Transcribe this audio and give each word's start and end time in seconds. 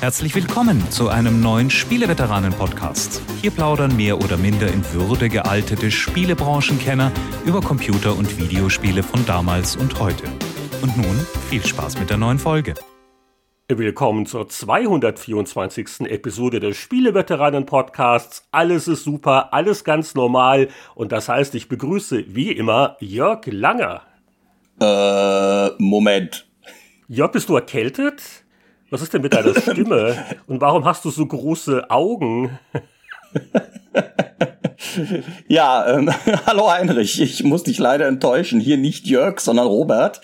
Herzlich 0.00 0.34
willkommen 0.34 0.90
zu 0.90 1.08
einem 1.08 1.40
neuen 1.40 1.70
Spieleveteranen-Podcast. 1.70 3.22
Hier 3.40 3.50
plaudern 3.50 3.96
mehr 3.96 4.18
oder 4.18 4.36
minder 4.36 4.68
in 4.68 4.84
Würde 4.92 5.30
gealtete 5.30 5.90
Spielebranchenkenner 5.90 7.10
über 7.46 7.62
Computer- 7.62 8.14
und 8.14 8.38
Videospiele 8.38 9.02
von 9.02 9.24
damals 9.24 9.74
und 9.74 9.98
heute. 9.98 10.24
Und 10.82 10.98
nun 10.98 11.26
viel 11.48 11.64
Spaß 11.64 11.98
mit 11.98 12.10
der 12.10 12.18
neuen 12.18 12.38
Folge. 12.38 12.74
Willkommen 13.68 14.26
zur 14.26 14.50
224. 14.50 16.02
Episode 16.02 16.60
des 16.60 16.76
Spieleveteranen-Podcasts. 16.76 18.46
Alles 18.52 18.88
ist 18.88 19.02
super, 19.02 19.54
alles 19.54 19.82
ganz 19.82 20.14
normal. 20.14 20.68
Und 20.94 21.10
das 21.10 21.30
heißt, 21.30 21.54
ich 21.54 21.68
begrüße 21.68 22.26
wie 22.28 22.52
immer 22.52 22.98
Jörg 23.00 23.46
Langer. 23.46 24.02
Äh, 24.78 25.70
Moment. 25.78 26.46
Jörg, 27.08 27.32
bist 27.32 27.48
du 27.48 27.54
erkältet? 27.54 28.44
Was 28.90 29.02
ist 29.02 29.14
denn 29.14 29.22
mit 29.22 29.34
deiner 29.34 29.58
Stimme? 29.60 30.16
Und 30.46 30.60
warum 30.60 30.84
hast 30.84 31.04
du 31.04 31.10
so 31.10 31.26
große 31.26 31.90
Augen? 31.90 32.58
ja, 35.48 35.94
ähm, 35.94 36.10
hallo 36.46 36.70
Heinrich, 36.70 37.20
ich 37.20 37.42
muss 37.42 37.64
dich 37.64 37.78
leider 37.78 38.06
enttäuschen. 38.06 38.60
Hier 38.60 38.76
nicht 38.76 39.06
Jörg, 39.06 39.40
sondern 39.40 39.66
Robert. 39.66 40.20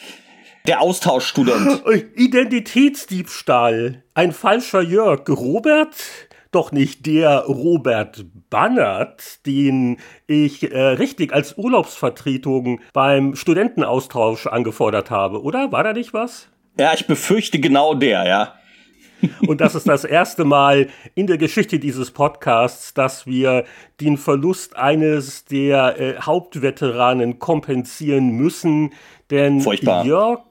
Der 0.68 0.80
Austauschstudent. 0.80 1.82
Identitätsdiebstahl. 2.14 4.04
Ein 4.14 4.30
falscher 4.30 4.80
Jörg. 4.80 5.28
Robert? 5.28 5.96
Doch 6.52 6.70
nicht 6.70 7.06
der 7.06 7.46
Robert 7.46 8.24
Bannert, 8.48 9.44
den 9.46 9.96
ich 10.28 10.70
äh, 10.70 10.78
richtig 10.78 11.32
als 11.32 11.58
Urlaubsvertretung 11.58 12.80
beim 12.92 13.34
Studentenaustausch 13.34 14.46
angefordert 14.46 15.10
habe, 15.10 15.42
oder? 15.42 15.72
War 15.72 15.82
da 15.82 15.94
nicht 15.94 16.12
was? 16.12 16.51
Ja, 16.78 16.94
ich 16.94 17.06
befürchte 17.06 17.58
genau 17.60 17.94
der, 17.94 18.26
ja. 18.26 18.54
Und 19.46 19.60
das 19.60 19.74
ist 19.74 19.88
das 19.88 20.04
erste 20.04 20.44
Mal 20.44 20.88
in 21.14 21.26
der 21.26 21.38
Geschichte 21.38 21.78
dieses 21.78 22.10
Podcasts, 22.10 22.92
dass 22.94 23.26
wir 23.26 23.64
den 24.00 24.16
Verlust 24.16 24.76
eines 24.76 25.44
der 25.44 26.00
äh, 26.00 26.20
Hauptveteranen 26.20 27.38
kompensieren 27.38 28.30
müssen. 28.30 28.92
Denn 29.30 29.60
Furchtbar. 29.60 30.04
Jörg 30.04 30.42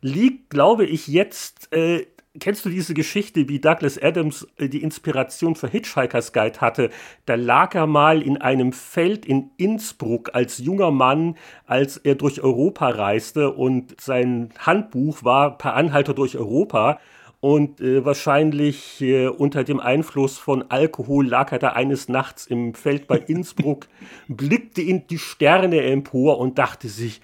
liegt, 0.00 0.50
glaube 0.50 0.84
ich, 0.84 1.08
jetzt. 1.08 1.72
Äh, 1.72 2.06
kennst 2.38 2.64
du 2.64 2.70
diese 2.70 2.94
Geschichte, 2.94 3.48
wie 3.48 3.58
Douglas 3.60 4.00
Adams 4.00 4.46
äh, 4.56 4.68
die 4.68 4.82
Inspiration 4.82 5.54
für 5.54 5.68
Hitchhiker's 5.68 6.32
Guide 6.32 6.60
hatte? 6.60 6.90
Da 7.26 7.34
lag 7.34 7.74
er 7.74 7.86
mal 7.86 8.22
in 8.22 8.36
einem 8.38 8.72
Feld 8.72 9.26
in 9.26 9.50
Innsbruck 9.56 10.30
als 10.34 10.58
junger 10.58 10.90
Mann, 10.90 11.36
als 11.66 11.96
er 11.96 12.14
durch 12.14 12.42
Europa 12.42 12.88
reiste 12.88 13.52
und 13.52 14.00
sein 14.00 14.50
Handbuch 14.58 15.24
war 15.24 15.58
Per 15.58 15.74
Anhalter 15.74 16.14
durch 16.14 16.36
Europa 16.36 16.98
und 17.40 17.80
äh, 17.80 18.04
wahrscheinlich 18.04 19.00
äh, 19.00 19.28
unter 19.28 19.62
dem 19.62 19.78
Einfluss 19.78 20.38
von 20.38 20.70
Alkohol 20.70 21.26
lag 21.26 21.52
er 21.52 21.58
da 21.58 21.68
eines 21.68 22.08
Nachts 22.08 22.46
im 22.46 22.74
Feld 22.74 23.06
bei 23.06 23.18
Innsbruck, 23.18 23.86
blickte 24.28 24.82
in 24.82 25.06
die 25.06 25.18
Sterne 25.18 25.82
empor 25.82 26.38
und 26.38 26.58
dachte 26.58 26.88
sich, 26.88 27.20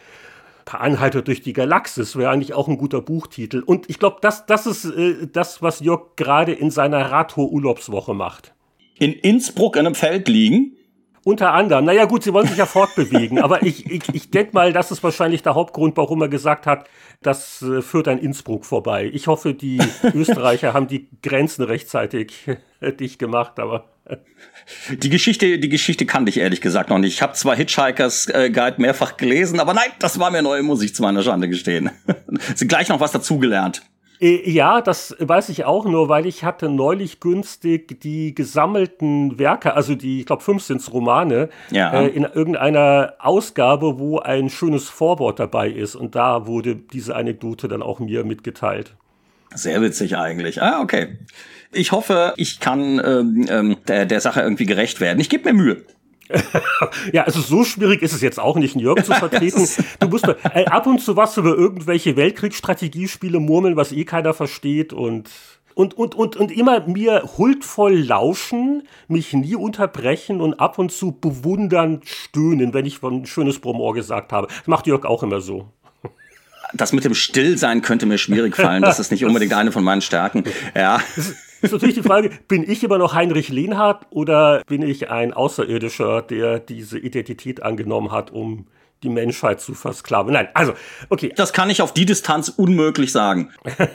Per 0.64 0.80
Anhalter 0.80 1.22
durch 1.22 1.42
die 1.42 1.52
Galaxis 1.52 2.16
wäre 2.16 2.30
eigentlich 2.30 2.54
auch 2.54 2.68
ein 2.68 2.78
guter 2.78 3.00
Buchtitel. 3.00 3.62
Und 3.64 3.90
ich 3.90 3.98
glaube, 3.98 4.18
das, 4.20 4.46
das 4.46 4.66
ist 4.66 4.84
äh, 4.84 5.26
das, 5.30 5.62
was 5.62 5.80
Jörg 5.80 6.16
gerade 6.16 6.52
in 6.52 6.70
seiner 6.70 7.10
Radtour-Urlaubswoche 7.10 8.14
macht. 8.14 8.54
In 8.98 9.12
Innsbruck 9.12 9.76
in 9.76 9.86
einem 9.86 9.94
Feld 9.94 10.28
liegen? 10.28 10.76
Unter 11.24 11.54
anderem. 11.54 11.86
Naja 11.86 12.04
gut, 12.04 12.22
sie 12.22 12.32
wollen 12.34 12.46
sich 12.46 12.58
ja 12.58 12.66
fortbewegen, 12.66 13.38
aber 13.38 13.62
ich, 13.62 13.90
ich, 13.90 14.02
ich 14.14 14.30
denke 14.30 14.52
mal, 14.52 14.72
das 14.72 14.90
ist 14.90 15.02
wahrscheinlich 15.02 15.42
der 15.42 15.54
Hauptgrund, 15.54 15.96
warum 15.96 16.20
er 16.20 16.28
gesagt 16.28 16.66
hat, 16.66 16.86
das 17.22 17.62
äh, 17.62 17.80
führt 17.80 18.08
an 18.08 18.18
Innsbruck 18.18 18.64
vorbei. 18.66 19.10
Ich 19.12 19.26
hoffe, 19.26 19.54
die 19.54 19.80
Österreicher 20.14 20.74
haben 20.74 20.86
die 20.86 21.08
Grenzen 21.22 21.64
rechtzeitig 21.64 22.46
dicht 23.00 23.18
gemacht, 23.18 23.58
aber... 23.58 23.93
Die 25.02 25.10
Geschichte, 25.10 25.58
die 25.58 25.68
Geschichte 25.68 26.06
kannte 26.06 26.30
ich 26.30 26.38
ehrlich 26.38 26.60
gesagt 26.60 26.88
noch 26.90 26.98
nicht. 26.98 27.12
Ich 27.14 27.22
habe 27.22 27.34
zwar 27.34 27.54
Hitchhikers 27.56 28.26
äh, 28.28 28.50
Guide 28.50 28.80
mehrfach 28.80 29.16
gelesen, 29.16 29.60
aber 29.60 29.74
nein, 29.74 29.90
das 29.98 30.18
war 30.18 30.30
mir 30.30 30.42
neu, 30.42 30.62
muss 30.62 30.82
ich 30.82 30.94
zu 30.94 31.02
meiner 31.02 31.22
Schande 31.22 31.48
gestehen. 31.48 31.90
Sie 32.54 32.66
gleich 32.66 32.88
noch 32.88 33.00
was 33.00 33.12
dazugelernt. 33.12 33.82
Äh, 34.20 34.48
Ja, 34.50 34.80
das 34.80 35.14
weiß 35.18 35.50
ich 35.50 35.64
auch 35.66 35.84
nur, 35.84 36.08
weil 36.08 36.24
ich 36.24 36.44
hatte 36.44 36.70
neulich 36.70 37.20
günstig 37.20 38.00
die 38.00 38.34
gesammelten 38.34 39.38
Werke, 39.38 39.74
also 39.74 39.94
die, 39.94 40.20
ich 40.20 40.26
glaube, 40.26 40.42
fünf 40.42 40.62
sind's 40.62 40.92
Romane, 40.92 41.50
Ja. 41.70 41.92
äh, 42.00 42.06
in 42.08 42.22
irgendeiner 42.24 43.14
Ausgabe, 43.18 43.98
wo 43.98 44.18
ein 44.20 44.48
schönes 44.48 44.88
Vorwort 44.88 45.40
dabei 45.40 45.68
ist. 45.68 45.94
Und 45.94 46.14
da 46.14 46.46
wurde 46.46 46.74
diese 46.76 47.16
Anekdote 47.16 47.68
dann 47.68 47.82
auch 47.82 47.98
mir 48.00 48.24
mitgeteilt. 48.24 48.94
Sehr 49.54 49.80
witzig 49.82 50.16
eigentlich. 50.16 50.62
Ah, 50.62 50.80
okay. 50.80 51.18
Ich 51.74 51.92
hoffe, 51.92 52.34
ich 52.36 52.60
kann 52.60 53.00
ähm, 53.04 53.46
ähm, 53.48 53.76
der, 53.88 54.06
der 54.06 54.20
Sache 54.20 54.40
irgendwie 54.40 54.66
gerecht 54.66 55.00
werden. 55.00 55.20
Ich 55.20 55.28
gebe 55.28 55.52
mir 55.52 55.62
Mühe. 55.62 55.84
Ja, 57.12 57.24
also 57.24 57.40
so 57.40 57.64
schwierig 57.64 58.02
ist 58.02 58.12
es 58.12 58.22
jetzt 58.22 58.40
auch 58.40 58.56
nicht, 58.56 58.74
einen 58.74 58.82
Jörg 58.82 59.04
zu 59.04 59.12
vertreten. 59.14 59.68
Du 60.00 60.08
musst 60.08 60.26
äh, 60.26 60.64
ab 60.66 60.86
und 60.86 61.00
zu 61.00 61.16
was 61.16 61.36
über 61.36 61.54
irgendwelche 61.54 62.16
Weltkriegsstrategiespiele 62.16 63.40
murmeln, 63.40 63.76
was 63.76 63.92
eh 63.92 64.04
keiner 64.04 64.34
versteht 64.34 64.92
und 64.92 65.30
und, 65.74 65.94
und, 65.94 66.14
und, 66.14 66.36
und 66.36 66.52
immer 66.52 66.86
mir 66.86 67.28
huldvoll 67.36 67.94
lauschen, 67.96 68.84
mich 69.08 69.32
nie 69.32 69.56
unterbrechen 69.56 70.40
und 70.40 70.60
ab 70.60 70.78
und 70.78 70.92
zu 70.92 71.10
bewundernd 71.10 72.08
stöhnen, 72.08 72.72
wenn 72.74 72.86
ich 72.86 73.02
ein 73.02 73.26
schönes 73.26 73.58
Bromor 73.58 73.92
gesagt 73.92 74.32
habe. 74.32 74.46
Das 74.46 74.66
macht 74.68 74.86
Jörg 74.86 75.04
auch 75.04 75.24
immer 75.24 75.40
so. 75.40 75.68
Das 76.74 76.92
mit 76.92 77.04
dem 77.04 77.14
Stillsein 77.14 77.82
könnte 77.82 78.06
mir 78.06 78.18
schwierig 78.18 78.56
fallen. 78.56 78.82
Das 78.82 79.00
ist 79.00 79.10
nicht 79.10 79.24
unbedingt 79.24 79.52
eine 79.52 79.72
von 79.72 79.82
meinen 79.82 80.00
Stärken. 80.00 80.44
Ja. 80.76 81.00
Ist 81.64 81.72
natürlich 81.72 81.94
die 81.94 82.02
Frage, 82.02 82.28
bin 82.46 82.70
ich 82.70 82.84
immer 82.84 82.98
noch 82.98 83.14
Heinrich 83.14 83.48
Lehnhardt 83.48 84.06
oder 84.10 84.62
bin 84.66 84.82
ich 84.82 85.08
ein 85.08 85.32
Außerirdischer, 85.32 86.20
der 86.20 86.58
diese 86.58 86.98
Identität 86.98 87.62
angenommen 87.62 88.12
hat, 88.12 88.30
um 88.30 88.66
die 89.02 89.08
Menschheit 89.08 89.62
zu 89.62 89.72
versklaven? 89.72 90.34
Nein, 90.34 90.48
also, 90.52 90.74
okay. 91.08 91.32
Das 91.34 91.54
kann 91.54 91.70
ich 91.70 91.80
auf 91.80 91.94
die 91.94 92.04
Distanz 92.04 92.50
unmöglich 92.50 93.12
sagen. 93.12 93.50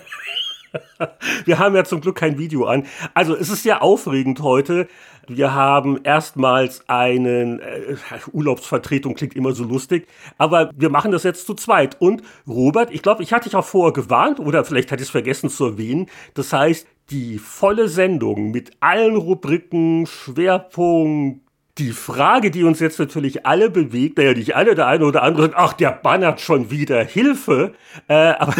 Wir 1.45 1.59
haben 1.59 1.75
ja 1.75 1.83
zum 1.83 2.01
Glück 2.01 2.15
kein 2.15 2.39
Video 2.39 2.65
an. 2.65 2.87
Also, 3.13 3.35
es 3.35 3.49
ist 3.49 3.61
sehr 3.61 3.83
aufregend 3.83 4.41
heute. 4.41 4.87
Wir 5.27 5.53
haben 5.53 5.99
erstmals 6.03 6.81
einen 6.89 7.59
äh, 7.59 7.97
Urlaubsvertretung 8.33 9.13
klingt 9.13 9.35
immer 9.35 9.51
so 9.51 9.63
lustig, 9.63 10.07
aber 10.39 10.71
wir 10.75 10.89
machen 10.89 11.11
das 11.11 11.21
jetzt 11.21 11.45
zu 11.45 11.53
zweit. 11.53 12.01
Und 12.01 12.23
Robert, 12.47 12.89
ich 12.89 13.03
glaube, 13.03 13.21
ich 13.21 13.31
hatte 13.31 13.47
dich 13.47 13.55
auch 13.55 13.65
vorher 13.65 13.93
gewarnt 13.93 14.39
oder 14.39 14.65
vielleicht 14.65 14.91
hatte 14.91 15.03
ich 15.03 15.07
es 15.07 15.11
vergessen 15.11 15.51
zu 15.51 15.65
erwähnen. 15.65 16.07
Das 16.33 16.51
heißt, 16.51 16.87
die 17.11 17.39
volle 17.39 17.87
Sendung 17.87 18.51
mit 18.51 18.71
allen 18.79 19.15
Rubriken, 19.15 20.05
Schwerpunkt, 20.05 21.41
die 21.79 21.91
Frage, 21.91 22.51
die 22.51 22.65
uns 22.65 22.79
jetzt 22.81 22.99
natürlich 22.99 23.45
alle 23.45 23.69
bewegt, 23.69 24.17
naja, 24.17 24.33
nicht 24.33 24.55
alle, 24.55 24.75
der 24.75 24.87
eine 24.87 25.05
oder 25.05 25.23
andere 25.23 25.43
sagt, 25.43 25.55
ach, 25.57 25.73
der 25.73 25.91
bannert 25.91 26.41
schon 26.41 26.69
wieder 26.71 27.03
Hilfe. 27.03 27.73
Äh, 28.07 28.13
aber 28.13 28.53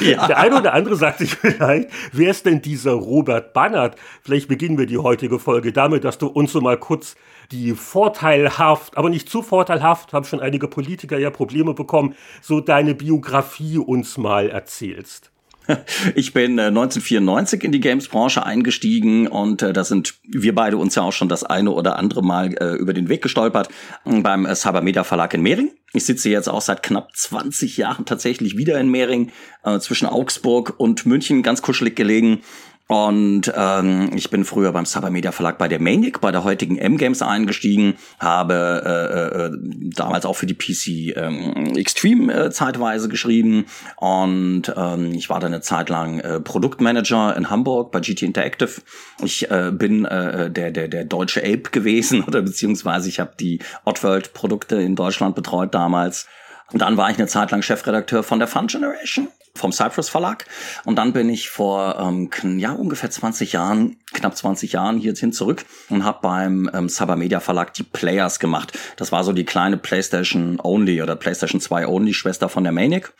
Ja. 0.00 0.26
der 0.26 0.38
eine 0.38 0.58
oder 0.58 0.74
andere 0.74 0.96
sagt 0.96 1.18
sich 1.18 1.34
vielleicht, 1.34 1.88
wer 2.12 2.30
ist 2.30 2.44
denn 2.44 2.60
dieser 2.60 2.92
Robert 2.92 3.54
Bannert? 3.54 3.96
Vielleicht 4.22 4.48
beginnen 4.48 4.78
wir 4.78 4.86
die 4.86 4.98
heutige 4.98 5.38
Folge 5.38 5.72
damit, 5.72 6.04
dass 6.04 6.18
du 6.18 6.26
uns 6.26 6.52
so 6.52 6.60
mal 6.60 6.76
kurz 6.76 7.16
die 7.50 7.72
vorteilhaft, 7.72 8.98
aber 8.98 9.08
nicht 9.08 9.28
zu 9.28 9.42
vorteilhaft, 9.42 10.12
haben 10.12 10.24
schon 10.24 10.40
einige 10.40 10.68
Politiker 10.68 11.16
ja 11.16 11.30
Probleme 11.30 11.74
bekommen, 11.74 12.14
so 12.42 12.60
deine 12.60 12.94
Biografie 12.94 13.78
uns 13.78 14.18
mal 14.18 14.50
erzählst. 14.50 15.30
Ich 16.14 16.32
bin 16.32 16.58
äh, 16.58 16.66
1994 16.66 17.64
in 17.64 17.72
die 17.72 17.80
Games-Branche 17.80 18.44
eingestiegen 18.44 19.26
und 19.26 19.62
äh, 19.62 19.72
da 19.72 19.84
sind 19.84 20.14
wir 20.22 20.54
beide 20.54 20.76
uns 20.76 20.94
ja 20.94 21.02
auch 21.02 21.12
schon 21.12 21.28
das 21.28 21.44
eine 21.44 21.70
oder 21.70 21.98
andere 21.98 22.22
Mal 22.22 22.54
äh, 22.54 22.74
über 22.76 22.92
den 22.92 23.08
Weg 23.08 23.22
gestolpert 23.22 23.68
äh, 24.04 24.20
beim 24.20 24.46
äh, 24.46 24.54
Cybermedia 24.54 25.04
Verlag 25.04 25.34
in 25.34 25.42
Mehring. 25.42 25.70
Ich 25.92 26.04
sitze 26.04 26.28
jetzt 26.28 26.48
auch 26.48 26.60
seit 26.60 26.82
knapp 26.82 27.14
20 27.14 27.76
Jahren 27.76 28.04
tatsächlich 28.04 28.56
wieder 28.56 28.78
in 28.78 28.90
Mehring, 28.90 29.32
äh, 29.64 29.78
zwischen 29.78 30.06
Augsburg 30.06 30.74
und 30.78 31.06
München, 31.06 31.42
ganz 31.42 31.62
kuschelig 31.62 31.96
gelegen. 31.96 32.42
Und 32.88 33.52
ähm, 33.56 34.12
ich 34.14 34.30
bin 34.30 34.44
früher 34.44 34.70
beim 34.70 34.86
Cybermedia 34.86 35.32
Verlag 35.32 35.58
bei 35.58 35.66
der 35.66 35.80
Maniac, 35.80 36.20
bei 36.20 36.30
der 36.30 36.44
heutigen 36.44 36.78
M-Games 36.78 37.20
eingestiegen, 37.20 37.94
habe 38.20 38.54
äh, 38.86 39.46
äh, 39.46 39.90
damals 39.92 40.24
auch 40.24 40.34
für 40.34 40.46
die 40.46 40.54
PC 40.54 41.16
ähm, 41.16 41.74
Extreme 41.74 42.32
äh, 42.32 42.50
zeitweise 42.50 43.08
geschrieben 43.08 43.66
und 43.96 44.72
ähm, 44.76 45.12
ich 45.14 45.28
war 45.28 45.40
dann 45.40 45.52
eine 45.52 45.62
Zeit 45.62 45.88
lang 45.88 46.20
äh, 46.20 46.38
Produktmanager 46.38 47.36
in 47.36 47.50
Hamburg 47.50 47.90
bei 47.90 47.98
GT 47.98 48.22
Interactive. 48.22 48.80
Ich 49.20 49.50
äh, 49.50 49.72
bin 49.72 50.04
äh, 50.04 50.48
der, 50.48 50.70
der, 50.70 50.86
der 50.86 51.04
deutsche 51.04 51.40
Ape 51.40 51.70
gewesen 51.72 52.22
oder 52.26 52.40
beziehungsweise 52.42 53.08
ich 53.08 53.18
habe 53.18 53.32
die 53.40 53.58
Oddworld 53.84 54.32
Produkte 54.32 54.76
in 54.76 54.94
Deutschland 54.94 55.34
betreut 55.34 55.74
damals. 55.74 56.28
Und 56.72 56.82
dann 56.82 56.96
war 56.96 57.10
ich 57.10 57.18
eine 57.18 57.26
Zeit 57.26 57.50
lang 57.50 57.62
Chefredakteur 57.62 58.22
von 58.22 58.38
der 58.38 58.48
Fun 58.48 58.66
Generation 58.66 59.28
vom 59.56 59.72
Cypress 59.72 60.08
Verlag. 60.08 60.44
Und 60.84 60.96
dann 60.96 61.12
bin 61.12 61.28
ich 61.28 61.48
vor 61.48 61.96
ähm, 61.98 62.58
ja, 62.58 62.72
ungefähr 62.72 63.10
20 63.10 63.52
Jahren, 63.52 63.96
knapp 64.12 64.36
20 64.36 64.72
Jahren 64.72 64.98
hierhin 64.98 65.32
zurück 65.32 65.64
und 65.88 66.04
habe 66.04 66.18
beim 66.22 66.70
ähm, 66.72 66.88
Cybermedia 66.88 67.40
Verlag 67.40 67.72
die 67.74 67.82
Players 67.82 68.38
gemacht. 68.38 68.78
Das 68.96 69.12
war 69.12 69.24
so 69.24 69.32
die 69.32 69.44
kleine 69.44 69.76
PlayStation 69.76 70.60
Only 70.62 71.02
oder 71.02 71.16
PlayStation 71.16 71.60
2 71.60 71.86
Only 71.86 72.14
Schwester 72.14 72.48
von 72.48 72.64
der 72.64 72.72
Maniac. 72.72 73.12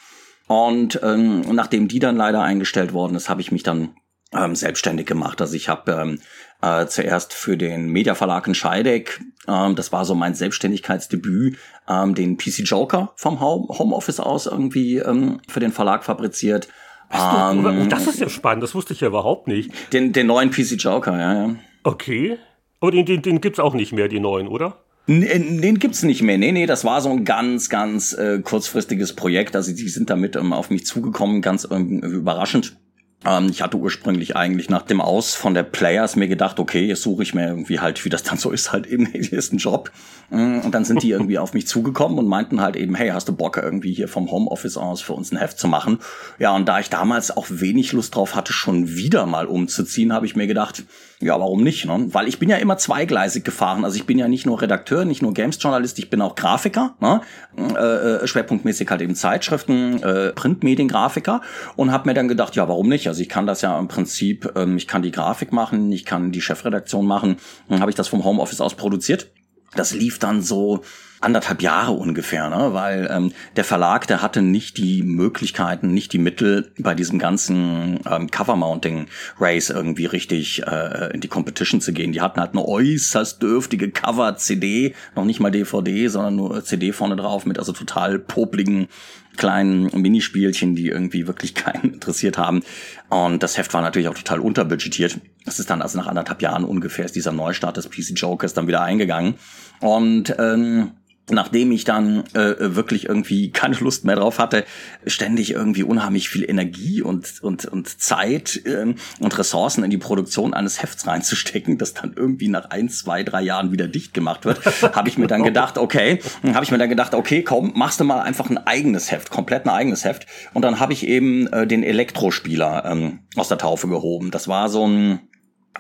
Und 0.47 1.01
ähm, 1.03 1.41
nachdem 1.55 1.89
die 1.89 1.99
dann 1.99 2.17
leider 2.17 2.43
eingestellt 2.43 2.93
worden 2.93 3.17
ist, 3.17 3.29
habe 3.29 3.41
ich 3.41 3.51
mich 3.51 3.65
dann 3.65 3.97
ähm, 4.33 4.55
selbstständig 4.55 5.07
gemacht. 5.07 5.41
Also 5.41 5.55
ich 5.55 5.69
habe 5.69 5.93
ähm, 5.93 6.21
äh, 6.67 6.87
zuerst 6.87 7.33
für 7.33 7.57
den 7.57 7.89
Mediaverlag 7.89 8.47
in 8.47 8.55
Scheideck, 8.55 9.21
ähm, 9.47 9.77
das 9.77 9.93
war 9.93 10.05
so 10.05 10.15
mein 10.15 10.35
Selbstständigkeitsdebüt, 10.35 11.59
ähm, 11.89 12.15
den 12.15 12.37
PC 12.37 12.61
Joker 12.65 13.13
vom 13.17 13.41
Homeoffice 13.41 14.21
aus 14.21 14.47
irgendwie 14.47 14.99
ähm, 14.99 15.41
für 15.49 15.61
den 15.61 15.73
Verlag 15.73 16.05
fabriziert. 16.05 16.69
Du, 17.11 17.17
ähm, 17.17 17.89
das 17.89 18.09
ist 18.09 18.19
ja 18.19 18.29
spannend, 18.29 18.65
das 18.65 18.75
wusste 18.75 18.93
ich 18.93 19.01
ja 19.01 19.09
überhaupt 19.09 19.47
nicht. 19.47 19.71
Den, 19.93 20.13
den 20.13 20.27
neuen 20.27 20.51
PC 20.51 20.73
Joker, 20.73 21.17
ja, 21.17 21.35
ja. 21.35 21.55
Okay. 21.85 22.39
Aber 22.81 22.91
den, 22.91 23.07
den, 23.07 23.23
den 23.23 23.41
gibt's 23.41 23.61
auch 23.61 23.75
nicht 23.75 23.93
mehr, 23.93 24.09
die 24.09 24.19
neuen, 24.19 24.49
oder? 24.49 24.83
Den 25.09 25.79
gibt's 25.79 26.03
nicht 26.03 26.23
mehr. 26.23 26.37
Nee, 26.37 26.51
nee, 26.51 26.67
das 26.67 26.85
war 26.85 27.01
so 27.01 27.11
ein 27.11 27.25
ganz, 27.25 27.69
ganz 27.69 28.13
äh, 28.13 28.41
kurzfristiges 28.41 29.15
Projekt. 29.15 29.55
Also 29.55 29.73
die 29.73 29.89
sind 29.89 30.11
damit 30.11 30.35
ähm, 30.35 30.53
auf 30.53 30.71
mich 30.71 30.85
zugekommen, 30.85 31.43
ganz 31.43 31.67
ähm, 31.71 32.01
überraschend. 32.01 32.77
Ähm, 33.25 33.49
ich 33.51 33.63
hatte 33.63 33.77
ursprünglich 33.77 34.37
eigentlich 34.37 34.69
nach 34.69 34.83
dem 34.83 35.01
Aus 35.01 35.35
von 35.35 35.55
der 35.55 35.63
Players 35.63 36.17
mir 36.17 36.29
gedacht, 36.29 36.59
okay, 36.59 36.85
jetzt 36.85 37.03
suche 37.03 37.23
ich 37.23 37.35
mir 37.35 37.47
irgendwie 37.49 37.81
halt, 37.81 38.05
wie 38.05 38.09
das 38.09 38.23
dann 38.23 38.39
so 38.39 38.51
ist, 38.51 38.73
halt 38.73 38.87
eben, 38.87 39.07
hier 39.13 39.39
ist 39.39 39.53
ein 39.53 39.59
Job. 39.59 39.91
Mm, 40.31 40.61
und 40.61 40.75
dann 40.75 40.85
sind 40.85 41.03
die 41.03 41.11
irgendwie 41.11 41.39
auf 41.39 41.55
mich 41.55 41.67
zugekommen 41.67 42.19
und 42.19 42.27
meinten 42.27 42.61
halt 42.61 42.77
eben, 42.77 42.95
hey, 42.95 43.09
hast 43.09 43.29
du 43.29 43.33
Bock 43.33 43.57
irgendwie 43.57 43.93
hier 43.93 44.09
vom 44.09 44.31
Homeoffice 44.31 44.77
aus 44.77 45.01
für 45.01 45.15
uns 45.15 45.33
ein 45.33 45.39
Heft 45.39 45.59
zu 45.59 45.69
machen? 45.69 45.99
Ja, 46.39 46.55
und 46.55 46.67
da 46.67 46.79
ich 46.79 46.91
damals 46.91 47.37
auch 47.37 47.47
wenig 47.49 47.93
Lust 47.93 48.15
drauf 48.15 48.35
hatte, 48.35 48.53
schon 48.53 48.95
wieder 48.97 49.27
mal 49.27 49.47
umzuziehen, 49.47 50.13
habe 50.13 50.27
ich 50.27 50.37
mir 50.37 50.47
gedacht, 50.47 50.85
ja, 51.21 51.41
warum 51.41 51.63
nicht? 51.63 51.87
Ne? 51.87 52.09
Weil 52.13 52.29
ich 52.29 52.39
bin 52.39 52.51
ja 52.51 52.57
immer 52.57 52.77
zweigleisig 52.77 53.43
gefahren. 53.43 53.85
Also 53.85 53.97
ich 53.97 54.05
bin 54.05 54.19
ja 54.19 54.29
nicht 54.29 54.45
nur 54.45 54.61
Redakteur, 54.61 55.05
nicht 55.05 55.23
nur 55.23 55.33
Games-Journalist, 55.33 55.99
ich 55.99 56.11
bin 56.11 56.21
auch 56.21 56.35
Grafiker. 56.35 56.95
Ne? 57.01 57.23
Äh, 57.57 58.23
äh 58.23 58.27
schwerpunktmäßig 58.27 58.91
halt 58.91 59.01
eben 59.01 59.15
Zeitschriften, 59.15 60.03
äh, 60.03 60.33
Printmediengrafiker 60.33 61.41
und 61.77 61.91
habe 61.91 62.09
mir 62.09 62.15
dann 62.15 62.29
gedacht, 62.29 62.55
ja, 62.57 62.69
warum 62.69 62.89
nicht? 62.89 63.09
Also 63.09 63.23
ich 63.23 63.31
kann 63.31 63.47
das 63.47 63.63
ja 63.63 63.79
im 63.79 63.89
Prinzip, 63.89 64.53
ähm, 64.57 64.77
ich 64.77 64.87
kann 64.87 65.03
die 65.03 65.11
Grafik 65.11 65.53
machen, 65.53 65.91
ich 65.91 66.05
kann 66.05 66.33
die 66.33 66.43
Chefredaktion 66.43 67.07
machen. 67.07 67.37
Dann 67.69 67.81
habe 67.81 67.91
ich 67.91 67.95
das 67.95 68.09
vom 68.09 68.25
Homeoffice 68.25 68.61
aus 68.61 68.75
produziert. 68.75 69.29
Das 69.77 69.93
lief 69.93 70.19
dann 70.19 70.43
so 70.43 70.83
anderthalb 71.21 71.63
Jahre 71.63 71.93
ungefähr, 71.93 72.49
ne? 72.51 72.73
weil 72.73 73.09
ähm, 73.11 73.33
der 73.57 73.65
Verlag, 73.65 74.07
der 74.07 74.23
hatte 74.23 74.43
nicht 74.43 74.77
die 74.77 75.03
Möglichkeiten, 75.03 75.93
nicht 75.93 76.13
die 76.13 76.19
Mittel, 76.19 76.71
bei 76.79 76.95
diesem 76.95 77.19
ganzen 77.19 78.01
ähm, 78.09 78.31
Cover-Mounting-Race 78.31 79.71
irgendwie 79.71 80.07
richtig 80.07 80.63
äh, 80.67 81.13
in 81.15 81.21
die 81.21 81.29
Competition 81.29 81.81
zu 81.81 81.93
gehen. 81.93 82.13
Die 82.13 82.21
hatten 82.21 82.41
halt 82.41 82.53
eine 82.53 82.67
äußerst 82.67 83.43
dürftige 83.43 83.91
Cover-CD, 83.91 84.95
noch 85.15 85.25
nicht 85.25 85.41
mal 85.41 85.51
DVD, 85.51 86.09
sondern 86.09 86.37
nur 86.37 86.65
CD 86.65 86.93
vorne 86.93 87.17
drauf 87.17 87.47
mit 87.47 87.59
also 87.59 87.73
total 87.73 88.19
popligen 88.19 88.89
kleinen 89.37 89.87
Minispielchen, 90.01 90.75
die 90.75 90.89
irgendwie 90.89 91.27
wirklich 91.27 91.55
keinen 91.55 91.95
interessiert 91.95 92.39
haben. 92.39 92.63
Und 93.09 93.43
das 93.43 93.57
Heft 93.57 93.73
war 93.75 93.83
natürlich 93.83 94.09
auch 94.09 94.15
total 94.15 94.41
unterbudgetiert. 94.41 95.19
Das 95.47 95.59
ist 95.59 95.71
dann 95.71 95.81
also 95.81 95.97
nach 95.97 96.09
anderthalb 96.09 96.43
Jahren 96.43 96.65
ungefähr 96.65 97.07
ist 97.07 97.17
dieser 97.17 97.33
Neustart 97.33 97.79
des 97.79 97.89
PC 97.89 98.11
Jokers 98.15 98.53
dann 98.53 98.67
wieder 98.67 98.83
eingegangen. 98.83 99.37
Und 99.81 100.35
ähm, 100.39 100.93
nachdem 101.31 101.73
ich 101.73 101.85
dann 101.85 102.25
äh, 102.35 102.55
wirklich 102.59 103.07
irgendwie 103.09 103.51
keine 103.53 103.77
Lust 103.77 104.05
mehr 104.05 104.17
drauf 104.17 104.39
hatte, 104.39 104.65
ständig 105.07 105.53
irgendwie 105.53 105.83
unheimlich 105.83 106.29
viel 106.29 106.49
Energie 106.49 107.03
und 107.03 107.43
und 107.43 107.65
und 107.67 108.01
Zeit 108.01 108.61
äh, 108.65 108.95
und 109.19 109.39
Ressourcen 109.39 109.85
in 109.85 109.91
die 109.91 109.99
Produktion 109.99 110.55
eines 110.55 110.83
Hefts 110.83 111.07
reinzustecken, 111.07 111.79
das 111.79 111.95
dann 111.95 112.13
irgendwie 112.15 112.49
nach 112.49 112.71
ein, 112.71 112.89
zwei, 112.89 113.23
drei 113.23 113.43
Jahren 113.43 113.73
wieder 113.73 113.89
dicht 113.89 114.15
gemacht 114.15 114.45
wird, 114.45 114.65
habe 114.95 115.09
ich 115.09 115.19
mir 115.19 115.27
dann 115.27 115.43
gedacht, 115.43 115.79
okay, 115.79 116.21
habe 116.55 116.65
ich 116.65 116.71
mir 116.71 116.79
dann 116.79 116.89
gedacht, 116.89 117.15
okay, 117.15 117.43
komm, 117.43 117.73
machst 117.75 118.01
du 118.01 118.05
mal 118.05 118.21
einfach 118.21 118.49
ein 118.51 118.59
eigenes 118.59 119.11
Heft, 119.11 119.31
komplett 119.31 119.67
ein 119.67 119.71
eigenes 119.71 120.05
Heft. 120.05 120.27
Und 120.55 120.63
dann 120.63 120.81
habe 120.81 120.93
ich 120.93 121.07
eben 121.07 121.47
äh, 121.49 121.67
den 121.67 121.83
Elektrospieler 121.83 122.85
ähm, 122.85 123.21
aus 123.37 123.49
der 123.49 123.59
Taufe 123.59 123.89
gehoben. 123.89 124.31
Das 124.31 124.49
war 124.49 124.69
so 124.69 124.87
ein 124.87 125.21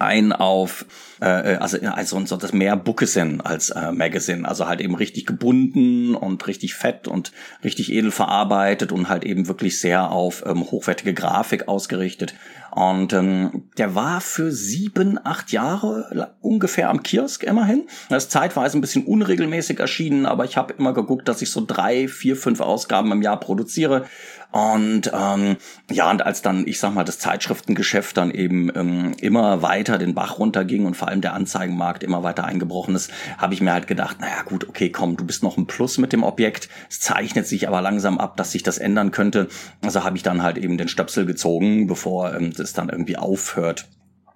ein 0.00 0.32
auf 0.32 0.86
äh, 1.20 1.54
äh 1.54 1.56
also 1.56 1.78
also 1.80 2.24
so 2.26 2.36
das 2.36 2.52
mehr 2.52 2.76
Bookesin 2.76 3.40
als 3.40 3.70
äh, 3.70 3.92
Magazine, 3.92 4.48
also 4.48 4.66
halt 4.66 4.80
eben 4.80 4.94
richtig 4.94 5.26
gebunden 5.26 6.14
und 6.14 6.46
richtig 6.46 6.74
fett 6.74 7.08
und 7.08 7.32
richtig 7.64 7.92
edel 7.92 8.10
verarbeitet 8.10 8.92
und 8.92 9.08
halt 9.08 9.24
eben 9.24 9.48
wirklich 9.48 9.80
sehr 9.80 10.10
auf 10.10 10.44
ähm, 10.46 10.70
hochwertige 10.70 11.14
Grafik 11.14 11.68
ausgerichtet. 11.68 12.34
Und 12.76 13.14
ähm, 13.14 13.70
der 13.78 13.94
war 13.94 14.20
für 14.20 14.52
sieben, 14.52 15.18
acht 15.24 15.50
Jahre 15.50 16.34
ungefähr 16.42 16.90
am 16.90 17.02
Kiosk 17.02 17.42
immerhin. 17.42 17.86
Er 18.10 18.18
ist 18.18 18.30
zeitweise 18.30 18.76
ein 18.76 18.82
bisschen 18.82 19.06
unregelmäßig 19.06 19.80
erschienen, 19.80 20.26
aber 20.26 20.44
ich 20.44 20.58
habe 20.58 20.74
immer 20.74 20.92
geguckt, 20.92 21.26
dass 21.26 21.40
ich 21.40 21.50
so 21.50 21.64
drei, 21.66 22.06
vier, 22.06 22.36
fünf 22.36 22.60
Ausgaben 22.60 23.10
im 23.12 23.22
Jahr 23.22 23.40
produziere. 23.40 24.04
Und 24.52 25.10
ähm, 25.12 25.56
ja, 25.90 26.10
und 26.10 26.24
als 26.24 26.40
dann, 26.40 26.66
ich 26.66 26.78
sag 26.78 26.94
mal, 26.94 27.04
das 27.04 27.18
Zeitschriftengeschäft 27.18 28.16
dann 28.16 28.30
eben 28.30 28.70
ähm, 28.74 29.14
immer 29.20 29.60
weiter 29.60 29.98
den 29.98 30.14
Bach 30.14 30.38
runterging 30.38 30.86
und 30.86 30.96
vor 30.96 31.08
allem 31.08 31.20
der 31.20 31.34
Anzeigenmarkt 31.34 32.02
immer 32.02 32.22
weiter 32.22 32.44
eingebrochen 32.44 32.94
ist, 32.94 33.10
habe 33.38 33.54
ich 33.54 33.60
mir 33.60 33.72
halt 33.72 33.86
gedacht, 33.86 34.20
naja 34.20 34.42
gut, 34.44 34.68
okay, 34.68 34.90
komm, 34.90 35.16
du 35.16 35.26
bist 35.26 35.42
noch 35.42 35.56
ein 35.58 35.66
Plus 35.66 35.98
mit 35.98 36.12
dem 36.12 36.22
Objekt. 36.22 36.68
Es 36.88 37.00
zeichnet 37.00 37.46
sich 37.46 37.68
aber 37.68 37.82
langsam 37.82 38.18
ab, 38.18 38.36
dass 38.36 38.52
sich 38.52 38.62
das 38.62 38.78
ändern 38.78 39.10
könnte. 39.10 39.48
Also 39.82 40.04
habe 40.04 40.16
ich 40.16 40.22
dann 40.22 40.42
halt 40.42 40.58
eben 40.58 40.78
den 40.78 40.88
Stöpsel 40.88 41.26
gezogen, 41.26 41.86
bevor 41.86 42.34
ähm, 42.34 42.52
das 42.66 42.72
dann 42.72 42.88
irgendwie 42.88 43.16
aufhört 43.16 43.88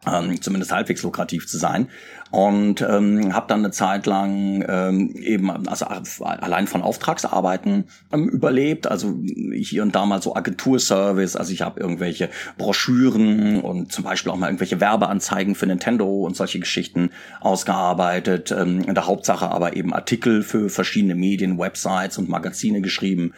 ähm, 0.06 0.40
zumindest 0.40 0.72
halbwegs 0.72 1.02
lukrativ 1.02 1.46
zu 1.46 1.58
sein. 1.58 1.88
Und 2.30 2.80
ähm, 2.80 3.34
habe 3.34 3.48
dann 3.48 3.58
eine 3.58 3.72
Zeit 3.72 4.06
lang 4.06 4.64
ähm, 4.68 5.16
eben 5.16 5.50
also 5.68 5.86
allein 5.86 6.68
von 6.68 6.80
Auftragsarbeiten 6.80 7.84
ähm, 8.12 8.28
überlebt. 8.28 8.86
Also 8.86 9.20
hier 9.52 9.82
und 9.82 9.94
da 9.94 10.06
mal 10.06 10.22
so 10.22 10.36
Agenturservice. 10.36 11.34
Also 11.36 11.52
ich 11.52 11.62
habe 11.62 11.80
irgendwelche 11.80 12.30
Broschüren 12.56 13.60
und 13.60 13.92
zum 13.92 14.04
Beispiel 14.04 14.30
auch 14.30 14.36
mal 14.36 14.46
irgendwelche 14.46 14.80
Werbeanzeigen 14.80 15.56
für 15.56 15.66
Nintendo 15.66 16.24
und 16.24 16.36
solche 16.36 16.60
Geschichten 16.60 17.10
ausgearbeitet. 17.40 18.52
Ähm, 18.52 18.82
in 18.82 18.94
der 18.94 19.06
Hauptsache 19.06 19.50
aber 19.50 19.76
eben 19.76 19.92
Artikel 19.92 20.42
für 20.42 20.70
verschiedene 20.70 21.16
Medien 21.16 21.58
Websites 21.58 22.16
und 22.16 22.28
Magazine 22.28 22.80
geschrieben 22.80 23.34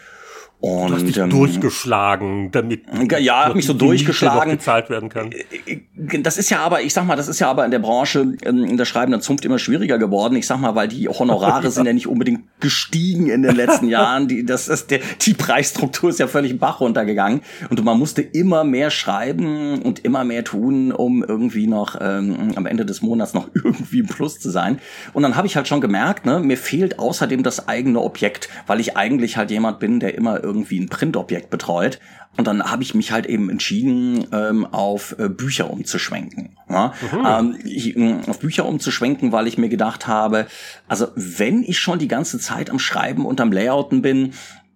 und, 0.62 0.90
du 0.90 0.94
hast 0.94 1.08
dich 1.08 1.16
ähm, 1.16 1.28
durchgeschlagen, 1.28 2.52
damit 2.52 2.84
ja, 3.18 3.46
hab 3.46 3.56
mich 3.56 3.66
so 3.66 3.74
durchgeschlagen 3.74 4.52
gezahlt 4.52 4.90
werden 4.90 5.08
kann. 5.08 5.32
Äh, 5.32 5.72
äh, 5.72 6.22
das 6.22 6.38
ist 6.38 6.50
ja 6.50 6.60
aber, 6.60 6.82
ich 6.82 6.94
sag 6.94 7.04
mal, 7.04 7.16
das 7.16 7.26
ist 7.26 7.40
ja 7.40 7.50
aber 7.50 7.64
in 7.64 7.72
der 7.72 7.80
Branche 7.80 8.36
ähm, 8.44 8.64
in 8.64 8.76
der 8.76 8.84
schreibenden 8.84 9.20
Zunft 9.22 9.44
immer 9.44 9.58
schwieriger 9.58 9.98
geworden. 9.98 10.36
Ich 10.36 10.46
sag 10.46 10.60
mal, 10.60 10.76
weil 10.76 10.86
die 10.86 11.08
Honorare 11.08 11.64
ja. 11.64 11.70
sind 11.72 11.86
ja 11.86 11.92
nicht 11.92 12.06
unbedingt 12.06 12.42
gestiegen 12.60 13.28
in 13.28 13.42
den 13.42 13.56
letzten 13.56 13.88
Jahren. 13.88 14.28
Die, 14.28 14.46
das 14.46 14.68
ist 14.68 14.92
der, 14.92 15.00
die 15.20 15.34
Preisstruktur 15.34 16.10
ist 16.10 16.20
ja 16.20 16.28
völlig 16.28 16.52
im 16.52 16.58
Bach 16.58 16.80
runtergegangen 16.80 17.40
und 17.68 17.82
man 17.82 17.98
musste 17.98 18.22
immer 18.22 18.62
mehr 18.62 18.90
schreiben 18.90 19.82
und 19.82 20.04
immer 20.04 20.22
mehr 20.22 20.44
tun, 20.44 20.92
um 20.92 21.24
irgendwie 21.24 21.66
noch 21.66 21.96
ähm, 22.00 22.52
am 22.54 22.66
Ende 22.66 22.86
des 22.86 23.02
Monats 23.02 23.34
noch 23.34 23.48
irgendwie 23.54 23.98
im 23.98 24.06
Plus 24.06 24.38
zu 24.38 24.48
sein. 24.48 24.78
Und 25.12 25.24
dann 25.24 25.34
habe 25.34 25.48
ich 25.48 25.56
halt 25.56 25.66
schon 25.66 25.80
gemerkt, 25.80 26.24
ne, 26.24 26.38
mir 26.38 26.56
fehlt 26.56 27.00
außerdem 27.00 27.42
das 27.42 27.66
eigene 27.66 28.00
Objekt, 28.00 28.48
weil 28.68 28.78
ich 28.78 28.96
eigentlich 28.96 29.36
halt 29.36 29.50
jemand 29.50 29.80
bin, 29.80 29.98
der 29.98 30.14
immer 30.14 30.40
irgendwie 30.52 30.78
ein 30.78 30.88
Printobjekt 30.88 31.50
betreut. 31.50 31.98
Und 32.36 32.46
dann 32.46 32.62
habe 32.62 32.82
ich 32.82 32.94
mich 32.94 33.12
halt 33.12 33.26
eben 33.26 33.50
entschieden, 33.50 34.26
ähm, 34.32 34.66
auf 34.66 35.14
äh, 35.18 35.28
Bücher 35.28 35.70
umzuschwenken. 35.70 36.56
Ja? 36.68 36.94
Mhm. 37.12 37.26
Ähm, 37.26 37.58
ich, 37.64 37.96
äh, 37.96 38.16
auf 38.26 38.38
Bücher 38.38 38.64
umzuschwenken, 38.66 39.32
weil 39.32 39.46
ich 39.46 39.58
mir 39.58 39.68
gedacht 39.68 40.06
habe, 40.06 40.46
also 40.88 41.08
wenn 41.14 41.62
ich 41.62 41.78
schon 41.78 41.98
die 41.98 42.08
ganze 42.08 42.38
Zeit 42.38 42.70
am 42.70 42.78
Schreiben 42.78 43.26
und 43.26 43.40
am 43.40 43.52
Layouten 43.52 44.00
bin, 44.00 44.32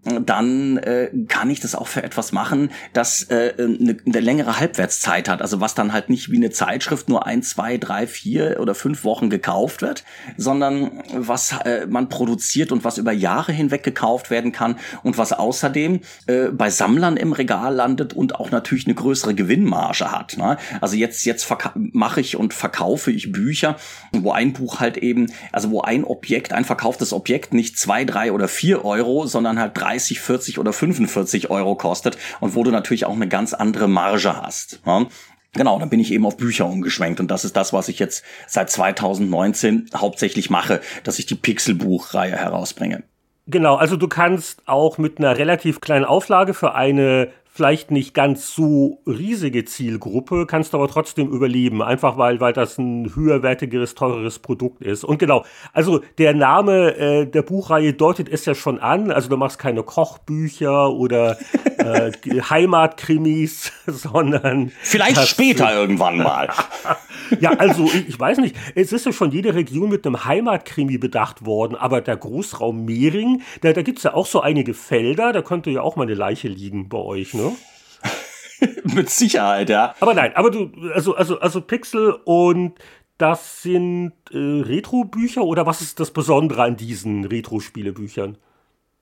dann 0.06 0.78
äh, 0.78 1.10
kann 1.28 1.50
ich 1.50 1.60
das 1.60 1.74
auch 1.74 1.88
für 1.88 2.02
etwas 2.02 2.32
machen, 2.32 2.70
das 2.92 3.24
äh, 3.24 3.54
eine, 3.58 3.96
eine 4.06 4.20
längere 4.20 4.60
Halbwertszeit 4.60 5.28
hat. 5.28 5.42
Also 5.42 5.60
was 5.60 5.74
dann 5.74 5.92
halt 5.92 6.10
nicht 6.10 6.30
wie 6.30 6.36
eine 6.36 6.50
Zeitschrift 6.50 7.08
nur 7.08 7.26
ein, 7.26 7.42
zwei, 7.42 7.76
drei, 7.76 8.06
vier 8.06 8.58
oder 8.60 8.74
fünf 8.74 9.04
Wochen 9.04 9.30
gekauft 9.30 9.82
wird, 9.82 10.04
sondern 10.36 11.02
was 11.12 11.52
äh, 11.64 11.86
man 11.88 12.08
produziert 12.08 12.70
und 12.70 12.84
was 12.84 12.98
über 12.98 13.12
Jahre 13.12 13.52
hinweg 13.52 13.82
gekauft 13.82 14.30
werden 14.30 14.52
kann 14.52 14.76
und 15.02 15.18
was 15.18 15.32
außerdem 15.32 16.00
äh, 16.26 16.48
bei 16.50 16.70
Sammlern 16.70 17.16
im 17.16 17.32
Regal 17.32 17.74
landet 17.74 18.12
und 18.14 18.36
auch 18.36 18.50
natürlich 18.50 18.86
eine 18.86 18.94
größere 18.94 19.34
Gewinnmarge 19.34 20.12
hat. 20.12 20.36
Ne? 20.36 20.56
Also 20.80 20.96
jetzt 20.96 21.24
jetzt 21.24 21.52
mache 21.74 22.20
ich 22.20 22.36
und 22.36 22.54
verkaufe 22.54 23.10
ich 23.10 23.32
Bücher, 23.32 23.76
wo 24.12 24.30
ein 24.30 24.52
Buch 24.52 24.78
halt 24.78 24.98
eben, 24.98 25.32
also 25.50 25.70
wo 25.70 25.80
ein 25.80 26.04
Objekt, 26.04 26.52
ein 26.52 26.64
verkauftes 26.64 27.12
Objekt 27.12 27.54
nicht 27.54 27.76
zwei, 27.76 28.04
drei 28.04 28.30
oder 28.32 28.46
vier 28.46 28.84
Euro, 28.84 29.26
sondern 29.26 29.58
halt 29.58 29.72
drei 29.74 29.95
30, 29.96 30.20
40 30.20 30.58
oder 30.58 30.72
45 30.72 31.50
Euro 31.50 31.74
kostet 31.74 32.18
und 32.40 32.54
wo 32.54 32.62
du 32.62 32.70
natürlich 32.70 33.06
auch 33.06 33.14
eine 33.14 33.28
ganz 33.28 33.54
andere 33.54 33.88
Marge 33.88 34.36
hast. 34.36 34.80
Ja? 34.84 35.06
Genau, 35.54 35.78
dann 35.78 35.88
bin 35.88 36.00
ich 36.00 36.12
eben 36.12 36.26
auf 36.26 36.36
Bücher 36.36 36.66
umgeschwenkt 36.66 37.18
und 37.18 37.30
das 37.30 37.44
ist 37.46 37.56
das, 37.56 37.72
was 37.72 37.88
ich 37.88 37.98
jetzt 37.98 38.22
seit 38.46 38.70
2019 38.70 39.88
hauptsächlich 39.96 40.50
mache, 40.50 40.80
dass 41.02 41.18
ich 41.18 41.24
die 41.24 41.34
Pixelbuchreihe 41.34 42.36
herausbringe. 42.36 43.04
Genau, 43.46 43.76
also 43.76 43.96
du 43.96 44.08
kannst 44.08 44.62
auch 44.66 44.98
mit 44.98 45.18
einer 45.18 45.38
relativ 45.38 45.80
kleinen 45.80 46.04
Auflage 46.04 46.52
für 46.52 46.74
eine 46.74 47.28
vielleicht 47.56 47.90
nicht 47.90 48.12
ganz 48.12 48.54
so 48.54 49.00
riesige 49.06 49.64
Zielgruppe, 49.64 50.46
kannst 50.46 50.74
du 50.74 50.76
aber 50.76 50.88
trotzdem 50.88 51.28
überleben, 51.28 51.82
einfach 51.82 52.18
weil, 52.18 52.38
weil 52.38 52.52
das 52.52 52.76
ein 52.76 53.14
höherwertigeres, 53.14 53.94
teureres 53.94 54.38
Produkt 54.38 54.82
ist. 54.82 55.04
Und 55.04 55.18
genau, 55.18 55.44
also 55.72 56.02
der 56.18 56.34
Name 56.34 56.96
äh, 56.96 57.26
der 57.26 57.40
Buchreihe 57.40 57.94
deutet 57.94 58.28
es 58.28 58.44
ja 58.44 58.54
schon 58.54 58.78
an, 58.78 59.10
also 59.10 59.30
du 59.30 59.38
machst 59.38 59.58
keine 59.58 59.82
Kochbücher 59.82 60.90
oder 60.92 61.38
äh, 61.78 62.12
Heimatkrimis, 62.50 63.72
sondern. 63.86 64.70
Vielleicht 64.82 65.26
später 65.26 65.74
irgendwann 65.74 66.18
mal. 66.18 66.50
ja, 67.40 67.52
also 67.52 67.84
ich, 67.84 68.08
ich, 68.10 68.20
weiß 68.20 68.38
nicht, 68.38 68.54
es 68.74 68.92
ist 68.92 69.06
ja 69.06 69.12
schon 69.12 69.32
jede 69.32 69.54
Region 69.54 69.88
mit 69.88 70.06
einem 70.06 70.26
Heimatkrimi 70.26 70.98
bedacht 70.98 71.46
worden, 71.46 71.74
aber 71.74 72.02
der 72.02 72.18
Großraum 72.18 72.84
Mehring, 72.84 73.40
da, 73.62 73.72
da 73.72 73.80
gibt 73.80 73.98
es 73.98 74.04
ja 74.04 74.12
auch 74.12 74.26
so 74.26 74.42
einige 74.42 74.74
Felder, 74.74 75.32
da 75.32 75.40
könnte 75.40 75.70
ja 75.70 75.80
auch 75.80 75.96
mal 75.96 76.02
eine 76.02 76.14
Leiche 76.14 76.48
liegen 76.48 76.90
bei 76.90 76.98
euch, 76.98 77.32
ne? 77.32 77.45
mit 78.84 79.10
Sicherheit, 79.10 79.68
ja. 79.68 79.94
Aber 80.00 80.14
nein, 80.14 80.32
aber 80.34 80.50
du, 80.50 80.70
also, 80.94 81.14
also, 81.14 81.38
also 81.38 81.60
Pixel 81.60 82.12
und 82.24 82.74
das 83.18 83.62
sind 83.62 84.12
äh, 84.30 84.36
Retro-Bücher 84.36 85.42
oder 85.42 85.66
was 85.66 85.80
ist 85.80 86.00
das 86.00 86.10
Besondere 86.10 86.62
an 86.62 86.76
diesen 86.76 87.24
Retro-Spielebüchern? 87.24 88.38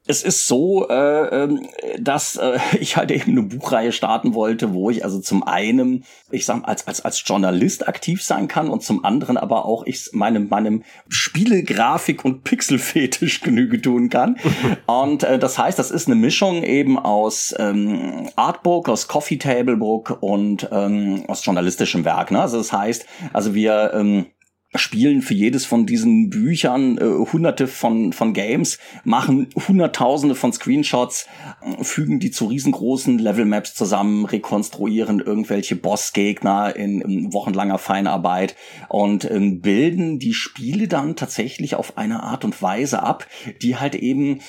Es 0.06 0.22
ist 0.22 0.46
so, 0.46 0.88
äh, 0.88 1.44
ähm, 1.44 1.66
dass 1.98 2.36
äh, 2.36 2.58
ich 2.78 2.96
halt 2.96 3.10
eben 3.10 3.32
eine 3.32 3.42
Buchreihe 3.42 3.92
starten 3.92 4.34
wollte, 4.34 4.74
wo 4.74 4.90
ich 4.90 5.04
also 5.04 5.20
zum 5.20 5.42
einen, 5.42 6.04
ich 6.30 6.44
sag 6.44 6.66
als 6.68 6.86
als 6.86 7.00
als 7.04 7.22
Journalist 7.24 7.88
aktiv 7.88 8.22
sein 8.22 8.48
kann 8.48 8.68
und 8.68 8.82
zum 8.82 9.04
anderen 9.04 9.36
aber 9.36 9.64
auch 9.64 9.84
ich 9.86 10.10
meinem 10.12 10.48
meinem 10.48 10.82
Spielegrafik 11.08 12.24
und 12.24 12.44
Pixelfetisch 12.44 13.40
Genüge 13.42 13.80
tun 13.80 14.10
kann. 14.10 14.36
und 14.86 15.22
äh, 15.22 15.38
das 15.38 15.58
heißt, 15.58 15.78
das 15.78 15.90
ist 15.90 16.06
eine 16.06 16.16
Mischung 16.16 16.62
eben 16.62 16.98
aus 16.98 17.54
ähm, 17.58 18.28
Artbook, 18.36 18.88
aus 18.88 19.08
Coffee 19.08 19.38
Table 19.38 19.76
Book 19.76 20.18
und 20.20 20.68
ähm, 20.70 21.24
aus 21.28 21.44
journalistischem 21.44 22.04
Werk. 22.04 22.30
Ne? 22.30 22.40
Also 22.40 22.58
das 22.58 22.72
heißt, 22.72 23.06
also 23.32 23.54
wir 23.54 23.92
ähm, 23.94 24.26
spielen 24.74 25.22
für 25.22 25.34
jedes 25.34 25.64
von 25.64 25.86
diesen 25.86 26.30
Büchern 26.30 26.98
äh, 26.98 27.04
hunderte 27.32 27.66
von, 27.66 28.12
von 28.12 28.32
Games, 28.32 28.78
machen 29.04 29.48
hunderttausende 29.68 30.34
von 30.34 30.52
Screenshots, 30.52 31.26
äh, 31.62 31.84
fügen 31.84 32.18
die 32.18 32.30
zu 32.30 32.46
riesengroßen 32.46 33.18
Level-Maps 33.18 33.74
zusammen, 33.74 34.24
rekonstruieren 34.24 35.20
irgendwelche 35.20 35.76
Bossgegner 35.76 36.74
in, 36.74 37.00
in 37.00 37.32
wochenlanger 37.32 37.78
Feinarbeit 37.78 38.56
und 38.88 39.24
äh, 39.24 39.38
bilden 39.38 40.18
die 40.18 40.34
Spiele 40.34 40.88
dann 40.88 41.16
tatsächlich 41.16 41.76
auf 41.76 41.96
eine 41.96 42.22
Art 42.22 42.44
und 42.44 42.60
Weise 42.60 43.02
ab, 43.02 43.26
die 43.62 43.76
halt 43.76 43.94
eben 43.94 44.40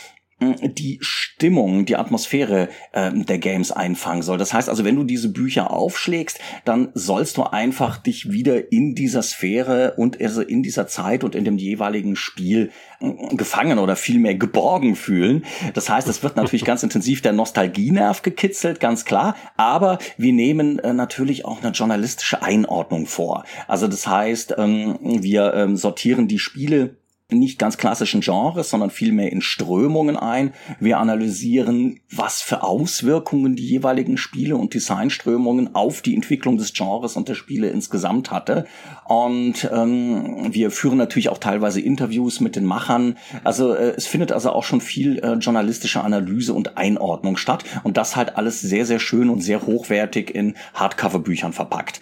die 0.53 0.97
Stimmung, 1.01 1.85
die 1.85 1.95
Atmosphäre 1.95 2.69
äh, 2.91 3.11
der 3.13 3.39
Games 3.39 3.71
einfangen 3.71 4.21
soll. 4.21 4.37
Das 4.37 4.53
heißt 4.53 4.69
also, 4.69 4.85
wenn 4.85 4.95
du 4.95 5.03
diese 5.03 5.29
Bücher 5.29 5.71
aufschlägst, 5.71 6.39
dann 6.63 6.89
sollst 6.93 7.37
du 7.37 7.43
einfach 7.43 7.97
dich 7.97 8.31
wieder 8.31 8.71
in 8.71 8.95
dieser 8.95 9.21
Sphäre 9.21 9.93
und 9.97 10.21
also 10.21 10.41
in 10.41 10.63
dieser 10.63 10.87
Zeit 10.87 11.23
und 11.23 11.35
in 11.35 11.45
dem 11.45 11.57
jeweiligen 11.57 12.15
Spiel 12.15 12.71
äh, 12.99 13.35
gefangen 13.35 13.79
oder 13.79 13.95
vielmehr 13.95 14.35
geborgen 14.35 14.95
fühlen. 14.95 15.45
Das 15.73 15.89
heißt, 15.89 16.07
es 16.07 16.23
wird 16.23 16.35
natürlich 16.35 16.65
ganz 16.65 16.83
intensiv 16.83 17.21
der 17.21 17.33
Nostalgienerv 17.33 18.21
gekitzelt, 18.21 18.79
ganz 18.79 19.05
klar, 19.05 19.35
aber 19.57 19.99
wir 20.17 20.33
nehmen 20.33 20.79
äh, 20.79 20.93
natürlich 20.93 21.45
auch 21.45 21.61
eine 21.61 21.71
journalistische 21.71 22.41
Einordnung 22.41 23.05
vor. 23.05 23.43
Also 23.67 23.87
das 23.87 24.07
heißt, 24.07 24.55
ähm, 24.57 24.97
wir 25.01 25.53
ähm, 25.53 25.75
sortieren 25.75 26.27
die 26.27 26.39
Spiele 26.39 26.95
nicht 27.31 27.57
ganz 27.57 27.77
klassischen 27.77 28.21
Genres, 28.21 28.69
sondern 28.69 28.91
vielmehr 28.91 29.31
in 29.31 29.41
Strömungen 29.41 30.15
ein. 30.15 30.53
Wir 30.79 30.99
analysieren, 30.99 31.99
was 32.11 32.43
für 32.43 32.61
Auswirkungen 32.61 33.55
die 33.55 33.67
jeweiligen 33.67 34.17
Spiele 34.17 34.55
und 34.57 34.75
Designströmungen 34.75 35.73
auf 35.73 36.03
die 36.03 36.13
Entwicklung 36.13 36.57
des 36.57 36.73
Genres 36.73 37.15
und 37.15 37.27
der 37.27 37.33
Spiele 37.33 37.69
insgesamt 37.69 38.29
hatte. 38.29 38.67
Und 39.05 39.67
ähm, 39.73 40.53
wir 40.53 40.69
führen 40.69 40.99
natürlich 40.99 41.29
auch 41.29 41.39
teilweise 41.39 41.81
Interviews 41.81 42.41
mit 42.41 42.55
den 42.55 42.65
Machern. 42.65 43.17
Also 43.43 43.73
äh, 43.73 43.93
es 43.97 44.05
findet 44.05 44.31
also 44.31 44.51
auch 44.51 44.63
schon 44.63 44.81
viel 44.81 45.17
äh, 45.17 45.33
journalistische 45.33 46.03
Analyse 46.03 46.53
und 46.53 46.77
Einordnung 46.77 47.37
statt. 47.37 47.63
Und 47.83 47.97
das 47.97 48.15
halt 48.15 48.37
alles 48.37 48.61
sehr, 48.61 48.85
sehr 48.85 48.99
schön 48.99 49.31
und 49.31 49.41
sehr 49.41 49.65
hochwertig 49.65 50.33
in 50.33 50.55
Hardcover-Büchern 50.75 51.53
verpackt. 51.53 52.01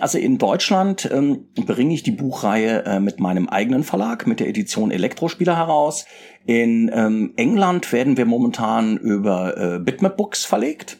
Also 0.00 0.18
in 0.18 0.38
Deutschland 0.38 1.08
ähm, 1.12 1.46
bringe 1.54 1.94
ich 1.94 2.02
die 2.02 2.10
Buchreihe 2.10 2.84
äh, 2.84 3.00
mit 3.00 3.20
meinem 3.20 3.48
eigenen 3.48 3.84
Verlag, 3.84 4.26
mit 4.26 4.40
der 4.40 4.48
Edition 4.48 4.90
Elektrospieler 4.90 5.56
heraus. 5.56 6.06
In 6.46 6.90
ähm, 6.94 7.32
England 7.36 7.92
werden 7.92 8.16
wir 8.16 8.24
momentan 8.24 8.96
über 8.96 9.56
äh, 9.56 9.78
Bitmap 9.78 10.16
Books 10.16 10.44
verlegt 10.44 10.97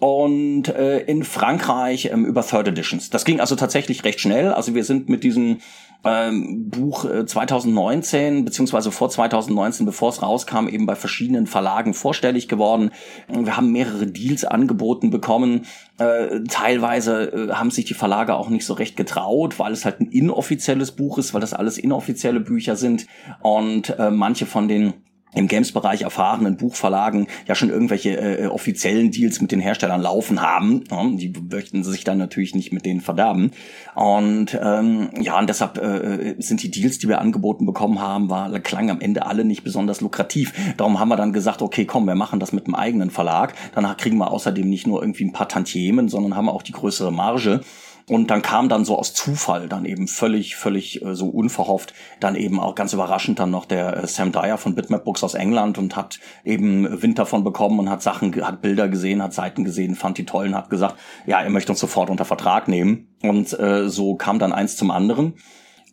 und 0.00 0.68
äh, 0.68 1.00
in 1.00 1.24
Frankreich 1.24 2.10
ähm, 2.12 2.24
über 2.24 2.46
Third 2.46 2.68
Editions. 2.68 3.10
Das 3.10 3.24
ging 3.24 3.40
also 3.40 3.56
tatsächlich 3.56 4.04
recht 4.04 4.20
schnell. 4.20 4.52
Also 4.52 4.74
wir 4.74 4.84
sind 4.84 5.08
mit 5.08 5.24
diesem 5.24 5.58
ähm, 6.04 6.70
Buch 6.70 7.04
äh, 7.04 7.26
2019 7.26 8.44
beziehungsweise 8.44 8.92
vor 8.92 9.10
2019, 9.10 9.84
bevor 9.84 10.10
es 10.10 10.22
rauskam, 10.22 10.68
eben 10.68 10.86
bei 10.86 10.94
verschiedenen 10.94 11.48
Verlagen 11.48 11.94
vorstellig 11.94 12.46
geworden. 12.48 12.90
Wir 13.28 13.56
haben 13.56 13.72
mehrere 13.72 14.06
Deals 14.06 14.44
angeboten 14.44 15.10
bekommen. 15.10 15.66
Äh, 15.98 16.44
teilweise 16.48 17.32
äh, 17.32 17.52
haben 17.54 17.72
sich 17.72 17.84
die 17.84 17.94
Verlage 17.94 18.34
auch 18.34 18.48
nicht 18.48 18.64
so 18.64 18.74
recht 18.74 18.96
getraut, 18.96 19.58
weil 19.58 19.72
es 19.72 19.84
halt 19.84 20.00
ein 20.00 20.06
inoffizielles 20.06 20.92
Buch 20.92 21.18
ist, 21.18 21.34
weil 21.34 21.40
das 21.40 21.54
alles 21.54 21.78
inoffizielle 21.78 22.40
Bücher 22.40 22.76
sind 22.76 23.06
und 23.42 23.98
äh, 23.98 24.10
manche 24.10 24.46
von 24.46 24.68
den 24.68 24.94
im 25.34 25.48
Games-Bereich 25.48 26.02
erfahrenen 26.02 26.56
Buchverlagen 26.56 27.26
ja 27.46 27.54
schon 27.54 27.70
irgendwelche 27.70 28.16
äh, 28.16 28.46
offiziellen 28.46 29.10
Deals 29.10 29.40
mit 29.40 29.52
den 29.52 29.60
Herstellern 29.60 30.00
laufen 30.00 30.40
haben. 30.40 30.84
Ja, 30.90 31.04
die 31.04 31.32
möchten 31.50 31.84
sich 31.84 32.04
dann 32.04 32.18
natürlich 32.18 32.54
nicht 32.54 32.72
mit 32.72 32.84
denen 32.84 33.00
verderben. 33.00 33.52
Und 33.94 34.58
ähm, 34.60 35.10
ja, 35.20 35.38
und 35.38 35.48
deshalb 35.48 35.78
äh, 35.78 36.34
sind 36.38 36.62
die 36.62 36.70
Deals, 36.70 36.98
die 36.98 37.08
wir 37.08 37.20
angeboten 37.20 37.66
bekommen 37.66 38.00
haben, 38.00 38.30
war 38.30 38.50
klang 38.60 38.90
am 38.90 39.00
Ende 39.00 39.26
alle 39.26 39.44
nicht 39.44 39.64
besonders 39.64 40.00
lukrativ. 40.00 40.52
Darum 40.76 40.98
haben 40.98 41.08
wir 41.08 41.16
dann 41.16 41.32
gesagt, 41.32 41.62
okay, 41.62 41.84
komm, 41.84 42.06
wir 42.06 42.14
machen 42.14 42.40
das 42.40 42.52
mit 42.52 42.66
einem 42.66 42.74
eigenen 42.74 43.10
Verlag. 43.10 43.54
Danach 43.74 43.96
kriegen 43.96 44.18
wir 44.18 44.30
außerdem 44.30 44.68
nicht 44.68 44.86
nur 44.86 45.02
irgendwie 45.02 45.24
ein 45.24 45.32
paar 45.32 45.48
Tantiemen, 45.48 46.08
sondern 46.08 46.36
haben 46.36 46.48
auch 46.48 46.62
die 46.62 46.72
größere 46.72 47.12
Marge. 47.12 47.60
Und 48.08 48.30
dann 48.30 48.42
kam 48.42 48.68
dann 48.68 48.84
so 48.84 48.98
aus 48.98 49.12
Zufall 49.12 49.68
dann 49.68 49.84
eben 49.84 50.08
völlig, 50.08 50.56
völlig 50.56 51.02
äh, 51.02 51.14
so 51.14 51.28
unverhofft 51.28 51.94
dann 52.20 52.36
eben 52.36 52.58
auch 52.58 52.74
ganz 52.74 52.92
überraschend 52.92 53.38
dann 53.38 53.50
noch 53.50 53.66
der 53.66 53.96
äh, 53.96 54.06
Sam 54.06 54.32
Dyer 54.32 54.58
von 54.58 54.74
Bitmap 54.74 55.04
Books 55.04 55.22
aus 55.22 55.34
England 55.34 55.78
und 55.78 55.94
hat 55.94 56.18
eben 56.44 57.02
Wind 57.02 57.18
davon 57.18 57.44
bekommen 57.44 57.78
und 57.78 57.90
hat 57.90 58.02
Sachen, 58.02 58.34
hat 58.44 58.62
Bilder 58.62 58.88
gesehen, 58.88 59.22
hat 59.22 59.34
Seiten 59.34 59.64
gesehen, 59.64 59.94
fand 59.94 60.18
die 60.18 60.26
tollen, 60.26 60.54
hat 60.54 60.70
gesagt, 60.70 60.96
ja, 61.26 61.40
er 61.40 61.50
möchte 61.50 61.72
uns 61.72 61.80
sofort 61.80 62.10
unter 62.10 62.24
Vertrag 62.24 62.68
nehmen. 62.68 63.08
Und 63.22 63.58
äh, 63.58 63.88
so 63.88 64.14
kam 64.14 64.38
dann 64.38 64.52
eins 64.52 64.76
zum 64.76 64.90
anderen 64.90 65.34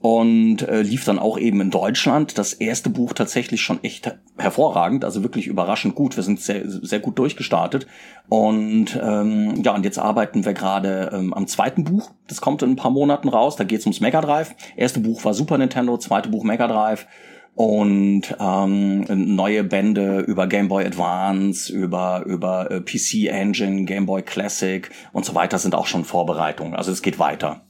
und 0.05 0.61
äh, 0.61 0.83
lief 0.83 1.03
dann 1.03 1.17
auch 1.17 1.35
eben 1.35 1.61
in 1.61 1.71
Deutschland. 1.71 2.37
Das 2.37 2.53
erste 2.53 2.91
Buch 2.91 3.13
tatsächlich 3.13 3.63
schon 3.63 3.83
echt 3.83 4.15
hervorragend, 4.37 5.03
also 5.03 5.23
wirklich 5.23 5.47
überraschend 5.47 5.95
gut. 5.95 6.15
Wir 6.15 6.21
sind 6.21 6.39
sehr, 6.39 6.61
sehr 6.67 6.99
gut 6.99 7.17
durchgestartet. 7.17 7.87
Und 8.29 8.99
ähm, 9.01 9.63
ja, 9.63 9.73
und 9.73 9.83
jetzt 9.83 9.97
arbeiten 9.97 10.45
wir 10.45 10.53
gerade 10.53 11.09
ähm, 11.11 11.33
am 11.33 11.47
zweiten 11.47 11.85
Buch. 11.85 12.11
Das 12.27 12.39
kommt 12.39 12.61
in 12.61 12.69
ein 12.69 12.75
paar 12.75 12.91
Monaten 12.91 13.29
raus. 13.29 13.55
Da 13.55 13.63
geht's 13.63 13.87
ums 13.87 13.99
Mega 13.99 14.21
Drive. 14.21 14.53
Erste 14.75 14.99
Buch 14.99 15.25
war 15.25 15.33
Super 15.33 15.57
Nintendo, 15.57 15.97
zweite 15.97 16.29
Buch 16.29 16.43
Mega 16.43 16.67
Drive 16.67 17.07
und 17.55 18.35
ähm, 18.39 19.05
neue 19.35 19.63
Bände 19.63 20.19
über 20.19 20.45
Game 20.45 20.67
Boy 20.67 20.85
Advance, 20.85 21.73
über 21.73 22.21
über 22.27 22.69
äh, 22.69 22.79
PC 22.79 23.27
Engine, 23.29 23.85
Game 23.85 24.05
Boy 24.05 24.21
Classic 24.21 24.87
und 25.13 25.25
so 25.25 25.33
weiter 25.33 25.57
sind 25.57 25.73
auch 25.73 25.87
schon 25.87 26.05
Vorbereitungen. 26.05 26.75
Also 26.75 26.91
es 26.91 27.01
geht 27.01 27.17
weiter. 27.17 27.63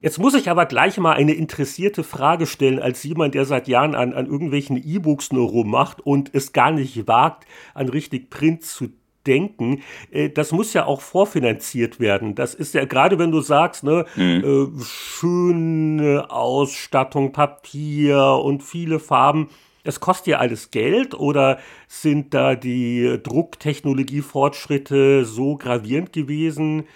Jetzt 0.00 0.18
muss 0.18 0.34
ich 0.34 0.50
aber 0.50 0.66
gleich 0.66 0.98
mal 0.98 1.14
eine 1.14 1.32
interessierte 1.32 2.04
Frage 2.04 2.46
stellen, 2.46 2.78
als 2.78 3.02
jemand, 3.02 3.34
der 3.34 3.46
seit 3.46 3.66
Jahren 3.66 3.94
an, 3.94 4.12
an 4.12 4.26
irgendwelchen 4.26 4.76
E-Books 4.76 5.32
nur 5.32 5.48
rummacht 5.48 6.00
und 6.00 6.34
es 6.34 6.52
gar 6.52 6.70
nicht 6.70 7.08
wagt, 7.08 7.46
an 7.74 7.88
richtig 7.88 8.28
Print 8.28 8.62
zu 8.62 8.90
denken. 9.26 9.82
Äh, 10.10 10.30
das 10.30 10.52
muss 10.52 10.72
ja 10.72 10.86
auch 10.86 11.00
vorfinanziert 11.00 11.98
werden. 11.98 12.34
Das 12.34 12.54
ist 12.54 12.74
ja 12.74 12.84
gerade, 12.84 13.18
wenn 13.18 13.32
du 13.32 13.40
sagst, 13.40 13.84
ne, 13.84 14.04
mhm. 14.16 14.44
äh, 14.44 14.68
schöne 14.84 16.30
Ausstattung, 16.30 17.32
Papier 17.32 18.40
und 18.42 18.62
viele 18.62 19.00
Farben. 19.00 19.48
Das 19.84 20.00
kostet 20.00 20.26
ja 20.26 20.38
alles 20.38 20.72
Geld 20.72 21.14
oder 21.14 21.58
sind 21.86 22.34
da 22.34 22.56
die 22.56 23.20
Drucktechnologiefortschritte 23.22 25.24
so 25.24 25.56
gravierend 25.56 26.12
gewesen, 26.12 26.88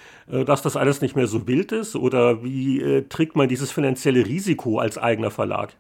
dass 0.45 0.63
das 0.63 0.77
alles 0.77 1.01
nicht 1.01 1.17
mehr 1.17 1.27
so 1.27 1.47
wild 1.47 1.73
ist? 1.73 1.97
Oder 1.97 2.43
wie 2.45 2.81
äh, 2.81 3.03
trägt 3.09 3.37
man 3.37 3.49
dieses 3.49 3.71
finanzielle 3.73 4.27
Risiko 4.27 4.79
als 4.79 4.99
eigener 4.99 5.31
Verlag? 5.31 5.77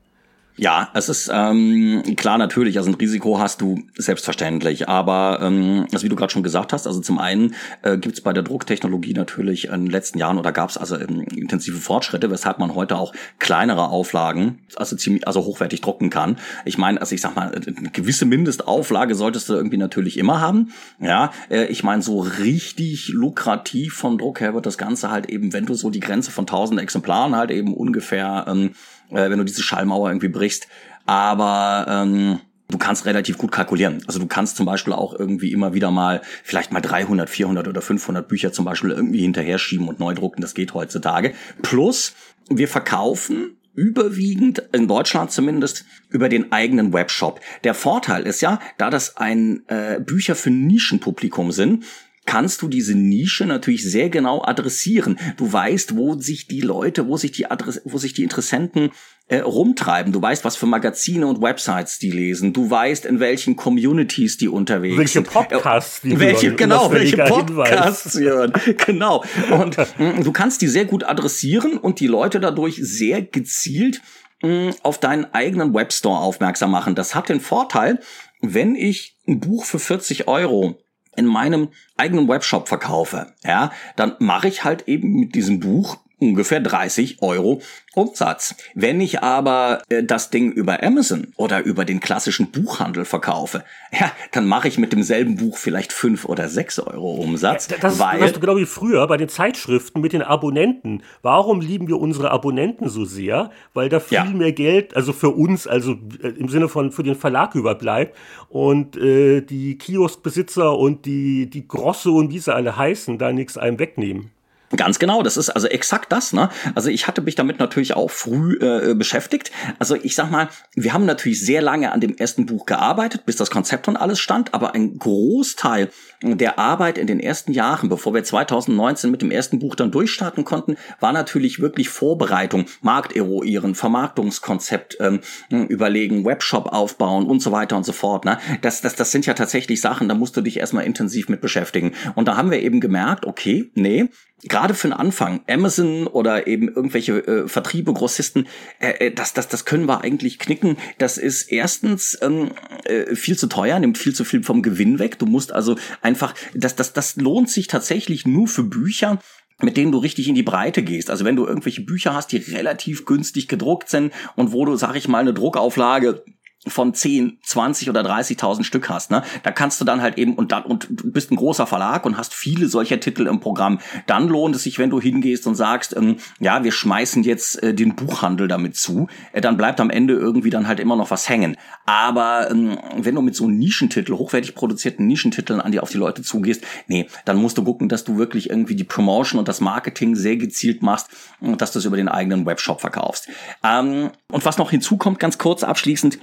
Ja, 0.61 0.90
es 0.93 1.09
ist 1.09 1.31
ähm, 1.33 2.02
klar 2.19 2.37
natürlich, 2.37 2.76
also 2.76 2.90
ein 2.90 2.95
Risiko 2.95 3.38
hast 3.38 3.62
du 3.62 3.81
selbstverständlich, 3.97 4.90
aber 4.90 5.38
ähm, 5.40 5.87
also 5.90 6.05
wie 6.05 6.11
du 6.11 6.17
gerade 6.17 6.31
schon 6.31 6.43
gesagt 6.43 6.75
hast, 6.75 6.87
also 6.87 7.00
zum 7.00 7.19
einen 7.19 7.55
äh, 7.81 7.97
gibt 7.97 8.17
es 8.17 8.21
bei 8.21 8.35
der 8.35 8.43
Drucktechnologie 8.43 9.14
natürlich 9.14 9.69
in 9.69 9.85
den 9.85 9.87
letzten 9.87 10.19
Jahren 10.19 10.37
oder 10.37 10.52
gab 10.52 10.69
es 10.69 10.76
also 10.76 10.99
ähm, 10.99 11.23
intensive 11.35 11.79
Fortschritte, 11.79 12.31
weshalb 12.31 12.59
man 12.59 12.75
heute 12.75 12.99
auch 12.99 13.14
kleinere 13.38 13.88
Auflagen, 13.88 14.59
also 14.76 14.97
ziemlich, 14.97 15.26
also 15.26 15.47
hochwertig 15.47 15.81
drucken 15.81 16.11
kann. 16.11 16.37
Ich 16.67 16.76
meine, 16.76 17.00
also 17.00 17.14
ich 17.14 17.23
sag 17.23 17.35
mal, 17.37 17.55
eine 17.55 17.90
gewisse 17.90 18.26
Mindestauflage 18.26 19.14
solltest 19.14 19.49
du 19.49 19.55
irgendwie 19.55 19.79
natürlich 19.79 20.19
immer 20.19 20.43
haben. 20.43 20.75
Ja, 21.00 21.33
äh, 21.49 21.69
ich 21.69 21.85
meine, 21.85 22.02
so 22.02 22.21
richtig 22.21 23.09
lukrativ 23.09 23.95
vom 23.95 24.19
Druck 24.19 24.43
her 24.43 24.52
wird 24.52 24.67
das 24.67 24.76
Ganze 24.76 25.11
halt 25.11 25.31
eben, 25.31 25.55
wenn 25.55 25.64
du 25.64 25.73
so 25.73 25.88
die 25.88 26.00
Grenze 26.00 26.31
von 26.31 26.43
1000 26.43 26.83
Exemplaren 26.83 27.35
halt 27.35 27.50
eben 27.50 27.73
ungefähr 27.73 28.45
ähm, 28.47 28.73
äh, 29.11 29.31
wenn 29.31 29.38
du 29.38 29.45
diese 29.45 29.62
Schallmauer 29.62 30.11
irgendwie 30.11 30.29
brichst. 30.29 30.69
Aber 31.07 31.87
ähm, 31.88 32.40
du 32.69 32.79
kannst 32.79 33.07
relativ 33.07 33.38
gut 33.38 33.52
kalkulieren. 33.52 34.02
Also 34.07 34.19
du 34.19 34.26
kannst 34.26 34.57
zum 34.57 34.67
Beispiel 34.67 34.93
auch 34.93 35.19
irgendwie 35.19 35.52
immer 35.52 35.75
wieder 35.75 35.90
mal 35.90 36.23
vielleicht 36.45 36.73
mal 36.73 36.81
300, 36.81 37.29
400 37.29 37.69
oder 37.69 37.83
500 37.83 38.26
Bücher 38.29 38.52
zum 38.52 38.64
Beispiel 38.64 38.90
irgendwie 38.90 39.21
hinterher 39.21 39.59
schieben 39.59 39.88
und 39.88 40.00
neu 40.00 40.14
drucken. 40.14 40.40
Das 40.40 40.55
geht 40.55 40.75
heutzutage. 40.75 41.35
Plus, 41.62 42.14
wir 42.49 42.69
verkaufen 42.69 43.57
überwiegend, 43.75 44.62
in 44.73 44.88
Deutschland 44.88 45.31
zumindest, 45.31 45.85
über 46.09 46.29
den 46.29 46.52
eigenen 46.52 46.93
Webshop. 46.93 47.40
Der 47.64 47.75
Vorteil 47.75 48.26
ist 48.26 48.40
ja, 48.40 48.59
da 48.79 48.90
das 48.90 49.17
ein 49.17 49.62
äh, 49.69 50.00
Bücher 50.00 50.35
für 50.35 50.50
Nischenpublikum 50.50 51.52
sind, 51.52 51.85
kannst 52.27 52.62
du 52.62 52.69
diese 52.69 52.95
Nische 52.95 53.47
natürlich 53.47 53.85
sehr 53.85 54.11
genau 54.11 54.43
adressieren. 54.43 55.19
Du 55.37 55.53
weißt, 55.53 55.97
wo 55.97 56.19
sich 56.19 56.47
die 56.47 56.61
Leute, 56.61 57.09
wo 57.09 57.17
sich 57.17 57.33
die 57.33 57.50
Adress 57.50 57.81
wo 57.85 57.99
sich 57.99 58.12
die 58.12 58.23
Interessenten 58.23 58.91
äh, 59.31 59.39
rumtreiben. 59.39 60.12
Du 60.12 60.21
weißt, 60.21 60.45
was 60.45 60.57
für 60.57 60.67
Magazine 60.67 61.27
und 61.27 61.41
Websites 61.41 61.99
die 61.99 62.11
lesen. 62.11 62.53
Du 62.53 62.69
weißt, 62.69 63.07
in 63.07 63.21
welchen 63.21 63.57
Communities 63.57 64.37
die 64.37 64.49
unterwegs 64.49 64.99
welche 64.99 65.12
sind. 65.12 65.31
Podcasts 65.31 66.00
die 66.03 66.19
welche, 66.19 66.49
hören. 66.49 66.57
Genau, 66.57 66.93
welche 66.93 67.17
Podcasts 67.17 68.12
sie 68.12 68.25
hören. 68.25 68.53
Genau. 68.87 69.25
Und 69.50 69.77
mm, 69.99 70.23
du 70.23 70.33
kannst 70.33 70.62
die 70.62 70.69
sehr 70.69 70.85
gut 70.85 71.05
adressieren 71.05 71.79
und 71.79 72.00
die 72.00 72.07
Leute 72.07 72.41
dadurch 72.41 72.79
sehr 72.81 73.23
gezielt 73.23 74.00
mm, 74.43 74.71
auf 74.83 74.99
deinen 74.99 75.27
eigenen 75.33 75.75
Webstore 75.75 76.19
aufmerksam 76.19 76.71
machen. 76.71 76.95
Das 76.95 77.15
hat 77.15 77.29
den 77.29 77.41
Vorteil, 77.41 78.00
wenn 78.41 78.75
ich 78.75 79.17
ein 79.29 79.39
Buch 79.39 79.65
für 79.65 79.79
40 79.79 80.29
Euro 80.29 80.83
in 81.17 81.26
meinem 81.26 81.69
eigenen 81.97 82.29
Webshop 82.29 82.69
verkaufe, 82.69 83.35
ja, 83.45 83.73
dann 83.97 84.14
mache 84.19 84.49
ich 84.49 84.64
halt 84.64 84.88
eben 84.88 85.12
mit 85.12 85.35
diesem 85.35 85.61
Buch 85.61 85.99
ungefähr 86.21 86.61
30 86.61 87.23
Euro 87.23 87.61
Umsatz. 87.95 88.55
Wenn 88.75 89.00
ich 89.00 89.23
aber 89.23 89.83
äh, 89.89 90.05
das 90.05 90.31
Ding 90.31 90.53
über 90.53 90.83
Amazon 90.83 91.29
oder 91.37 91.65
über 91.65 91.85
den 91.85 91.99
klassischen 91.99 92.53
Buchhandel 92.53 93.05
verkaufe, 93.05 93.65
ja, 93.93 94.12
dann 94.31 94.47
mache 94.47 94.69
ich 94.69 94.79
mit 94.79 94.93
demselben 94.93 95.37
Buch 95.37 95.57
vielleicht 95.57 95.93
fünf 95.93 96.25
oder 96.25 96.49
sechs 96.49 96.79
Euro 96.79 97.15
Umsatz. 97.15 97.69
Ja, 97.69 97.79
das, 97.81 97.99
weil, 97.99 98.21
das 98.21 98.33
ist 98.33 98.41
genau 98.41 98.57
wie 98.57 98.67
früher 98.67 99.07
bei 99.09 99.17
den 99.17 99.29
Zeitschriften 99.29 100.00
mit 100.00 100.12
den 100.12 100.23
Abonnenten. 100.23 101.03
Warum 101.23 101.61
lieben 101.61 101.89
wir 101.89 101.99
unsere 101.99 102.31
Abonnenten 102.31 102.89
so 102.89 103.05
sehr? 103.05 103.50
Weil 103.75 103.89
da 103.89 103.99
viel 103.99 104.19
ja. 104.19 104.25
mehr 104.25 104.53
Geld, 104.53 104.95
also 104.95 105.12
für 105.12 105.31
uns, 105.31 105.67
also 105.67 105.97
äh, 106.23 106.29
im 106.29 106.49
Sinne 106.49 106.69
von 106.69 106.93
für 106.93 107.03
den 107.03 107.17
Verlag 107.17 107.55
überbleibt 107.57 108.17
und 108.49 108.97
äh, 108.97 109.41
die 109.41 109.79
Kioskbesitzer 109.79 110.79
und 110.79 111.07
die, 111.07 111.50
die 111.50 111.67
Grosse 111.67 112.11
und 112.11 112.31
wie 112.31 112.39
sie 112.39 112.55
alle 112.55 112.77
heißen, 112.77 113.19
da 113.19 113.33
nichts 113.33 113.59
einem 113.59 113.79
wegnehmen. 113.79 114.31
Ganz 114.77 115.00
genau, 115.00 115.25
das 115.25 115.37
ist 115.37 115.50
also 115.50 115.67
exakt 115.67 116.12
das. 116.12 116.33
Ne? 116.33 116.49
Also 116.77 116.91
ich 116.91 117.09
hatte 117.09 117.23
mich 117.23 117.35
damit 117.35 117.59
natürlich 117.59 117.95
auch 117.95 118.11
früh 118.11 118.57
äh, 118.61 118.95
beschäftigt. 118.95 119.50
Also 119.81 119.97
ich 119.97 120.15
sag 120.15 120.31
mal, 120.31 120.49
wir 120.77 120.93
haben 120.93 121.07
natürlich 121.07 121.45
sehr 121.45 121.61
lange 121.61 121.91
an 121.91 122.00
dem 122.00 122.17
ersten 122.17 122.47
Buch 122.47 122.67
gearbeitet, 122.67 123.27
bis 123.27 123.35
das 123.35 123.50
Konzept 123.50 123.89
und 123.89 123.97
alles 123.97 124.21
stand, 124.21 124.55
aber 124.55 124.75
ein 124.77 124.97
Großteil 124.97 125.91
der 126.23 126.61
Arbeit 126.61 126.99
in 126.99 127.09
den 127.09 127.19
ersten 127.19 127.53
Jahren, 127.53 127.89
bevor 127.89 128.15
wir 128.15 128.23
2019 128.23 129.11
mit 129.11 129.23
dem 129.23 129.33
ersten 129.33 129.59
Buch 129.59 129.75
dann 129.75 129.91
durchstarten 129.91 130.45
konnten, 130.45 130.77
war 131.00 131.12
natürlich 131.12 131.61
wirklich 131.61 131.89
Vorbereitung, 131.89 132.67
Markt 132.81 133.17
eruieren, 133.17 133.75
Vermarktungskonzept 133.75 134.99
ähm, 135.00 135.21
überlegen, 135.50 136.25
Webshop 136.25 136.67
aufbauen 136.67 137.27
und 137.27 137.43
so 137.43 137.50
weiter 137.50 137.77
und 137.77 137.85
so 137.85 137.93
fort. 137.93 138.25
Ne? 138.25 138.39
Das, 138.61 138.83
das, 138.83 138.95
das 138.95 139.11
sind 139.11 139.27
ja 139.27 139.35
tatsächlich 139.35 139.81
Sachen, 139.81 140.09
da 140.09 140.15
musst 140.15 140.37
du 140.37 140.43
dich 140.43 140.61
erstmal 140.61 140.85
intensiv 140.85 141.29
mit 141.29 141.41
beschäftigen. 141.41 141.93
Und 142.15 142.29
da 142.29 142.37
haben 142.37 142.53
wir 142.53 142.61
eben 142.61 142.81
gemerkt, 142.81 143.27
okay, 143.27 143.73
nee, 143.75 144.09
gerade 144.42 144.75
für 144.75 144.88
den 144.88 144.94
Anfang, 144.94 145.40
Amazon 145.49 146.06
oder 146.06 146.47
eben 146.47 146.68
irgendwelche 146.68 147.18
äh, 147.26 147.49
Vertriebe, 147.49 147.92
Grossisten, 147.92 148.47
äh, 148.78 149.06
äh, 149.06 149.11
das, 149.12 149.35
das, 149.35 149.49
das 149.49 149.64
können 149.64 149.87
wir 149.87 150.02
eigentlich 150.02 150.38
knicken. 150.38 150.76
Das 150.99 151.18
ist 151.18 151.50
erstens 151.50 152.18
ähm, 152.23 152.52
äh, 152.85 153.14
viel 153.14 153.37
zu 153.37 153.49
teuer, 153.49 153.78
nimmt 153.78 153.99
viel 153.99 154.14
zu 154.14 154.25
viel 154.25 154.42
vom 154.42 154.62
Gewinn 154.62 154.99
weg. 154.99 155.18
Du 155.18 155.26
musst 155.26 155.52
also 155.52 155.76
einfach, 156.02 156.35
das, 156.54 156.76
das, 156.76 156.92
das 156.92 157.16
lohnt 157.16 157.50
sich 157.50 157.66
tatsächlich 157.66 158.26
nur 158.26 158.49
für 158.49 158.64
Bücher, 158.64 159.18
mit 159.62 159.76
denen 159.76 159.92
du 159.92 159.99
richtig 159.99 160.28
in 160.28 160.35
die 160.35 160.42
Breite 160.42 160.82
gehst. 160.82 161.11
Also 161.11 161.25
wenn 161.25 161.37
du 161.37 161.47
irgendwelche 161.47 161.82
Bücher 161.82 162.14
hast, 162.14 162.32
die 162.32 162.38
relativ 162.38 163.04
günstig 163.04 163.49
gedruckt 163.49 163.90
sind 163.90 164.12
und 164.37 164.52
wo 164.52 164.64
du, 164.64 164.76
sag 164.76 164.97
ich 164.97 165.09
mal, 165.09 165.18
eine 165.18 165.35
Druckauflage 165.35 166.24
von 166.66 166.92
10, 166.92 167.38
20 167.42 167.88
oder 167.88 168.03
30.000 168.03 168.64
Stück 168.64 168.90
hast, 168.90 169.11
ne, 169.11 169.23
da 169.42 169.51
kannst 169.51 169.81
du 169.81 169.85
dann 169.85 170.03
halt 170.03 170.18
eben 170.18 170.35
und 170.35 170.53
dann 170.53 170.64
und 170.64 170.88
bist 171.12 171.31
ein 171.31 171.37
großer 171.37 171.66
Verlag 171.66 172.05
und 172.05 172.18
hast 172.18 172.35
viele 172.35 172.68
solcher 172.68 173.01
Titel 173.01 173.27
im 173.27 173.40
Programm. 173.40 173.81
Dann 174.07 174.29
lohnt 174.29 174.55
es 174.55 174.64
sich, 174.64 174.79
wenn 174.79 174.90
du 174.90 175.01
hingehst 175.01 175.46
und 175.46 175.55
sagst, 175.55 175.96
ähm, 175.96 176.16
ja, 176.38 176.62
wir 176.62 176.73
schmeißen 176.73 177.23
jetzt 177.23 177.62
äh, 177.62 177.73
den 177.73 177.96
Buchhandel 177.96 178.46
damit 178.46 178.77
zu, 178.77 179.09
äh, 179.33 179.40
dann 179.40 179.57
bleibt 179.57 179.81
am 179.81 179.88
Ende 179.88 180.14
irgendwie 180.14 180.51
dann 180.51 180.68
halt 180.68 180.81
immer 180.81 180.96
noch 180.96 181.11
was 181.11 181.31
hängen. 181.31 181.57
Aber 181.87 182.51
ähm, 182.51 182.79
wenn 182.96 183.14
du 183.14 183.23
mit 183.23 183.35
so 183.35 183.49
Nischentitel, 183.49 184.12
hochwertig 184.12 184.55
produzierten 184.55 185.07
Nischentiteln 185.07 185.62
an 185.62 185.73
die 185.73 185.81
auf 185.81 185.90
die 185.90 185.99
Leute 185.99 186.23
zugehst, 186.23 186.62
nee, 186.88 187.07
dann 187.25 187.38
musst 187.38 187.57
du 187.57 187.64
gucken, 187.64 187.88
dass 187.88 188.05
du 188.05 188.18
wirklich 188.18 188.51
irgendwie 188.51 188.77
die 188.77 188.85
Promotion 188.85 189.38
und 189.38 189.49
das 189.49 189.62
Marketing 189.62 190.14
sehr 190.14 190.37
gezielt 190.37 190.83
machst 190.83 191.09
und 191.40 191.62
dass 191.62 191.73
du 191.73 191.79
es 191.79 191.87
über 191.87 191.96
den 191.96 192.09
eigenen 192.09 192.44
Webshop 192.44 192.83
verkaufst. 192.83 193.29
Ähm, 193.64 194.11
und 194.31 194.44
was 194.44 194.59
noch 194.59 194.70
hinzukommt, 194.70 195.18
ganz 195.18 195.38
kurz 195.38 195.62
abschließend, 195.62 196.18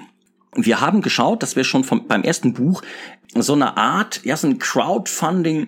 wir 0.58 0.82
haben 0.82 1.02
geschaut, 1.02 1.44
dass 1.44 1.56
wir 1.56 1.64
schon 1.64 1.84
vom, 1.84 2.08
beim 2.08 2.24
ersten 2.24 2.54
Buch 2.54 2.82
so 3.36 3.54
eine 3.54 3.78
Art, 3.78 4.22
ja, 4.24 4.36
so 4.36 4.48
ein 4.48 4.58
Crowdfunding 4.58 5.68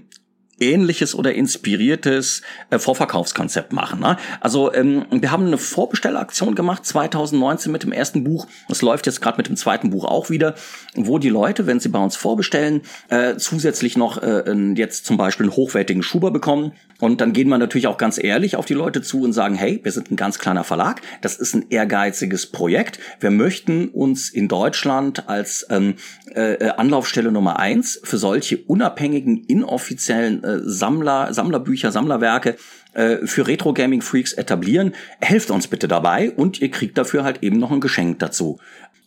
ähnliches 0.61 1.15
oder 1.15 1.33
inspiriertes 1.33 2.41
äh, 2.69 2.79
Vorverkaufskonzept 2.79 3.73
machen. 3.73 3.99
Ne? 3.99 4.17
Also 4.39 4.73
ähm, 4.73 5.05
wir 5.11 5.31
haben 5.31 5.47
eine 5.47 5.57
Vorbestellaktion 5.57 6.55
gemacht 6.55 6.85
2019 6.85 7.71
mit 7.71 7.83
dem 7.83 7.91
ersten 7.91 8.23
Buch. 8.23 8.47
Das 8.67 8.81
läuft 8.81 9.05
jetzt 9.05 9.21
gerade 9.21 9.37
mit 9.37 9.47
dem 9.47 9.55
zweiten 9.55 9.89
Buch 9.89 10.05
auch 10.05 10.29
wieder, 10.29 10.55
wo 10.95 11.17
die 11.19 11.29
Leute, 11.29 11.67
wenn 11.67 11.79
sie 11.79 11.89
bei 11.89 11.99
uns 11.99 12.15
vorbestellen, 12.15 12.81
äh, 13.09 13.37
zusätzlich 13.37 13.97
noch 13.97 14.21
äh, 14.21 14.51
jetzt 14.75 15.05
zum 15.05 15.17
Beispiel 15.17 15.45
einen 15.45 15.55
hochwertigen 15.55 16.03
Schuber 16.03 16.31
bekommen. 16.31 16.73
Und 16.99 17.21
dann 17.21 17.31
gehen 17.33 17.47
wir 17.47 17.57
natürlich 17.57 17.87
auch 17.87 17.97
ganz 17.97 18.21
ehrlich 18.21 18.55
auf 18.55 18.65
die 18.65 18.73
Leute 18.73 19.01
zu 19.01 19.21
und 19.21 19.33
sagen, 19.33 19.55
hey, 19.55 19.79
wir 19.83 19.91
sind 19.91 20.11
ein 20.11 20.15
ganz 20.17 20.37
kleiner 20.37 20.65
Verlag, 20.65 21.01
das 21.21 21.37
ist 21.37 21.53
ein 21.53 21.65
ehrgeiziges 21.69 22.47
Projekt. 22.47 22.99
Wir 23.19 23.31
möchten 23.31 23.87
uns 23.87 24.29
in 24.29 24.47
Deutschland 24.47 25.29
als 25.29 25.65
ähm, 25.69 25.95
äh, 26.35 26.55
äh 26.55 26.69
Anlaufstelle 26.71 27.31
Nummer 27.31 27.57
eins 27.59 27.99
für 28.03 28.17
solche 28.17 28.57
unabhängigen, 28.57 29.45
inoffiziellen 29.45 30.43
äh, 30.57 30.59
Sammler, 30.63 31.33
Sammlerbücher, 31.33 31.91
Sammlerwerke 31.91 32.55
äh, 32.93 33.25
für 33.25 33.47
Retro 33.47 33.73
Gaming 33.73 34.01
Freaks 34.01 34.33
etablieren. 34.33 34.93
Helft 35.21 35.51
uns 35.51 35.67
bitte 35.67 35.87
dabei 35.87 36.31
und 36.31 36.61
ihr 36.61 36.71
kriegt 36.71 36.97
dafür 36.97 37.23
halt 37.23 37.43
eben 37.43 37.57
noch 37.57 37.71
ein 37.71 37.81
Geschenk 37.81 38.19
dazu. 38.19 38.59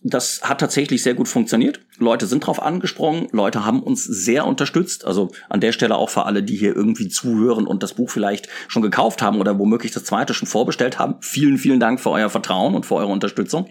Das 0.05 0.41
hat 0.43 0.59
tatsächlich 0.59 1.03
sehr 1.03 1.15
gut 1.15 1.29
funktioniert. 1.29 1.81
Leute 1.99 2.27
sind 2.27 2.45
drauf 2.45 2.61
angesprungen, 2.61 3.29
Leute 3.31 3.65
haben 3.65 3.81
uns 3.81 4.03
sehr 4.03 4.47
unterstützt. 4.47 5.05
Also 5.05 5.31
an 5.49 5.61
der 5.61 5.71
Stelle 5.71 5.95
auch 5.95 6.11
für 6.11 6.27
alle, 6.27 6.43
die 6.43 6.57
hier 6.57 6.75
irgendwie 6.75 7.09
zuhören 7.09 7.69
und 7.69 7.85
das 7.85 7.95
Buch 7.95 8.11
vielleicht 8.11 8.49
schon 8.67 8.83
gekauft 8.83 9.23
haben 9.23 9.39
oder 9.39 9.61
womöglich 9.61 9.93
das 9.93 10.05
zweite 10.05 10.35
schon 10.35 10.49
vorbestellt 10.49 10.99
haben. 10.99 11.17
Vielen, 11.21 11.57
vielen 11.57 11.79
Dank 11.79 12.01
für 12.01 12.11
euer 12.11 12.31
Vertrauen 12.31 12.75
und 12.75 12.85
für 12.85 12.97
eure 12.97 13.13
Unterstützung. 13.13 13.69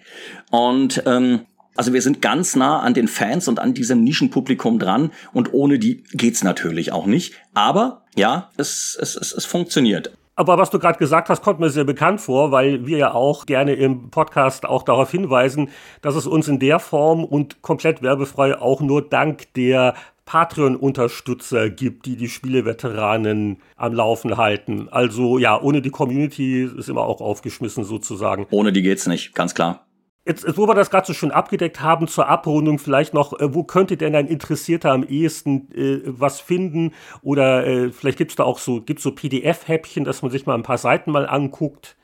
Und 0.51 1.03
ähm, 1.05 1.41
also 1.75 1.93
wir 1.93 2.01
sind 2.01 2.21
ganz 2.21 2.55
nah 2.55 2.79
an 2.79 2.93
den 2.93 3.07
Fans 3.07 3.47
und 3.47 3.59
an 3.59 3.73
diesem 3.73 4.03
Nischenpublikum 4.03 4.79
dran 4.79 5.11
und 5.33 5.53
ohne 5.53 5.79
die 5.79 6.03
geht's 6.13 6.43
natürlich 6.43 6.91
auch 6.91 7.05
nicht. 7.05 7.35
Aber 7.53 8.03
ja, 8.15 8.49
es, 8.57 8.97
es, 8.99 9.15
es, 9.15 9.33
es 9.33 9.45
funktioniert. 9.45 10.11
Aber 10.35 10.57
was 10.57 10.69
du 10.69 10.79
gerade 10.79 10.97
gesagt 10.97 11.29
hast, 11.29 11.43
kommt 11.43 11.59
mir 11.59 11.69
sehr 11.69 11.83
bekannt 11.83 12.21
vor, 12.21 12.51
weil 12.51 12.85
wir 12.87 12.97
ja 12.97 13.13
auch 13.13 13.45
gerne 13.45 13.73
im 13.73 14.09
Podcast 14.09 14.65
auch 14.65 14.83
darauf 14.83 15.11
hinweisen, 15.11 15.69
dass 16.01 16.15
es 16.15 16.25
uns 16.25 16.47
in 16.47 16.57
der 16.57 16.79
Form 16.79 17.23
und 17.23 17.61
komplett 17.61 18.01
werbefrei 18.01 18.57
auch 18.57 18.81
nur 18.81 19.07
dank 19.07 19.53
der 19.53 19.93
Patreon-Unterstützer 20.25 21.69
gibt, 21.69 22.05
die 22.05 22.15
die 22.15 22.29
Spieleveteranen 22.29 23.57
am 23.75 23.93
Laufen 23.93 24.37
halten. 24.37 24.87
Also 24.89 25.37
ja, 25.37 25.61
ohne 25.61 25.81
die 25.81 25.89
Community 25.89 26.63
ist 26.63 26.89
immer 26.89 27.01
auch 27.01 27.19
aufgeschmissen 27.19 27.83
sozusagen. 27.83 28.47
Ohne 28.49 28.71
die 28.71 28.81
geht's 28.81 29.07
nicht, 29.07 29.35
ganz 29.35 29.53
klar. 29.53 29.85
Jetzt, 30.25 30.45
wo 30.55 30.67
wir 30.67 30.75
das 30.75 30.91
gerade 30.91 31.07
so 31.07 31.13
schön 31.13 31.31
abgedeckt 31.31 31.81
haben, 31.81 32.07
zur 32.07 32.27
Abrundung 32.27 32.77
vielleicht 32.77 33.15
noch, 33.15 33.39
äh, 33.39 33.55
wo 33.55 33.63
könnte 33.63 33.97
denn 33.97 34.15
ein 34.15 34.27
Interessierter 34.27 34.91
am 34.91 35.03
ehesten 35.03 35.67
äh, 35.73 36.01
was 36.05 36.39
finden? 36.39 36.93
Oder 37.23 37.65
äh, 37.65 37.91
vielleicht 37.91 38.19
gibt's 38.19 38.35
da 38.35 38.43
auch 38.43 38.59
so, 38.59 38.81
gibt's 38.81 39.01
so 39.01 39.11
PDF-Häppchen, 39.11 40.03
dass 40.03 40.21
man 40.21 40.29
sich 40.29 40.45
mal 40.45 40.53
ein 40.53 40.61
paar 40.63 40.77
Seiten 40.77 41.11
mal 41.11 41.27
anguckt? 41.27 41.97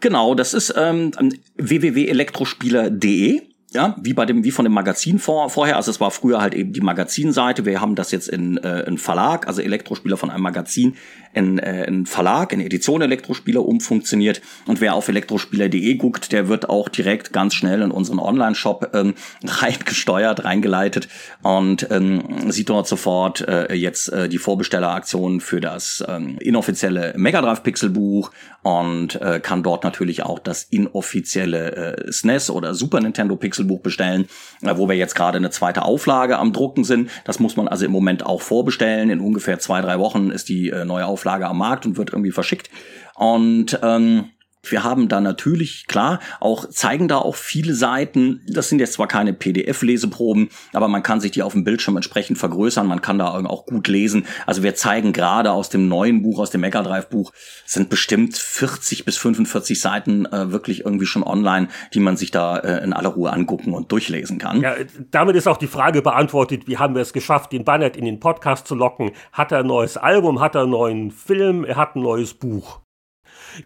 Genau, 0.00 0.34
das 0.36 0.54
ist 0.54 0.72
ähm, 0.76 1.10
www.elektrospieler.de 1.56 3.42
ja, 3.74 3.96
wie 4.00 4.14
bei 4.14 4.24
dem, 4.24 4.44
wie 4.44 4.52
von 4.52 4.64
dem 4.64 4.72
Magazin 4.72 5.18
vor, 5.18 5.50
vorher. 5.50 5.76
Also 5.76 5.90
es 5.90 6.00
war 6.00 6.12
früher 6.12 6.40
halt 6.40 6.54
eben 6.54 6.72
die 6.72 6.80
Magazinseite. 6.80 7.66
Wir 7.66 7.80
haben 7.80 7.96
das 7.96 8.12
jetzt 8.12 8.28
in, 8.28 8.56
äh, 8.58 8.82
in 8.82 8.98
Verlag, 8.98 9.48
also 9.48 9.60
Elektrospieler 9.60 10.16
von 10.16 10.30
einem 10.30 10.44
Magazin 10.44 10.96
in, 11.34 11.58
äh, 11.58 11.84
in 11.84 12.06
Verlag, 12.06 12.52
in 12.52 12.60
Edition 12.60 13.02
Elektrospieler 13.02 13.64
umfunktioniert. 13.64 14.40
Und 14.66 14.80
wer 14.80 14.94
auf 14.94 15.08
elektrospieler.de 15.08 15.94
guckt, 15.96 16.32
der 16.32 16.48
wird 16.48 16.68
auch 16.68 16.88
direkt 16.88 17.32
ganz 17.32 17.54
schnell 17.54 17.82
in 17.82 17.90
unseren 17.90 18.18
Online-Shop 18.18 18.90
ähm, 18.94 19.14
reingesteuert, 19.44 20.44
reingeleitet 20.44 21.08
und 21.42 21.88
ähm, 21.90 22.50
sieht 22.50 22.70
dort 22.70 22.86
sofort 22.86 23.46
äh, 23.46 23.74
jetzt 23.74 24.12
äh, 24.12 24.28
die 24.28 24.38
Vorbestelleraktion 24.38 25.40
für 25.40 25.60
das 25.60 26.04
ähm, 26.08 26.38
inoffizielle 26.38 27.14
Mega 27.16 27.42
Drive 27.42 27.62
Pixel 27.62 27.90
Buch 27.90 28.30
und 28.62 29.20
äh, 29.20 29.40
kann 29.40 29.62
dort 29.62 29.84
natürlich 29.84 30.22
auch 30.22 30.38
das 30.38 30.62
inoffizielle 30.64 31.96
äh, 32.06 32.12
SNES 32.12 32.50
oder 32.50 32.74
Super 32.74 33.00
Nintendo 33.00 33.36
Pixel 33.36 33.64
Buch 33.64 33.80
bestellen, 33.80 34.26
äh, 34.62 34.76
wo 34.76 34.88
wir 34.88 34.96
jetzt 34.96 35.14
gerade 35.14 35.36
eine 35.36 35.50
zweite 35.50 35.82
Auflage 35.82 36.38
am 36.38 36.52
Drucken 36.52 36.84
sind. 36.84 37.10
Das 37.24 37.40
muss 37.40 37.56
man 37.56 37.68
also 37.68 37.84
im 37.84 37.92
Moment 37.92 38.24
auch 38.24 38.40
vorbestellen. 38.40 39.10
In 39.10 39.20
ungefähr 39.20 39.58
zwei, 39.58 39.80
drei 39.82 39.98
Wochen 39.98 40.30
ist 40.30 40.48
die 40.48 40.70
äh, 40.70 40.84
neue 40.84 41.06
Auflage 41.06 41.23
am 41.48 41.58
Markt 41.58 41.86
und 41.86 41.96
wird 41.96 42.10
irgendwie 42.10 42.32
verschickt. 42.32 42.70
Und 43.14 43.78
ähm, 43.82 44.30
wir 44.70 44.84
haben 44.84 45.08
da 45.08 45.20
natürlich, 45.20 45.86
klar, 45.86 46.20
auch 46.40 46.68
zeigen 46.68 47.08
da 47.08 47.18
auch 47.18 47.34
viele 47.34 47.74
Seiten. 47.74 48.42
Das 48.48 48.68
sind 48.68 48.78
jetzt 48.78 48.94
zwar 48.94 49.08
keine 49.08 49.32
PDF-Leseproben, 49.32 50.48
aber 50.72 50.88
man 50.88 51.02
kann 51.02 51.20
sich 51.20 51.32
die 51.32 51.42
auf 51.42 51.52
dem 51.52 51.64
Bildschirm 51.64 51.96
entsprechend 51.96 52.38
vergrößern. 52.38 52.86
Man 52.86 53.02
kann 53.02 53.18
da 53.18 53.28
auch 53.28 53.66
gut 53.66 53.88
lesen. 53.88 54.26
Also 54.46 54.62
wir 54.62 54.74
zeigen 54.74 55.12
gerade 55.12 55.52
aus 55.52 55.68
dem 55.68 55.88
neuen 55.88 56.22
Buch, 56.22 56.38
aus 56.38 56.50
dem 56.50 56.60
Mega 56.60 56.82
Drive 56.82 57.08
Buch, 57.08 57.32
sind 57.64 57.88
bestimmt 57.88 58.36
40 58.36 59.04
bis 59.04 59.16
45 59.16 59.80
Seiten 59.80 60.26
äh, 60.26 60.52
wirklich 60.52 60.84
irgendwie 60.84 61.06
schon 61.06 61.22
online, 61.22 61.68
die 61.92 62.00
man 62.00 62.16
sich 62.16 62.30
da 62.30 62.58
äh, 62.58 62.84
in 62.84 62.92
aller 62.92 63.10
Ruhe 63.10 63.32
angucken 63.32 63.72
und 63.74 63.90
durchlesen 63.92 64.38
kann. 64.38 64.60
Ja, 64.60 64.74
damit 65.10 65.36
ist 65.36 65.48
auch 65.48 65.56
die 65.56 65.66
Frage 65.66 66.02
beantwortet, 66.02 66.66
wie 66.66 66.78
haben 66.78 66.94
wir 66.94 67.02
es 67.02 67.12
geschafft, 67.12 67.52
den 67.52 67.64
Bannert 67.64 67.96
in 67.96 68.04
den 68.04 68.20
Podcast 68.20 68.66
zu 68.66 68.74
locken? 68.74 69.12
Hat 69.32 69.52
er 69.52 69.60
ein 69.60 69.66
neues 69.66 69.96
Album? 69.96 70.40
Hat 70.40 70.54
er 70.54 70.62
einen 70.62 70.70
neuen 70.70 71.10
Film? 71.10 71.64
Er 71.64 71.76
hat 71.76 71.96
ein 71.96 72.02
neues 72.02 72.34
Buch. 72.34 72.83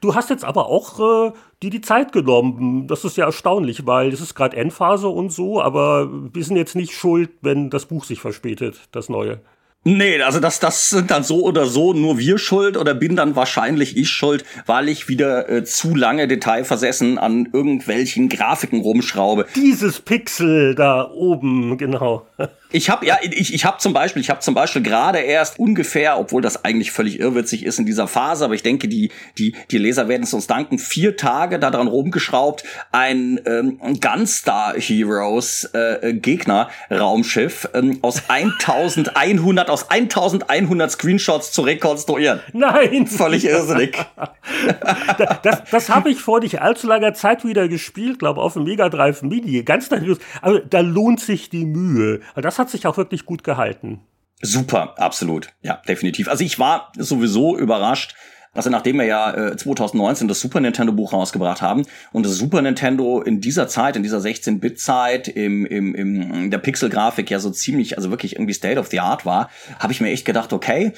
Du 0.01 0.15
hast 0.15 0.31
jetzt 0.31 0.45
aber 0.45 0.67
auch 0.67 1.29
äh, 1.29 1.33
dir 1.63 1.71
die 1.71 1.81
Zeit 1.81 2.13
genommen. 2.13 2.87
Das 2.87 3.05
ist 3.05 3.17
ja 3.17 3.27
erstaunlich, 3.27 3.87
weil 3.87 4.13
es 4.13 4.21
ist 4.21 4.35
gerade 4.35 4.57
Endphase 4.57 5.09
und 5.09 5.31
so, 5.31 5.61
aber 5.61 6.09
wir 6.33 6.45
sind 6.45 6.57
jetzt 6.57 6.77
nicht 6.77 6.93
schuld, 6.93 7.31
wenn 7.41 7.71
das 7.71 7.87
Buch 7.87 8.05
sich 8.05 8.21
verspätet, 8.21 8.81
das 8.93 9.09
neue. 9.09 9.41
Nee, 9.85 10.21
also 10.23 10.41
das, 10.41 10.61
das 10.61 10.91
sind 10.91 11.11
dann 11.11 11.23
so 11.23 11.45
oder 11.45 11.65
so 11.67 11.95
nur 11.95 12.19
wir 12.19 12.39
schuld 12.39 12.77
oder 12.77 12.95
bin 12.95 13.17
dann 13.17 13.37
wahrscheinlich 13.37 13.97
ich 13.97 14.11
schuld, 14.11 14.45
weil 14.67 14.89
ich 14.89 15.09
wieder 15.09 15.49
äh, 15.49 15.65
zu 15.65 15.95
lange 15.95 16.27
detailversessen 16.27 17.17
an 17.17 17.49
irgendwelchen 17.53 18.29
Grafiken 18.29 18.81
rumschraube. 18.81 19.47
Dieses 19.55 20.01
Pixel 20.01 20.75
da 20.75 21.09
oben, 21.11 21.79
genau. 21.79 22.27
Ich 22.71 22.91
habe 22.91 23.07
ja, 23.07 23.19
ich, 23.23 23.55
ich 23.55 23.65
habe 23.65 23.79
zum 23.79 23.93
Beispiel, 23.93 24.21
ich 24.21 24.29
habe 24.29 24.41
zum 24.41 24.55
Beispiel 24.55 24.83
gerade 24.83 25.19
erst 25.19 25.59
ungefähr, 25.59 26.19
obwohl 26.19 26.43
das 26.43 26.65
eigentlich 26.65 26.93
völlig 26.93 27.19
irrwitzig 27.19 27.65
ist 27.65 27.79
in 27.79 27.87
dieser 27.87 28.07
Phase, 28.09 28.45
aber 28.45 28.55
ich 28.55 28.63
denke, 28.63 28.89
die 28.89 29.11
die 29.39 29.55
die 29.71 29.79
Leser 29.79 30.09
werden 30.09 30.25
es 30.25 30.35
uns 30.35 30.47
danken, 30.47 30.79
vier 30.79 31.17
Tage 31.17 31.59
daran 31.59 31.89
rumgeschraubt, 31.89 32.65
ein 32.93 33.41
ähm, 33.47 33.79
Gunstar 34.01 34.75
Heroes 34.75 35.65
äh, 35.73 36.13
Gegner 36.15 36.69
Raumschiff 36.91 37.69
ähm, 37.73 38.01
aus 38.03 38.25
1100 38.29 39.71
aus 39.71 39.91
1100 39.91 40.91
Screenshots 40.91 41.53
zu 41.53 41.63
rekonstruieren. 41.63 42.41
Nein, 42.53 43.07
völlig 43.07 43.47
irrsinnig. 43.47 43.97
das 45.43 45.63
das 45.71 45.89
habe 45.89 46.11
ich 46.11 46.21
vor 46.21 46.41
nicht 46.41 46.61
allzu 46.61 46.87
langer 46.87 47.15
Zeit 47.15 47.45
wieder 47.45 47.69
gespielt, 47.69 48.19
glaube 48.19 48.43
auf 48.43 48.55
dem 48.55 48.65
Mega 48.65 48.91
Drive 48.91 49.23
Mini, 49.23 49.63
ganz 49.63 49.91
nervös. 49.91 50.19
Aber 50.43 50.61
da 50.61 50.81
lohnt 50.81 51.21
sich 51.21 51.49
die 51.49 51.65
Mühe. 51.65 52.21
Das 52.37 52.58
hat 52.59 52.71
sich 52.71 52.87
auch 52.87 52.97
wirklich 52.97 53.25
gut 53.25 53.45
gehalten. 53.45 54.01
Super, 54.41 54.95
absolut. 54.99 55.51
Ja, 55.63 55.83
definitiv. 55.89 56.29
Also 56.29 56.45
ich 56.45 56.59
war 56.59 56.93
sowieso 56.97 57.59
überrascht, 57.59 58.15
also 58.59 58.71
nachdem 58.71 58.97
wir 58.97 59.05
ja 59.05 59.33
äh, 59.51 59.57
2019 59.57 60.27
das 60.27 60.41
Super 60.41 60.59
Nintendo 60.59 60.93
Buch 60.93 61.13
rausgebracht 61.13 61.63
haben 61.63 61.87
und 62.11 62.27
das 62.27 62.37
Super 62.37 62.61
Nintendo 62.61 63.23
in 63.23 63.41
dieser 63.41 63.69
Zeit, 63.69 63.95
in 63.95 64.03
dieser 64.03 64.19
16-Bit-Zeit, 64.19 65.29
im, 65.29 65.65
im, 65.65 65.95
im 65.95 66.51
der 66.51 66.59
Pixel-Grafik 66.59 67.31
ja 67.31 67.39
so 67.39 67.51
ziemlich, 67.51 67.97
also 67.97 68.11
wirklich 68.11 68.35
irgendwie 68.35 68.55
State 68.55 68.81
of 68.81 68.89
the 68.89 68.99
Art 68.99 69.25
war, 69.25 69.49
habe 69.79 69.93
ich 69.93 70.01
mir 70.01 70.11
echt 70.11 70.25
gedacht, 70.25 70.53
okay, 70.53 70.93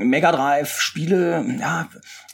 Mega 0.00 0.32
Drive 0.32 0.80
Spiele, 0.80 1.44
ja, 1.60 1.86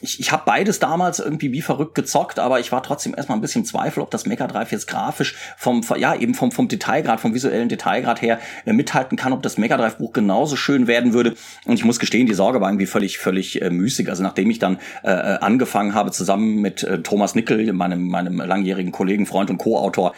ich, 0.03 0.19
ich 0.19 0.31
habe 0.31 0.43
beides 0.45 0.79
damals 0.79 1.19
irgendwie 1.19 1.51
wie 1.51 1.61
verrückt 1.61 1.95
gezockt, 1.95 2.39
aber 2.39 2.59
ich 2.59 2.71
war 2.71 2.83
trotzdem 2.83 3.13
erstmal 3.15 3.37
ein 3.37 3.41
bisschen 3.41 3.65
Zweifel, 3.65 4.01
ob 4.01 4.11
das 4.11 4.25
Mega 4.25 4.47
Drive 4.47 4.71
jetzt 4.71 4.87
grafisch 4.87 5.35
vom, 5.57 5.81
ja, 5.97 6.15
eben 6.15 6.35
vom, 6.35 6.51
vom 6.51 6.67
Detailgrad, 6.67 7.19
vom 7.19 7.33
visuellen 7.33 7.69
Detailgrad 7.69 8.21
her 8.21 8.39
äh, 8.65 8.73
mithalten 8.73 9.17
kann, 9.17 9.33
ob 9.33 9.41
das 9.41 9.57
Mega 9.57 9.77
Drive 9.77 9.97
Buch 9.97 10.13
genauso 10.13 10.55
schön 10.55 10.87
werden 10.87 11.13
würde. 11.13 11.35
Und 11.65 11.75
ich 11.75 11.85
muss 11.85 11.99
gestehen, 11.99 12.27
die 12.27 12.33
Sorge 12.33 12.59
war 12.59 12.69
irgendwie 12.69 12.85
völlig, 12.85 13.17
völlig 13.17 13.61
äh, 13.61 13.69
müßig. 13.69 14.09
Also 14.09 14.23
nachdem 14.23 14.49
ich 14.49 14.52
dann 14.59 14.77
äh, 15.03 15.11
äh 15.11 15.39
angefangen 15.39 15.95
habe, 15.95 16.11
zusammen 16.11 16.57
mit 16.57 16.83
äh, 16.83 17.01
Thomas 17.01 17.35
Nickel, 17.35 17.71
meinem, 17.73 18.07
meinem 18.07 18.37
langjährigen 18.37 18.91
Kollegen, 18.91 19.25
Freund 19.25 19.49
und 19.49 19.57
Co-Autor, 19.57 20.13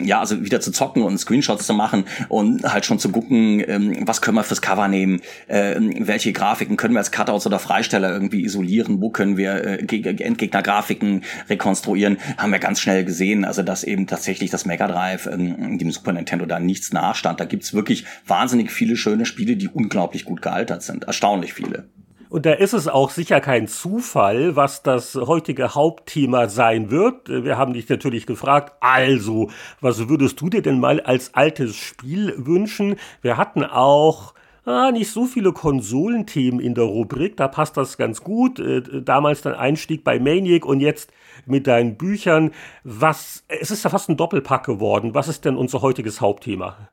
ja, 0.00 0.20
also 0.20 0.44
wieder 0.44 0.60
zu 0.60 0.70
zocken 0.70 1.02
und 1.02 1.18
Screenshots 1.18 1.66
zu 1.66 1.74
machen 1.74 2.04
und 2.28 2.62
halt 2.72 2.84
schon 2.84 3.00
zu 3.00 3.10
gucken, 3.10 3.64
ähm, 3.66 3.96
was 4.06 4.20
können 4.20 4.36
wir 4.36 4.44
fürs 4.44 4.62
Cover 4.62 4.86
nehmen, 4.86 5.20
äh, 5.48 5.74
welche 5.98 6.32
Grafiken 6.32 6.76
können 6.76 6.94
wir 6.94 7.00
als 7.00 7.10
Cutouts 7.10 7.46
oder 7.46 7.58
Freisteller 7.58 8.12
irgendwie 8.12 8.44
isolieren, 8.44 9.00
wo 9.00 9.10
können 9.10 9.22
können 9.22 9.36
wir 9.36 9.64
äh, 9.64 10.22
Endgegner-Grafiken 10.22 11.22
rekonstruieren, 11.48 12.18
haben 12.36 12.50
wir 12.50 12.58
ganz 12.58 12.80
schnell 12.80 13.04
gesehen, 13.04 13.44
also 13.44 13.62
dass 13.62 13.84
eben 13.84 14.06
tatsächlich 14.06 14.50
das 14.50 14.66
Mega 14.66 14.88
Drive 14.88 15.26
ähm, 15.26 15.78
dem 15.78 15.90
Super 15.90 16.12
Nintendo 16.12 16.44
da 16.44 16.58
nichts 16.58 16.92
nachstand. 16.92 17.40
Da 17.40 17.44
gibt's 17.44 17.72
wirklich 17.72 18.04
wahnsinnig 18.26 18.70
viele 18.72 18.96
schöne 18.96 19.26
Spiele, 19.26 19.56
die 19.56 19.68
unglaublich 19.68 20.24
gut 20.24 20.42
gealtert 20.42 20.82
sind. 20.82 21.04
Erstaunlich 21.04 21.52
viele. 21.52 21.88
Und 22.32 22.46
da 22.46 22.52
ist 22.54 22.72
es 22.72 22.88
auch 22.88 23.10
sicher 23.10 23.42
kein 23.42 23.68
Zufall, 23.68 24.56
was 24.56 24.82
das 24.82 25.16
heutige 25.16 25.74
Hauptthema 25.74 26.48
sein 26.48 26.90
wird. 26.90 27.28
Wir 27.28 27.58
haben 27.58 27.74
dich 27.74 27.86
natürlich 27.90 28.24
gefragt, 28.24 28.72
also, 28.80 29.50
was 29.82 30.08
würdest 30.08 30.40
du 30.40 30.48
dir 30.48 30.62
denn 30.62 30.80
mal 30.80 31.02
als 31.02 31.34
altes 31.34 31.76
Spiel 31.76 32.32
wünschen? 32.38 32.96
Wir 33.20 33.36
hatten 33.36 33.64
auch 33.66 34.32
ah, 34.64 34.90
nicht 34.92 35.10
so 35.10 35.26
viele 35.26 35.52
Konsolenthemen 35.52 36.58
in 36.58 36.74
der 36.74 36.84
Rubrik, 36.84 37.36
da 37.36 37.48
passt 37.48 37.76
das 37.76 37.98
ganz 37.98 38.24
gut. 38.24 38.58
Äh, 38.58 39.02
damals 39.02 39.42
dein 39.42 39.54
Einstieg 39.54 40.02
bei 40.02 40.18
Maniac 40.18 40.64
und 40.64 40.80
jetzt 40.80 41.12
mit 41.44 41.66
deinen 41.66 41.98
Büchern. 41.98 42.52
Was, 42.82 43.44
es 43.48 43.70
ist 43.70 43.84
ja 43.84 43.90
fast 43.90 44.08
ein 44.08 44.16
Doppelpack 44.16 44.64
geworden. 44.64 45.14
Was 45.14 45.28
ist 45.28 45.44
denn 45.44 45.56
unser 45.58 45.82
heutiges 45.82 46.22
Hauptthema? 46.22 46.91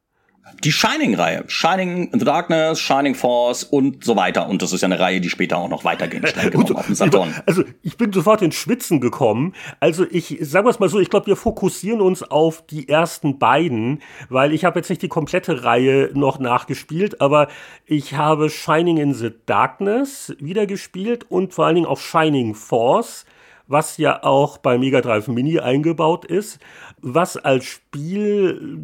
Die 0.64 0.72
Shining-Reihe. 0.72 1.46
Shining 1.48 2.10
in 2.12 2.20
the 2.20 2.26
Darkness, 2.26 2.80
Shining 2.80 3.16
Force 3.16 3.64
und 3.64 4.04
so 4.04 4.16
weiter. 4.16 4.48
Und 4.50 4.62
das 4.62 4.74
ist 4.74 4.82
ja 4.82 4.88
eine 4.88 5.00
Reihe, 5.00 5.22
die 5.22 5.30
später 5.30 5.58
auch 5.58 5.70
noch 5.70 5.84
auf 6.76 6.86
dem 6.86 6.96
Saturn. 6.96 7.34
Also 7.46 7.64
ich 7.82 7.98
bin 7.98 8.12
sofort 8.12 8.42
ins 8.42 8.56
Schwitzen 8.56 9.00
gekommen. 9.00 9.54
Also 9.80 10.06
ich, 10.10 10.38
sagen 10.42 10.66
wir 10.66 10.72
es 10.72 10.80
mal 10.80 10.90
so, 10.90 11.00
ich 11.00 11.10
glaube, 11.10 11.28
wir 11.28 11.36
fokussieren 11.36 12.02
uns 12.02 12.24
auf 12.24 12.66
die 12.66 12.90
ersten 12.90 13.40
beiden, 13.40 14.02
weil 14.30 14.54
ich 14.54 14.66
habe 14.66 14.80
jetzt 14.80 14.90
nicht 14.90 15.02
die 15.02 15.08
komplette 15.08 15.64
Reihe 15.64 16.12
noch 16.14 16.40
nachgespielt, 16.40 17.22
aber 17.22 17.48
ich 17.86 18.16
habe 18.16 18.50
Shining 18.50 18.98
in 18.98 19.14
the 19.14 19.32
Darkness 19.46 20.36
wieder 20.40 20.66
gespielt 20.66 21.26
und 21.30 21.54
vor 21.54 21.66
allen 21.66 21.76
Dingen 21.76 21.88
auch 21.88 22.00
Shining 22.00 22.56
Force 22.56 23.26
was 23.70 23.98
ja 23.98 24.24
auch 24.24 24.58
bei 24.58 24.78
Mega 24.78 25.00
Drive 25.00 25.28
Mini 25.30 25.60
eingebaut 25.60 26.26
ist, 26.26 26.60
was 27.02 27.38
als 27.38 27.66
Spiel, 27.66 28.78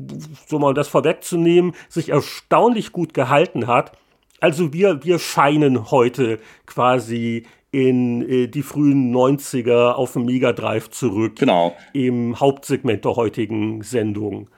so 0.48 0.60
mal 0.60 0.74
das 0.74 0.88
vorwegzunehmen, 0.88 1.74
sich 1.90 2.10
erstaunlich 2.10 2.94
gut 2.94 3.14
gehalten 3.14 3.68
hat. 3.68 3.98
Also 4.40 4.72
wir, 4.72 5.04
wir 5.04 5.20
scheinen 5.20 5.92
heute 5.92 6.40
quasi 6.68 7.46
in 7.72 8.22
äh, 8.30 8.48
die 8.48 8.62
frühen 8.62 9.14
90er 9.14 9.94
auf 9.94 10.14
dem 10.14 10.26
Mega 10.26 10.54
Drive 10.54 10.92
zurück. 10.92 11.38
Genau. 11.38 11.76
Im 11.92 12.40
Hauptsegment 12.40 13.04
der 13.04 13.16
heutigen 13.16 13.82
Sendung. 13.82 14.50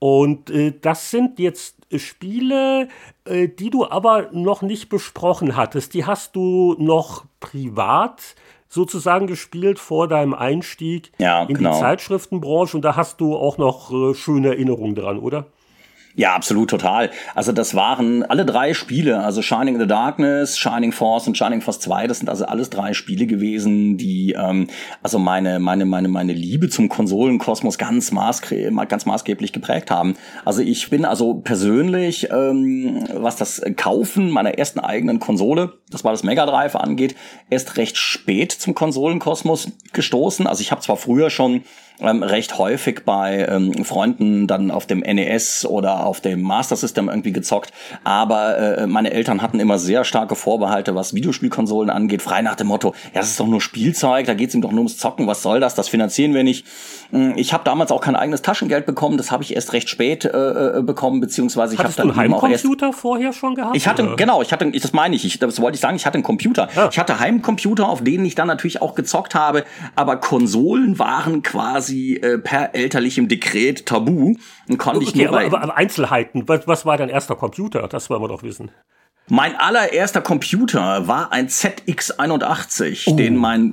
Und 0.00 0.50
äh, 0.50 0.74
das 0.78 1.12
sind 1.12 1.38
jetzt 1.38 1.76
Spiele, 1.94 2.88
äh, 3.24 3.48
die 3.48 3.70
du 3.70 3.88
aber 3.88 4.30
noch 4.32 4.60
nicht 4.60 4.88
besprochen 4.88 5.56
hattest. 5.56 5.94
Die 5.94 6.04
hast 6.04 6.34
du 6.34 6.74
noch 6.78 7.24
privat 7.38 8.34
sozusagen 8.72 9.26
gespielt 9.26 9.78
vor 9.78 10.08
deinem 10.08 10.32
Einstieg 10.32 11.12
ja, 11.18 11.42
in 11.44 11.56
genau. 11.56 11.74
die 11.74 11.80
Zeitschriftenbranche 11.80 12.74
und 12.74 12.82
da 12.82 12.96
hast 12.96 13.20
du 13.20 13.36
auch 13.36 13.58
noch 13.58 13.92
äh, 13.92 14.14
schöne 14.14 14.48
Erinnerungen 14.48 14.94
dran, 14.94 15.18
oder? 15.18 15.44
Ja, 16.14 16.34
absolut, 16.34 16.68
total. 16.68 17.10
Also 17.34 17.52
das 17.52 17.74
waren 17.74 18.22
alle 18.22 18.44
drei 18.44 18.74
Spiele, 18.74 19.24
also 19.24 19.40
Shining 19.40 19.76
in 19.76 19.80
the 19.80 19.86
Darkness, 19.86 20.58
Shining 20.58 20.92
Force 20.92 21.26
und 21.26 21.38
Shining 21.38 21.62
Force 21.62 21.80
2, 21.80 22.06
das 22.06 22.18
sind 22.18 22.28
also 22.28 22.44
alles 22.44 22.68
drei 22.68 22.92
Spiele 22.92 23.26
gewesen, 23.26 23.96
die 23.96 24.32
ähm, 24.38 24.66
also 25.02 25.18
meine, 25.18 25.58
meine, 25.58 25.86
meine, 25.86 26.08
meine 26.08 26.34
Liebe 26.34 26.68
zum 26.68 26.90
Konsolenkosmos 26.90 27.78
ganz, 27.78 28.12
ganz 28.12 29.06
maßgeblich 29.06 29.52
geprägt 29.52 29.90
haben. 29.90 30.14
Also 30.44 30.60
ich 30.60 30.90
bin 30.90 31.06
also 31.06 31.34
persönlich, 31.34 32.28
ähm, 32.30 33.04
was 33.14 33.36
das 33.36 33.62
Kaufen 33.76 34.30
meiner 34.30 34.58
ersten 34.58 34.80
eigenen 34.80 35.18
Konsole, 35.18 35.72
das 35.90 36.04
war 36.04 36.12
das 36.12 36.24
Mega 36.24 36.44
Drive 36.44 36.76
angeht, 36.76 37.14
erst 37.48 37.78
recht 37.78 37.96
spät 37.96 38.52
zum 38.52 38.74
Konsolenkosmos 38.74 39.72
gestoßen. 39.94 40.46
Also 40.46 40.60
ich 40.60 40.72
habe 40.72 40.82
zwar 40.82 40.98
früher 40.98 41.30
schon 41.30 41.62
ähm, 42.00 42.22
recht 42.22 42.58
häufig 42.58 43.04
bei 43.04 43.46
ähm, 43.48 43.84
Freunden 43.84 44.46
dann 44.46 44.70
auf 44.70 44.86
dem 44.86 45.00
NES 45.00 45.66
oder 45.66 46.06
auf 46.06 46.20
dem 46.20 46.42
Master 46.42 46.76
System 46.76 47.08
irgendwie 47.08 47.32
gezockt. 47.32 47.72
Aber 48.04 48.58
äh, 48.58 48.86
meine 48.86 49.12
Eltern 49.12 49.42
hatten 49.42 49.60
immer 49.60 49.78
sehr 49.78 50.04
starke 50.04 50.34
Vorbehalte, 50.34 50.94
was 50.94 51.14
Videospielkonsolen 51.14 51.90
angeht, 51.90 52.22
frei 52.22 52.42
nach 52.42 52.56
dem 52.56 52.68
Motto, 52.68 52.94
ja, 53.14 53.20
das 53.20 53.30
ist 53.30 53.40
doch 53.40 53.46
nur 53.46 53.60
Spielzeug, 53.60 54.26
da 54.26 54.34
geht's 54.34 54.54
ihm 54.54 54.62
doch 54.62 54.70
nur 54.70 54.80
ums 54.80 54.98
Zocken, 54.98 55.26
was 55.26 55.42
soll 55.42 55.60
das, 55.60 55.74
das 55.74 55.88
finanzieren 55.88 56.34
wir 56.34 56.44
nicht. 56.44 56.66
Hm, 57.10 57.34
ich 57.36 57.52
habe 57.52 57.64
damals 57.64 57.90
auch 57.92 58.00
kein 58.00 58.16
eigenes 58.16 58.42
Taschengeld 58.42 58.86
bekommen, 58.86 59.16
das 59.16 59.30
habe 59.30 59.42
ich 59.42 59.54
erst 59.54 59.72
recht 59.72 59.88
spät 59.88 60.24
äh, 60.24 60.78
äh 60.78 60.82
bekommen, 60.82 61.20
beziehungsweise 61.20 61.74
ich 61.74 61.80
habe 61.80 61.92
dann 61.94 62.08
du 62.08 62.14
einen 62.14 62.32
Heimcomputer 62.32 62.92
vorher 62.92 63.32
schon 63.32 63.54
gehabt? 63.54 63.76
Ich 63.76 63.86
hatte, 63.86 64.04
oder? 64.04 64.16
genau, 64.16 64.42
ich 64.42 64.52
hatte, 64.52 64.70
das 64.70 64.92
meine 64.92 65.14
ich, 65.14 65.24
ich, 65.24 65.38
das 65.38 65.60
wollte 65.60 65.76
ich 65.76 65.80
sagen, 65.80 65.96
ich 65.96 66.06
hatte 66.06 66.14
einen 66.14 66.24
Computer. 66.24 66.68
Ja. 66.74 66.88
Ich 66.90 66.98
hatte 66.98 67.18
Heimcomputer, 67.18 67.88
auf 67.88 68.02
denen 68.02 68.24
ich 68.24 68.34
dann 68.34 68.48
natürlich 68.48 68.82
auch 68.82 68.94
gezockt 68.94 69.34
habe, 69.34 69.64
aber 69.94 70.16
Konsolen 70.16 70.98
waren 70.98 71.42
quasi 71.42 71.81
äh, 71.90 72.38
per 72.38 72.74
elterlichem 72.74 73.28
Dekret 73.28 73.86
tabu 73.86 74.36
und 74.68 74.78
konnte 74.78 74.98
okay, 74.98 75.08
ich 75.08 75.14
nur 75.14 75.38
aber, 75.38 75.62
aber 75.62 75.76
Einzelheiten, 75.76 76.48
was, 76.48 76.66
was 76.66 76.86
war 76.86 76.96
dein 76.96 77.08
erster 77.08 77.36
Computer? 77.36 77.88
Das 77.88 78.10
wollen 78.10 78.22
wir 78.22 78.28
doch 78.28 78.42
wissen. 78.42 78.70
Mein 79.34 79.56
allererster 79.56 80.20
Computer 80.20 81.08
war 81.08 81.32
ein 81.32 81.48
ZX81, 81.48 83.04
oh, 83.06 83.16
den 83.16 83.36
mein, 83.36 83.72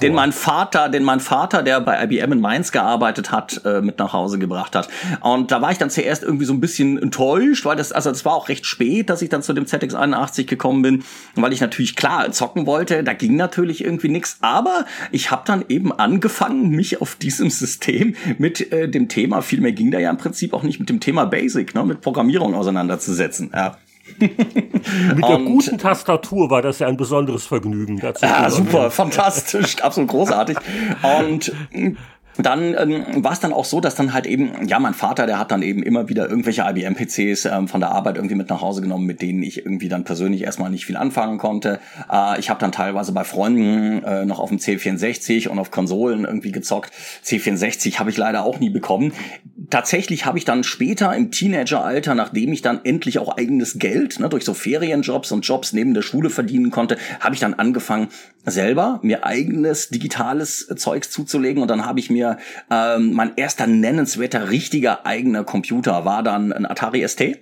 den 0.00 0.14
mein 0.14 0.30
Vater, 0.30 0.88
den 0.88 1.02
mein 1.02 1.18
Vater, 1.18 1.64
der 1.64 1.80
bei 1.80 2.04
IBM 2.04 2.34
in 2.34 2.40
Mainz 2.40 2.70
gearbeitet 2.70 3.32
hat, 3.32 3.60
äh, 3.64 3.80
mit 3.80 3.98
nach 3.98 4.12
Hause 4.12 4.38
gebracht 4.38 4.76
hat. 4.76 4.88
Und 5.20 5.50
da 5.50 5.60
war 5.60 5.72
ich 5.72 5.78
dann 5.78 5.90
zuerst 5.90 6.22
irgendwie 6.22 6.44
so 6.44 6.52
ein 6.52 6.60
bisschen 6.60 6.96
enttäuscht, 6.96 7.64
weil 7.64 7.74
das, 7.74 7.90
also 7.90 8.10
das 8.10 8.24
war 8.24 8.34
auch 8.34 8.48
recht 8.48 8.66
spät, 8.66 9.10
dass 9.10 9.20
ich 9.20 9.28
dann 9.28 9.42
zu 9.42 9.52
dem 9.52 9.64
ZX81 9.64 10.44
gekommen 10.44 10.82
bin, 10.82 11.02
weil 11.34 11.52
ich 11.52 11.60
natürlich 11.60 11.96
klar 11.96 12.30
zocken 12.30 12.66
wollte. 12.66 13.02
Da 13.02 13.12
ging 13.12 13.34
natürlich 13.34 13.82
irgendwie 13.82 14.10
nichts, 14.10 14.38
aber 14.42 14.84
ich 15.10 15.32
habe 15.32 15.42
dann 15.44 15.64
eben 15.68 15.90
angefangen, 15.90 16.70
mich 16.70 17.02
auf 17.02 17.16
diesem 17.16 17.50
System 17.50 18.14
mit 18.38 18.70
äh, 18.70 18.88
dem 18.88 19.08
Thema, 19.08 19.42
viel 19.42 19.60
mehr 19.60 19.72
ging 19.72 19.90
da 19.90 19.98
ja 19.98 20.08
im 20.08 20.18
Prinzip 20.18 20.54
auch 20.54 20.62
nicht 20.62 20.78
mit 20.78 20.88
dem 20.88 21.00
Thema 21.00 21.24
Basic, 21.24 21.74
ne, 21.74 21.82
mit 21.82 22.00
Programmierung 22.00 22.54
auseinanderzusetzen. 22.54 23.50
Ja. 23.52 23.76
Mit 24.18 25.24
der 25.24 25.38
guten 25.38 25.78
Tastatur 25.78 26.50
war 26.50 26.62
das 26.62 26.78
ja 26.78 26.86
ein 26.86 26.96
besonderes 26.96 27.46
Vergnügen. 27.46 27.98
Dazu 27.98 28.24
ja, 28.24 28.50
super, 28.50 28.90
fantastisch, 28.90 29.80
absolut 29.80 30.10
großartig. 30.10 30.58
Und 31.20 31.52
dann 32.36 32.74
ähm, 32.78 33.24
war 33.24 33.32
es 33.32 33.40
dann 33.40 33.52
auch 33.52 33.64
so, 33.64 33.80
dass 33.80 33.94
dann 33.94 34.12
halt 34.12 34.26
eben, 34.26 34.66
ja, 34.66 34.78
mein 34.78 34.94
Vater, 34.94 35.26
der 35.26 35.38
hat 35.38 35.50
dann 35.50 35.62
eben 35.62 35.82
immer 35.82 36.08
wieder 36.08 36.28
irgendwelche 36.28 36.62
IBM-PCs 36.62 37.46
ähm, 37.46 37.68
von 37.68 37.80
der 37.80 37.90
Arbeit 37.90 38.16
irgendwie 38.16 38.34
mit 38.34 38.48
nach 38.50 38.60
Hause 38.60 38.80
genommen, 38.80 39.06
mit 39.06 39.20
denen 39.20 39.42
ich 39.42 39.58
irgendwie 39.58 39.88
dann 39.88 40.04
persönlich 40.04 40.42
erstmal 40.42 40.70
nicht 40.70 40.86
viel 40.86 40.96
anfangen 40.96 41.38
konnte. 41.38 41.80
Äh, 42.10 42.38
ich 42.38 42.50
habe 42.50 42.60
dann 42.60 42.72
teilweise 42.72 43.12
bei 43.12 43.24
Freunden 43.24 44.02
äh, 44.04 44.24
noch 44.24 44.38
auf 44.38 44.48
dem 44.48 44.58
C64 44.58 45.48
und 45.48 45.58
auf 45.58 45.70
Konsolen 45.70 46.24
irgendwie 46.24 46.52
gezockt. 46.52 46.92
C64 47.24 47.98
habe 47.98 48.10
ich 48.10 48.16
leider 48.16 48.44
auch 48.44 48.60
nie 48.60 48.70
bekommen. 48.70 49.12
Tatsächlich 49.68 50.24
habe 50.24 50.38
ich 50.38 50.44
dann 50.44 50.64
später 50.64 51.14
im 51.14 51.30
Teenageralter, 51.30 52.14
nachdem 52.14 52.52
ich 52.52 52.62
dann 52.62 52.80
endlich 52.84 53.18
auch 53.18 53.36
eigenes 53.36 53.78
Geld 53.78 54.18
ne, 54.20 54.28
durch 54.28 54.44
so 54.44 54.54
Ferienjobs 54.54 55.32
und 55.32 55.42
Jobs 55.42 55.72
neben 55.72 55.94
der 55.94 56.02
Schule 56.02 56.30
verdienen 56.30 56.70
konnte, 56.70 56.96
habe 57.20 57.34
ich 57.34 57.40
dann 57.40 57.54
angefangen, 57.54 58.08
selber 58.46 59.00
mir 59.02 59.26
eigenes 59.26 59.90
digitales 59.90 60.66
Zeugs 60.76 61.10
zuzulegen 61.10 61.60
und 61.60 61.68
dann 61.68 61.84
habe 61.84 62.00
ich 62.00 62.08
mir 62.08 62.19
ähm, 62.70 63.12
mein 63.12 63.32
erster 63.36 63.66
nennenswerter 63.66 64.50
richtiger 64.50 65.06
eigener 65.06 65.44
Computer 65.44 66.04
war 66.04 66.22
dann 66.22 66.52
ein 66.52 66.66
Atari 66.66 67.06
ST. 67.06 67.38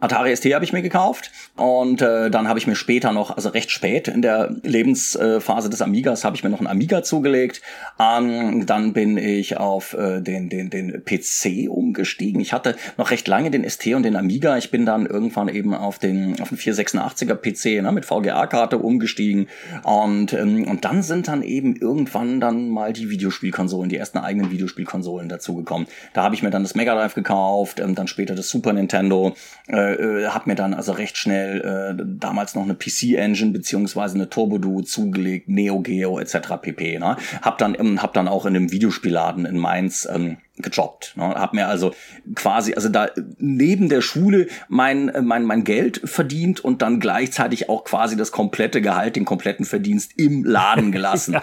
Atari 0.00 0.34
ST 0.34 0.46
habe 0.54 0.64
ich 0.64 0.72
mir 0.72 0.82
gekauft 0.82 1.30
und 1.56 2.00
äh, 2.00 2.30
dann 2.30 2.48
habe 2.48 2.58
ich 2.58 2.66
mir 2.66 2.74
später 2.74 3.12
noch, 3.12 3.36
also 3.36 3.50
recht 3.50 3.70
spät 3.70 4.08
in 4.08 4.22
der 4.22 4.50
Lebensphase 4.62 5.68
des 5.68 5.82
Amigas, 5.82 6.24
habe 6.24 6.36
ich 6.36 6.42
mir 6.42 6.50
noch 6.50 6.58
einen 6.58 6.68
Amiga 6.68 7.02
zugelegt. 7.02 7.60
Ähm, 7.98 8.64
dann 8.64 8.94
bin 8.94 9.18
ich 9.18 9.58
auf 9.58 9.92
äh, 9.94 10.20
den, 10.20 10.48
den, 10.48 10.70
den 10.70 11.04
PC 11.04 11.68
umgestiegen. 11.68 12.40
Ich 12.40 12.52
hatte 12.52 12.76
noch 12.96 13.10
recht 13.10 13.28
lange 13.28 13.50
den 13.50 13.68
ST 13.68 13.86
und 13.88 14.04
den 14.04 14.16
Amiga. 14.16 14.56
Ich 14.56 14.70
bin 14.70 14.86
dann 14.86 15.04
irgendwann 15.04 15.48
eben 15.48 15.74
auf 15.74 15.98
den, 15.98 16.40
auf 16.40 16.48
den 16.48 16.58
486er 16.58 17.34
PC 17.34 17.82
ne, 17.82 17.92
mit 17.92 18.06
VGA-Karte 18.06 18.78
umgestiegen 18.78 19.48
und, 19.82 20.32
ähm, 20.32 20.66
und 20.66 20.84
dann 20.84 21.02
sind 21.02 21.28
dann 21.28 21.42
eben 21.42 21.76
irgendwann 21.76 22.40
dann 22.40 22.70
mal 22.70 22.92
die 22.92 23.10
Videospielkonsolen, 23.10 23.90
die 23.90 23.96
ersten 23.96 24.18
eigenen 24.18 24.50
Videospielkonsolen 24.50 25.28
dazugekommen. 25.28 25.86
Da 26.14 26.22
habe 26.22 26.34
ich 26.34 26.42
mir 26.42 26.50
dann 26.50 26.62
das 26.62 26.74
Mega 26.74 26.94
Drive 26.94 27.14
gekauft, 27.14 27.80
ähm, 27.80 27.94
dann 27.94 28.08
später 28.08 28.34
das 28.34 28.48
Super 28.48 28.72
Nintendo. 28.72 29.34
Äh, 29.68 29.89
äh, 29.94 30.26
hab 30.28 30.46
mir 30.46 30.54
dann 30.54 30.74
also 30.74 30.92
recht 30.92 31.16
schnell 31.16 31.60
äh, 31.60 32.02
damals 32.04 32.54
noch 32.54 32.62
eine 32.62 32.74
PC-Engine 32.74 33.52
beziehungsweise 33.52 34.14
eine 34.14 34.28
Turbo 34.28 34.58
Duo 34.58 34.82
zugelegt, 34.82 35.48
Neo 35.48 35.80
Geo 35.80 36.18
etc. 36.18 36.56
pp. 36.60 36.98
Ne? 36.98 37.16
Hab 37.42 37.58
dann 37.58 37.76
ähm, 37.78 38.02
hab 38.02 38.12
dann 38.14 38.28
auch 38.28 38.46
in 38.46 38.56
einem 38.56 38.72
Videospielladen 38.72 39.46
in 39.46 39.58
Mainz 39.58 40.08
ähm, 40.10 40.38
gejobbt. 40.62 41.14
Ne? 41.16 41.24
Hab 41.24 41.54
mir 41.54 41.68
also 41.68 41.94
quasi, 42.34 42.74
also 42.74 42.88
da 42.88 43.08
neben 43.38 43.88
der 43.88 44.00
Schule 44.00 44.46
mein, 44.68 45.08
äh, 45.08 45.22
mein, 45.22 45.44
mein 45.44 45.64
Geld 45.64 46.00
verdient 46.04 46.60
und 46.60 46.82
dann 46.82 47.00
gleichzeitig 47.00 47.68
auch 47.68 47.84
quasi 47.84 48.16
das 48.16 48.32
komplette 48.32 48.80
Gehalt, 48.80 49.16
den 49.16 49.24
kompletten 49.24 49.64
Verdienst 49.64 50.12
im 50.16 50.44
Laden 50.44 50.92
gelassen. 50.92 51.36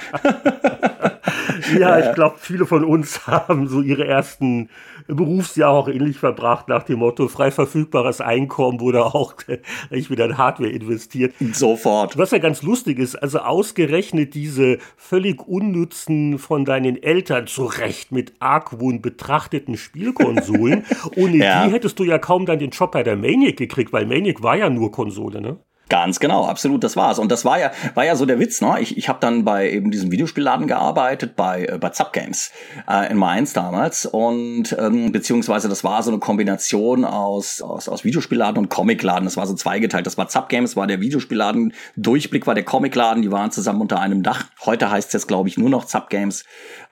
ja, 1.77 1.99
ich 1.99 2.13
glaube, 2.15 2.37
viele 2.39 2.65
von 2.65 2.83
uns 2.83 3.27
haben 3.27 3.67
so 3.67 3.81
ihre 3.81 4.07
ersten 4.07 4.69
Berufsjahr 5.07 5.71
auch 5.71 5.87
ähnlich 5.87 6.17
verbracht, 6.17 6.67
nach 6.67 6.83
dem 6.83 6.99
Motto, 6.99 7.27
frei 7.27 7.51
verfügbares 7.51 8.21
Einkommen 8.21 8.79
wurde 8.79 9.05
auch 9.05 9.35
ich 9.89 10.09
wieder 10.09 10.25
in 10.25 10.37
Hardware 10.37 10.69
investiert. 10.69 11.33
Sofort. 11.53 12.17
Was 12.17 12.31
ja 12.31 12.37
ganz 12.39 12.61
lustig 12.61 12.99
ist, 12.99 13.15
also 13.15 13.39
ausgerechnet 13.39 14.33
diese 14.33 14.77
völlig 14.95 15.47
unnützen 15.47 16.39
von 16.39 16.65
deinen 16.65 17.01
Eltern 17.01 17.47
zu 17.47 17.65
Recht 17.65 18.11
mit 18.11 18.33
Argwohn 18.39 19.01
betrachteten 19.01 19.77
Spielkonsolen, 19.77 20.83
ohne 21.15 21.37
ja. 21.37 21.65
die 21.65 21.73
hättest 21.73 21.99
du 21.99 22.03
ja 22.03 22.17
kaum 22.17 22.45
dann 22.45 22.59
den 22.59 22.71
Job 22.71 22.91
bei 22.91 23.03
der 23.03 23.15
Maniac 23.15 23.57
gekriegt, 23.57 23.93
weil 23.93 24.05
Maniac 24.05 24.43
war 24.43 24.57
ja 24.57 24.69
nur 24.69 24.91
Konsole, 24.91 25.41
ne? 25.41 25.57
Ganz 25.89 26.19
genau, 26.19 26.45
absolut, 26.45 26.83
das 26.83 26.97
war's. 26.97 27.17
Und 27.17 27.31
das 27.31 27.45
war 27.45 27.59
ja, 27.59 27.71
war 27.93 28.03
ja 28.03 28.15
so 28.17 28.25
der 28.25 28.39
Witz, 28.39 28.59
ne? 28.59 28.75
Ich, 28.79 28.97
ich 28.97 29.07
habe 29.07 29.19
dann 29.21 29.45
bei 29.45 29.71
eben 29.71 29.89
diesem 29.89 30.11
Videospielladen 30.11 30.67
gearbeitet, 30.67 31.37
bei, 31.37 31.65
äh, 31.65 31.77
bei 31.77 31.89
Zap 31.91 32.11
Games 32.11 32.51
äh, 32.89 33.09
in 33.09 33.17
Mainz 33.17 33.53
damals. 33.53 34.05
Und 34.05 34.75
ähm, 34.77 35.13
beziehungsweise 35.13 35.69
das 35.69 35.85
war 35.85 36.03
so 36.03 36.11
eine 36.11 36.19
Kombination 36.19 37.05
aus, 37.05 37.61
aus, 37.61 37.87
aus 37.87 38.03
Videospielladen 38.03 38.57
und 38.57 38.69
Comicladen. 38.69 39.23
Das 39.23 39.37
war 39.37 39.47
so 39.47 39.53
zweigeteilt. 39.53 40.05
Das 40.05 40.17
war 40.17 40.27
Zap 40.27 40.49
Games, 40.49 40.75
war 40.75 40.87
der 40.87 40.99
Videospielladen, 40.99 41.73
Durchblick 41.95 42.47
war 42.47 42.55
der 42.55 42.65
Comicladen, 42.65 43.21
die 43.21 43.31
waren 43.31 43.51
zusammen 43.51 43.79
unter 43.79 44.01
einem 44.01 44.23
Dach. 44.23 44.45
Heute 44.65 44.91
heißt 44.91 45.07
es 45.07 45.13
jetzt, 45.13 45.27
glaube 45.27 45.47
ich, 45.47 45.57
nur 45.57 45.69
noch 45.69 45.85
Zap 45.85 46.09
Games. 46.09 46.43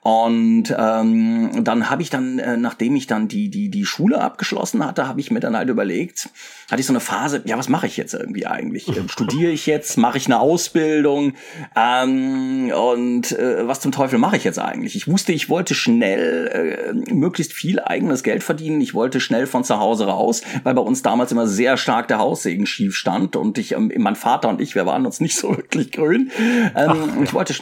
Und 0.05 0.65
ähm, 0.77 1.63
dann 1.63 1.89
habe 1.89 2.03
ich 2.03 2.11
dann, 2.11 2.37
äh, 2.37 2.57
nachdem 2.57 2.95
ich 2.95 3.07
dann 3.07 3.27
die, 3.27 3.49
die, 3.49 3.69
die 3.69 3.85
Schule 3.85 4.21
abgeschlossen 4.21 4.85
hatte, 4.85 5.07
habe 5.07 5.19
ich 5.19 5.31
mir 5.31 5.39
dann 5.39 5.57
halt 5.57 5.67
überlegt, 5.67 6.29
hatte 6.69 6.79
ich 6.79 6.85
so 6.85 6.93
eine 6.93 6.99
Phase, 6.99 7.41
ja, 7.45 7.57
was 7.57 7.69
mache 7.69 7.87
ich 7.87 7.97
jetzt 7.97 8.13
irgendwie 8.13 8.45
eigentlich? 8.45 8.85
Ähm, 8.95 9.09
studiere 9.09 9.51
ich 9.51 9.65
jetzt? 9.65 9.97
Mache 9.97 10.19
ich 10.19 10.27
eine 10.27 10.39
Ausbildung? 10.39 11.33
Ähm, 11.75 12.71
und 12.71 13.31
äh, 13.31 13.67
was 13.67 13.79
zum 13.79 13.91
Teufel 13.91 14.19
mache 14.19 14.37
ich 14.37 14.43
jetzt 14.43 14.59
eigentlich? 14.59 14.95
Ich 14.95 15.07
wusste, 15.07 15.33
ich 15.33 15.49
wollte 15.49 15.73
schnell 15.73 16.93
äh, 17.09 17.13
möglichst 17.13 17.51
viel 17.51 17.79
eigenes 17.79 18.21
Geld 18.21 18.43
verdienen. 18.43 18.81
Ich 18.81 18.93
wollte 18.93 19.19
schnell 19.19 19.47
von 19.47 19.63
zu 19.63 19.79
Hause 19.79 20.05
raus, 20.05 20.43
weil 20.63 20.75
bei 20.75 20.81
uns 20.81 21.01
damals 21.01 21.31
immer 21.31 21.47
sehr 21.47 21.77
stark 21.77 22.07
der 22.07 22.19
Haussegen 22.19 22.67
schief 22.67 22.95
stand 22.95 23.35
und 23.35 23.57
ich, 23.57 23.71
ähm, 23.71 23.91
mein 23.97 24.15
Vater 24.15 24.49
und 24.49 24.61
ich, 24.61 24.75
wir 24.75 24.85
waren 24.85 25.05
uns 25.07 25.19
nicht 25.19 25.35
so 25.35 25.57
wirklich 25.57 25.91
grün. 25.91 26.31
Ähm, 26.75 27.23
ich 27.23 27.33
wollte 27.33 27.53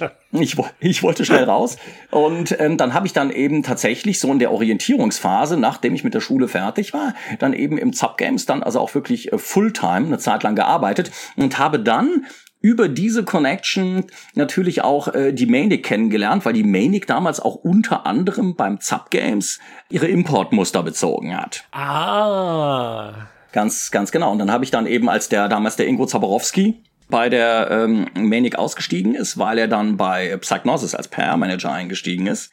ich, 0.42 0.58
ich 0.80 1.04
wollte 1.04 1.26
schnell 1.26 1.44
raus 1.46 1.78
und 2.12 2.56
ähm, 2.60 2.78
dann 2.78 2.94
habe 2.94 3.08
ich 3.08 3.14
dann 3.14 3.30
eben 3.30 3.64
tatsächlich 3.64 4.20
so 4.20 4.32
in 4.32 4.40
der 4.40 4.52
Orientierungsphase, 4.52 5.58
nachdem 5.58 5.94
ich 5.96 6.04
mit 6.04 6.14
der 6.14 6.22
Schule 6.22 6.48
fertig 6.48 6.94
war, 6.94 7.14
dann 7.40 7.54
eben 7.54 7.78
im 7.78 7.94
Zap 7.94 8.18
Games 8.18 8.46
dann 8.46 8.64
also 8.64 8.80
auch 8.80 8.94
wirklich 8.96 9.32
äh, 9.32 9.38
Fulltime 9.38 10.08
eine 10.08 10.18
Zeit 10.18 10.44
lang 10.44 10.56
gearbeitet 10.56 11.12
und 11.36 11.60
habe 11.60 11.80
dann 11.80 12.26
über 12.64 12.88
diese 12.88 13.24
Connection 13.26 14.06
natürlich 14.36 14.84
auch 14.84 15.14
äh, 15.14 15.34
die 15.34 15.46
Manic 15.46 15.84
kennengelernt, 15.84 16.46
weil 16.46 16.54
die 16.54 16.64
Manic 16.64 17.06
damals 17.06 17.42
auch 17.42 17.56
unter 17.56 18.06
anderem 18.06 18.56
beim 18.56 18.80
Zap 18.80 19.12
Games 19.12 19.60
ihre 19.90 20.08
Importmuster 20.08 20.82
bezogen 20.82 21.38
hat. 21.38 21.66
Ah. 21.74 23.28
Ganz, 23.52 23.92
ganz 23.92 24.12
genau. 24.12 24.32
Und 24.32 24.40
dann 24.40 24.50
habe 24.50 24.64
ich 24.64 24.72
dann 24.72 24.88
eben, 24.88 25.10
als 25.10 25.28
der 25.28 25.50
damals 25.50 25.76
der 25.76 25.88
Ingo 25.88 26.06
Zaborowski 26.06 26.82
bei 27.14 27.30
der 27.30 27.70
ähm, 27.70 28.08
Manic 28.16 28.56
ausgestiegen 28.56 29.14
ist, 29.14 29.38
weil 29.38 29.60
er 29.60 29.68
dann 29.68 29.98
bei 29.98 30.36
Psychnosis 30.38 30.96
als 30.96 31.08
PR-Manager 31.10 31.72
eingestiegen 31.72 32.26
ist, 32.26 32.52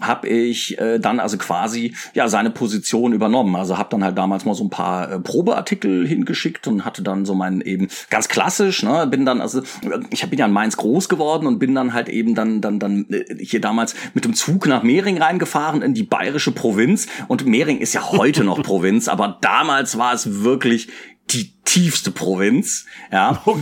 habe 0.00 0.26
ich 0.26 0.78
äh, 0.78 0.98
dann 0.98 1.20
also 1.20 1.36
quasi 1.36 1.94
ja 2.14 2.26
seine 2.28 2.50
Position 2.50 3.12
übernommen. 3.12 3.54
Also 3.56 3.76
habe 3.76 3.90
dann 3.90 4.02
halt 4.02 4.16
damals 4.16 4.46
mal 4.46 4.54
so 4.54 4.64
ein 4.64 4.70
paar 4.70 5.12
äh, 5.12 5.20
Probeartikel 5.20 6.06
hingeschickt 6.08 6.66
und 6.66 6.86
hatte 6.86 7.02
dann 7.02 7.26
so 7.26 7.34
meinen 7.34 7.60
eben 7.60 7.88
ganz 8.08 8.28
klassisch, 8.28 8.82
ne, 8.82 9.06
bin 9.06 9.26
dann 9.26 9.42
also 9.42 9.62
ich 10.10 10.28
bin 10.28 10.38
ja 10.38 10.46
in 10.46 10.52
Mainz 10.52 10.78
groß 10.78 11.10
geworden 11.10 11.46
und 11.46 11.58
bin 11.58 11.74
dann 11.74 11.92
halt 11.92 12.08
eben 12.08 12.34
dann 12.34 12.62
dann 12.62 12.78
dann 12.78 13.06
äh, 13.10 13.44
hier 13.44 13.60
damals 13.60 13.94
mit 14.14 14.24
dem 14.24 14.32
Zug 14.32 14.66
nach 14.66 14.82
Mehring 14.82 15.20
reingefahren 15.20 15.82
in 15.82 15.92
die 15.92 16.04
bayerische 16.04 16.52
Provinz 16.52 17.06
und 17.28 17.44
Mehring 17.44 17.78
ist 17.78 17.92
ja 17.92 18.10
heute 18.10 18.44
noch 18.44 18.62
Provinz, 18.62 19.08
aber 19.08 19.36
damals 19.42 19.98
war 19.98 20.14
es 20.14 20.42
wirklich 20.42 20.88
die 21.32 21.52
tiefste 21.64 22.10
Provinz. 22.10 22.86
Ja, 23.12 23.42
oh, 23.46 23.56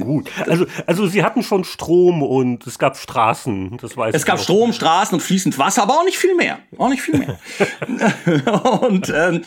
gut. 0.00 0.30
Also, 0.46 0.66
also 0.86 1.06
sie 1.06 1.22
hatten 1.22 1.42
schon 1.42 1.64
Strom 1.64 2.22
und 2.22 2.66
es 2.66 2.78
gab 2.78 2.96
Straßen. 2.96 3.78
Das 3.80 3.96
weiß 3.96 4.14
es 4.14 4.24
gab 4.24 4.36
noch. 4.36 4.44
Strom, 4.44 4.72
Straßen 4.72 5.14
und 5.14 5.20
fließend 5.20 5.58
Wasser, 5.58 5.82
aber 5.82 5.94
auch 5.98 6.04
nicht 6.04 6.18
viel 6.18 6.34
mehr. 6.34 6.58
Auch 6.76 6.88
nicht 6.88 7.02
viel 7.02 7.18
mehr. 7.18 7.38
und 8.82 9.12
ähm, 9.14 9.42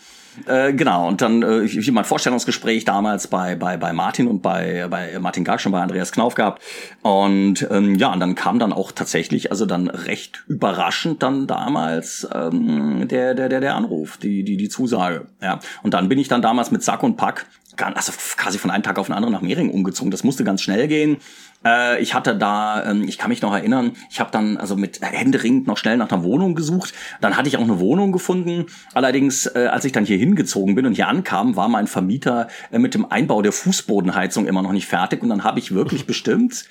äh, 0.46 0.72
genau, 0.72 1.08
und 1.08 1.20
dann 1.20 1.42
äh, 1.42 1.62
ich, 1.62 1.76
ich 1.76 1.92
mein 1.92 2.04
Vorstellungsgespräch 2.04 2.84
damals 2.84 3.26
bei, 3.26 3.54
bei, 3.54 3.76
bei 3.76 3.92
Martin 3.92 4.28
und 4.28 4.42
bei, 4.42 4.86
bei 4.88 5.18
Martin 5.18 5.44
Gark 5.44 5.60
schon 5.60 5.72
bei 5.72 5.80
Andreas 5.80 6.12
Knauf 6.12 6.34
gehabt. 6.34 6.62
Und 7.02 7.66
ähm, 7.70 7.96
ja, 7.96 8.12
und 8.12 8.20
dann 8.20 8.34
kam 8.34 8.58
dann 8.58 8.72
auch 8.72 8.92
tatsächlich, 8.92 9.50
also 9.50 9.66
dann 9.66 9.88
recht 9.88 10.44
überraschend 10.48 11.22
dann 11.22 11.46
damals 11.46 12.26
ähm, 12.34 13.06
der, 13.08 13.34
der, 13.34 13.48
der, 13.48 13.60
der 13.60 13.74
Anruf, 13.74 14.16
die, 14.16 14.42
die, 14.42 14.56
die 14.56 14.68
Zusage. 14.68 15.26
Ja. 15.42 15.60
Und 15.82 15.94
dann 15.94 16.08
bin 16.08 16.18
ich 16.18 16.28
dann 16.28 16.42
damals 16.42 16.70
mit 16.70 16.82
Sack 16.82 17.02
und 17.02 17.16
Pack 17.16 17.46
also 17.76 18.12
quasi 18.36 18.58
von 18.58 18.70
einem 18.70 18.82
Tag 18.82 18.98
auf 18.98 19.06
den 19.06 19.14
anderen 19.14 19.32
nach 19.32 19.40
Mehring 19.40 19.70
umgezogen. 19.70 20.10
Das 20.10 20.24
musste 20.24 20.44
ganz 20.44 20.62
schnell 20.62 20.88
gehen. 20.88 21.18
Äh, 21.64 22.02
ich 22.02 22.14
hatte 22.14 22.36
da, 22.36 22.84
ähm, 22.84 23.08
ich 23.08 23.18
kann 23.18 23.30
mich 23.30 23.42
noch 23.42 23.52
erinnern, 23.52 23.92
ich 24.10 24.20
habe 24.20 24.30
dann 24.30 24.56
also 24.56 24.76
mit 24.76 25.00
händeringend 25.00 25.66
noch 25.66 25.78
schnell 25.78 25.96
nach 25.96 26.10
einer 26.10 26.22
Wohnung 26.22 26.54
gesucht. 26.54 26.92
Dann 27.20 27.36
hatte 27.36 27.48
ich 27.48 27.56
auch 27.56 27.62
eine 27.62 27.78
Wohnung 27.80 28.12
gefunden. 28.12 28.66
Allerdings, 28.94 29.46
äh, 29.46 29.68
als 29.70 29.84
ich 29.84 29.92
dann 29.92 30.04
hier 30.04 30.18
hingezogen 30.18 30.74
bin 30.74 30.86
und 30.86 30.94
hier 30.94 31.08
ankam, 31.08 31.56
war 31.56 31.68
mein 31.68 31.86
Vermieter 31.86 32.48
äh, 32.70 32.78
mit 32.78 32.94
dem 32.94 33.10
Einbau 33.10 33.42
der 33.42 33.52
Fußbodenheizung 33.52 34.46
immer 34.46 34.62
noch 34.62 34.72
nicht 34.72 34.86
fertig. 34.86 35.22
Und 35.22 35.28
dann 35.28 35.44
habe 35.44 35.58
ich 35.58 35.72
wirklich 35.72 36.06
bestimmt 36.12 36.64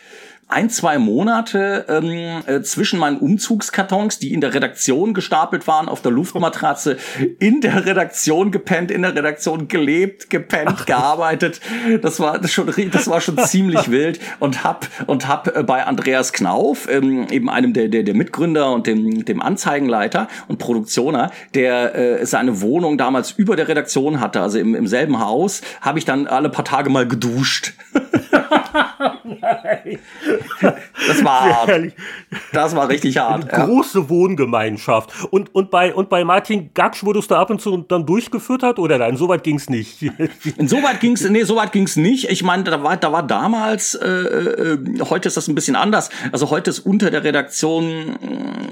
ein, 0.47 0.69
zwei 0.69 0.97
Monate 0.97 1.86
ähm, 1.88 2.43
äh, 2.45 2.62
zwischen 2.62 2.99
meinen 2.99 3.17
Umzugskartons, 3.17 4.19
die 4.19 4.34
in 4.34 4.41
der 4.41 4.54
Redaktion 4.54 5.13
gestapelt 5.13 5.65
waren, 5.67 5.88
auf 5.88 6.01
der 6.01 6.12
Luftmatratze, 6.12 6.97
in 7.39 7.62
der 7.62 7.86
Redaktion 7.86 8.51
gepennt, 8.51 8.91
in 8.91 9.01
der 9.01 9.15
Redaktion 9.15 9.67
gelebt, 9.67 10.30
gepennt, 10.30 10.73
Ach. 10.73 10.86
gearbeitet. 10.86 11.62
Das 12.01 12.19
war 12.19 12.38
das 12.38 12.51
schon, 12.51 12.71
das 12.91 13.08
war 13.08 13.21
schon 13.21 13.38
ziemlich 13.38 13.89
wild 13.89 14.19
und 14.39 14.63
hab 14.63 14.88
und 15.08 15.27
hab 15.27 15.56
äh, 15.56 15.63
bei 15.63 15.86
Andreas 15.86 16.34
Knauf, 16.34 16.89
ähm, 16.89 17.27
eben 17.32 17.49
einem 17.49 17.73
der, 17.73 17.88
der 17.88 18.04
der 18.04 18.13
Mitgründer 18.13 18.71
und 18.73 18.88
dem 18.88 19.23
dem 19.23 19.41
Anzeigenleiter 19.41 20.27
und 20.47 20.58
Produktioner, 20.58 21.32
der 21.54 21.95
äh, 21.95 22.25
seine 22.25 22.62
Wohnung 22.62 22.97
damals 22.97 23.32
über 23.32 23.56
der 23.56 23.67
Redaktion 23.67 24.19
hatte, 24.19 24.41
also 24.41 24.60
im, 24.60 24.75
im 24.75 24.88
selben 24.88 25.19
Haus, 25.19 25.62
habe 25.80 25.99
ich 25.99 26.06
dann 26.06 26.27
alle 26.27 26.49
paar 26.49 26.65
Tage 26.65 26.89
mal 26.89 27.08
geduscht. 27.08 27.73
Das 31.07 31.23
war 31.23 31.41
hart. 31.41 31.93
Das 32.51 32.75
war 32.75 32.89
richtig 32.89 33.17
hart. 33.17 33.51
Eine 33.51 33.65
große. 33.65 34.09
Wohngemeinschaft. 34.09 35.11
Und, 35.31 35.53
und, 35.55 35.71
bei, 35.71 35.93
und 35.93 36.09
bei 36.09 36.23
Martin 36.23 36.71
Gaksch 36.73 37.03
wurdest 37.03 37.31
du 37.31 37.35
ab 37.35 37.49
und 37.49 37.61
zu 37.61 37.75
dann 37.77 38.05
durchgeführt 38.05 38.63
hat 38.63 38.79
oder 38.79 38.97
nein? 38.97 39.17
Soweit 39.17 39.43
ging's 39.43 39.69
nicht. 39.69 40.01
Insoweit 40.57 40.99
ging's, 40.99 41.27
nee, 41.29 41.43
soweit 41.43 41.71
ging's 41.71 41.95
nicht. 41.95 42.29
Ich 42.29 42.43
meine, 42.43 42.63
da 42.63 42.83
war, 42.83 42.97
da 42.97 43.11
war 43.11 43.23
damals, 43.23 43.95
äh, 43.95 44.07
äh, 44.07 44.77
heute 45.09 45.27
ist 45.27 45.37
das 45.37 45.47
ein 45.47 45.55
bisschen 45.55 45.75
anders. 45.75 46.09
Also 46.31 46.49
heute 46.49 46.69
ist 46.69 46.79
unter 46.79 47.09
der 47.09 47.23
Redaktion 47.23 48.17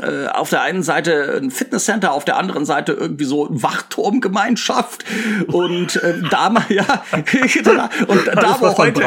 äh, 0.01 0.27
auf 0.27 0.49
der 0.49 0.61
einen 0.61 0.83
Seite 0.83 1.39
ein 1.41 1.51
Fitnesscenter, 1.51 2.13
auf 2.13 2.25
der 2.25 2.37
anderen 2.37 2.65
Seite 2.65 2.93
irgendwie 2.93 3.25
so 3.25 3.47
Wachturmgemeinschaft 3.49 5.03
und 5.47 5.95
äh, 5.97 6.15
da 6.29 6.49
ja 6.69 6.83
und 8.07 8.27
da 8.27 8.57
wo 8.59 8.77
heute 8.77 9.05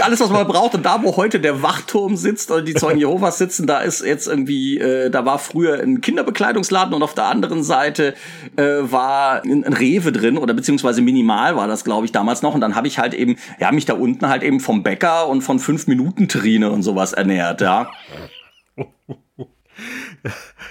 alles 0.00 0.20
was 0.20 0.30
man 0.30 0.46
braucht 0.46 0.74
und 0.74 0.84
da 0.84 1.02
wo 1.02 1.16
heute 1.16 1.40
der 1.40 1.62
Wachturm 1.62 2.16
sitzt 2.16 2.50
oder 2.50 2.62
die 2.62 2.74
Zeugen 2.74 2.98
Jehovas 2.98 3.38
sitzen, 3.38 3.66
da 3.66 3.80
ist 3.80 4.04
jetzt 4.04 4.26
irgendwie 4.26 4.78
äh, 4.78 5.10
da 5.10 5.24
war 5.24 5.38
früher 5.38 5.80
ein 5.80 6.00
Kinderbekleidungsladen 6.00 6.94
und 6.94 7.02
auf 7.02 7.14
der 7.14 7.26
anderen 7.26 7.62
Seite 7.62 8.14
äh, 8.56 8.62
war 8.62 9.42
ein, 9.44 9.64
ein 9.64 9.72
Rewe 9.72 10.12
drin 10.12 10.38
oder 10.38 10.54
beziehungsweise 10.54 11.02
minimal 11.02 11.56
war 11.56 11.68
das 11.68 11.84
glaube 11.84 12.06
ich 12.06 12.12
damals 12.12 12.42
noch 12.42 12.54
und 12.54 12.60
dann 12.60 12.74
habe 12.74 12.88
ich 12.88 12.98
halt 12.98 13.14
eben 13.14 13.36
ja 13.60 13.72
mich 13.72 13.84
da 13.84 13.94
unten 13.94 14.28
halt 14.28 14.42
eben 14.42 14.60
vom 14.60 14.82
Bäcker 14.82 15.28
und 15.28 15.42
von 15.42 15.58
fünf 15.58 15.86
Minuten 15.86 16.28
Trine 16.28 16.70
und 16.70 16.82
sowas 16.82 17.12
ernährt, 17.12 17.60
ja. 17.60 17.90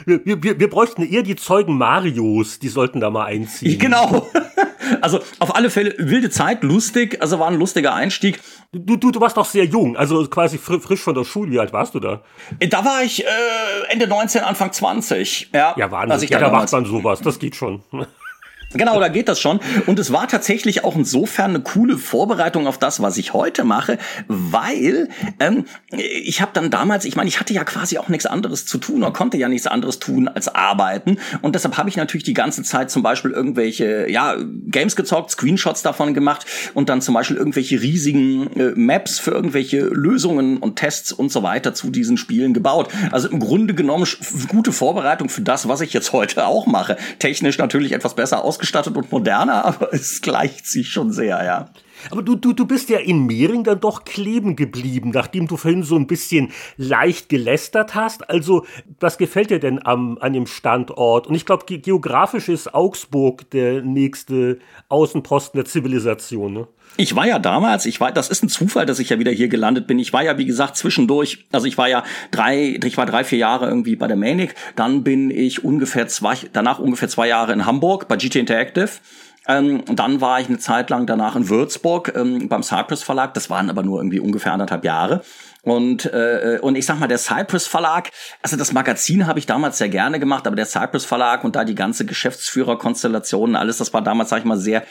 Wir, 0.05 0.43
wir, 0.43 0.59
wir 0.59 0.69
bräuchten 0.69 1.03
eher 1.03 1.23
die 1.23 1.35
Zeugen 1.35 1.77
Marios, 1.77 2.59
die 2.59 2.67
sollten 2.67 2.99
da 2.99 3.09
mal 3.09 3.25
einziehen. 3.25 3.79
Genau. 3.79 4.27
Also 5.01 5.19
auf 5.39 5.55
alle 5.55 5.69
Fälle 5.69 5.95
wilde 5.97 6.29
Zeit, 6.29 6.63
lustig, 6.63 7.21
also 7.21 7.39
war 7.39 7.47
ein 7.47 7.59
lustiger 7.59 7.93
Einstieg. 7.93 8.39
Du, 8.71 8.97
du, 8.97 9.11
du 9.11 9.21
warst 9.21 9.37
doch 9.37 9.45
sehr 9.45 9.65
jung, 9.65 9.95
also 9.97 10.25
quasi 10.27 10.57
frisch 10.57 11.01
von 11.01 11.15
der 11.15 11.23
Schule. 11.23 11.51
Wie 11.51 11.59
alt 11.59 11.73
warst 11.73 11.95
du 11.95 11.99
da? 11.99 12.21
Äh, 12.59 12.67
da 12.67 12.83
war 12.83 13.03
ich 13.03 13.23
äh, 13.23 13.27
Ende 13.89 14.07
19, 14.07 14.41
Anfang 14.41 14.71
20. 14.71 15.49
Ja, 15.53 15.73
ja 15.77 15.91
Wahnsinn. 15.91 16.29
Ja, 16.29 16.39
da 16.39 16.49
macht 16.49 16.71
man 16.71 16.85
sowas, 16.85 17.21
das 17.21 17.39
geht 17.39 17.55
schon. 17.55 17.83
Genau, 18.77 18.99
da 18.99 19.07
geht 19.07 19.29
das 19.29 19.39
schon. 19.39 19.59
Und 19.85 19.99
es 19.99 20.11
war 20.11 20.27
tatsächlich 20.27 20.83
auch 20.83 20.95
insofern 20.95 21.51
eine 21.51 21.61
coole 21.61 21.97
Vorbereitung 21.97 22.67
auf 22.67 22.77
das, 22.77 23.01
was 23.01 23.17
ich 23.17 23.33
heute 23.33 23.63
mache, 23.63 23.97
weil 24.27 25.09
ähm, 25.39 25.65
ich 25.91 26.41
habe 26.41 26.51
dann 26.53 26.69
damals, 26.69 27.05
ich 27.05 27.15
meine, 27.15 27.29
ich 27.29 27.39
hatte 27.39 27.53
ja 27.53 27.63
quasi 27.63 27.97
auch 27.97 28.09
nichts 28.09 28.25
anderes 28.25 28.65
zu 28.65 28.77
tun 28.77 29.03
oder 29.03 29.13
konnte 29.13 29.37
ja 29.37 29.47
nichts 29.47 29.67
anderes 29.67 29.99
tun 29.99 30.27
als 30.27 30.53
arbeiten. 30.53 31.17
Und 31.41 31.55
deshalb 31.55 31.77
habe 31.77 31.87
ich 31.87 31.95
natürlich 31.95 32.25
die 32.25 32.33
ganze 32.33 32.63
Zeit 32.63 32.91
zum 32.91 33.01
Beispiel 33.01 33.31
irgendwelche 33.31 34.09
ja, 34.11 34.35
Games 34.67 34.97
gezockt, 34.97 35.31
Screenshots 35.31 35.81
davon 35.81 36.13
gemacht 36.13 36.45
und 36.73 36.89
dann 36.89 37.01
zum 37.01 37.13
Beispiel 37.13 37.37
irgendwelche 37.37 37.81
riesigen 37.81 38.51
äh, 38.59 38.73
Maps 38.75 39.19
für 39.19 39.31
irgendwelche 39.31 39.85
Lösungen 39.85 40.57
und 40.57 40.75
Tests 40.75 41.13
und 41.13 41.31
so 41.31 41.43
weiter 41.43 41.73
zu 41.73 41.91
diesen 41.91 42.17
Spielen 42.17 42.53
gebaut. 42.53 42.89
Also 43.11 43.29
im 43.29 43.39
Grunde 43.39 43.73
genommen 43.73 44.05
gute 44.49 44.73
Vorbereitung 44.73 45.29
für 45.29 45.41
das, 45.41 45.69
was 45.69 45.79
ich 45.79 45.93
jetzt 45.93 46.11
heute 46.11 46.45
auch 46.45 46.67
mache. 46.67 46.97
Technisch 47.19 47.57
natürlich 47.57 47.93
etwas 47.93 48.15
besser 48.15 48.43
ausgestattet 48.43 48.64
ausgestattet 48.65 48.97
und 48.97 49.11
moderner, 49.11 49.65
aber 49.65 49.93
es 49.93 50.21
gleicht 50.21 50.65
sich 50.65 50.89
schon 50.89 51.11
sehr, 51.11 51.43
ja. 51.43 51.69
Aber 52.11 52.21
du, 52.21 52.35
du, 52.35 52.53
du 52.53 52.65
bist 52.65 52.89
ja 52.89 52.99
in 52.99 53.25
Mehring 53.25 53.63
dann 53.63 53.79
doch 53.79 54.05
kleben 54.05 54.55
geblieben, 54.55 55.11
nachdem 55.13 55.47
du 55.47 55.57
vorhin 55.57 55.83
so 55.83 55.95
ein 55.95 56.07
bisschen 56.07 56.51
leicht 56.77 57.29
gelästert 57.29 57.95
hast. 57.95 58.29
Also, 58.29 58.65
was 58.99 59.17
gefällt 59.17 59.49
dir 59.49 59.59
denn 59.59 59.85
am, 59.85 60.17
an 60.19 60.33
dem 60.33 60.47
Standort? 60.47 61.27
Und 61.27 61.35
ich 61.35 61.45
glaube, 61.45 61.65
geografisch 61.65 62.49
ist 62.49 62.73
Augsburg 62.73 63.49
der 63.51 63.81
nächste 63.81 64.59
Außenposten 64.89 65.57
der 65.57 65.65
Zivilisation. 65.65 66.53
Ne? 66.53 66.67
Ich 66.97 67.15
war 67.15 67.27
ja 67.27 67.39
damals, 67.39 67.85
ich 67.85 67.99
war, 67.99 68.11
das 68.11 68.29
ist 68.29 68.43
ein 68.43 68.49
Zufall, 68.49 68.85
dass 68.85 68.99
ich 68.99 69.09
ja 69.09 69.19
wieder 69.19 69.31
hier 69.31 69.49
gelandet 69.49 69.85
bin. 69.85 69.99
Ich 69.99 70.13
war 70.13 70.23
ja, 70.23 70.37
wie 70.37 70.45
gesagt, 70.45 70.77
zwischendurch, 70.77 71.45
also 71.51 71.67
ich 71.67 71.77
war 71.77 71.89
ja 71.89 72.03
drei, 72.31 72.79
ich 72.83 72.97
war 72.97 73.05
drei, 73.05 73.25
vier 73.25 73.39
Jahre 73.39 73.67
irgendwie 73.67 73.97
bei 73.97 74.07
der 74.07 74.15
Manic. 74.15 74.55
Dann 74.77 75.03
bin 75.03 75.29
ich 75.29 75.63
ungefähr 75.65 76.07
zwei, 76.07 76.37
danach 76.53 76.79
ungefähr 76.79 77.09
zwei 77.09 77.27
Jahre 77.27 77.51
in 77.51 77.65
Hamburg 77.65 78.07
bei 78.07 78.15
GT 78.15 78.35
Interactive. 78.37 78.89
Ähm, 79.47 79.83
dann 79.85 80.21
war 80.21 80.39
ich 80.39 80.47
eine 80.47 80.57
Zeit 80.57 80.89
lang 80.89 81.05
danach 81.05 81.35
in 81.35 81.49
Würzburg 81.49 82.13
ähm, 82.15 82.49
beim 82.49 82.63
Cypress 82.63 83.03
Verlag. 83.03 83.33
Das 83.33 83.49
waren 83.49 83.69
aber 83.69 83.83
nur 83.83 83.99
irgendwie 83.99 84.19
ungefähr 84.19 84.53
anderthalb 84.53 84.83
Jahre. 84.83 85.21
Und, 85.61 86.05
äh, 86.05 86.59
und 86.61 86.75
ich 86.75 86.85
sag 86.85 86.99
mal, 86.99 87.07
der 87.07 87.17
Cypress 87.17 87.65
Verlag, 87.65 88.11
also 88.43 88.55
das 88.55 88.71
Magazin 88.71 89.25
habe 89.25 89.39
ich 89.39 89.47
damals 89.47 89.79
sehr 89.79 89.89
gerne 89.89 90.19
gemacht, 90.19 90.45
aber 90.45 90.55
der 90.55 90.67
Cypress 90.67 91.05
Verlag 91.05 91.43
und 91.43 91.55
da 91.55 91.63
die 91.63 91.73
ganze 91.73 92.05
Geschäftsführerkonstellation, 92.05 93.55
alles, 93.55 93.79
das 93.79 93.91
war 93.91 94.03
damals, 94.03 94.29
sag 94.29 94.39
ich 94.39 94.45
mal, 94.45 94.57
sehr 94.59 94.83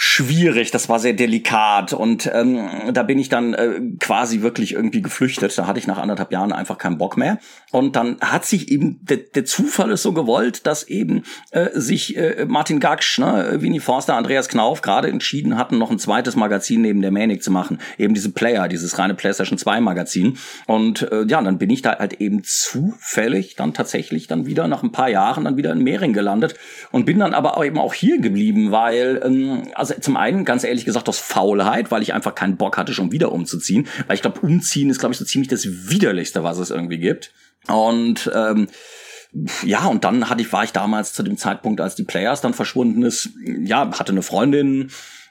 schwierig, 0.00 0.70
das 0.70 0.88
war 0.88 1.00
sehr 1.00 1.12
delikat 1.12 1.92
und 1.92 2.30
ähm, 2.32 2.68
da 2.92 3.02
bin 3.02 3.18
ich 3.18 3.30
dann 3.30 3.54
äh, 3.54 3.80
quasi 3.98 4.42
wirklich 4.42 4.74
irgendwie 4.74 5.02
geflüchtet. 5.02 5.58
Da 5.58 5.66
hatte 5.66 5.80
ich 5.80 5.88
nach 5.88 5.98
anderthalb 5.98 6.30
Jahren 6.30 6.52
einfach 6.52 6.78
keinen 6.78 6.98
Bock 6.98 7.16
mehr. 7.16 7.38
Und 7.72 7.96
dann 7.96 8.16
hat 8.20 8.44
sich 8.44 8.70
eben 8.70 9.00
der, 9.02 9.16
der 9.16 9.44
Zufall 9.44 9.90
ist 9.90 10.04
so 10.04 10.12
gewollt, 10.12 10.68
dass 10.68 10.84
eben 10.84 11.24
äh, 11.50 11.70
sich 11.74 12.16
äh, 12.16 12.44
Martin 12.46 12.78
Gaksch, 12.78 13.18
ne, 13.18 13.56
Winnie 13.60 13.80
Forster, 13.80 14.14
Andreas 14.14 14.48
Knauf 14.48 14.82
gerade 14.82 15.08
entschieden 15.08 15.58
hatten, 15.58 15.78
noch 15.78 15.90
ein 15.90 15.98
zweites 15.98 16.36
Magazin 16.36 16.82
neben 16.82 17.02
der 17.02 17.10
Manic 17.10 17.42
zu 17.42 17.50
machen, 17.50 17.80
eben 17.98 18.14
diese 18.14 18.30
Player, 18.30 18.68
dieses 18.68 19.00
reine 19.00 19.14
PlayStation 19.14 19.58
2 19.58 19.80
Magazin. 19.80 20.38
Und 20.66 21.10
äh, 21.10 21.24
ja, 21.26 21.42
dann 21.42 21.58
bin 21.58 21.70
ich 21.70 21.82
da 21.82 21.98
halt 21.98 22.20
eben 22.20 22.44
zufällig 22.44 23.56
dann 23.56 23.74
tatsächlich 23.74 24.28
dann 24.28 24.46
wieder 24.46 24.68
nach 24.68 24.84
ein 24.84 24.92
paar 24.92 25.08
Jahren 25.08 25.44
dann 25.44 25.56
wieder 25.56 25.72
in 25.72 25.82
Mehring 25.82 26.12
gelandet 26.12 26.54
und 26.92 27.04
bin 27.04 27.18
dann 27.18 27.34
aber 27.34 27.60
eben 27.64 27.78
auch 27.78 27.94
hier 27.94 28.20
geblieben, 28.20 28.70
weil 28.70 29.20
ähm, 29.24 29.62
also 29.74 29.87
zum 30.00 30.16
einen, 30.16 30.44
ganz 30.44 30.64
ehrlich 30.64 30.84
gesagt, 30.84 31.08
aus 31.08 31.18
Faulheit, 31.18 31.90
weil 31.90 32.02
ich 32.02 32.14
einfach 32.14 32.34
keinen 32.34 32.56
Bock 32.56 32.76
hatte, 32.76 32.94
schon 32.94 33.12
wieder 33.12 33.32
umzuziehen. 33.32 33.86
Weil 34.06 34.16
ich 34.16 34.22
glaube, 34.22 34.40
umziehen 34.40 34.90
ist, 34.90 34.98
glaube 34.98 35.12
ich, 35.12 35.18
so 35.18 35.24
ziemlich 35.24 35.48
das 35.48 35.66
Widerlichste, 35.90 36.44
was 36.44 36.58
es 36.58 36.70
irgendwie 36.70 36.98
gibt. 36.98 37.32
Und 37.66 38.30
ähm, 38.34 38.68
ja, 39.62 39.86
und 39.86 40.04
dann 40.04 40.30
hatte 40.30 40.40
ich, 40.40 40.52
war 40.52 40.64
ich 40.64 40.72
damals 40.72 41.12
zu 41.12 41.22
dem 41.22 41.36
Zeitpunkt, 41.36 41.80
als 41.80 41.94
die 41.94 42.04
Players 42.04 42.40
dann 42.40 42.54
verschwunden 42.54 43.02
ist, 43.02 43.30
ja, 43.44 43.90
hatte 43.98 44.12
eine 44.12 44.22
Freundin 44.22 44.90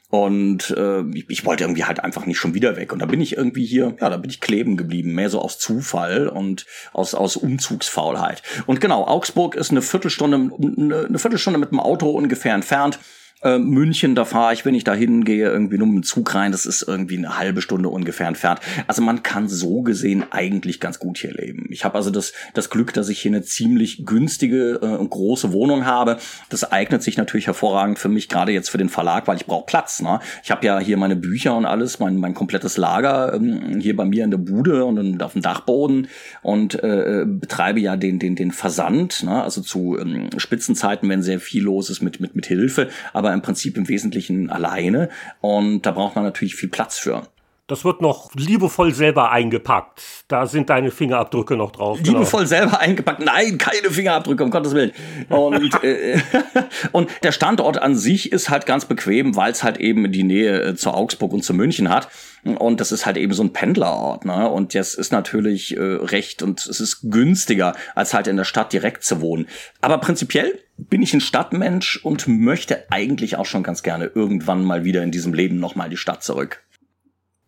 und 0.09 0.71
äh, 0.71 1.01
ich 1.27 1.45
wollte 1.45 1.65
irgendwie 1.65 1.83
halt 1.83 2.01
einfach 2.01 2.25
nicht 2.25 2.37
schon 2.37 2.53
wieder 2.53 2.77
weg. 2.77 2.93
Und 2.93 2.99
da 2.99 3.05
bin 3.05 3.19
ich 3.19 3.35
irgendwie 3.35 3.65
hier, 3.65 3.95
ja, 3.99 4.09
da 4.09 4.15
bin 4.17 4.29
ich 4.29 4.39
kleben 4.39 4.77
geblieben, 4.77 5.13
mehr 5.13 5.29
so 5.29 5.41
aus 5.41 5.59
Zufall 5.59 6.29
und 6.29 6.65
aus, 6.93 7.13
aus 7.13 7.35
Umzugsfaulheit. 7.35 8.41
Und 8.67 8.79
genau, 8.79 9.05
Augsburg 9.05 9.55
ist 9.55 9.71
eine 9.71 9.81
Viertelstunde, 9.81 10.49
eine 10.57 11.19
Viertelstunde 11.19 11.59
mit 11.59 11.71
dem 11.71 11.81
Auto 11.81 12.09
ungefähr 12.09 12.53
entfernt. 12.53 12.99
Äh, 13.43 13.59
München, 13.59 14.15
da 14.15 14.25
fahre 14.25 14.53
ich, 14.53 14.65
wenn 14.65 14.73
ich 14.73 14.83
da 14.83 14.95
hingehe, 14.95 15.47
irgendwie 15.47 15.77
nur 15.77 15.85
mit 15.85 15.97
dem 15.97 16.03
Zug 16.03 16.33
rein. 16.33 16.51
Das 16.51 16.65
ist 16.65 16.81
irgendwie 16.81 17.17
eine 17.17 17.37
halbe 17.37 17.61
Stunde 17.61 17.89
ungefähr 17.89 18.27
entfernt. 18.27 18.61
Also 18.87 19.03
man 19.03 19.21
kann 19.21 19.47
so 19.47 19.83
gesehen 19.83 20.25
eigentlich 20.31 20.79
ganz 20.79 20.97
gut 20.97 21.19
hier 21.19 21.33
leben. 21.33 21.67
Ich 21.69 21.85
habe 21.85 21.95
also 21.95 22.09
das, 22.09 22.33
das 22.55 22.71
Glück, 22.71 22.93
dass 22.93 23.09
ich 23.09 23.19
hier 23.19 23.31
eine 23.31 23.43
ziemlich 23.43 24.05
günstige 24.05 24.79
äh, 24.81 25.05
große 25.05 25.53
Wohnung 25.53 25.85
habe. 25.85 26.17
Das 26.49 26.71
eignet 26.71 27.03
sich 27.03 27.17
natürlich 27.17 27.45
hervorragend 27.45 27.99
für 27.99 28.09
mich, 28.09 28.27
gerade 28.27 28.51
jetzt 28.53 28.69
für 28.69 28.79
den 28.79 28.89
Verlag, 28.89 29.27
weil 29.27 29.37
ich 29.37 29.45
brauche 29.45 29.67
Platz. 29.67 30.01
Ne? 30.01 30.19
Ich 30.43 30.49
habe 30.49 30.65
ja 30.65 30.79
hier 30.79 30.97
meine 30.97 31.15
Bücher 31.15 31.55
und 31.55 31.65
alles, 31.65 31.99
mein, 31.99 32.17
mein 32.17 32.33
komplettes 32.33 32.77
Lager 32.77 33.35
ähm, 33.35 33.79
hier 33.79 33.95
bei 33.95 34.05
mir 34.05 34.23
in 34.23 34.31
der 34.31 34.39
Bude 34.39 34.83
und 34.83 35.21
auf 35.21 35.33
dem 35.33 35.43
Dachboden 35.43 36.07
und 36.41 36.81
äh, 36.83 37.23
betreibe 37.27 37.79
ja 37.79 37.97
den, 37.97 38.17
den, 38.17 38.35
den 38.35 38.51
Versand, 38.51 39.23
ne? 39.23 39.43
also 39.43 39.61
zu 39.61 39.97
ähm, 39.99 40.29
Spitzenzeiten, 40.37 41.07
wenn 41.07 41.21
sehr 41.21 41.39
viel 41.39 41.63
los 41.63 41.91
ist 41.91 42.01
mit, 42.01 42.19
mit, 42.19 42.35
mit 42.35 42.47
Hilfe. 42.47 42.89
Aber 43.13 43.26
aber 43.27 43.33
im 43.33 43.41
Prinzip 43.41 43.77
im 43.77 43.87
Wesentlichen 43.87 44.49
alleine. 44.49 45.09
Und 45.41 45.85
da 45.85 45.91
braucht 45.91 46.15
man 46.15 46.23
natürlich 46.23 46.55
viel 46.55 46.69
Platz 46.69 46.97
für. 46.97 47.27
Das 47.67 47.83
wird 47.83 48.01
noch 48.01 48.33
liebevoll 48.33 48.93
selber 48.93 49.29
eingepackt. 49.29 50.01
Da 50.29 50.47
sind 50.47 50.69
deine 50.69 50.89
Fingerabdrücke 50.89 51.57
noch 51.57 51.71
drauf. 51.73 51.97
Genau. 51.97 52.19
Liebevoll 52.19 52.45
genau. 52.45 52.49
selber 52.49 52.79
eingepackt? 52.79 53.19
Nein, 53.19 53.57
keine 53.57 53.89
Fingerabdrücke, 53.89 54.41
um 54.41 54.51
Gottes 54.51 54.73
Willen. 54.73 54.93
Und, 55.27 55.83
äh, 55.83 56.17
und 56.93 57.09
der 57.23 57.33
Standort 57.33 57.81
an 57.81 57.95
sich 57.95 58.31
ist 58.31 58.49
halt 58.49 58.65
ganz 58.65 58.85
bequem, 58.85 59.35
weil 59.35 59.51
es 59.51 59.63
halt 59.63 59.79
eben 59.79 60.09
die 60.13 60.23
Nähe 60.23 60.61
äh, 60.61 60.75
zu 60.75 60.91
Augsburg 60.91 61.33
und 61.33 61.43
zu 61.43 61.53
München 61.53 61.89
hat. 61.89 62.07
Und 62.45 62.79
das 62.79 62.93
ist 62.93 63.05
halt 63.05 63.17
eben 63.17 63.33
so 63.33 63.43
ein 63.43 63.51
Pendlerort. 63.51 64.23
Ne? 64.23 64.49
Und 64.49 64.73
das 64.73 64.93
ist 64.93 65.11
natürlich 65.11 65.75
äh, 65.75 65.81
recht 65.81 66.41
und 66.41 66.65
es 66.65 66.79
ist 66.79 67.11
günstiger, 67.11 67.75
als 67.95 68.13
halt 68.13 68.27
in 68.27 68.37
der 68.37 68.45
Stadt 68.45 68.71
direkt 68.71 69.03
zu 69.03 69.19
wohnen. 69.19 69.45
Aber 69.81 69.97
prinzipiell 69.97 70.57
bin 70.77 71.01
ich 71.01 71.13
ein 71.13 71.21
Stadtmensch 71.21 71.99
und 72.03 72.29
möchte 72.29 72.85
eigentlich 72.91 73.35
auch 73.35 73.45
schon 73.45 73.63
ganz 73.63 73.83
gerne 73.83 74.05
irgendwann 74.15 74.63
mal 74.63 74.85
wieder 74.85 75.03
in 75.03 75.11
diesem 75.11 75.33
Leben 75.33 75.59
nochmal 75.59 75.89
die 75.89 75.97
Stadt 75.97 76.23
zurück. 76.23 76.63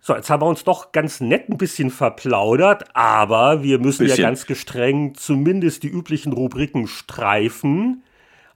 So, 0.09 0.15
jetzt 0.15 0.31
haben 0.31 0.41
wir 0.41 0.47
uns 0.47 0.63
doch 0.63 0.91
ganz 0.91 1.21
nett 1.21 1.49
ein 1.49 1.59
bisschen 1.59 1.91
verplaudert, 1.91 2.85
aber 2.95 3.61
wir 3.61 3.77
müssen 3.77 4.05
bisschen. 4.05 4.23
ja 4.23 4.27
ganz 4.27 4.47
gestreng 4.47 5.13
zumindest 5.13 5.83
die 5.83 5.87
üblichen 5.87 6.33
Rubriken 6.33 6.87
streifen. 6.87 8.01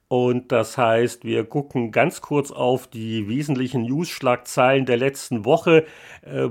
Und 0.07 0.51
das 0.51 0.79
heißt, 0.79 1.25
wir 1.25 1.43
gucken 1.43 1.91
ganz 1.91 2.21
kurz 2.21 2.49
auf 2.49 2.87
die 2.87 3.27
wesentlichen 3.27 3.83
News-Schlagzeilen 3.83 4.87
der 4.87 4.97
letzten 4.97 5.45
Woche. 5.45 5.85
Äh, 6.23 6.49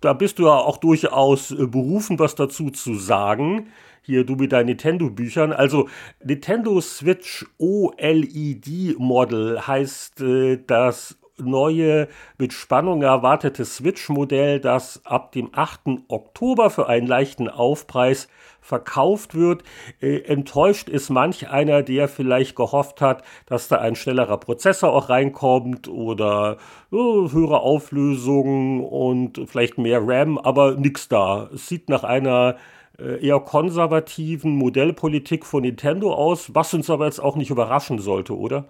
da 0.00 0.12
bist 0.12 0.38
du 0.38 0.44
ja 0.44 0.54
auch 0.54 0.76
durchaus 0.76 1.50
äh, 1.50 1.66
berufen, 1.66 2.20
was 2.20 2.36
dazu 2.36 2.70
zu 2.70 2.94
sagen. 2.94 3.72
Hier 4.02 4.22
du 4.24 4.36
mit 4.36 4.52
deinen 4.52 4.66
Nintendo-Büchern. 4.66 5.52
Also 5.52 5.88
Nintendo 6.22 6.80
Switch 6.80 7.44
OLED 7.58 8.96
Model 8.96 9.66
heißt 9.66 10.20
äh, 10.20 10.60
das 10.64 11.18
neue, 11.38 12.08
mit 12.38 12.52
Spannung 12.52 13.02
erwartete 13.02 13.64
Switch-Modell, 13.64 14.60
das 14.60 15.04
ab 15.04 15.32
dem 15.32 15.50
8. 15.52 16.02
Oktober 16.08 16.70
für 16.70 16.88
einen 16.88 17.06
leichten 17.06 17.48
Aufpreis 17.48 18.28
verkauft 18.60 19.34
wird. 19.34 19.62
Äh, 20.00 20.20
enttäuscht 20.22 20.88
ist 20.88 21.10
manch 21.10 21.48
einer, 21.48 21.82
der 21.82 22.08
vielleicht 22.08 22.56
gehofft 22.56 23.00
hat, 23.00 23.22
dass 23.46 23.68
da 23.68 23.76
ein 23.76 23.94
schnellerer 23.94 24.38
Prozessor 24.38 24.92
auch 24.92 25.08
reinkommt 25.08 25.88
oder 25.88 26.56
äh, 26.92 26.96
höhere 26.96 27.60
Auflösung 27.60 28.84
und 28.84 29.40
vielleicht 29.46 29.78
mehr 29.78 30.00
RAM, 30.02 30.38
aber 30.38 30.74
nix 30.74 31.08
da. 31.08 31.48
Es 31.54 31.68
sieht 31.68 31.88
nach 31.88 32.04
einer 32.04 32.56
äh, 32.98 33.24
eher 33.24 33.40
konservativen 33.40 34.56
Modellpolitik 34.56 35.44
von 35.44 35.62
Nintendo 35.62 36.12
aus, 36.14 36.54
was 36.54 36.74
uns 36.74 36.90
aber 36.90 37.06
jetzt 37.06 37.20
auch 37.20 37.36
nicht 37.36 37.50
überraschen 37.50 37.98
sollte, 37.98 38.36
oder? 38.36 38.64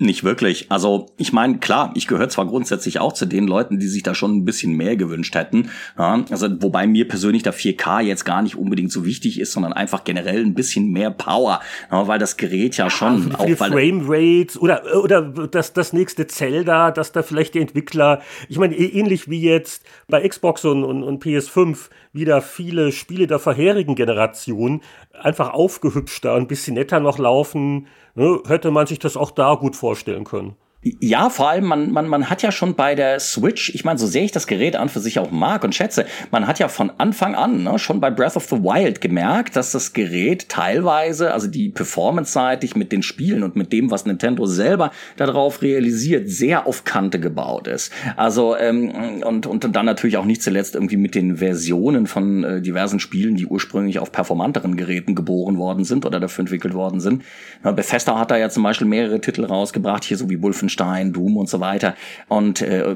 Nicht 0.00 0.22
wirklich. 0.22 0.70
Also 0.70 1.06
ich 1.16 1.32
meine, 1.32 1.58
klar, 1.58 1.90
ich 1.96 2.06
gehöre 2.06 2.28
zwar 2.28 2.46
grundsätzlich 2.46 3.00
auch 3.00 3.12
zu 3.12 3.26
den 3.26 3.48
Leuten, 3.48 3.80
die 3.80 3.88
sich 3.88 4.04
da 4.04 4.14
schon 4.14 4.36
ein 4.36 4.44
bisschen 4.44 4.74
mehr 4.74 4.96
gewünscht 4.96 5.34
hätten. 5.34 5.70
Ja, 5.98 6.24
also 6.30 6.46
wobei 6.62 6.86
mir 6.86 7.08
persönlich 7.08 7.42
der 7.42 7.52
4K 7.52 8.02
jetzt 8.02 8.24
gar 8.24 8.42
nicht 8.42 8.54
unbedingt 8.54 8.92
so 8.92 9.04
wichtig 9.04 9.40
ist, 9.40 9.50
sondern 9.50 9.72
einfach 9.72 10.04
generell 10.04 10.44
ein 10.44 10.54
bisschen 10.54 10.92
mehr 10.92 11.10
Power, 11.10 11.60
ja, 11.90 12.06
weil 12.06 12.20
das 12.20 12.36
Gerät 12.36 12.76
ja 12.76 12.90
schon 12.90 13.30
ja, 13.30 13.40
auch 13.40 13.48
Frame 13.56 14.04
Rates 14.06 14.56
oder 14.56 14.82
oder 15.02 15.22
das 15.22 15.72
das 15.72 15.92
nächste 15.92 16.28
Zelda, 16.28 16.92
dass 16.92 17.10
da 17.10 17.24
vielleicht 17.24 17.54
die 17.54 17.60
Entwickler, 17.60 18.22
ich 18.48 18.58
meine 18.58 18.76
ähnlich 18.76 19.28
wie 19.28 19.40
jetzt 19.40 19.82
bei 20.06 20.26
Xbox 20.26 20.64
und, 20.64 20.84
und, 20.84 21.02
und 21.02 21.24
PS5 21.24 21.88
wieder 22.12 22.40
viele 22.40 22.92
Spiele 22.92 23.26
der 23.26 23.40
vorherigen 23.40 23.96
Generation 23.96 24.80
einfach 25.12 25.50
aufgehübschter, 25.50 26.34
ein 26.34 26.46
bisschen 26.46 26.74
netter 26.74 27.00
noch 27.00 27.18
laufen 27.18 27.88
ne, 28.18 28.42
hätte 28.46 28.70
man 28.70 28.86
sich 28.86 28.98
das 28.98 29.16
auch 29.16 29.30
da 29.30 29.54
gut 29.54 29.76
vorstellen 29.76 30.24
können. 30.24 30.56
Ja, 30.84 31.28
vor 31.28 31.50
allem, 31.50 31.64
man, 31.64 31.90
man, 31.90 32.06
man 32.06 32.30
hat 32.30 32.42
ja 32.42 32.52
schon 32.52 32.76
bei 32.76 32.94
der 32.94 33.18
Switch, 33.18 33.74
ich 33.74 33.84
meine, 33.84 33.98
so 33.98 34.06
sehr 34.06 34.22
ich 34.22 34.30
das 34.30 34.46
Gerät 34.46 34.76
an 34.76 34.88
für 34.88 35.00
sich 35.00 35.18
auch 35.18 35.32
mag 35.32 35.64
und 35.64 35.74
schätze, 35.74 36.06
man 36.30 36.46
hat 36.46 36.60
ja 36.60 36.68
von 36.68 36.92
Anfang 36.98 37.34
an, 37.34 37.64
ne, 37.64 37.80
schon 37.80 38.00
bei 38.00 38.10
Breath 38.12 38.36
of 38.36 38.44
the 38.44 38.62
Wild 38.62 39.00
gemerkt, 39.00 39.56
dass 39.56 39.72
das 39.72 39.92
Gerät 39.92 40.48
teilweise, 40.48 41.32
also 41.32 41.48
die 41.48 41.70
Performance-seitig 41.70 42.76
mit 42.76 42.92
den 42.92 43.02
Spielen 43.02 43.42
und 43.42 43.56
mit 43.56 43.72
dem, 43.72 43.90
was 43.90 44.06
Nintendo 44.06 44.46
selber 44.46 44.92
darauf 45.16 45.62
realisiert, 45.62 46.30
sehr 46.30 46.68
auf 46.68 46.84
Kante 46.84 47.18
gebaut 47.18 47.66
ist. 47.66 47.92
Also, 48.14 48.56
ähm, 48.56 49.24
und, 49.24 49.46
und 49.46 49.74
dann 49.74 49.84
natürlich 49.84 50.16
auch 50.16 50.26
nicht 50.26 50.44
zuletzt 50.44 50.76
irgendwie 50.76 50.96
mit 50.96 51.16
den 51.16 51.38
Versionen 51.38 52.06
von 52.06 52.44
äh, 52.44 52.62
diversen 52.62 53.00
Spielen, 53.00 53.34
die 53.34 53.46
ursprünglich 53.46 53.98
auf 53.98 54.12
performanteren 54.12 54.76
Geräten 54.76 55.16
geboren 55.16 55.58
worden 55.58 55.82
sind 55.82 56.06
oder 56.06 56.20
dafür 56.20 56.42
entwickelt 56.42 56.74
worden 56.74 57.00
sind. 57.00 57.24
Bethesda 57.64 58.16
hat 58.16 58.30
da 58.30 58.36
ja 58.36 58.48
zum 58.48 58.62
Beispiel 58.62 58.86
mehrere 58.86 59.20
Titel 59.20 59.44
rausgebracht, 59.44 60.04
hier 60.04 60.16
so 60.16 60.30
wie 60.30 60.40
Wolfen 60.40 60.67
Wolfenstein, 60.68 61.12
Doom 61.12 61.36
und 61.36 61.48
so 61.48 61.60
weiter. 61.60 61.94
Und 62.28 62.60
äh, 62.60 62.94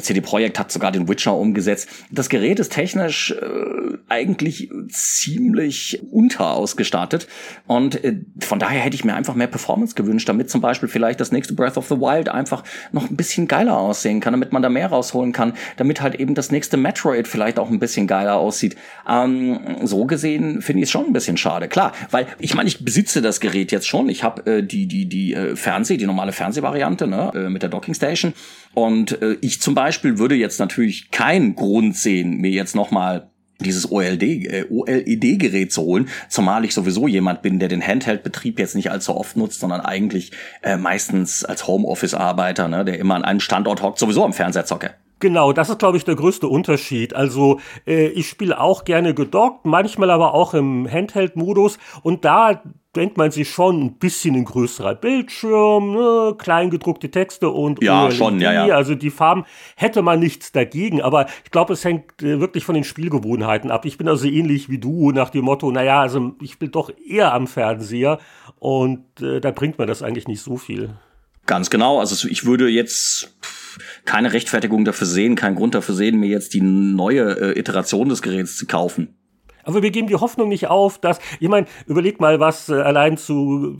CD 0.00 0.20
Projekt 0.20 0.58
hat 0.58 0.72
sogar 0.72 0.92
den 0.92 1.08
Witcher 1.08 1.34
umgesetzt. 1.34 1.88
Das 2.10 2.28
Gerät 2.28 2.58
ist 2.58 2.72
technisch 2.72 3.30
äh, 3.30 3.96
eigentlich 4.08 4.68
ziemlich 4.88 6.02
unterausgestattet. 6.10 7.28
Und 7.66 8.02
äh, 8.04 8.16
von 8.40 8.58
daher 8.58 8.80
hätte 8.80 8.96
ich 8.96 9.04
mir 9.04 9.14
einfach 9.14 9.34
mehr 9.34 9.46
Performance 9.46 9.94
gewünscht, 9.94 10.28
damit 10.28 10.50
zum 10.50 10.60
Beispiel 10.60 10.88
vielleicht 10.88 11.20
das 11.20 11.32
nächste 11.32 11.54
Breath 11.54 11.76
of 11.76 11.88
the 11.88 11.96
Wild 11.96 12.28
einfach 12.28 12.64
noch 12.90 13.08
ein 13.08 13.16
bisschen 13.16 13.46
geiler 13.48 13.78
aussehen 13.78 14.20
kann, 14.20 14.32
damit 14.32 14.52
man 14.52 14.62
da 14.62 14.68
mehr 14.68 14.88
rausholen 14.88 15.32
kann, 15.32 15.54
damit 15.76 16.00
halt 16.00 16.16
eben 16.16 16.34
das 16.34 16.50
nächste 16.50 16.76
Metroid 16.76 17.28
vielleicht 17.28 17.58
auch 17.58 17.70
ein 17.70 17.78
bisschen 17.78 18.06
geiler 18.06 18.36
aussieht. 18.36 18.76
Ähm, 19.08 19.60
so 19.82 20.04
gesehen 20.06 20.60
finde 20.62 20.82
ich 20.82 20.88
es 20.88 20.90
schon 20.90 21.06
ein 21.06 21.12
bisschen 21.12 21.36
schade. 21.36 21.68
Klar, 21.68 21.92
weil 22.10 22.26
ich 22.38 22.54
meine, 22.54 22.68
ich 22.68 22.84
besitze 22.84 23.22
das 23.22 23.40
Gerät 23.40 23.72
jetzt 23.72 23.86
schon. 23.86 24.08
Ich 24.08 24.24
habe 24.24 24.58
äh, 24.58 24.62
die 24.62 24.86
die 24.86 25.06
die 25.06 25.34
äh, 25.34 25.56
Fernseh, 25.56 25.96
die 25.96 26.06
normale 26.06 26.32
Fernsehvariante, 26.32 27.06
ne, 27.12 27.32
äh, 27.34 27.48
mit 27.48 27.62
der 27.62 27.70
Docking 27.70 27.94
Station. 27.94 28.32
Und 28.74 29.20
äh, 29.22 29.36
ich 29.40 29.60
zum 29.60 29.74
Beispiel 29.74 30.18
würde 30.18 30.34
jetzt 30.34 30.58
natürlich 30.58 31.10
keinen 31.10 31.54
Grund 31.54 31.96
sehen, 31.96 32.38
mir 32.38 32.50
jetzt 32.50 32.74
nochmal 32.74 33.30
dieses 33.60 33.90
OLD, 33.90 34.22
äh, 34.22 34.66
OLED-Gerät 34.70 35.72
zu 35.72 35.82
holen, 35.82 36.08
zumal 36.28 36.64
ich 36.64 36.74
sowieso 36.74 37.06
jemand 37.06 37.42
bin, 37.42 37.58
der 37.58 37.68
den 37.68 37.86
Handheld-Betrieb 37.86 38.58
jetzt 38.58 38.74
nicht 38.74 38.90
allzu 38.90 39.16
oft 39.16 39.36
nutzt, 39.36 39.60
sondern 39.60 39.80
eigentlich 39.80 40.32
äh, 40.62 40.76
meistens 40.76 41.44
als 41.44 41.66
Homeoffice-Arbeiter, 41.66 42.68
ne, 42.68 42.84
der 42.84 42.98
immer 42.98 43.14
an 43.14 43.24
einem 43.24 43.40
Standort 43.40 43.82
hockt, 43.82 43.98
sowieso 43.98 44.24
am 44.24 44.32
Fernseher 44.32 44.64
zocke. 44.64 44.94
Genau, 45.20 45.52
das 45.52 45.68
ist, 45.68 45.78
glaube 45.78 45.96
ich, 45.96 46.04
der 46.04 46.16
größte 46.16 46.48
Unterschied. 46.48 47.14
Also 47.14 47.60
äh, 47.86 48.08
ich 48.08 48.28
spiele 48.28 48.60
auch 48.60 48.82
gerne 48.82 49.14
gedockt, 49.14 49.64
manchmal 49.64 50.10
aber 50.10 50.34
auch 50.34 50.52
im 50.52 50.90
Handheld-Modus. 50.90 51.78
Und 52.02 52.24
da 52.24 52.60
denkt 52.94 53.16
man 53.16 53.30
sich 53.30 53.50
schon 53.50 53.80
ein 53.80 53.98
bisschen 53.98 54.34
ein 54.34 54.44
größerer 54.44 54.94
Bildschirm, 54.94 55.92
ne, 55.92 56.34
kleingedruckte 56.36 57.10
Texte 57.10 57.48
und 57.48 57.82
ja, 57.82 58.04
OLED, 58.04 58.16
schon, 58.16 58.40
ja, 58.40 58.66
ja. 58.66 58.74
Also 58.74 58.94
die 58.94 59.10
Farben 59.10 59.44
hätte 59.76 60.02
man 60.02 60.20
nichts 60.20 60.52
dagegen, 60.52 61.00
aber 61.00 61.26
ich 61.44 61.50
glaube, 61.50 61.72
es 61.72 61.84
hängt 61.84 62.22
äh, 62.22 62.40
wirklich 62.40 62.64
von 62.64 62.74
den 62.74 62.84
Spielgewohnheiten 62.84 63.70
ab. 63.70 63.86
Ich 63.86 63.96
bin 63.96 64.08
also 64.08 64.26
ähnlich 64.26 64.68
wie 64.68 64.78
du 64.78 65.10
nach 65.12 65.30
dem 65.30 65.44
Motto, 65.44 65.70
naja, 65.70 66.00
also 66.00 66.34
ich 66.42 66.58
bin 66.58 66.70
doch 66.70 66.90
eher 67.08 67.32
am 67.32 67.46
Fernseher 67.46 68.18
und 68.58 69.20
äh, 69.20 69.40
da 69.40 69.50
bringt 69.50 69.78
mir 69.78 69.86
das 69.86 70.02
eigentlich 70.02 70.28
nicht 70.28 70.42
so 70.42 70.56
viel. 70.56 70.90
Ganz 71.46 71.70
genau. 71.70 71.98
Also 71.98 72.28
ich 72.28 72.44
würde 72.44 72.68
jetzt 72.68 73.36
keine 74.04 74.32
Rechtfertigung 74.32 74.84
dafür 74.84 75.06
sehen, 75.06 75.34
keinen 75.34 75.56
Grund 75.56 75.74
dafür 75.74 75.94
sehen, 75.94 76.20
mir 76.20 76.28
jetzt 76.28 76.54
die 76.54 76.60
neue 76.60 77.54
äh, 77.54 77.58
Iteration 77.58 78.08
des 78.08 78.22
Geräts 78.22 78.56
zu 78.56 78.66
kaufen. 78.66 79.16
Aber 79.64 79.82
wir 79.82 79.90
geben 79.90 80.08
die 80.08 80.16
Hoffnung 80.16 80.48
nicht 80.48 80.68
auf, 80.68 80.98
dass, 80.98 81.18
ich 81.40 81.48
meine, 81.48 81.66
überleg 81.86 82.20
mal, 82.20 82.40
was 82.40 82.68
äh, 82.68 82.74
allein 82.74 83.16
zu 83.16 83.76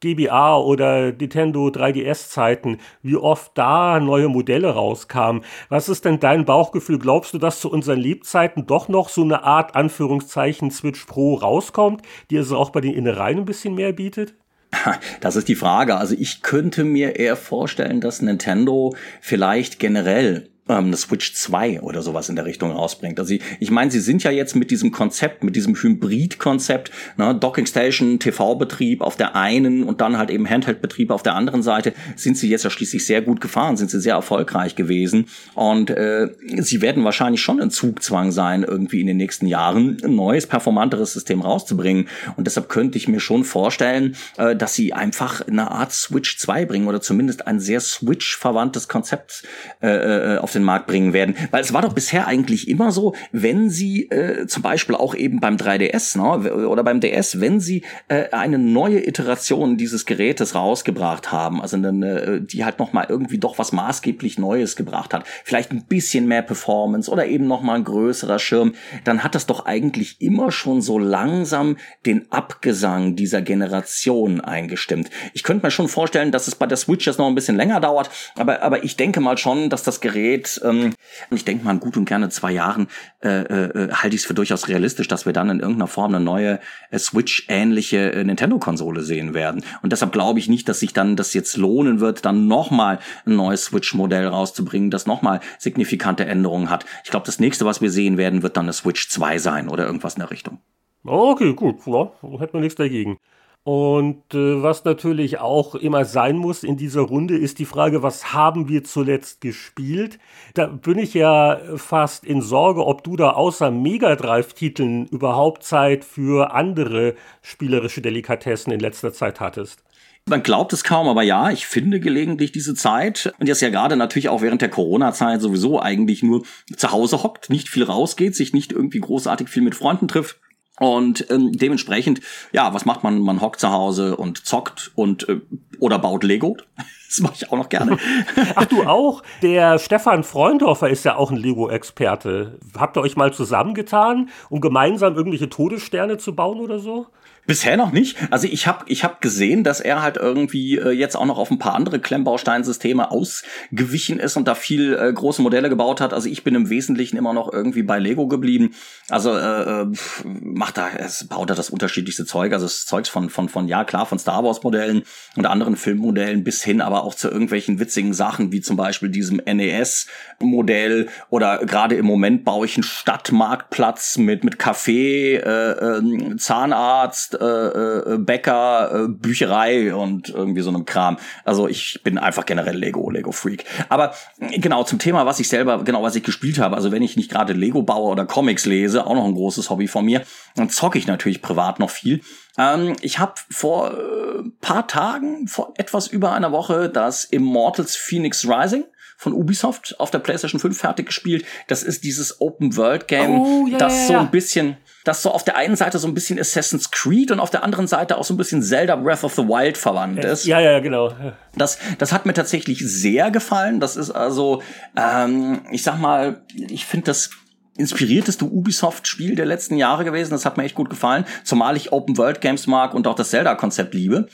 GBA 0.00 0.58
oder 0.58 1.12
Nintendo 1.12 1.66
3DS-Zeiten, 1.68 2.78
wie 3.02 3.16
oft 3.16 3.52
da 3.54 4.00
neue 4.00 4.28
Modelle 4.28 4.70
rauskamen. 4.70 5.42
Was 5.68 5.88
ist 5.88 6.04
denn 6.04 6.20
dein 6.20 6.44
Bauchgefühl? 6.44 6.98
Glaubst 6.98 7.34
du, 7.34 7.38
dass 7.38 7.60
zu 7.60 7.70
unseren 7.70 7.98
Lebzeiten 7.98 8.66
doch 8.66 8.88
noch 8.88 9.08
so 9.08 9.22
eine 9.22 9.44
Art 9.44 9.74
Anführungszeichen 9.74 10.70
Switch 10.70 11.04
Pro 11.06 11.34
rauskommt, 11.34 12.02
die 12.30 12.38
also 12.38 12.56
auch 12.56 12.70
bei 12.70 12.80
den 12.80 12.94
Innereien 12.94 13.38
ein 13.38 13.44
bisschen 13.44 13.74
mehr 13.74 13.92
bietet? 13.92 14.34
Das 15.20 15.36
ist 15.36 15.48
die 15.48 15.54
Frage. 15.54 15.96
Also 15.96 16.14
ich 16.18 16.42
könnte 16.42 16.84
mir 16.84 17.16
eher 17.16 17.36
vorstellen, 17.36 18.00
dass 18.00 18.22
Nintendo 18.22 18.94
vielleicht 19.20 19.78
generell 19.78 20.50
ähm, 20.68 20.86
eine 20.86 20.96
Switch 20.96 21.34
2 21.34 21.80
oder 21.80 22.02
sowas 22.02 22.28
in 22.28 22.36
der 22.36 22.44
Richtung 22.44 22.72
rausbringt. 22.72 23.18
Also 23.20 23.34
ich, 23.34 23.42
ich 23.60 23.70
meine, 23.70 23.90
sie 23.90 24.00
sind 24.00 24.22
ja 24.24 24.30
jetzt 24.30 24.56
mit 24.56 24.70
diesem 24.70 24.90
Konzept, 24.90 25.44
mit 25.44 25.54
diesem 25.54 25.74
Hybrid-Konzept, 25.74 26.90
ne, 27.16 27.34
Docking 27.34 27.66
Station, 27.66 28.18
TV-Betrieb 28.18 29.00
auf 29.00 29.16
der 29.16 29.36
einen 29.36 29.84
und 29.84 30.00
dann 30.00 30.18
halt 30.18 30.30
eben 30.30 30.48
Handheld-Betrieb 30.48 31.10
auf 31.10 31.22
der 31.22 31.34
anderen 31.34 31.62
Seite, 31.62 31.92
sind 32.16 32.36
sie 32.36 32.48
jetzt 32.48 32.64
ja 32.64 32.70
schließlich 32.70 33.06
sehr 33.06 33.22
gut 33.22 33.40
gefahren, 33.40 33.76
sind 33.76 33.90
sie 33.90 34.00
sehr 34.00 34.14
erfolgreich 34.14 34.74
gewesen 34.74 35.26
und 35.54 35.90
äh, 35.90 36.28
sie 36.58 36.82
werden 36.82 37.04
wahrscheinlich 37.04 37.42
schon 37.42 37.60
in 37.60 37.70
Zugzwang 37.70 38.32
sein, 38.32 38.64
irgendwie 38.64 39.00
in 39.00 39.06
den 39.06 39.16
nächsten 39.16 39.46
Jahren 39.46 39.98
ein 40.02 40.14
neues, 40.14 40.46
performanteres 40.46 41.12
System 41.12 41.42
rauszubringen 41.42 42.08
und 42.36 42.46
deshalb 42.46 42.68
könnte 42.68 42.98
ich 42.98 43.08
mir 43.08 43.20
schon 43.20 43.44
vorstellen, 43.44 44.16
äh, 44.36 44.56
dass 44.56 44.74
sie 44.74 44.92
einfach 44.92 45.46
eine 45.46 45.70
Art 45.70 45.92
Switch 45.92 46.38
2 46.38 46.64
bringen 46.64 46.88
oder 46.88 47.00
zumindest 47.00 47.46
ein 47.46 47.60
sehr 47.60 47.80
Switch-verwandtes 47.80 48.88
Konzept 48.88 49.44
äh, 49.80 49.86
äh 49.86 50.38
auf 50.38 50.55
den 50.56 50.64
Markt 50.64 50.86
bringen 50.86 51.12
werden. 51.12 51.36
Weil 51.50 51.62
es 51.62 51.72
war 51.72 51.82
doch 51.82 51.92
bisher 51.92 52.26
eigentlich 52.26 52.68
immer 52.68 52.92
so, 52.92 53.14
wenn 53.32 53.70
sie 53.70 54.10
äh, 54.10 54.46
zum 54.46 54.62
Beispiel 54.62 54.94
auch 54.94 55.14
eben 55.14 55.40
beim 55.40 55.56
3DS 55.56 56.18
ne, 56.18 56.66
oder 56.66 56.82
beim 56.82 57.00
DS, 57.00 57.40
wenn 57.40 57.60
sie 57.60 57.84
äh, 58.08 58.30
eine 58.30 58.58
neue 58.58 59.06
Iteration 59.06 59.76
dieses 59.76 60.06
Gerätes 60.06 60.54
rausgebracht 60.54 61.32
haben, 61.32 61.60
also 61.62 61.76
eine, 61.76 62.40
die 62.40 62.64
halt 62.64 62.78
noch 62.78 62.92
mal 62.92 63.06
irgendwie 63.08 63.38
doch 63.38 63.58
was 63.58 63.72
maßgeblich 63.72 64.38
Neues 64.38 64.76
gebracht 64.76 65.14
hat, 65.14 65.24
vielleicht 65.44 65.70
ein 65.70 65.84
bisschen 65.84 66.26
mehr 66.26 66.42
Performance 66.42 67.10
oder 67.10 67.26
eben 67.26 67.46
noch 67.46 67.62
mal 67.62 67.74
ein 67.74 67.84
größerer 67.84 68.38
Schirm, 68.38 68.74
dann 69.04 69.22
hat 69.22 69.34
das 69.34 69.46
doch 69.46 69.66
eigentlich 69.66 70.20
immer 70.20 70.50
schon 70.50 70.82
so 70.82 70.98
langsam 70.98 71.76
den 72.04 72.30
Abgesang 72.32 73.16
dieser 73.16 73.42
Generation 73.42 74.40
eingestimmt. 74.40 75.10
Ich 75.34 75.42
könnte 75.42 75.66
mir 75.66 75.70
schon 75.70 75.88
vorstellen, 75.88 76.32
dass 76.32 76.48
es 76.48 76.54
bei 76.54 76.66
der 76.66 76.76
Switch 76.76 77.06
jetzt 77.06 77.18
noch 77.18 77.26
ein 77.26 77.34
bisschen 77.34 77.56
länger 77.56 77.80
dauert, 77.80 78.10
aber 78.36 78.62
aber 78.62 78.84
ich 78.84 78.96
denke 78.96 79.20
mal 79.20 79.38
schon, 79.38 79.70
dass 79.70 79.82
das 79.82 80.00
Gerät 80.00 80.45
geht. 80.46 80.60
Ähm, 80.64 80.94
ich 81.30 81.44
denke 81.44 81.64
mal, 81.64 81.78
gut 81.78 81.96
und 81.96 82.04
gerne 82.04 82.28
zwei 82.28 82.52
Jahren 82.52 82.88
äh, 83.22 83.42
äh, 83.42 83.92
halte 83.92 84.14
ich 84.14 84.22
es 84.22 84.26
für 84.26 84.34
durchaus 84.34 84.68
realistisch, 84.68 85.08
dass 85.08 85.26
wir 85.26 85.32
dann 85.32 85.50
in 85.50 85.60
irgendeiner 85.60 85.86
Form 85.86 86.14
eine 86.14 86.24
neue 86.24 86.60
äh, 86.90 86.98
Switch-ähnliche 86.98 88.12
äh, 88.12 88.24
Nintendo-Konsole 88.24 89.02
sehen 89.02 89.34
werden. 89.34 89.64
Und 89.82 89.92
deshalb 89.92 90.12
glaube 90.12 90.38
ich 90.38 90.48
nicht, 90.48 90.68
dass 90.68 90.80
sich 90.80 90.92
dann 90.92 91.16
das 91.16 91.34
jetzt 91.34 91.56
lohnen 91.56 92.00
wird, 92.00 92.24
dann 92.24 92.46
nochmal 92.46 92.98
ein 93.24 93.36
neues 93.36 93.66
Switch-Modell 93.66 94.26
rauszubringen, 94.26 94.90
das 94.90 95.06
nochmal 95.06 95.40
signifikante 95.58 96.24
Änderungen 96.24 96.70
hat. 96.70 96.86
Ich 97.04 97.10
glaube, 97.10 97.26
das 97.26 97.40
nächste, 97.40 97.64
was 97.64 97.80
wir 97.80 97.90
sehen 97.90 98.16
werden, 98.16 98.42
wird 98.42 98.56
dann 98.56 98.66
eine 98.66 98.72
Switch 98.72 99.08
2 99.08 99.38
sein 99.38 99.68
oder 99.68 99.86
irgendwas 99.86 100.14
in 100.14 100.20
der 100.20 100.30
Richtung. 100.30 100.58
Okay, 101.04 101.54
gut, 101.54 101.86
ja, 101.86 102.10
hätte 102.40 102.54
man 102.54 102.62
nichts 102.62 102.76
dagegen. 102.76 103.18
Und 103.66 104.32
äh, 104.32 104.62
was 104.62 104.84
natürlich 104.84 105.40
auch 105.40 105.74
immer 105.74 106.04
sein 106.04 106.36
muss 106.36 106.62
in 106.62 106.76
dieser 106.76 107.00
Runde, 107.00 107.36
ist 107.36 107.58
die 107.58 107.64
Frage, 107.64 108.00
was 108.00 108.32
haben 108.32 108.68
wir 108.68 108.84
zuletzt 108.84 109.40
gespielt? 109.40 110.20
Da 110.54 110.66
bin 110.66 110.98
ich 110.98 111.14
ja 111.14 111.58
fast 111.74 112.24
in 112.24 112.42
Sorge, 112.42 112.86
ob 112.86 113.02
du 113.02 113.16
da 113.16 113.30
außer 113.30 113.72
Mega 113.72 114.14
Drive-Titeln 114.14 115.08
überhaupt 115.08 115.64
Zeit 115.64 116.04
für 116.04 116.54
andere 116.54 117.16
spielerische 117.42 118.00
Delikatessen 118.00 118.72
in 118.72 118.78
letzter 118.78 119.12
Zeit 119.12 119.40
hattest. 119.40 119.82
Man 120.28 120.44
glaubt 120.44 120.72
es 120.72 120.84
kaum, 120.84 121.08
aber 121.08 121.24
ja, 121.24 121.50
ich 121.50 121.66
finde 121.66 121.98
gelegentlich 121.98 122.52
diese 122.52 122.76
Zeit 122.76 123.34
und 123.40 123.48
jetzt 123.48 123.62
ja 123.62 123.70
gerade 123.70 123.96
natürlich 123.96 124.28
auch 124.28 124.42
während 124.42 124.62
der 124.62 124.70
Corona-Zeit 124.70 125.40
sowieso 125.40 125.82
eigentlich 125.82 126.22
nur 126.22 126.44
zu 126.76 126.92
Hause 126.92 127.24
hockt, 127.24 127.50
nicht 127.50 127.68
viel 127.68 127.82
rausgeht, 127.82 128.36
sich 128.36 128.52
nicht 128.52 128.70
irgendwie 128.70 129.00
großartig 129.00 129.48
viel 129.48 129.62
mit 129.62 129.74
Freunden 129.74 130.06
trifft 130.06 130.38
und 130.78 131.30
ähm, 131.30 131.52
dementsprechend, 131.52 132.20
ja, 132.52 132.72
was 132.74 132.84
macht 132.84 133.02
man? 133.02 133.20
Man 133.20 133.40
hockt 133.40 133.60
zu 133.60 133.70
Hause 133.70 134.16
und 134.16 134.46
zockt 134.46 134.92
und 134.94 135.28
äh, 135.28 135.40
oder 135.78 135.98
baut 135.98 136.24
Lego. 136.24 136.56
Das 137.08 137.20
mache 137.20 137.34
ich 137.36 137.52
auch 137.52 137.56
noch 137.56 137.68
gerne. 137.68 137.98
Ach 138.56 138.64
du 138.64 138.82
auch? 138.82 139.22
Der 139.40 139.78
Stefan 139.78 140.24
Freundorfer 140.24 140.90
ist 140.90 141.04
ja 141.04 141.14
auch 141.14 141.30
ein 141.30 141.36
Lego-Experte. 141.36 142.58
Habt 142.76 142.96
ihr 142.96 143.00
euch 143.00 143.16
mal 143.16 143.32
zusammengetan, 143.32 144.28
um 144.50 144.60
gemeinsam 144.60 145.14
irgendwelche 145.14 145.48
Todessterne 145.48 146.18
zu 146.18 146.34
bauen 146.34 146.58
oder 146.58 146.80
so? 146.80 147.06
Bisher 147.46 147.76
noch 147.76 147.92
nicht. 147.92 148.16
Also 148.30 148.48
ich 148.48 148.66
habe 148.66 148.84
ich 148.88 149.04
hab 149.04 149.20
gesehen, 149.20 149.62
dass 149.62 149.80
er 149.80 150.02
halt 150.02 150.16
irgendwie 150.16 150.78
äh, 150.78 150.90
jetzt 150.90 151.16
auch 151.16 151.26
noch 151.26 151.38
auf 151.38 151.50
ein 151.50 151.58
paar 151.58 151.74
andere 151.74 152.00
Klemmbausteinsysteme 152.00 153.10
ausgewichen 153.10 154.18
ist 154.18 154.36
und 154.36 154.48
da 154.48 154.56
viel 154.56 154.94
äh, 154.94 155.12
große 155.12 155.42
Modelle 155.42 155.68
gebaut 155.68 156.00
hat. 156.00 156.12
Also 156.12 156.28
ich 156.28 156.42
bin 156.42 156.56
im 156.56 156.70
Wesentlichen 156.70 157.16
immer 157.16 157.32
noch 157.32 157.52
irgendwie 157.52 157.84
bei 157.84 158.00
Lego 158.00 158.26
geblieben. 158.26 158.74
Also 159.08 159.36
äh, 159.36 159.82
äh 159.82 159.86
macht 160.24 160.76
da, 160.76 160.88
es 160.98 161.28
baut 161.28 161.50
da 161.50 161.54
das 161.54 161.70
unterschiedlichste 161.70 162.24
Zeug. 162.24 162.52
Also 162.52 162.66
es 162.66 162.84
Zeugs 162.84 163.08
von, 163.08 163.30
von, 163.30 163.48
von, 163.48 163.68
ja 163.68 163.84
klar, 163.84 164.06
von 164.06 164.18
Star 164.18 164.42
Wars 164.42 164.62
Modellen 164.64 165.04
und 165.36 165.46
anderen 165.46 165.76
Filmmodellen 165.76 166.42
bis 166.42 166.64
hin, 166.64 166.80
aber 166.80 167.04
auch 167.04 167.14
zu 167.14 167.28
irgendwelchen 167.28 167.78
witzigen 167.78 168.12
Sachen, 168.12 168.50
wie 168.50 168.60
zum 168.60 168.76
Beispiel 168.76 169.08
diesem 169.08 169.36
NES-Modell 169.36 171.08
oder 171.30 171.58
gerade 171.58 171.94
im 171.94 172.06
Moment 172.06 172.44
baue 172.44 172.66
ich 172.66 172.76
einen 172.76 172.82
Stadtmarktplatz 172.82 174.18
mit, 174.18 174.42
mit 174.42 174.56
Café, 174.56 175.36
äh, 175.38 175.98
äh, 175.98 176.36
Zahnarzt, 176.36 177.35
äh, 177.40 178.14
äh, 178.14 178.18
Bäcker, 178.18 179.04
äh, 179.04 179.08
Bücherei 179.08 179.94
und 179.94 180.28
irgendwie 180.30 180.62
so 180.62 180.70
einem 180.70 180.84
Kram. 180.84 181.18
Also 181.44 181.68
ich 181.68 182.00
bin 182.02 182.18
einfach 182.18 182.46
generell 182.46 182.76
Lego, 182.76 183.10
Lego 183.10 183.32
Freak. 183.32 183.64
Aber 183.88 184.14
genau 184.38 184.84
zum 184.84 184.98
Thema, 184.98 185.26
was 185.26 185.40
ich 185.40 185.48
selber, 185.48 185.84
genau 185.84 186.02
was 186.02 186.16
ich 186.16 186.22
gespielt 186.22 186.58
habe. 186.58 186.76
Also 186.76 186.92
wenn 186.92 187.02
ich 187.02 187.16
nicht 187.16 187.30
gerade 187.30 187.52
Lego 187.52 187.82
baue 187.82 188.10
oder 188.10 188.26
Comics 188.26 188.66
lese, 188.66 189.06
auch 189.06 189.14
noch 189.14 189.24
ein 189.24 189.34
großes 189.34 189.70
Hobby 189.70 189.88
von 189.88 190.04
mir, 190.04 190.22
dann 190.54 190.70
zocke 190.70 190.98
ich 190.98 191.06
natürlich 191.06 191.42
privat 191.42 191.78
noch 191.78 191.90
viel. 191.90 192.20
Ähm, 192.58 192.96
ich 193.00 193.18
habe 193.18 193.34
vor 193.50 193.92
äh, 193.92 194.42
paar 194.60 194.86
Tagen, 194.86 195.48
vor 195.48 195.74
etwas 195.76 196.06
über 196.06 196.32
einer 196.32 196.52
Woche, 196.52 196.88
das 196.88 197.24
Immortals 197.24 197.96
Phoenix 197.96 198.46
Rising 198.48 198.84
von 199.16 199.32
Ubisoft 199.32 199.96
auf 199.98 200.10
der 200.10 200.18
PlayStation 200.18 200.60
5 200.60 200.78
fertig 200.78 201.06
gespielt. 201.06 201.44
Das 201.68 201.82
ist 201.82 202.04
dieses 202.04 202.40
Open 202.40 202.76
World 202.76 203.08
Game, 203.08 203.40
oh, 203.40 203.66
ja, 203.66 203.78
das 203.78 204.06
so 204.08 204.14
ein 204.14 204.30
bisschen 204.30 204.76
das 205.06 205.22
so 205.22 205.30
auf 205.30 205.44
der 205.44 205.56
einen 205.56 205.76
Seite 205.76 206.00
so 206.00 206.08
ein 206.08 206.14
bisschen 206.14 206.38
Assassin's 206.38 206.90
Creed 206.90 207.30
und 207.30 207.38
auf 207.38 207.50
der 207.50 207.62
anderen 207.62 207.86
Seite 207.86 208.18
auch 208.18 208.24
so 208.24 208.34
ein 208.34 208.36
bisschen 208.36 208.60
Zelda 208.60 208.96
Breath 208.96 209.22
of 209.22 209.34
the 209.34 209.42
Wild 209.42 209.78
verwandt 209.78 210.24
ist. 210.24 210.46
Ja, 210.46 210.58
ja, 210.58 210.80
genau. 210.80 211.14
Das, 211.54 211.78
das 211.98 212.10
hat 212.10 212.26
mir 212.26 212.34
tatsächlich 212.34 212.80
sehr 212.80 213.30
gefallen. 213.30 213.78
Das 213.78 213.96
ist 213.96 214.10
also, 214.10 214.62
ähm, 214.96 215.60
ich 215.70 215.84
sag 215.84 216.00
mal, 216.00 216.42
ich 216.56 216.86
finde 216.86 217.06
das 217.06 217.30
inspirierteste 217.76 218.46
Ubisoft-Spiel 218.46 219.36
der 219.36 219.46
letzten 219.46 219.76
Jahre 219.76 220.04
gewesen. 220.04 220.32
Das 220.32 220.44
hat 220.44 220.56
mir 220.56 220.64
echt 220.64 220.74
gut 220.74 220.90
gefallen, 220.90 221.24
zumal 221.44 221.76
ich 221.76 221.92
Open 221.92 222.16
World 222.18 222.40
Games 222.40 222.66
mag 222.66 222.92
und 222.92 223.06
auch 223.06 223.14
das 223.14 223.30
Zelda-Konzept 223.30 223.94
liebe. 223.94 224.26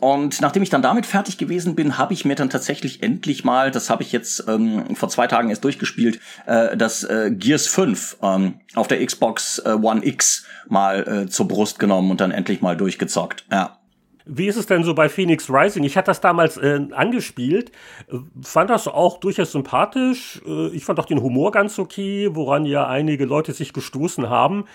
Und 0.00 0.40
nachdem 0.40 0.62
ich 0.62 0.70
dann 0.70 0.82
damit 0.82 1.06
fertig 1.06 1.38
gewesen 1.38 1.74
bin, 1.74 1.98
habe 1.98 2.14
ich 2.14 2.24
mir 2.24 2.36
dann 2.36 2.50
tatsächlich 2.50 3.02
endlich 3.02 3.44
mal, 3.44 3.70
das 3.70 3.90
habe 3.90 4.02
ich 4.02 4.12
jetzt 4.12 4.44
ähm, 4.48 4.94
vor 4.94 5.08
zwei 5.08 5.26
Tagen 5.26 5.50
erst 5.50 5.64
durchgespielt, 5.64 6.20
äh, 6.46 6.76
das 6.76 7.04
äh, 7.04 7.30
Gears 7.32 7.66
5 7.66 8.18
ähm, 8.22 8.60
auf 8.74 8.86
der 8.86 9.04
Xbox 9.04 9.58
äh, 9.64 9.70
One 9.70 10.04
X 10.06 10.46
mal 10.68 11.24
äh, 11.24 11.28
zur 11.28 11.48
Brust 11.48 11.78
genommen 11.78 12.10
und 12.10 12.20
dann 12.20 12.30
endlich 12.30 12.60
mal 12.60 12.76
durchgezockt. 12.76 13.44
Ja. 13.50 13.78
Wie 14.30 14.46
ist 14.46 14.56
es 14.56 14.66
denn 14.66 14.84
so 14.84 14.94
bei 14.94 15.08
Phoenix 15.08 15.48
Rising? 15.50 15.84
Ich 15.84 15.96
hatte 15.96 16.06
das 16.06 16.20
damals 16.20 16.58
äh, 16.58 16.80
angespielt, 16.92 17.72
fand 18.42 18.68
das 18.68 18.86
auch 18.86 19.18
durchaus 19.18 19.52
sympathisch. 19.52 20.40
Äh, 20.46 20.68
ich 20.68 20.84
fand 20.84 21.00
auch 21.00 21.06
den 21.06 21.22
Humor 21.22 21.50
ganz 21.50 21.78
okay, 21.78 22.28
woran 22.32 22.66
ja 22.66 22.86
einige 22.86 23.24
Leute 23.24 23.52
sich 23.54 23.72
gestoßen 23.72 24.28
haben. 24.28 24.66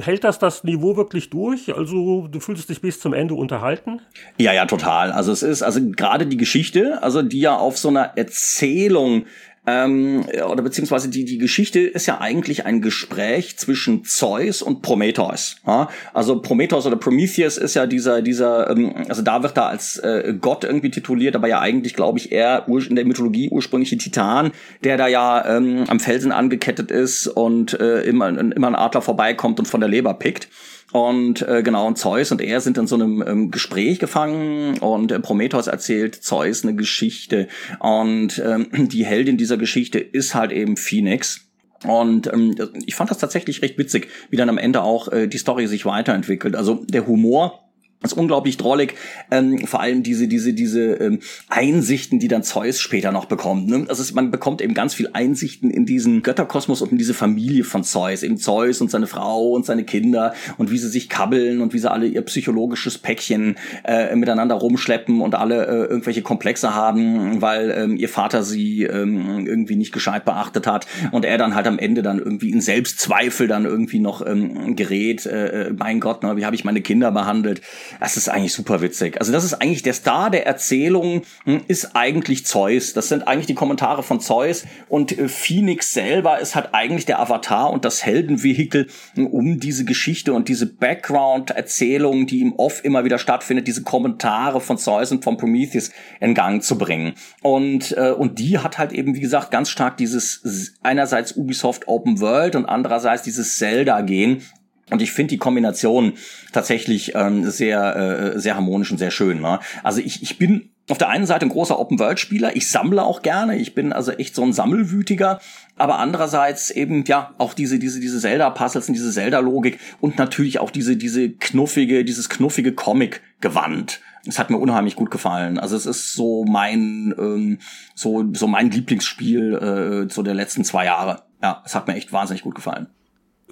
Hält 0.00 0.24
das 0.24 0.38
das 0.38 0.64
Niveau 0.64 0.96
wirklich 0.96 1.28
durch? 1.28 1.74
Also 1.76 2.28
du 2.28 2.40
fühlst 2.40 2.70
dich 2.70 2.80
bis 2.80 2.98
zum 2.98 3.12
Ende 3.12 3.34
unterhalten? 3.34 4.00
Ja, 4.38 4.52
ja, 4.52 4.64
total. 4.64 5.12
Also 5.12 5.32
es 5.32 5.42
ist 5.42 5.62
also 5.62 5.80
gerade 5.90 6.26
die 6.26 6.38
Geschichte, 6.38 7.02
also 7.02 7.20
die 7.20 7.40
ja 7.40 7.56
auf 7.56 7.76
so 7.76 7.88
einer 7.88 8.16
Erzählung 8.16 9.26
ähm, 9.66 10.24
oder 10.50 10.62
beziehungsweise 10.62 11.08
die, 11.08 11.24
die 11.24 11.38
Geschichte 11.38 11.80
ist 11.80 12.06
ja 12.06 12.20
eigentlich 12.20 12.66
ein 12.66 12.82
Gespräch 12.82 13.56
zwischen 13.56 14.04
Zeus 14.04 14.60
und 14.60 14.82
Prometheus. 14.82 15.56
Ja? 15.66 15.88
Also 16.12 16.40
Prometheus 16.40 16.86
oder 16.86 16.96
Prometheus 16.96 17.56
ist 17.56 17.74
ja 17.74 17.86
dieser, 17.86 18.20
dieser, 18.20 18.70
ähm, 18.70 18.94
also 19.08 19.22
da 19.22 19.42
wird 19.42 19.56
er 19.56 19.68
als 19.68 19.96
äh, 19.98 20.34
Gott 20.38 20.64
irgendwie 20.64 20.90
tituliert, 20.90 21.34
aber 21.34 21.48
ja 21.48 21.60
eigentlich, 21.60 21.94
glaube 21.94 22.18
ich, 22.18 22.30
eher 22.30 22.66
in 22.68 22.96
der 22.96 23.06
Mythologie 23.06 23.48
ursprüngliche 23.48 23.96
Titan, 23.96 24.52
der 24.82 24.96
da 24.96 25.08
ja 25.08 25.56
ähm, 25.56 25.84
am 25.88 26.00
Felsen 26.00 26.32
angekettet 26.32 26.90
ist 26.90 27.26
und 27.26 27.78
äh, 27.80 28.02
immer, 28.02 28.28
immer 28.28 28.66
ein 28.66 28.74
Adler 28.74 29.02
vorbeikommt 29.02 29.58
und 29.58 29.66
von 29.66 29.80
der 29.80 29.88
Leber 29.88 30.14
pickt. 30.14 30.48
Und 30.92 31.42
äh, 31.42 31.62
genau, 31.62 31.86
und 31.86 31.98
Zeus 31.98 32.30
und 32.30 32.40
er 32.40 32.60
sind 32.60 32.78
in 32.78 32.86
so 32.86 32.94
einem 32.94 33.22
ähm, 33.26 33.50
Gespräch 33.50 33.98
gefangen 33.98 34.78
und 34.78 35.10
äh, 35.10 35.18
Prometheus 35.18 35.66
erzählt 35.66 36.14
Zeus 36.14 36.62
eine 36.62 36.74
Geschichte. 36.76 37.48
Und 37.80 38.40
ähm, 38.44 38.68
die 38.88 39.04
Heldin 39.04 39.36
dieser 39.36 39.56
Geschichte 39.56 39.98
ist 39.98 40.34
halt 40.34 40.52
eben 40.52 40.76
Phoenix. 40.76 41.48
Und 41.84 42.32
ähm, 42.32 42.54
ich 42.86 42.94
fand 42.94 43.10
das 43.10 43.18
tatsächlich 43.18 43.60
recht 43.60 43.76
witzig, 43.76 44.08
wie 44.30 44.36
dann 44.36 44.48
am 44.48 44.58
Ende 44.58 44.82
auch 44.82 45.08
äh, 45.08 45.26
die 45.26 45.38
Story 45.38 45.66
sich 45.66 45.84
weiterentwickelt. 45.84 46.56
Also 46.56 46.84
der 46.88 47.06
Humor 47.06 47.64
Das 48.04 48.12
ist 48.12 48.18
unglaublich 48.18 48.58
drollig. 48.58 48.96
Ähm, 49.30 49.66
vor 49.66 49.80
allem 49.80 50.02
diese, 50.02 50.28
diese, 50.28 50.52
diese 50.52 50.92
ähm, 50.96 51.20
Einsichten, 51.48 52.18
die 52.18 52.28
dann 52.28 52.42
Zeus 52.42 52.78
später 52.78 53.12
noch 53.12 53.24
bekommt. 53.24 53.66
Ne? 53.66 53.86
Also 53.88 54.02
es, 54.02 54.12
man 54.12 54.30
bekommt 54.30 54.60
eben 54.60 54.74
ganz 54.74 54.92
viel 54.92 55.08
Einsichten 55.14 55.70
in 55.70 55.86
diesen 55.86 56.22
Götterkosmos 56.22 56.82
und 56.82 56.92
in 56.92 56.98
diese 56.98 57.14
Familie 57.14 57.64
von 57.64 57.82
Zeus. 57.82 58.22
Eben 58.22 58.36
Zeus 58.36 58.82
und 58.82 58.90
seine 58.90 59.06
Frau 59.06 59.52
und 59.52 59.64
seine 59.64 59.84
Kinder 59.84 60.34
und 60.58 60.70
wie 60.70 60.76
sie 60.76 60.90
sich 60.90 61.08
kabbeln 61.08 61.62
und 61.62 61.72
wie 61.72 61.78
sie 61.78 61.90
alle 61.90 62.06
ihr 62.06 62.20
psychologisches 62.20 62.98
Päckchen 62.98 63.56
äh, 63.84 64.14
miteinander 64.14 64.56
rumschleppen 64.56 65.22
und 65.22 65.34
alle 65.34 65.66
äh, 65.66 65.84
irgendwelche 65.86 66.20
Komplexe 66.20 66.74
haben, 66.74 67.40
weil 67.40 67.70
ähm, 67.70 67.96
ihr 67.96 68.10
Vater 68.10 68.42
sie 68.42 68.82
ähm, 68.82 69.46
irgendwie 69.46 69.76
nicht 69.76 69.92
gescheit 69.92 70.26
beachtet 70.26 70.66
hat 70.66 70.86
und 71.10 71.24
er 71.24 71.38
dann 71.38 71.54
halt 71.54 71.66
am 71.66 71.78
Ende 71.78 72.02
dann 72.02 72.18
irgendwie 72.18 72.50
in 72.50 72.60
Selbstzweifel 72.60 73.48
dann 73.48 73.64
irgendwie 73.64 73.98
noch 73.98 74.26
ähm, 74.26 74.76
gerät. 74.76 75.24
Äh, 75.24 75.68
äh 75.68 75.72
mein 75.72 76.00
Gott, 76.00 76.22
ne, 76.22 76.36
wie 76.36 76.44
habe 76.44 76.54
ich 76.54 76.66
meine 76.66 76.82
Kinder 76.82 77.10
behandelt? 77.10 77.62
Das 78.00 78.16
ist 78.16 78.28
eigentlich 78.28 78.52
super 78.52 78.80
witzig. 78.80 79.18
Also 79.18 79.32
das 79.32 79.44
ist 79.44 79.54
eigentlich 79.54 79.82
der 79.82 79.92
Star 79.92 80.30
der 80.30 80.46
Erzählung, 80.46 81.22
hm, 81.44 81.62
ist 81.68 81.94
eigentlich 81.94 82.46
Zeus. 82.46 82.92
Das 82.92 83.08
sind 83.08 83.26
eigentlich 83.26 83.46
die 83.46 83.54
Kommentare 83.54 84.02
von 84.02 84.20
Zeus 84.20 84.64
und 84.88 85.16
äh, 85.16 85.28
Phoenix 85.28 85.92
selber 85.92 86.38
ist 86.40 86.54
halt 86.54 86.70
eigentlich 86.72 87.06
der 87.06 87.20
Avatar 87.20 87.70
und 87.70 87.84
das 87.84 88.04
Heldenvehikel, 88.04 88.88
hm, 89.14 89.26
um 89.26 89.60
diese 89.60 89.84
Geschichte 89.84 90.32
und 90.32 90.48
diese 90.48 90.66
Background-Erzählung, 90.66 92.26
die 92.26 92.40
im 92.40 92.54
Off 92.54 92.84
immer 92.84 93.04
wieder 93.04 93.18
stattfindet, 93.18 93.66
diese 93.66 93.82
Kommentare 93.82 94.60
von 94.60 94.78
Zeus 94.78 95.12
und 95.12 95.24
von 95.24 95.36
Prometheus 95.36 95.90
in 96.20 96.34
Gang 96.34 96.62
zu 96.62 96.78
bringen. 96.78 97.14
Und, 97.42 97.92
äh, 97.96 98.10
und 98.10 98.38
die 98.38 98.58
hat 98.58 98.78
halt 98.78 98.92
eben, 98.92 99.14
wie 99.14 99.20
gesagt, 99.20 99.50
ganz 99.50 99.70
stark 99.70 99.96
dieses 99.96 100.74
einerseits 100.82 101.36
Ubisoft 101.36 101.88
Open 101.88 102.20
World 102.20 102.56
und 102.56 102.66
andererseits 102.66 103.22
dieses 103.22 103.56
Zelda-Gehen, 103.58 104.42
und 104.90 105.00
ich 105.00 105.12
finde 105.12 105.30
die 105.30 105.38
Kombination 105.38 106.14
tatsächlich 106.52 107.14
ähm, 107.14 107.48
sehr, 107.50 107.96
äh, 107.96 108.38
sehr 108.38 108.54
harmonisch 108.54 108.90
und 108.90 108.98
sehr 108.98 109.10
schön. 109.10 109.40
Ne? 109.40 109.60
Also 109.82 110.00
ich, 110.00 110.22
ich 110.22 110.38
bin 110.38 110.70
auf 110.90 110.98
der 110.98 111.08
einen 111.08 111.24
Seite 111.26 111.46
ein 111.46 111.50
großer 111.50 111.78
Open-World-Spieler. 111.78 112.56
Ich 112.56 112.68
sammle 112.68 113.02
auch 113.02 113.22
gerne. 113.22 113.56
Ich 113.56 113.74
bin 113.74 113.92
also 113.92 114.12
echt 114.12 114.34
so 114.34 114.42
ein 114.42 114.52
Sammelwütiger. 114.52 115.40
Aber 115.76 115.98
andererseits 115.98 116.70
eben, 116.70 117.04
ja, 117.06 117.34
auch 117.38 117.54
diese, 117.54 117.78
diese, 117.78 118.00
diese 118.00 118.20
Zelda-Puzzles 118.20 118.88
und 118.88 118.94
diese 118.94 119.10
Zelda-Logik 119.10 119.78
und 120.00 120.18
natürlich 120.18 120.60
auch 120.60 120.70
diese, 120.70 120.96
diese 120.96 121.30
knuffige, 121.30 122.04
dieses 122.04 122.28
knuffige 122.28 122.72
Comic-Gewand. 122.72 124.00
Es 124.26 124.38
hat 124.38 124.50
mir 124.50 124.58
unheimlich 124.58 124.96
gut 124.96 125.10
gefallen. 125.10 125.58
Also 125.58 125.76
es 125.76 125.86
ist 125.86 126.12
so 126.12 126.44
mein, 126.44 127.14
ähm, 127.18 127.58
so, 127.94 128.24
so 128.34 128.46
mein 128.46 128.70
Lieblingsspiel 128.70 130.06
äh, 130.08 130.12
so 130.12 130.22
der 130.22 130.34
letzten 130.34 130.64
zwei 130.64 130.84
Jahre. 130.84 131.22
Ja, 131.42 131.62
es 131.64 131.74
hat 131.74 131.88
mir 131.88 131.94
echt 131.94 132.12
wahnsinnig 132.12 132.42
gut 132.42 132.54
gefallen. 132.54 132.88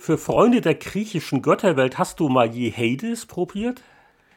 Für 0.04 0.18
Freunde 0.18 0.60
der 0.60 0.74
griechischen 0.74 1.42
Götterwelt 1.42 1.96
hast 1.96 2.18
du 2.18 2.28
mal 2.28 2.52
je 2.52 2.72
Hades 2.72 3.24
probiert? 3.24 3.82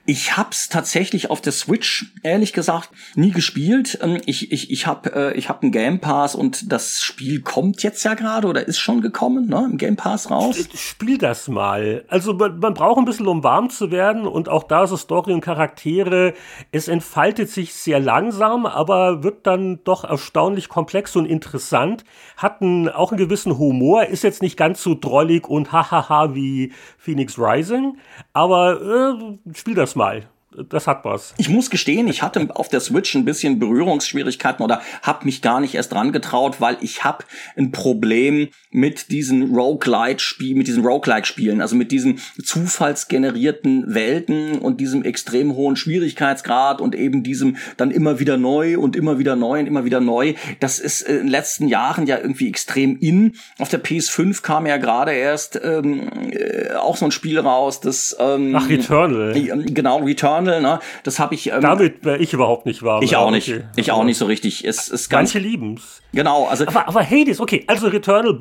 Ich 0.08 0.38
hab's 0.38 0.70
tatsächlich 0.70 1.32
auf 1.32 1.42
der 1.42 1.52
Switch, 1.52 2.14
ehrlich 2.22 2.54
gesagt, 2.54 2.92
nie 3.16 3.32
gespielt. 3.32 3.98
Ähm, 4.04 4.22
ich, 4.28 4.52
ich, 4.52 4.70
ich 4.70 4.86
habe 4.86 5.12
äh, 5.14 5.38
ich 5.38 5.50
hab 5.50 5.64
einen 5.64 5.72
Game 5.72 6.00
Pass 6.00 6.36
und 6.36 6.72
das 6.72 7.02
Spiel 7.02 7.42
kommt 7.42 7.82
jetzt 7.82 8.04
ja 8.04 8.14
gerade 8.14 8.48
oder 8.48 8.68
ist 8.68 8.78
schon 8.78 9.02
gekommen, 9.02 9.48
ne? 9.48 9.68
Im 9.72 9.78
Game 9.78 9.96
Pass 9.96 10.30
raus. 10.30 10.58
Spiel 10.76 11.18
das 11.18 11.48
mal. 11.48 12.06
Also 12.08 12.36
man, 12.36 12.60
man 12.60 12.76
braucht 12.76 13.00
ein 13.00 13.06
bisschen, 13.06 13.28
um 13.28 13.44
warm 13.44 13.72
zu 13.72 13.90
werden 13.90 14.28
und 14.28 14.48
auch 14.48 14.64
da 14.64 14.86
so 14.86 14.96
Story 14.96 15.34
und 15.34 15.42
Charaktere. 15.42 16.36
Es 16.72 16.88
entfaltet 16.88 17.50
sich 17.50 17.74
sehr 17.74 18.00
langsam, 18.00 18.68
aber 18.68 19.24
wird 19.24 19.48
dann 19.48 19.80
doch 19.86 20.04
erstaunlich 20.04 20.70
komplex 20.70 21.16
und 21.16 21.26
interessant. 21.26 22.06
Hat 22.38 22.62
einen, 22.62 22.90
auch 22.90 23.12
einen 23.12 23.18
gewissen 23.18 23.58
Humor, 23.58 24.06
ist 24.06 24.24
jetzt 24.24 24.44
nicht 24.44 24.56
ganz 24.56 24.84
so 24.84 24.94
drollig 24.94 25.48
und 25.48 25.72
hahaha 25.72 26.36
wie 26.36 26.74
Phoenix 27.00 27.40
Rising, 27.40 27.98
aber 28.34 28.82
äh, 28.82 29.54
spiel 29.56 29.74
das 29.74 29.95
mal 29.96 30.35
das 30.70 30.88
hat 30.88 31.06
was. 31.06 31.34
Ich 31.38 31.50
muss 31.50 31.70
gestehen, 31.70 32.08
ich 32.08 32.22
hatte 32.22 32.48
auf 32.56 32.70
der 32.70 32.80
Switch 32.80 33.16
ein 33.16 33.26
bisschen 33.26 33.60
Berührungsschwierigkeiten 33.60 34.64
oder 34.64 34.82
habe 35.02 35.26
mich 35.26 35.42
gar 35.42 35.60
nicht 35.60 35.76
erst 35.76 35.92
dran 35.92 36.12
getraut, 36.12 36.62
weil 36.62 36.78
ich 36.82 37.04
habe 37.04 37.26
ein 37.56 37.72
Problem 37.72 38.50
mit 38.72 39.12
diesen 39.12 39.56
Roguelite-Spielen, 39.56 40.58
mit 40.58 40.68
diesen 40.68 40.86
Roguelike-Spielen, 40.86 41.62
also 41.62 41.76
mit 41.76 41.92
diesen 41.92 42.20
zufallsgenerierten 42.44 43.94
Welten 43.94 44.60
und 44.60 44.80
diesem 44.80 45.04
extrem 45.04 45.56
hohen 45.56 45.76
Schwierigkeitsgrad 45.76 46.82
und 46.82 46.96
eben 46.96 47.24
diesem 47.24 47.58
dann 47.78 47.92
immer 47.92 48.20
wieder 48.20 48.38
neu 48.38 48.78
und 48.80 48.96
immer 48.96 49.20
wieder 49.20 49.36
neu 49.36 49.60
und 49.60 49.68
immer 49.68 49.86
wieder 49.86 50.02
neu. 50.02 50.34
Das 50.60 50.80
ist 50.80 51.02
in 51.02 51.18
den 51.18 51.28
letzten 51.28 51.68
Jahren 51.68 52.06
ja 52.08 52.18
irgendwie 52.18 52.48
extrem 52.48 52.98
in. 53.00 53.34
Auf 53.60 53.70
der 53.70 53.84
PS5 53.84 54.42
kam 54.42 54.66
ja 54.66 54.78
gerade 54.78 55.12
erst 55.12 55.60
ähm, 55.64 56.32
äh, 56.32 56.74
auch 56.76 56.98
so 56.98 57.06
ein 57.06 57.12
Spiel 57.12 57.40
raus, 57.40 57.80
das 57.80 58.16
ähm, 58.20 58.56
Ach, 58.56 58.70
Returnal. 58.70 59.34
Genau, 59.66 60.00
Returnal 60.00 60.45
Journal, 60.46 60.62
ne? 60.62 60.80
Das 61.04 61.20
habe 61.20 61.36
ich. 61.36 61.52
Ähm, 61.52 61.62
Damit 61.62 62.04
wäre 62.06 62.18
ich 62.18 62.34
überhaupt 62.34 62.66
nicht 62.66 62.84
warm. 62.84 63.04
Ich 63.04 63.16
auch 63.16 63.32
nicht. 63.32 63.50
Okay. 63.50 63.64
Ich 63.76 63.92
auch 63.92 64.04
nicht 64.04 64.18
so 64.18 64.26
richtig. 64.26 64.66
Es 64.66 64.88
ist 64.88 65.10
ganz. 65.10 65.34
Manche 65.34 65.48
lieben's. 65.48 66.02
Genau, 66.14 66.46
also. 66.46 66.68
Aber, 66.68 66.88
aber 66.88 67.04
Hades, 67.04 67.40
okay, 67.40 67.64
also 67.68 67.88
Returnal, 67.88 68.38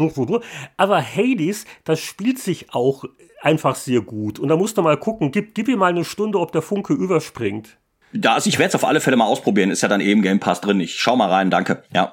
aber 0.77 1.03
Hades, 1.03 1.65
das 1.85 2.01
spielt 2.01 2.39
sich 2.39 2.73
auch 2.73 3.05
einfach 3.41 3.75
sehr 3.75 4.01
gut. 4.01 4.39
Und 4.39 4.49
da 4.49 4.57
musst 4.57 4.79
du 4.79 4.83
mal 4.83 4.97
gucken, 4.97 5.31
gib, 5.31 5.55
gib 5.55 5.69
ihm 5.69 5.79
mal 5.79 5.91
eine 5.91 6.05
Stunde, 6.05 6.39
ob 6.39 6.53
der 6.53 6.63
Funke 6.63 6.95
überspringt. 6.95 7.77
Da, 8.13 8.35
also 8.35 8.49
ich 8.49 8.59
werde 8.59 8.69
es 8.69 8.75
auf 8.75 8.85
alle 8.85 9.01
Fälle 9.01 9.17
mal 9.17 9.27
ausprobieren. 9.27 9.71
Ist 9.71 9.83
ja 9.83 9.89
dann 9.89 10.01
eben 10.01 10.23
Game 10.23 10.41
Pass 10.41 10.61
drin. 10.61 10.81
Ich 10.81 10.95
schau 10.95 11.17
mal 11.17 11.29
rein, 11.29 11.51
danke. 11.51 11.83
Ja. 11.93 12.13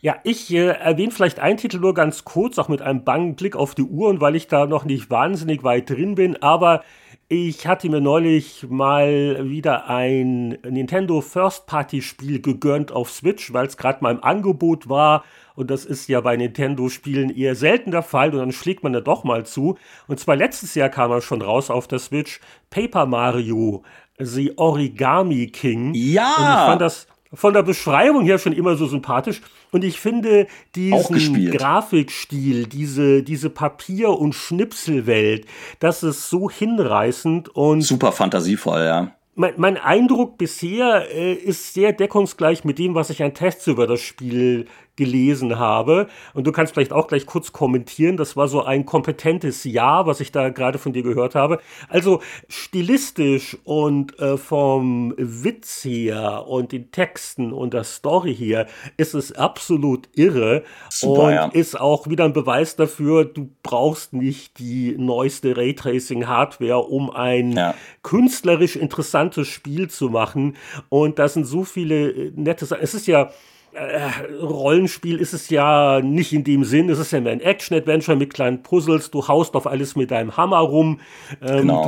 Ja, 0.00 0.16
ich 0.22 0.52
äh, 0.54 0.68
erwähne 0.68 1.10
vielleicht 1.10 1.40
einen 1.40 1.56
Titel 1.58 1.80
nur 1.80 1.92
ganz 1.92 2.24
kurz, 2.24 2.56
auch 2.58 2.68
mit 2.68 2.80
einem 2.80 3.02
bangen 3.02 3.34
Blick 3.34 3.56
auf 3.56 3.74
die 3.74 3.82
Uhr 3.82 4.08
und 4.08 4.20
weil 4.20 4.36
ich 4.36 4.46
da 4.46 4.66
noch 4.66 4.84
nicht 4.84 5.10
wahnsinnig 5.10 5.64
weit 5.64 5.90
drin 5.90 6.14
bin, 6.14 6.40
aber 6.40 6.84
ich 7.30 7.66
hatte 7.66 7.90
mir 7.90 8.00
neulich 8.00 8.66
mal 8.70 9.50
wieder 9.50 9.86
ein 9.88 10.58
Nintendo 10.66 11.20
First-Party-Spiel 11.20 12.40
gegönnt 12.40 12.90
auf 12.90 13.10
Switch, 13.10 13.52
weil 13.52 13.66
es 13.66 13.76
gerade 13.76 14.02
mal 14.02 14.14
im 14.14 14.24
Angebot 14.24 14.88
war. 14.88 15.24
Und 15.54 15.70
das 15.70 15.84
ist 15.84 16.08
ja 16.08 16.22
bei 16.22 16.36
Nintendo-Spielen 16.36 17.36
eher 17.36 17.54
selten 17.54 17.90
der 17.90 18.02
Fall. 18.02 18.30
Und 18.30 18.38
dann 18.38 18.52
schlägt 18.52 18.82
man 18.82 18.94
da 18.94 19.00
doch 19.02 19.24
mal 19.24 19.44
zu. 19.44 19.76
Und 20.06 20.18
zwar 20.18 20.36
letztes 20.36 20.74
Jahr 20.74 20.88
kam 20.88 21.10
er 21.10 21.20
schon 21.20 21.42
raus 21.42 21.68
auf 21.68 21.86
der 21.86 21.98
Switch. 21.98 22.40
Paper 22.70 23.04
Mario, 23.04 23.82
The 24.18 24.56
Origami 24.56 25.48
King. 25.48 25.92
Ja! 25.94 26.34
Und 26.34 26.44
ich 26.44 26.66
fand 26.66 26.80
das 26.80 27.06
von 27.32 27.52
der 27.54 27.62
Beschreibung 27.62 28.24
her 28.24 28.38
schon 28.38 28.52
immer 28.52 28.76
so 28.76 28.86
sympathisch. 28.86 29.40
Und 29.70 29.84
ich 29.84 30.00
finde 30.00 30.46
diesen 30.74 31.50
Grafikstil, 31.50 32.66
diese, 32.66 33.22
diese 33.22 33.50
Papier- 33.50 34.18
und 34.18 34.34
Schnipselwelt, 34.34 35.46
das 35.78 36.02
ist 36.02 36.30
so 36.30 36.50
hinreißend 36.50 37.50
und. 37.50 37.82
Super 37.82 38.12
fantasievoll, 38.12 38.80
ja. 38.80 39.12
Mein, 39.34 39.54
mein 39.56 39.76
Eindruck 39.76 40.36
bisher 40.36 41.14
äh, 41.14 41.34
ist 41.34 41.74
sehr 41.74 41.92
deckungsgleich 41.92 42.64
mit 42.64 42.78
dem, 42.78 42.94
was 42.94 43.10
ich 43.10 43.22
an 43.22 43.34
Tests 43.34 43.66
über 43.68 43.86
das 43.86 44.00
Spiel 44.00 44.66
gelesen 44.98 45.58
habe. 45.58 46.08
Und 46.34 46.46
du 46.46 46.52
kannst 46.52 46.74
vielleicht 46.74 46.92
auch 46.92 47.06
gleich 47.06 47.24
kurz 47.24 47.52
kommentieren. 47.52 48.18
Das 48.18 48.36
war 48.36 48.48
so 48.48 48.62
ein 48.62 48.84
kompetentes 48.84 49.64
Ja, 49.64 50.04
was 50.06 50.20
ich 50.20 50.32
da 50.32 50.50
gerade 50.50 50.78
von 50.78 50.92
dir 50.92 51.02
gehört 51.02 51.34
habe. 51.34 51.60
Also 51.88 52.20
stilistisch 52.48 53.56
und 53.64 54.18
äh, 54.18 54.36
vom 54.36 55.14
Witz 55.16 55.84
her 55.84 56.46
und 56.46 56.72
den 56.72 56.90
Texten 56.90 57.52
und 57.52 57.72
der 57.72 57.84
Story 57.84 58.34
hier 58.34 58.66
ist 58.96 59.14
es 59.14 59.32
absolut 59.32 60.08
irre 60.14 60.64
Super, 60.90 61.22
und 61.22 61.32
ja. 61.32 61.46
ist 61.46 61.80
auch 61.80 62.08
wieder 62.08 62.24
ein 62.24 62.32
Beweis 62.32 62.74
dafür, 62.74 63.24
du 63.24 63.50
brauchst 63.62 64.12
nicht 64.12 64.58
die 64.58 64.96
neueste 64.98 65.56
Raytracing-Hardware, 65.56 66.78
um 66.78 67.10
ein 67.10 67.52
ja. 67.52 67.74
künstlerisch 68.02 68.74
interessantes 68.74 69.46
Spiel 69.46 69.88
zu 69.88 70.08
machen. 70.08 70.56
Und 70.88 71.20
da 71.20 71.28
sind 71.28 71.44
so 71.44 71.62
viele 71.62 72.10
äh, 72.10 72.32
nette 72.34 72.66
Sachen. 72.66 72.82
Es 72.82 72.94
ist 72.94 73.06
ja 73.06 73.30
äh, 73.72 74.32
Rollenspiel 74.42 75.18
ist 75.18 75.32
es 75.32 75.50
ja 75.50 76.00
nicht 76.00 76.32
in 76.32 76.44
dem 76.44 76.64
Sinn. 76.64 76.88
Es 76.88 76.98
ist 76.98 77.12
ja 77.12 77.20
mehr 77.20 77.32
ein 77.32 77.40
Action-Adventure 77.40 78.16
mit 78.16 78.32
kleinen 78.32 78.62
Puzzles. 78.62 79.10
Du 79.10 79.26
haust 79.28 79.54
auf 79.54 79.66
alles 79.66 79.96
mit 79.96 80.10
deinem 80.10 80.36
Hammer 80.36 80.58
rum. 80.58 81.00
Ähm, 81.42 81.58
genau. 81.58 81.84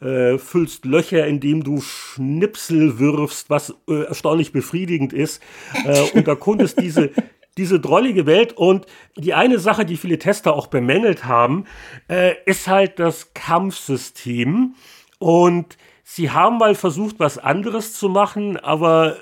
Du 0.00 0.06
äh, 0.06 0.38
füllst 0.38 0.84
Löcher, 0.84 1.26
indem 1.26 1.64
du 1.64 1.80
Schnipsel 1.80 2.98
wirfst, 2.98 3.50
was 3.50 3.74
äh, 3.88 4.04
erstaunlich 4.04 4.52
befriedigend 4.52 5.12
ist. 5.12 5.42
Äh, 5.84 6.00
und 6.14 6.28
erkundest 6.28 6.80
diese, 6.80 7.10
diese 7.56 7.80
drollige 7.80 8.26
Welt. 8.26 8.52
Und 8.52 8.86
die 9.16 9.34
eine 9.34 9.58
Sache, 9.58 9.84
die 9.84 9.96
viele 9.96 10.18
Tester 10.18 10.54
auch 10.54 10.66
bemängelt 10.66 11.24
haben, 11.24 11.64
äh, 12.08 12.34
ist 12.46 12.68
halt 12.68 12.98
das 12.98 13.32
Kampfsystem. 13.34 14.74
Und 15.18 15.78
sie 16.02 16.30
haben 16.30 16.58
mal 16.58 16.74
versucht, 16.74 17.16
was 17.18 17.38
anderes 17.38 17.94
zu 17.94 18.08
machen, 18.08 18.56
aber 18.58 19.16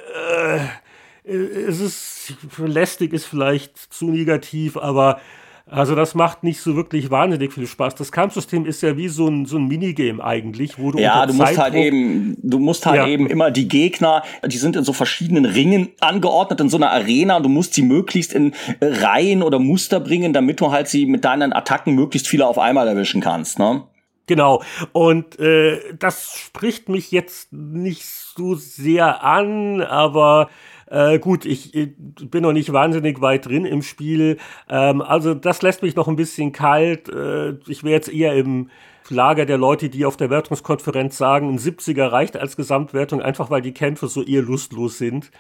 es 1.25 1.81
ist 1.81 2.35
lästig, 2.59 3.13
ist 3.13 3.27
vielleicht 3.27 3.77
zu 3.77 4.11
negativ, 4.11 4.77
aber 4.77 5.21
also 5.67 5.95
das 5.95 6.15
macht 6.15 6.43
nicht 6.43 6.61
so 6.61 6.75
wirklich 6.75 7.11
wahnsinnig 7.11 7.53
viel 7.53 7.67
Spaß. 7.67 7.95
Das 7.95 8.11
Kampfsystem 8.11 8.67
ist 8.67 8.83
ja 8.83 8.97
wie 8.97 9.09
so 9.09 9.29
ein, 9.29 9.47
so 9.47 9.59
ein 9.59 9.69
Minigame 9.69 10.23
eigentlich, 10.23 10.79
wo 10.79 10.91
du 10.91 10.99
ja, 10.99 11.25
du 11.25 11.33
musst 11.33 11.57
halt 11.57 11.75
eben, 11.75 12.37
du 12.43 12.59
musst 12.59 12.85
halt 12.85 12.97
ja. 12.97 13.07
eben 13.07 13.29
immer 13.29 13.51
die 13.51 13.69
Gegner, 13.69 14.23
die 14.45 14.59
sind 14.59 14.75
in 14.75 14.83
so 14.83 14.93
verschiedenen 14.93 15.45
Ringen 15.45 15.91
angeordnet 16.01 16.61
in 16.61 16.69
so 16.69 16.77
einer 16.77 16.91
Arena 16.91 17.37
und 17.37 17.45
du 17.45 17.49
musst 17.49 17.75
sie 17.75 17.83
möglichst 17.83 18.33
in 18.33 18.55
Reihen 18.81 19.43
oder 19.43 19.61
Muster 19.61 20.01
bringen, 20.01 20.33
damit 20.33 20.61
du 20.61 20.73
halt 20.73 20.89
sie 20.89 21.07
mit 21.07 21.25
deinen 21.25 21.53
Attacken 21.53 21.95
möglichst 21.95 22.27
viele 22.27 22.47
auf 22.47 22.59
einmal 22.59 22.89
erwischen 22.89 23.21
kannst. 23.21 23.61
Ne? 23.61 23.85
Genau. 24.27 24.63
Und 24.93 25.39
äh, 25.39 25.81
das 25.99 26.37
spricht 26.37 26.89
mich 26.89 27.13
jetzt 27.13 27.53
nicht 27.53 28.05
so 28.05 28.57
sehr 28.57 29.23
an, 29.23 29.81
aber 29.81 30.51
äh, 30.93 31.19
gut, 31.19 31.47
ich, 31.47 31.75
ich, 31.75 31.91
bin 32.31 32.43
noch 32.43 32.53
nicht 32.53 32.71
wahnsinnig 32.71 33.23
weit 33.23 33.47
drin 33.47 33.65
im 33.65 33.81
Spiel. 33.81 34.37
Ähm, 34.69 35.01
also 35.01 35.33
das 35.33 35.63
lässt 35.63 35.83
mich 35.83 35.97
noch 35.97 36.07
ein 36.07 36.17
bisschen 36.17 36.53
kalt. 36.53 37.09
Äh, 37.09 37.55
ich 37.67 37.83
wäre 37.83 37.95
jetzt 37.95 38.13
eher 38.13 38.35
im 38.35 38.69
Lager 39.13 39.47
der 39.47 39.59
Leute, 39.59 39.89
die 39.89 40.05
auf 40.05 40.17
der 40.17 40.31
Wertungskonferenz 40.31 41.17
sagen, 41.17 41.51
ein 41.51 41.59
70er 41.59 42.11
reicht 42.11 42.37
als 42.37 42.57
Gesamtwertung, 42.57 43.23
einfach 43.23 43.51
weil 43.51 43.63
die 43.63 43.73
Kämpfe 43.73 44.09
so 44.09 44.23
eher 44.23 44.43
lustlos 44.43 44.99
sind. 44.99 45.31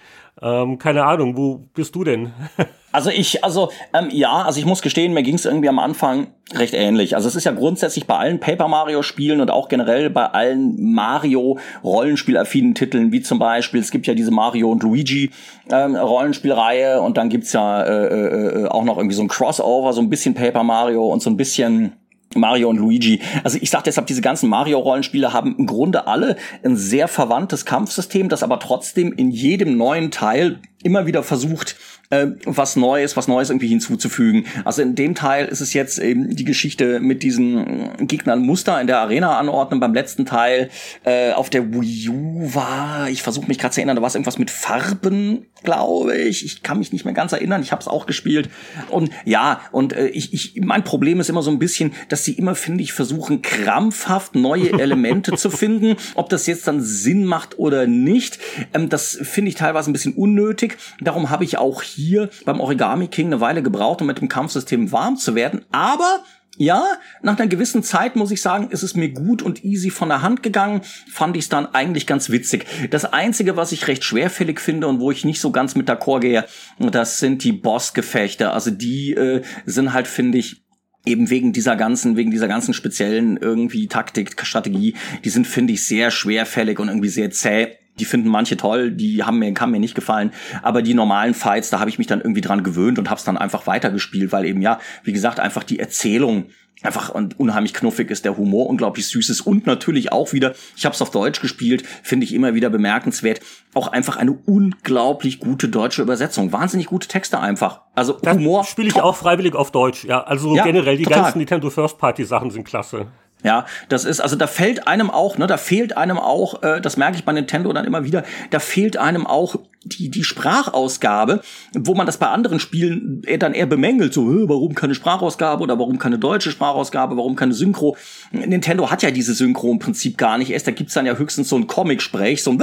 Ähm, 0.40 0.78
keine 0.78 1.04
Ahnung, 1.04 1.36
wo 1.36 1.68
bist 1.74 1.94
du 1.94 2.04
denn? 2.04 2.32
Also 2.92 3.08
ich, 3.08 3.42
also 3.42 3.70
ähm, 3.94 4.08
ja, 4.12 4.42
also 4.42 4.60
ich 4.60 4.66
muss 4.66 4.82
gestehen, 4.82 5.14
mir 5.14 5.22
ging 5.22 5.36
es 5.36 5.46
irgendwie 5.46 5.70
am 5.70 5.78
Anfang 5.78 6.26
recht 6.52 6.74
ähnlich. 6.74 7.16
Also 7.16 7.26
es 7.26 7.34
ist 7.34 7.44
ja 7.44 7.52
grundsätzlich 7.52 8.06
bei 8.06 8.16
allen 8.16 8.38
Paper 8.38 8.68
Mario 8.68 9.00
Spielen 9.00 9.40
und 9.40 9.50
auch 9.50 9.70
generell 9.70 10.10
bei 10.10 10.26
allen 10.26 10.92
Mario 10.92 11.58
Rollenspielaffinen 11.82 12.74
Titeln, 12.74 13.10
wie 13.10 13.22
zum 13.22 13.38
Beispiel 13.38 13.80
es 13.80 13.90
gibt 13.92 14.06
ja 14.06 14.12
diese 14.12 14.30
Mario 14.30 14.70
und 14.70 14.82
Luigi 14.82 15.30
ähm, 15.70 15.96
Rollenspielreihe 15.96 17.00
und 17.00 17.16
dann 17.16 17.30
gibt's 17.30 17.54
ja 17.54 17.82
äh, 17.82 18.06
äh, 18.08 18.64
äh 18.64 18.66
auch 18.66 18.84
noch 18.84 18.98
irgendwie 18.98 19.16
so 19.16 19.22
ein 19.22 19.28
Crossover, 19.28 19.94
so 19.94 20.02
ein 20.02 20.10
bisschen 20.10 20.34
Paper 20.34 20.62
Mario 20.62 21.06
und 21.06 21.22
so 21.22 21.30
ein 21.30 21.38
bisschen 21.38 21.94
Mario 22.34 22.68
und 22.68 22.78
Luigi. 22.78 23.20
Also 23.44 23.58
ich 23.60 23.70
sage 23.70 23.84
deshalb, 23.84 24.06
diese 24.06 24.20
ganzen 24.20 24.48
Mario-Rollenspiele 24.48 25.32
haben 25.32 25.56
im 25.58 25.66
Grunde 25.66 26.06
alle 26.06 26.36
ein 26.64 26.76
sehr 26.76 27.08
verwandtes 27.08 27.64
Kampfsystem, 27.64 28.28
das 28.28 28.42
aber 28.42 28.58
trotzdem 28.58 29.12
in 29.12 29.30
jedem 29.30 29.76
neuen 29.76 30.10
Teil 30.10 30.60
immer 30.82 31.06
wieder 31.06 31.22
versucht, 31.22 31.76
äh, 32.10 32.26
was 32.44 32.76
Neues, 32.76 33.16
was 33.16 33.28
Neues 33.28 33.50
irgendwie 33.50 33.68
hinzuzufügen. 33.68 34.46
Also 34.64 34.82
in 34.82 34.94
dem 34.94 35.14
Teil 35.14 35.46
ist 35.46 35.60
es 35.60 35.72
jetzt 35.72 35.98
eben 35.98 36.34
die 36.34 36.44
Geschichte 36.44 37.00
mit 37.00 37.22
diesen 37.22 38.06
Gegnern 38.06 38.40
Muster 38.40 38.80
in 38.80 38.86
der 38.86 38.98
Arena 38.98 39.38
anordnen. 39.38 39.80
Beim 39.80 39.94
letzten 39.94 40.26
Teil 40.26 40.70
äh, 41.04 41.32
auf 41.32 41.50
der 41.50 41.72
Wii 41.72 42.08
U 42.10 42.54
war, 42.54 43.08
ich 43.08 43.22
versuche 43.22 43.46
mich 43.46 43.58
gerade 43.58 43.74
zu 43.74 43.80
erinnern, 43.80 43.96
da 43.96 44.02
war 44.02 44.08
es 44.08 44.14
irgendwas 44.14 44.38
mit 44.38 44.50
Farben, 44.50 45.46
glaube 45.64 46.16
ich. 46.16 46.44
Ich 46.44 46.62
kann 46.62 46.78
mich 46.78 46.92
nicht 46.92 47.04
mehr 47.04 47.14
ganz 47.14 47.32
erinnern. 47.32 47.62
Ich 47.62 47.72
habe 47.72 47.80
es 47.80 47.88
auch 47.88 48.06
gespielt. 48.06 48.50
Und 48.90 49.10
ja, 49.24 49.60
und 49.72 49.92
äh, 49.92 50.08
ich, 50.08 50.32
ich, 50.32 50.60
mein 50.60 50.84
Problem 50.84 51.20
ist 51.20 51.30
immer 51.30 51.42
so 51.42 51.50
ein 51.50 51.58
bisschen, 51.58 51.92
dass 52.08 52.24
sie 52.24 52.32
immer, 52.32 52.54
finde 52.54 52.82
ich, 52.82 52.92
versuchen, 52.92 53.42
krampfhaft 53.42 54.34
neue 54.34 54.70
Elemente 54.78 55.36
zu 55.36 55.50
finden. 55.50 55.96
Ob 56.14 56.28
das 56.28 56.46
jetzt 56.46 56.68
dann 56.68 56.80
Sinn 56.80 57.24
macht 57.24 57.58
oder 57.58 57.86
nicht, 57.86 58.38
ähm, 58.74 58.88
das 58.88 59.18
finde 59.22 59.48
ich 59.48 59.54
teilweise 59.54 59.90
ein 59.90 59.92
bisschen 59.92 60.14
unnötig. 60.14 60.76
Darum 61.00 61.30
habe 61.30 61.44
ich 61.44 61.58
auch 61.58 61.82
hier 61.82 62.02
hier 62.12 62.28
beim 62.44 62.60
Origami 62.60 63.08
King 63.08 63.28
eine 63.28 63.40
Weile 63.40 63.62
gebraucht, 63.62 64.00
um 64.00 64.06
mit 64.06 64.20
dem 64.20 64.28
Kampfsystem 64.28 64.92
warm 64.92 65.16
zu 65.16 65.34
werden. 65.34 65.64
Aber 65.70 66.20
ja, 66.58 66.84
nach 67.22 67.38
einer 67.38 67.48
gewissen 67.48 67.82
Zeit 67.82 68.14
muss 68.14 68.30
ich 68.30 68.42
sagen, 68.42 68.70
ist 68.70 68.82
es 68.82 68.94
mir 68.94 69.08
gut 69.08 69.40
und 69.42 69.64
easy 69.64 69.90
von 69.90 70.10
der 70.10 70.20
Hand 70.20 70.42
gegangen. 70.42 70.82
Fand 71.10 71.36
ich 71.36 71.44
es 71.44 71.48
dann 71.48 71.66
eigentlich 71.66 72.06
ganz 72.06 72.28
witzig. 72.28 72.66
Das 72.90 73.06
Einzige, 73.06 73.56
was 73.56 73.72
ich 73.72 73.88
recht 73.88 74.04
schwerfällig 74.04 74.60
finde 74.60 74.86
und 74.86 75.00
wo 75.00 75.10
ich 75.10 75.24
nicht 75.24 75.40
so 75.40 75.50
ganz 75.50 75.74
mit 75.74 75.88
d'accord 75.88 76.20
gehe, 76.20 76.44
das 76.78 77.18
sind 77.18 77.42
die 77.42 77.52
Bossgefechte. 77.52 78.50
Also 78.50 78.70
die 78.70 79.14
äh, 79.14 79.42
sind 79.64 79.94
halt, 79.94 80.06
finde 80.06 80.38
ich, 80.38 80.62
eben 81.06 81.30
wegen 81.30 81.52
dieser 81.52 81.74
ganzen, 81.74 82.16
wegen 82.16 82.30
dieser 82.30 82.48
ganzen 82.48 82.74
speziellen 82.74 83.36
irgendwie 83.38 83.88
Taktik, 83.88 84.36
Strategie, 84.44 84.94
die 85.24 85.30
sind, 85.30 85.46
finde 85.46 85.72
ich, 85.72 85.86
sehr 85.86 86.10
schwerfällig 86.10 86.78
und 86.78 86.88
irgendwie 86.88 87.08
sehr 87.08 87.30
zäh. 87.30 87.76
Die 87.98 88.04
finden 88.04 88.28
manche 88.28 88.56
toll, 88.56 88.90
die 88.90 89.22
haben 89.22 89.38
mir, 89.38 89.52
haben 89.58 89.70
mir 89.70 89.80
nicht 89.80 89.94
gefallen. 89.94 90.32
Aber 90.62 90.82
die 90.82 90.94
normalen 90.94 91.34
Fights, 91.34 91.70
da 91.70 91.78
habe 91.78 91.90
ich 91.90 91.98
mich 91.98 92.06
dann 92.06 92.20
irgendwie 92.20 92.40
dran 92.40 92.62
gewöhnt 92.62 92.98
und 92.98 93.10
habe 93.10 93.18
es 93.18 93.24
dann 93.24 93.36
einfach 93.36 93.66
weitergespielt, 93.66 94.32
weil 94.32 94.46
eben 94.46 94.62
ja, 94.62 94.78
wie 95.04 95.12
gesagt, 95.12 95.40
einfach 95.40 95.62
die 95.62 95.78
Erzählung 95.78 96.46
einfach 96.82 97.10
und 97.10 97.38
unheimlich 97.38 97.74
knuffig 97.74 98.10
ist, 98.10 98.24
der 98.24 98.36
Humor 98.36 98.68
unglaublich 98.68 99.06
süß 99.06 99.30
ist 99.30 99.40
und 99.42 99.66
natürlich 99.66 100.12
auch 100.12 100.32
wieder, 100.32 100.54
ich 100.76 100.84
habe 100.84 100.94
es 100.94 101.02
auf 101.02 101.10
Deutsch 101.10 101.40
gespielt, 101.40 101.84
finde 102.02 102.24
ich 102.24 102.34
immer 102.34 102.54
wieder 102.54 102.70
bemerkenswert, 102.70 103.40
auch 103.74 103.88
einfach 103.88 104.16
eine 104.16 104.32
unglaublich 104.32 105.38
gute 105.38 105.68
deutsche 105.68 106.02
Übersetzung, 106.02 106.52
wahnsinnig 106.52 106.86
gute 106.86 107.08
Texte 107.08 107.38
einfach. 107.38 107.82
Also 107.94 108.18
das 108.20 108.36
Humor 108.36 108.64
spiele 108.64 108.88
ich 108.88 108.94
top. 108.94 109.04
auch 109.04 109.16
freiwillig 109.16 109.54
auf 109.54 109.70
Deutsch, 109.70 110.04
ja, 110.04 110.22
also 110.22 110.54
ja, 110.56 110.64
generell 110.64 110.96
die 110.96 111.04
total. 111.04 111.22
ganzen 111.22 111.38
Nintendo 111.38 111.70
First 111.70 111.98
Party 111.98 112.24
Sachen 112.24 112.50
sind 112.50 112.64
klasse. 112.64 113.06
Ja, 113.44 113.66
das 113.88 114.04
ist, 114.04 114.20
also 114.20 114.36
da 114.36 114.46
fällt 114.46 114.86
einem 114.86 115.10
auch, 115.10 115.36
ne, 115.36 115.46
da 115.48 115.56
fehlt 115.56 115.96
einem 115.96 116.18
auch, 116.18 116.62
äh, 116.62 116.80
das 116.80 116.96
merke 116.96 117.16
ich 117.16 117.24
bei 117.24 117.32
Nintendo 117.32 117.72
dann 117.72 117.84
immer 117.84 118.04
wieder, 118.04 118.22
da 118.50 118.60
fehlt 118.60 118.96
einem 118.96 119.26
auch 119.26 119.56
die, 119.84 120.10
die 120.10 120.22
Sprachausgabe, 120.22 121.40
wo 121.74 121.94
man 121.94 122.06
das 122.06 122.18
bei 122.18 122.28
anderen 122.28 122.60
Spielen 122.60 123.22
dann 123.38 123.54
eher 123.54 123.66
bemängelt, 123.66 124.14
so, 124.14 124.26
warum 124.48 124.76
keine 124.76 124.94
Sprachausgabe 124.94 125.62
oder 125.62 125.78
warum 125.78 125.98
keine 125.98 126.18
deutsche 126.18 126.52
Sprachausgabe, 126.52 127.16
warum 127.16 127.34
keine 127.34 127.52
Synchro. 127.52 127.96
Nintendo 128.30 128.90
hat 128.90 129.02
ja 129.02 129.10
diese 129.10 129.34
Synchro 129.34 129.72
im 129.72 129.80
Prinzip 129.80 130.18
gar 130.18 130.38
nicht 130.38 130.50
erst, 130.50 130.68
da 130.68 130.70
gibt's 130.70 130.94
dann 130.94 131.06
ja 131.06 131.16
höchstens 131.16 131.48
so 131.48 131.56
ein 131.56 131.66
Comic-Sprech, 131.66 132.44
so 132.44 132.52
ein 132.52 132.62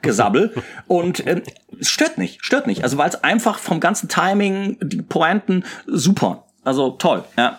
Gesabbel 0.00 0.54
und 0.86 1.26
äh, 1.26 1.42
es 1.78 1.88
stört 1.88 2.16
nicht, 2.16 2.42
stört 2.42 2.66
nicht, 2.66 2.82
also 2.82 2.96
weil 2.96 3.10
es 3.10 3.22
einfach 3.22 3.58
vom 3.58 3.80
ganzen 3.80 4.08
Timing, 4.08 4.78
die 4.82 5.02
Pointen, 5.02 5.64
super, 5.86 6.44
also 6.64 6.90
toll, 6.90 7.24
ja. 7.36 7.58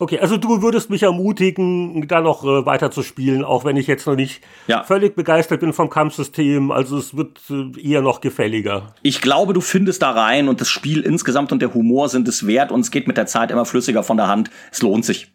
Okay, 0.00 0.18
also 0.18 0.38
du 0.38 0.62
würdest 0.62 0.88
mich 0.88 1.02
ermutigen, 1.02 2.08
da 2.08 2.22
noch 2.22 2.42
äh, 2.42 2.64
weiter 2.64 2.90
zu 2.90 3.02
spielen, 3.02 3.44
auch 3.44 3.66
wenn 3.66 3.76
ich 3.76 3.86
jetzt 3.86 4.06
noch 4.06 4.16
nicht 4.16 4.40
ja. 4.66 4.82
völlig 4.82 5.14
begeistert 5.14 5.60
bin 5.60 5.74
vom 5.74 5.90
Kampfsystem. 5.90 6.70
Also 6.70 6.96
es 6.96 7.14
wird 7.14 7.38
äh, 7.50 7.78
eher 7.78 8.00
noch 8.00 8.22
gefälliger. 8.22 8.94
Ich 9.02 9.20
glaube, 9.20 9.52
du 9.52 9.60
findest 9.60 10.00
da 10.00 10.12
rein 10.12 10.48
und 10.48 10.62
das 10.62 10.70
Spiel 10.70 11.02
insgesamt 11.02 11.52
und 11.52 11.60
der 11.60 11.74
Humor 11.74 12.08
sind 12.08 12.28
es 12.28 12.46
wert 12.46 12.72
und 12.72 12.80
es 12.80 12.90
geht 12.90 13.06
mit 13.08 13.18
der 13.18 13.26
Zeit 13.26 13.50
immer 13.50 13.66
flüssiger 13.66 14.02
von 14.02 14.16
der 14.16 14.26
Hand. 14.26 14.50
Es 14.72 14.80
lohnt 14.80 15.04
sich. 15.04 15.30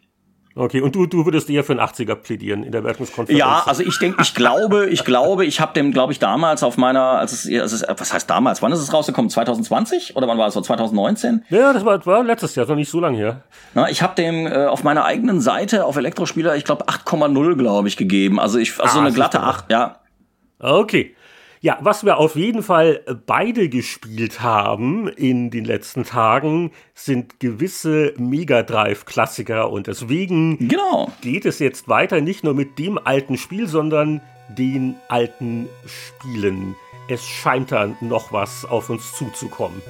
Okay, 0.58 0.80
und 0.80 0.94
du, 0.94 1.04
du 1.04 1.26
würdest 1.26 1.50
eher 1.50 1.62
für 1.64 1.72
einen 1.72 1.82
80er 1.82 2.14
plädieren 2.14 2.62
in 2.62 2.72
der 2.72 2.82
Wertungskonferenz? 2.82 3.38
Ja, 3.38 3.64
also 3.66 3.82
ich 3.82 3.98
denke, 3.98 4.22
ich 4.22 4.34
glaube, 4.34 4.86
ich 4.86 5.04
glaube, 5.04 5.44
ich 5.44 5.60
habe 5.60 5.74
dem, 5.74 5.92
glaube 5.92 6.14
ich, 6.14 6.18
damals 6.18 6.62
auf 6.62 6.78
meiner, 6.78 7.02
als 7.02 7.32
es, 7.32 7.60
als 7.60 7.72
es, 7.72 7.84
was 7.86 8.14
heißt 8.14 8.30
damals, 8.30 8.62
wann 8.62 8.72
ist 8.72 8.78
es 8.78 8.90
rausgekommen? 8.90 9.28
2020 9.28 10.16
oder 10.16 10.26
wann 10.26 10.38
war 10.38 10.48
es? 10.48 10.54
2019? 10.54 11.44
Ja, 11.50 11.74
das 11.74 11.84
war, 11.84 12.04
war 12.06 12.24
letztes 12.24 12.54
Jahr, 12.54 12.66
noch 12.66 12.74
nicht 12.74 12.90
so 12.90 13.00
lange 13.00 13.18
her. 13.18 13.42
Na, 13.74 13.90
ich 13.90 14.00
habe 14.00 14.14
dem 14.14 14.46
äh, 14.46 14.64
auf 14.64 14.82
meiner 14.82 15.04
eigenen 15.04 15.42
Seite 15.42 15.84
auf 15.84 15.96
Elektrospieler, 15.96 16.56
ich 16.56 16.64
glaube 16.64 16.86
8,0, 16.86 17.56
glaube 17.56 17.88
ich, 17.88 17.98
gegeben. 17.98 18.40
Also 18.40 18.58
ich, 18.58 18.80
also 18.80 18.98
ah, 18.98 19.02
eine 19.02 19.12
glatte 19.12 19.40
8, 19.40 19.70
ja. 19.70 20.00
Okay. 20.58 21.14
Ja, 21.60 21.78
was 21.80 22.04
wir 22.04 22.18
auf 22.18 22.36
jeden 22.36 22.62
Fall 22.62 23.00
beide 23.26 23.68
gespielt 23.68 24.40
haben 24.40 25.08
in 25.08 25.50
den 25.50 25.64
letzten 25.64 26.04
Tagen, 26.04 26.70
sind 26.94 27.40
gewisse 27.40 28.12
Mega 28.18 28.62
Drive-Klassiker 28.62 29.70
und 29.70 29.86
deswegen 29.86 30.68
genau. 30.68 31.10
geht 31.22 31.46
es 31.46 31.58
jetzt 31.58 31.88
weiter 31.88 32.20
nicht 32.20 32.44
nur 32.44 32.54
mit 32.54 32.78
dem 32.78 32.98
alten 32.98 33.36
Spiel, 33.36 33.66
sondern 33.66 34.20
den 34.48 34.96
alten 35.08 35.68
Spielen. 35.86 36.74
Es 37.08 37.24
scheint 37.26 37.72
dann 37.72 37.96
noch 38.00 38.32
was 38.32 38.64
auf 38.64 38.90
uns 38.90 39.12
zuzukommen. 39.12 39.80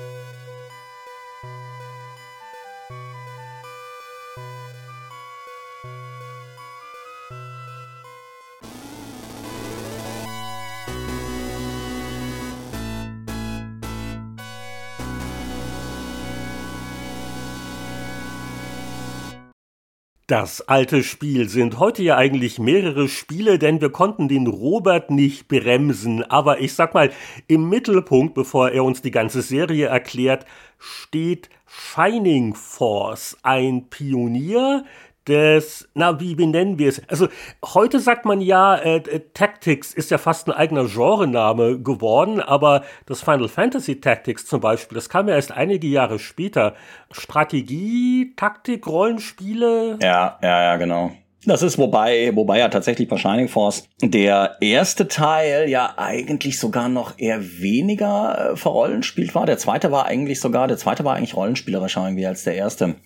Das 20.29 20.61
alte 20.63 21.05
Spiel 21.05 21.49
sind 21.49 21.79
heute 21.79 22.03
ja 22.03 22.17
eigentlich 22.17 22.59
mehrere 22.59 23.07
Spiele, 23.09 23.61
denn 23.61 23.81
wir 23.81 23.91
konnten 23.91 24.27
den 24.27 24.49
Robert 24.49 25.09
nicht 25.09 25.47
bremsen. 25.47 26.25
Aber 26.25 26.61
ich 26.61 26.75
sag 26.75 26.95
mal, 26.95 27.13
im 27.47 27.69
Mittelpunkt, 27.69 28.35
bevor 28.35 28.71
er 28.71 28.83
uns 28.83 29.01
die 29.01 29.13
ganze 29.13 29.41
Serie 29.41 29.87
erklärt, 29.87 30.45
steht 30.81 31.49
Shining 31.69 32.55
Force, 32.55 33.37
ein 33.45 33.89
Pionier 33.89 34.85
des, 35.29 35.89
na, 35.95 36.21
wie, 36.21 36.39
wie 36.39 36.47
nennen 36.47 36.79
wir 36.79 36.89
es? 36.89 37.03
Also, 37.09 37.29
heute 37.65 38.01
sagt 38.01 38.25
man 38.25 38.41
ja, 38.41 38.77
äh, 38.77 38.97
äh, 38.97 39.21
Tactics 39.35 39.93
ist 39.93 40.11
ja 40.11 40.19
fast 40.19 40.49
ein 40.49 40.53
eigener 40.53 40.85
Genrename 40.85 41.81
geworden, 41.81 42.41
aber 42.41 42.83
das 43.07 43.23
Final 43.23 43.49
Fantasy 43.49 44.01
Tactics 44.01 44.47
zum 44.47 44.61
Beispiel, 44.61 44.97
das 44.97 45.09
kam 45.09 45.29
ja 45.29 45.35
erst 45.35 45.53
einige 45.53 45.87
Jahre 45.87 46.19
später. 46.19 46.75
Strategie, 47.11 48.35
Taktik, 48.37 48.87
Rollenspiele. 48.87 49.99
Ja, 50.03 50.39
ja, 50.43 50.63
ja, 50.63 50.77
genau. 50.77 51.13
Das 51.47 51.63
ist 51.63 51.79
wobei, 51.79 52.33
wobei 52.35 52.59
ja 52.59 52.69
tatsächlich 52.69 53.09
bei 53.09 53.19
Shining 53.19 53.47
Force 53.47 53.89
der 54.03 54.57
erste 54.61 55.07
Teil 55.07 55.69
ja 55.69 55.95
eigentlich 55.97 56.59
sogar 56.59 56.89
noch 56.89 57.15
eher 57.19 57.41
weniger 57.61 58.53
äh, 58.53 58.57
verrollenspielt 58.57 59.33
war. 59.37 59.47
Der 59.47 59.57
zweite 59.57 59.93
war 59.93 60.07
eigentlich 60.07 60.41
sogar, 60.41 60.67
der 60.67 60.77
zweite 60.77 61.05
war 61.05 61.15
eigentlich 61.15 61.37
rollenspielerischer 61.37 62.03
irgendwie 62.05 62.27
als 62.27 62.43
der 62.43 62.57
erste. 62.57 62.97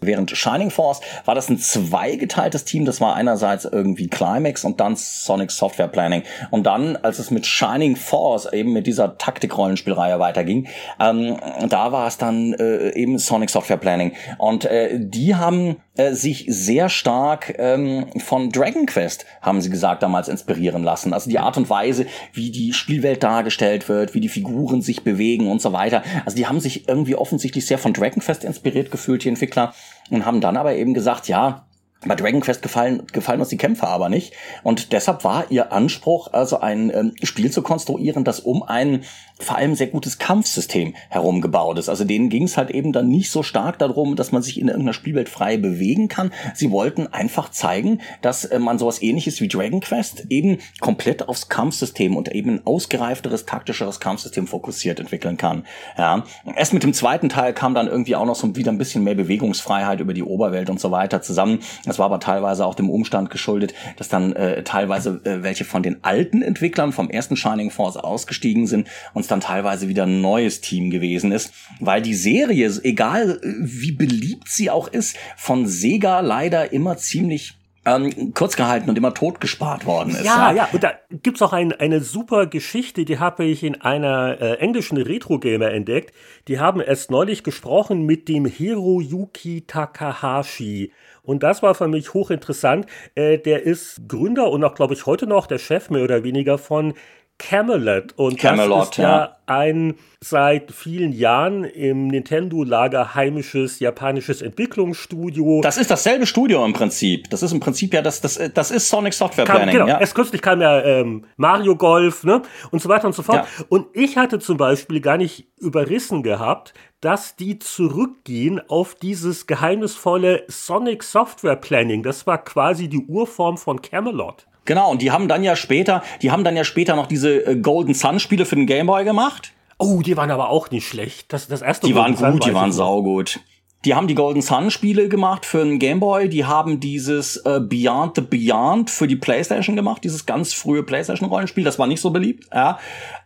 Während 0.00 0.30
Shining 0.30 0.70
Force 0.70 1.00
war 1.24 1.34
das 1.34 1.48
ein 1.48 1.58
zweigeteiltes 1.58 2.64
Team. 2.64 2.84
Das 2.84 3.00
war 3.00 3.14
einerseits 3.14 3.64
irgendwie 3.64 4.08
Climax 4.08 4.64
und 4.64 4.78
dann 4.78 4.94
Sonic 4.94 5.50
Software 5.50 5.88
Planning. 5.88 6.22
Und 6.50 6.64
dann, 6.64 6.96
als 6.96 7.18
es 7.18 7.30
mit 7.30 7.46
Shining 7.46 7.96
Force 7.96 8.52
eben 8.52 8.72
mit 8.74 8.86
dieser 8.86 9.16
Taktik-Rollenspielreihe 9.16 10.18
weiterging, 10.18 10.68
ähm, 11.00 11.38
da 11.68 11.92
war 11.92 12.06
es 12.06 12.18
dann 12.18 12.52
äh, 12.54 12.90
eben 12.90 13.18
Sonic 13.18 13.48
Software 13.48 13.78
Planning. 13.78 14.12
Und 14.36 14.66
äh, 14.66 14.98
die 15.00 15.34
haben 15.34 15.76
äh, 15.96 16.12
sich 16.12 16.46
sehr 16.48 16.88
stark 16.88 17.54
ähm, 17.58 18.06
von 18.18 18.50
Dragon 18.50 18.86
Quest, 18.86 19.26
haben 19.40 19.60
sie 19.60 19.70
gesagt, 19.70 20.02
damals 20.02 20.28
inspirieren 20.28 20.82
lassen. 20.82 21.12
Also 21.12 21.30
die 21.30 21.38
Art 21.38 21.56
und 21.56 21.70
Weise, 21.70 22.06
wie 22.32 22.50
die 22.50 22.72
Spielwelt 22.72 23.22
dargestellt 23.22 23.88
wird, 23.88 24.14
wie 24.14 24.20
die 24.20 24.28
Figuren 24.28 24.82
sich 24.82 25.04
bewegen 25.04 25.50
und 25.50 25.62
so 25.62 25.72
weiter. 25.72 26.02
Also 26.24 26.36
die 26.36 26.46
haben 26.46 26.60
sich 26.60 26.88
irgendwie 26.88 27.14
offensichtlich 27.14 27.66
sehr 27.66 27.78
von 27.78 27.92
Dragon 27.92 28.22
Quest 28.22 28.44
inspiriert 28.44 28.90
gefühlt, 28.90 29.24
die 29.24 29.28
Entwickler, 29.28 29.74
und 30.10 30.24
haben 30.24 30.40
dann 30.40 30.56
aber 30.56 30.74
eben 30.74 30.94
gesagt, 30.94 31.28
ja, 31.28 31.66
bei 32.06 32.14
Dragon 32.14 32.40
Quest 32.40 32.62
gefallen, 32.62 33.02
gefallen 33.12 33.40
uns 33.40 33.48
die 33.48 33.56
Kämpfe 33.56 33.86
aber 33.86 34.08
nicht. 34.08 34.34
Und 34.62 34.92
deshalb 34.92 35.24
war 35.24 35.50
ihr 35.50 35.72
Anspruch, 35.72 36.32
also 36.32 36.60
ein 36.60 36.90
ähm, 36.94 37.14
Spiel 37.22 37.50
zu 37.50 37.62
konstruieren, 37.62 38.24
das 38.24 38.40
um 38.40 38.62
ein 38.62 39.02
vor 39.38 39.56
allem 39.56 39.74
sehr 39.74 39.88
gutes 39.88 40.18
Kampfsystem 40.18 40.94
herumgebaut 41.10 41.78
ist. 41.78 41.88
Also 41.88 42.04
denen 42.04 42.30
ging 42.30 42.44
es 42.44 42.56
halt 42.56 42.70
eben 42.70 42.92
dann 42.92 43.08
nicht 43.08 43.30
so 43.30 43.42
stark 43.42 43.78
darum, 43.78 44.16
dass 44.16 44.32
man 44.32 44.42
sich 44.42 44.58
in 44.58 44.68
irgendeiner 44.68 44.94
Spielwelt 44.94 45.28
frei 45.28 45.58
bewegen 45.58 46.08
kann. 46.08 46.32
Sie 46.54 46.70
wollten 46.70 47.06
einfach 47.06 47.50
zeigen, 47.50 48.00
dass 48.22 48.44
äh, 48.46 48.58
man 48.58 48.78
sowas 48.78 49.02
ähnliches 49.02 49.40
wie 49.40 49.48
Dragon 49.48 49.80
Quest 49.80 50.26
eben 50.30 50.58
komplett 50.80 51.28
aufs 51.28 51.48
Kampfsystem 51.48 52.16
und 52.16 52.32
eben 52.32 52.50
ein 52.50 52.66
ausgereifteres, 52.66 53.44
taktischeres 53.44 54.00
Kampfsystem 54.00 54.46
fokussiert 54.46 55.00
entwickeln 55.00 55.36
kann. 55.36 55.64
Ja. 55.98 56.24
Erst 56.56 56.72
mit 56.72 56.82
dem 56.82 56.94
zweiten 56.94 57.28
Teil 57.28 57.52
kam 57.52 57.74
dann 57.74 57.88
irgendwie 57.88 58.16
auch 58.16 58.26
noch 58.26 58.36
so 58.36 58.56
wieder 58.56 58.72
ein 58.72 58.78
bisschen 58.78 59.04
mehr 59.04 59.14
Bewegungsfreiheit 59.14 60.00
über 60.00 60.14
die 60.14 60.22
Oberwelt 60.22 60.70
und 60.70 60.80
so 60.80 60.90
weiter 60.90 61.20
zusammen. 61.20 61.60
Das 61.84 61.98
war 61.98 62.06
aber 62.06 62.20
teilweise 62.20 62.64
auch 62.64 62.74
dem 62.74 62.88
Umstand 62.88 63.30
geschuldet, 63.30 63.74
dass 63.96 64.08
dann 64.08 64.32
äh, 64.32 64.62
teilweise 64.62 65.20
äh, 65.24 65.42
welche 65.42 65.64
von 65.64 65.82
den 65.82 66.02
alten 66.02 66.40
Entwicklern 66.40 66.92
vom 66.92 67.10
ersten 67.10 67.36
Shining 67.36 67.70
Force 67.70 67.96
ausgestiegen 67.96 68.66
sind 68.66 68.88
und 69.12 69.25
es 69.26 69.28
dann 69.28 69.40
teilweise 69.40 69.88
wieder 69.88 70.04
ein 70.04 70.20
neues 70.20 70.60
Team 70.60 70.90
gewesen 70.90 71.32
ist, 71.32 71.52
weil 71.80 72.00
die 72.00 72.14
Serie, 72.14 72.70
egal 72.82 73.40
wie 73.42 73.92
beliebt 73.92 74.48
sie 74.48 74.70
auch 74.70 74.88
ist, 74.88 75.16
von 75.36 75.66
Sega 75.66 76.20
leider 76.20 76.72
immer 76.72 76.96
ziemlich 76.96 77.54
ähm, 77.86 78.34
kurz 78.34 78.56
gehalten 78.56 78.90
und 78.90 78.98
immer 78.98 79.14
totgespart 79.14 79.86
worden 79.86 80.10
ist. 80.10 80.24
Ja, 80.24 80.50
ja, 80.50 80.56
ja. 80.56 80.68
und 80.72 80.82
da 80.82 80.94
gibt's 81.22 81.40
auch 81.40 81.52
ein, 81.52 81.72
eine 81.72 82.00
super 82.00 82.46
Geschichte, 82.46 83.04
die 83.04 83.18
habe 83.18 83.44
ich 83.44 83.62
in 83.62 83.80
einer 83.80 84.40
äh, 84.40 84.54
englischen 84.54 84.96
Retro-Gamer 84.96 85.70
entdeckt. 85.70 86.12
Die 86.48 86.58
haben 86.58 86.80
erst 86.80 87.10
neulich 87.10 87.44
gesprochen 87.44 88.04
mit 88.04 88.28
dem 88.28 88.44
Hiroyuki 88.44 89.64
Takahashi. 89.66 90.92
Und 91.22 91.42
das 91.42 91.62
war 91.62 91.74
für 91.74 91.88
mich 91.88 92.12
hochinteressant. 92.12 92.86
Äh, 93.14 93.38
der 93.38 93.62
ist 93.62 94.08
Gründer 94.08 94.50
und 94.50 94.64
auch, 94.64 94.74
glaube 94.74 94.94
ich, 94.94 95.06
heute 95.06 95.26
noch 95.26 95.46
der 95.46 95.58
Chef 95.58 95.90
mehr 95.90 96.02
oder 96.02 96.24
weniger 96.24 96.58
von 96.58 96.94
Camelot. 97.38 98.14
Und 98.16 98.38
Camelot, 98.38 98.80
das 98.80 98.88
ist 98.90 98.96
ja, 98.98 99.18
ja 99.18 99.36
ein 99.46 99.94
seit 100.20 100.72
vielen 100.72 101.12
Jahren 101.12 101.64
im 101.64 102.08
Nintendo-Lager 102.08 103.14
heimisches 103.14 103.78
japanisches 103.78 104.42
Entwicklungsstudio. 104.42 105.60
Das 105.60 105.76
ist 105.76 105.90
dasselbe 105.90 106.26
Studio 106.26 106.64
im 106.64 106.72
Prinzip. 106.72 107.30
Das 107.30 107.42
ist 107.42 107.52
im 107.52 107.60
Prinzip 107.60 107.94
ja, 107.94 108.02
das, 108.02 108.20
das, 108.20 108.40
das 108.52 108.70
ist 108.70 108.88
Sonic 108.88 109.14
Software 109.14 109.44
Planning. 109.44 109.66
Kam, 109.66 109.72
genau, 109.72 109.86
ja. 109.86 110.00
erst 110.00 110.14
kürzlich 110.14 110.42
kam 110.42 110.60
ja 110.60 110.82
ähm, 110.82 111.26
Mario 111.36 111.76
Golf 111.76 112.24
ne? 112.24 112.42
und 112.70 112.82
so 112.82 112.88
weiter 112.88 113.06
und 113.06 113.14
so 113.14 113.22
fort. 113.22 113.46
Ja. 113.58 113.64
Und 113.68 113.86
ich 113.92 114.16
hatte 114.16 114.38
zum 114.38 114.56
Beispiel 114.56 115.00
gar 115.00 115.18
nicht 115.18 115.46
überrissen 115.58 116.22
gehabt, 116.22 116.74
dass 117.00 117.36
die 117.36 117.58
zurückgehen 117.58 118.60
auf 118.68 118.94
dieses 118.94 119.46
geheimnisvolle 119.46 120.44
Sonic 120.48 121.02
Software 121.02 121.56
Planning. 121.56 122.02
Das 122.02 122.26
war 122.26 122.42
quasi 122.42 122.88
die 122.88 123.04
Urform 123.06 123.58
von 123.58 123.80
Camelot. 123.82 124.46
Genau, 124.66 124.90
und 124.90 125.00
die 125.00 125.10
haben 125.10 125.28
dann 125.28 125.42
ja 125.42 125.56
später, 125.56 126.02
die 126.22 126.30
haben 126.30 126.44
dann 126.44 126.56
ja 126.56 126.64
später 126.64 126.96
noch 126.96 127.06
diese 127.06 127.46
äh, 127.46 127.56
Golden 127.56 127.94
Sun 127.94 128.20
Spiele 128.20 128.44
für 128.44 128.56
den 128.56 128.66
Game 128.66 128.86
Boy 128.86 129.04
gemacht. 129.04 129.52
Oh, 129.78 130.00
die 130.02 130.16
waren 130.16 130.30
aber 130.30 130.50
auch 130.50 130.70
nicht 130.70 130.86
schlecht. 130.88 131.32
Das, 131.32 131.48
das 131.48 131.62
erste 131.62 131.86
Die 131.86 131.94
waren 131.94 132.14
gut, 132.14 132.44
die 132.44 132.54
waren 132.54 132.72
saugut. 132.72 133.40
Die 133.86 133.94
haben 133.94 134.08
die 134.08 134.16
Golden 134.16 134.42
Sun 134.42 134.72
Spiele 134.72 135.08
gemacht 135.08 135.46
für 135.46 135.64
den 135.64 135.78
Game 135.78 136.00
Boy. 136.00 136.28
Die 136.28 136.44
haben 136.44 136.80
dieses 136.80 137.36
äh, 137.36 137.60
Beyond 137.60 138.16
the 138.16 138.20
Beyond 138.20 138.90
für 138.90 139.06
die 139.06 139.14
PlayStation 139.14 139.76
gemacht, 139.76 140.02
dieses 140.02 140.26
ganz 140.26 140.52
frühe 140.52 140.82
PlayStation 140.82 141.28
Rollenspiel. 141.28 141.62
Das 141.62 141.78
war 141.78 141.86
nicht 141.86 142.00
so 142.00 142.10
beliebt. 142.10 142.48
Ja. 142.52 142.80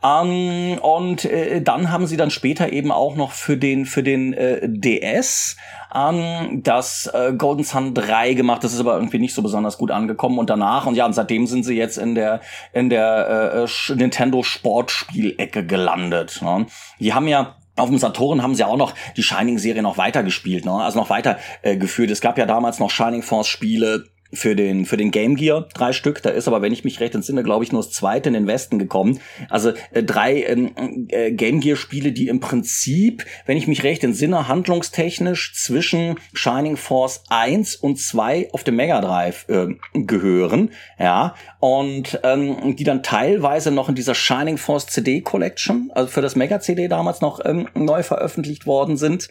Ähm, 0.04 0.78
und 0.82 1.24
äh, 1.24 1.62
dann 1.62 1.90
haben 1.90 2.06
sie 2.06 2.18
dann 2.18 2.30
später 2.30 2.74
eben 2.74 2.92
auch 2.92 3.16
noch 3.16 3.32
für 3.32 3.56
den 3.56 3.86
für 3.86 4.02
den 4.02 4.34
äh, 4.34 4.68
DS 4.68 5.56
ähm, 5.94 6.60
das 6.62 7.10
äh, 7.14 7.32
Golden 7.32 7.64
Sun 7.64 7.94
3 7.94 8.34
gemacht. 8.34 8.62
Das 8.62 8.74
ist 8.74 8.80
aber 8.80 8.96
irgendwie 8.96 9.18
nicht 9.18 9.34
so 9.34 9.40
besonders 9.40 9.78
gut 9.78 9.90
angekommen. 9.90 10.38
Und 10.38 10.50
danach 10.50 10.84
und 10.84 10.94
ja, 10.94 11.06
und 11.06 11.14
seitdem 11.14 11.46
sind 11.46 11.64
sie 11.64 11.74
jetzt 11.74 11.96
in 11.96 12.14
der 12.14 12.42
in 12.74 12.90
der 12.90 13.66
äh, 13.66 13.94
Nintendo 13.94 14.42
Sportspielecke 14.42 15.64
gelandet. 15.64 16.40
Ne? 16.42 16.66
Die 16.98 17.14
haben 17.14 17.28
ja 17.28 17.56
auf 17.80 17.88
dem 17.88 17.98
Saturn 17.98 18.42
haben 18.42 18.54
sie 18.54 18.64
auch 18.64 18.76
noch 18.76 18.94
die 19.16 19.22
Shining-Serie 19.22 19.82
noch 19.82 19.98
weitergespielt, 19.98 20.64
ne? 20.64 20.72
also 20.72 20.98
noch 20.98 21.10
weiter 21.10 21.38
äh, 21.62 21.76
geführt. 21.76 22.10
Es 22.10 22.20
gab 22.20 22.38
ja 22.38 22.46
damals 22.46 22.78
noch 22.78 22.90
Shining 22.90 23.22
Force-Spiele 23.22 24.04
für 24.32 24.56
den 24.56 24.86
für 24.86 24.96
den 24.96 25.10
Game 25.10 25.36
Gear 25.36 25.68
drei 25.74 25.92
Stück. 25.92 26.22
Da 26.22 26.30
ist 26.30 26.48
aber, 26.48 26.62
wenn 26.62 26.72
ich 26.72 26.84
mich 26.84 27.00
recht 27.00 27.14
entsinne, 27.14 27.42
glaube 27.42 27.64
ich, 27.64 27.72
nur 27.72 27.82
das 27.82 27.90
zweite 27.90 28.28
in 28.28 28.34
den 28.34 28.46
Westen 28.46 28.78
gekommen. 28.78 29.20
Also 29.48 29.72
äh, 29.92 30.02
drei 30.02 30.42
ähm, 30.42 31.08
äh, 31.08 31.32
Game 31.32 31.60
Gear 31.60 31.76
Spiele, 31.76 32.12
die 32.12 32.28
im 32.28 32.40
Prinzip, 32.40 33.24
wenn 33.46 33.56
ich 33.56 33.66
mich 33.66 33.82
recht 33.82 34.04
entsinne, 34.04 34.48
handlungstechnisch 34.48 35.54
zwischen 35.54 36.18
Shining 36.32 36.76
Force 36.76 37.22
1 37.28 37.76
und 37.76 37.98
2 37.98 38.50
auf 38.52 38.64
dem 38.64 38.76
Mega 38.76 39.00
Drive 39.00 39.46
äh, 39.48 39.68
gehören, 39.94 40.70
ja, 40.98 41.34
und 41.58 42.20
ähm, 42.22 42.76
die 42.76 42.84
dann 42.84 43.02
teilweise 43.02 43.70
noch 43.70 43.88
in 43.88 43.94
dieser 43.94 44.14
Shining 44.14 44.58
Force 44.58 44.86
CD 44.86 45.20
Collection, 45.20 45.90
also 45.94 46.08
für 46.08 46.22
das 46.22 46.36
Mega 46.36 46.60
CD 46.60 46.88
damals 46.88 47.20
noch 47.20 47.40
ähm, 47.44 47.68
neu 47.74 48.02
veröffentlicht 48.02 48.66
worden 48.66 48.96
sind. 48.96 49.28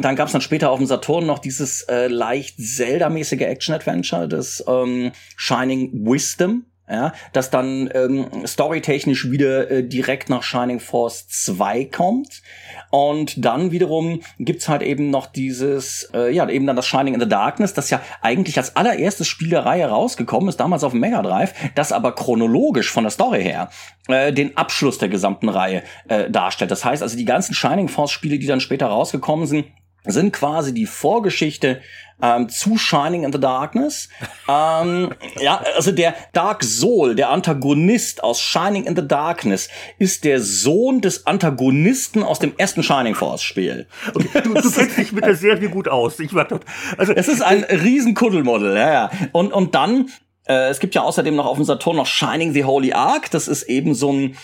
Dann 0.00 0.14
gab 0.14 0.26
es 0.26 0.32
dann 0.32 0.40
später 0.40 0.70
auf 0.70 0.78
dem 0.78 0.86
Saturn 0.86 1.26
noch 1.26 1.40
dieses 1.40 1.82
äh, 1.82 2.06
leicht 2.06 2.56
Zelda-mäßige 2.58 3.40
Action-Adventure, 3.40 4.28
das 4.32 4.64
ähm, 4.66 5.12
Shining 5.36 5.90
Wisdom, 6.04 6.66
ja, 6.90 7.12
das 7.32 7.48
dann 7.48 7.88
ähm, 7.94 8.46
storytechnisch 8.46 9.30
wieder 9.30 9.70
äh, 9.70 9.82
direkt 9.82 10.28
nach 10.28 10.42
Shining 10.42 10.78
Force 10.80 11.26
2 11.28 11.86
kommt. 11.86 12.42
Und 12.90 13.42
dann 13.42 13.70
wiederum 13.70 14.20
gibt's 14.38 14.68
halt 14.68 14.82
eben 14.82 15.08
noch 15.08 15.26
dieses, 15.26 16.10
äh, 16.12 16.30
ja, 16.34 16.46
eben 16.48 16.66
dann 16.66 16.76
das 16.76 16.86
Shining 16.86 17.14
in 17.14 17.20
the 17.20 17.28
Darkness, 17.28 17.72
das 17.72 17.88
ja 17.88 18.02
eigentlich 18.20 18.58
als 18.58 18.76
allererstes 18.76 19.26
Spiel 19.26 19.48
der 19.48 19.64
Reihe 19.64 19.86
rausgekommen 19.86 20.48
ist, 20.48 20.60
damals 20.60 20.84
auf 20.84 20.92
dem 20.92 21.00
Mega 21.00 21.22
Drive, 21.22 21.54
das 21.74 21.92
aber 21.92 22.14
chronologisch 22.14 22.90
von 22.90 23.04
der 23.04 23.10
Story 23.10 23.42
her 23.42 23.70
äh, 24.08 24.32
den 24.32 24.56
Abschluss 24.56 24.98
der 24.98 25.08
gesamten 25.08 25.48
Reihe 25.48 25.84
äh, 26.08 26.30
darstellt. 26.30 26.70
Das 26.70 26.84
heißt 26.84 27.02
also, 27.02 27.16
die 27.16 27.24
ganzen 27.24 27.54
Shining 27.54 27.88
Force 27.88 28.10
Spiele, 28.10 28.38
die 28.38 28.46
dann 28.46 28.60
später 28.60 28.86
rausgekommen 28.86 29.46
sind, 29.46 29.66
sind 30.04 30.32
quasi 30.32 30.74
die 30.74 30.86
Vorgeschichte 30.86 31.80
ähm, 32.22 32.48
zu 32.48 32.78
Shining 32.78 33.24
in 33.24 33.32
the 33.32 33.40
Darkness. 33.40 34.08
ähm, 34.48 35.12
ja, 35.40 35.62
also 35.76 35.92
der 35.92 36.14
Dark 36.32 36.62
Soul, 36.62 37.14
der 37.16 37.30
Antagonist 37.30 38.22
aus 38.22 38.40
Shining 38.40 38.84
in 38.84 38.96
the 38.96 39.06
Darkness, 39.06 39.68
ist 39.98 40.24
der 40.24 40.40
Sohn 40.40 41.00
des 41.00 41.26
Antagonisten 41.26 42.22
aus 42.22 42.38
dem 42.38 42.54
ersten 42.56 42.82
Shining 42.82 43.14
Force 43.14 43.42
Spiel. 43.42 43.86
Okay, 44.14 44.40
du, 44.42 44.54
du 44.54 44.70
kennst 44.70 44.96
dich 44.96 45.12
mit 45.12 45.24
der 45.24 45.36
Serie 45.36 45.68
gut 45.68 45.88
aus. 45.88 46.20
Ich 46.20 46.32
war 46.32 46.44
dort, 46.44 46.64
also 46.96 47.12
es 47.12 47.28
ist 47.28 47.42
ein 47.42 47.64
riesen 47.64 48.14
Kuddelmuddel, 48.14 48.76
ja, 48.76 48.92
ja. 48.92 49.10
Und 49.32 49.52
und 49.52 49.74
dann 49.74 50.08
äh, 50.46 50.68
es 50.68 50.78
gibt 50.78 50.94
ja 50.94 51.02
außerdem 51.02 51.34
noch 51.34 51.46
auf 51.46 51.56
dem 51.56 51.64
Saturn 51.64 51.96
noch 51.96 52.06
Shining 52.06 52.52
the 52.52 52.64
Holy 52.64 52.92
Ark. 52.92 53.30
Das 53.30 53.48
ist 53.48 53.64
eben 53.64 53.94
so 53.94 54.12
ein 54.12 54.36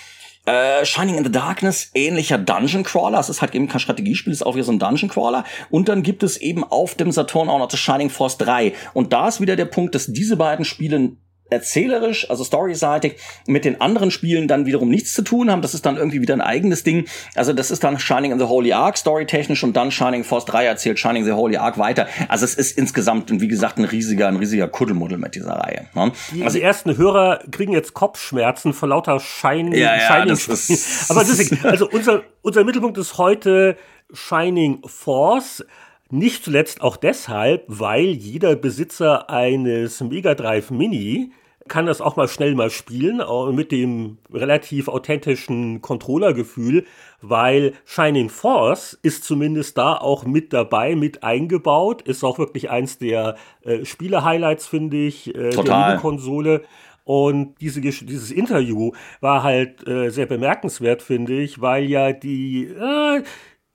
äh, 0.48 0.86
Shining 0.86 1.16
in 1.16 1.24
the 1.24 1.30
Darkness, 1.30 1.90
ähnlicher 1.94 2.38
Dungeon 2.38 2.82
Crawler. 2.82 3.18
Es 3.18 3.28
ist 3.28 3.42
halt 3.42 3.54
eben 3.54 3.68
kein 3.68 3.80
Strategiespiel, 3.80 4.32
es 4.32 4.40
ist 4.40 4.46
auch 4.46 4.54
wieder 4.54 4.64
so 4.64 4.72
ein 4.72 4.78
Dungeon 4.78 5.10
Crawler. 5.10 5.44
Und 5.70 5.88
dann 5.88 6.02
gibt 6.02 6.22
es 6.22 6.38
eben 6.38 6.64
auf 6.64 6.94
dem 6.94 7.12
Saturn 7.12 7.50
auch 7.50 7.58
noch 7.58 7.68
das 7.68 7.80
Shining 7.80 8.08
Force 8.08 8.38
3. 8.38 8.72
Und 8.94 9.12
da 9.12 9.28
ist 9.28 9.40
wieder 9.40 9.56
der 9.56 9.66
Punkt, 9.66 9.94
dass 9.94 10.06
diese 10.06 10.36
beiden 10.36 10.64
Spiele 10.64 11.12
erzählerisch, 11.50 12.28
also 12.30 12.44
storyseitig, 12.44 13.16
mit 13.46 13.64
den 13.64 13.80
anderen 13.80 14.10
Spielen 14.10 14.48
dann 14.48 14.66
wiederum 14.66 14.88
nichts 14.88 15.12
zu 15.12 15.22
tun 15.22 15.50
haben. 15.50 15.62
Das 15.62 15.74
ist 15.74 15.86
dann 15.86 15.96
irgendwie 15.96 16.20
wieder 16.20 16.34
ein 16.34 16.40
eigenes 16.40 16.84
Ding. 16.84 17.06
Also 17.34 17.52
das 17.52 17.70
ist 17.70 17.84
dann 17.84 17.98
Shining 17.98 18.32
in 18.32 18.38
the 18.38 18.44
Holy 18.44 18.72
Ark 18.72 18.98
storytechnisch 18.98 19.64
und 19.64 19.76
dann 19.76 19.90
Shining 19.90 20.24
Force 20.24 20.44
3 20.46 20.66
erzählt 20.66 20.98
Shining 20.98 21.24
the 21.24 21.32
Holy 21.32 21.56
Ark 21.56 21.78
weiter. 21.78 22.06
Also 22.28 22.44
es 22.44 22.54
ist 22.54 22.76
insgesamt, 22.76 23.30
wie 23.40 23.48
gesagt, 23.48 23.78
ein 23.78 23.84
riesiger, 23.84 24.28
ein 24.28 24.36
riesiger 24.36 24.68
Kuddelmuddel 24.68 25.18
mit 25.18 25.34
dieser 25.34 25.52
Reihe. 25.52 25.86
Ne? 25.94 26.12
Die, 26.32 26.42
also 26.42 26.58
die 26.58 26.62
ersten 26.62 26.96
Hörer 26.96 27.40
kriegen 27.50 27.72
jetzt 27.72 27.94
Kopfschmerzen 27.94 28.72
vor 28.72 28.88
lauter 28.88 29.20
Shining. 29.20 29.74
Ja, 29.74 29.96
ja, 29.96 30.00
Shining. 30.00 30.28
Das 30.28 30.48
ist, 30.48 31.10
Aber 31.10 31.24
deswegen, 31.24 31.64
also 31.64 31.88
unser, 31.88 32.22
unser 32.42 32.64
Mittelpunkt 32.64 32.98
ist 32.98 33.18
heute 33.18 33.76
Shining 34.12 34.82
Force. 34.86 35.64
Nicht 36.10 36.44
zuletzt 36.44 36.80
auch 36.80 36.96
deshalb, 36.96 37.64
weil 37.66 38.06
jeder 38.06 38.56
Besitzer 38.56 39.28
eines 39.28 40.00
Mega 40.00 40.34
Drive 40.34 40.70
Mini 40.70 41.32
kann 41.68 41.86
das 41.86 42.00
auch 42.00 42.16
mal 42.16 42.28
schnell 42.28 42.54
mal 42.54 42.70
spielen 42.70 43.22
mit 43.54 43.72
dem 43.72 44.18
relativ 44.32 44.88
authentischen 44.88 45.80
Controllergefühl, 45.82 46.84
weil 47.20 47.74
Shining 47.84 48.28
Force 48.28 48.98
ist 49.02 49.24
zumindest 49.24 49.78
da 49.78 49.96
auch 49.96 50.24
mit 50.24 50.52
dabei, 50.52 50.96
mit 50.96 51.22
eingebaut, 51.22 52.02
ist 52.02 52.24
auch 52.24 52.38
wirklich 52.38 52.70
eins 52.70 52.98
der 52.98 53.36
äh, 53.62 53.84
Spiele-Highlights, 53.84 54.66
finde 54.66 54.96
ich, 54.96 55.34
äh, 55.34 55.50
Total. 55.50 55.92
der 55.92 56.00
Konsole. 56.00 56.62
Und 57.04 57.54
diese, 57.60 57.80
dieses 57.80 58.30
Interview 58.30 58.92
war 59.20 59.42
halt 59.42 59.86
äh, 59.88 60.10
sehr 60.10 60.26
bemerkenswert, 60.26 61.00
finde 61.00 61.40
ich, 61.40 61.60
weil 61.60 61.84
ja 61.84 62.12
die, 62.12 62.64
äh, 62.64 63.22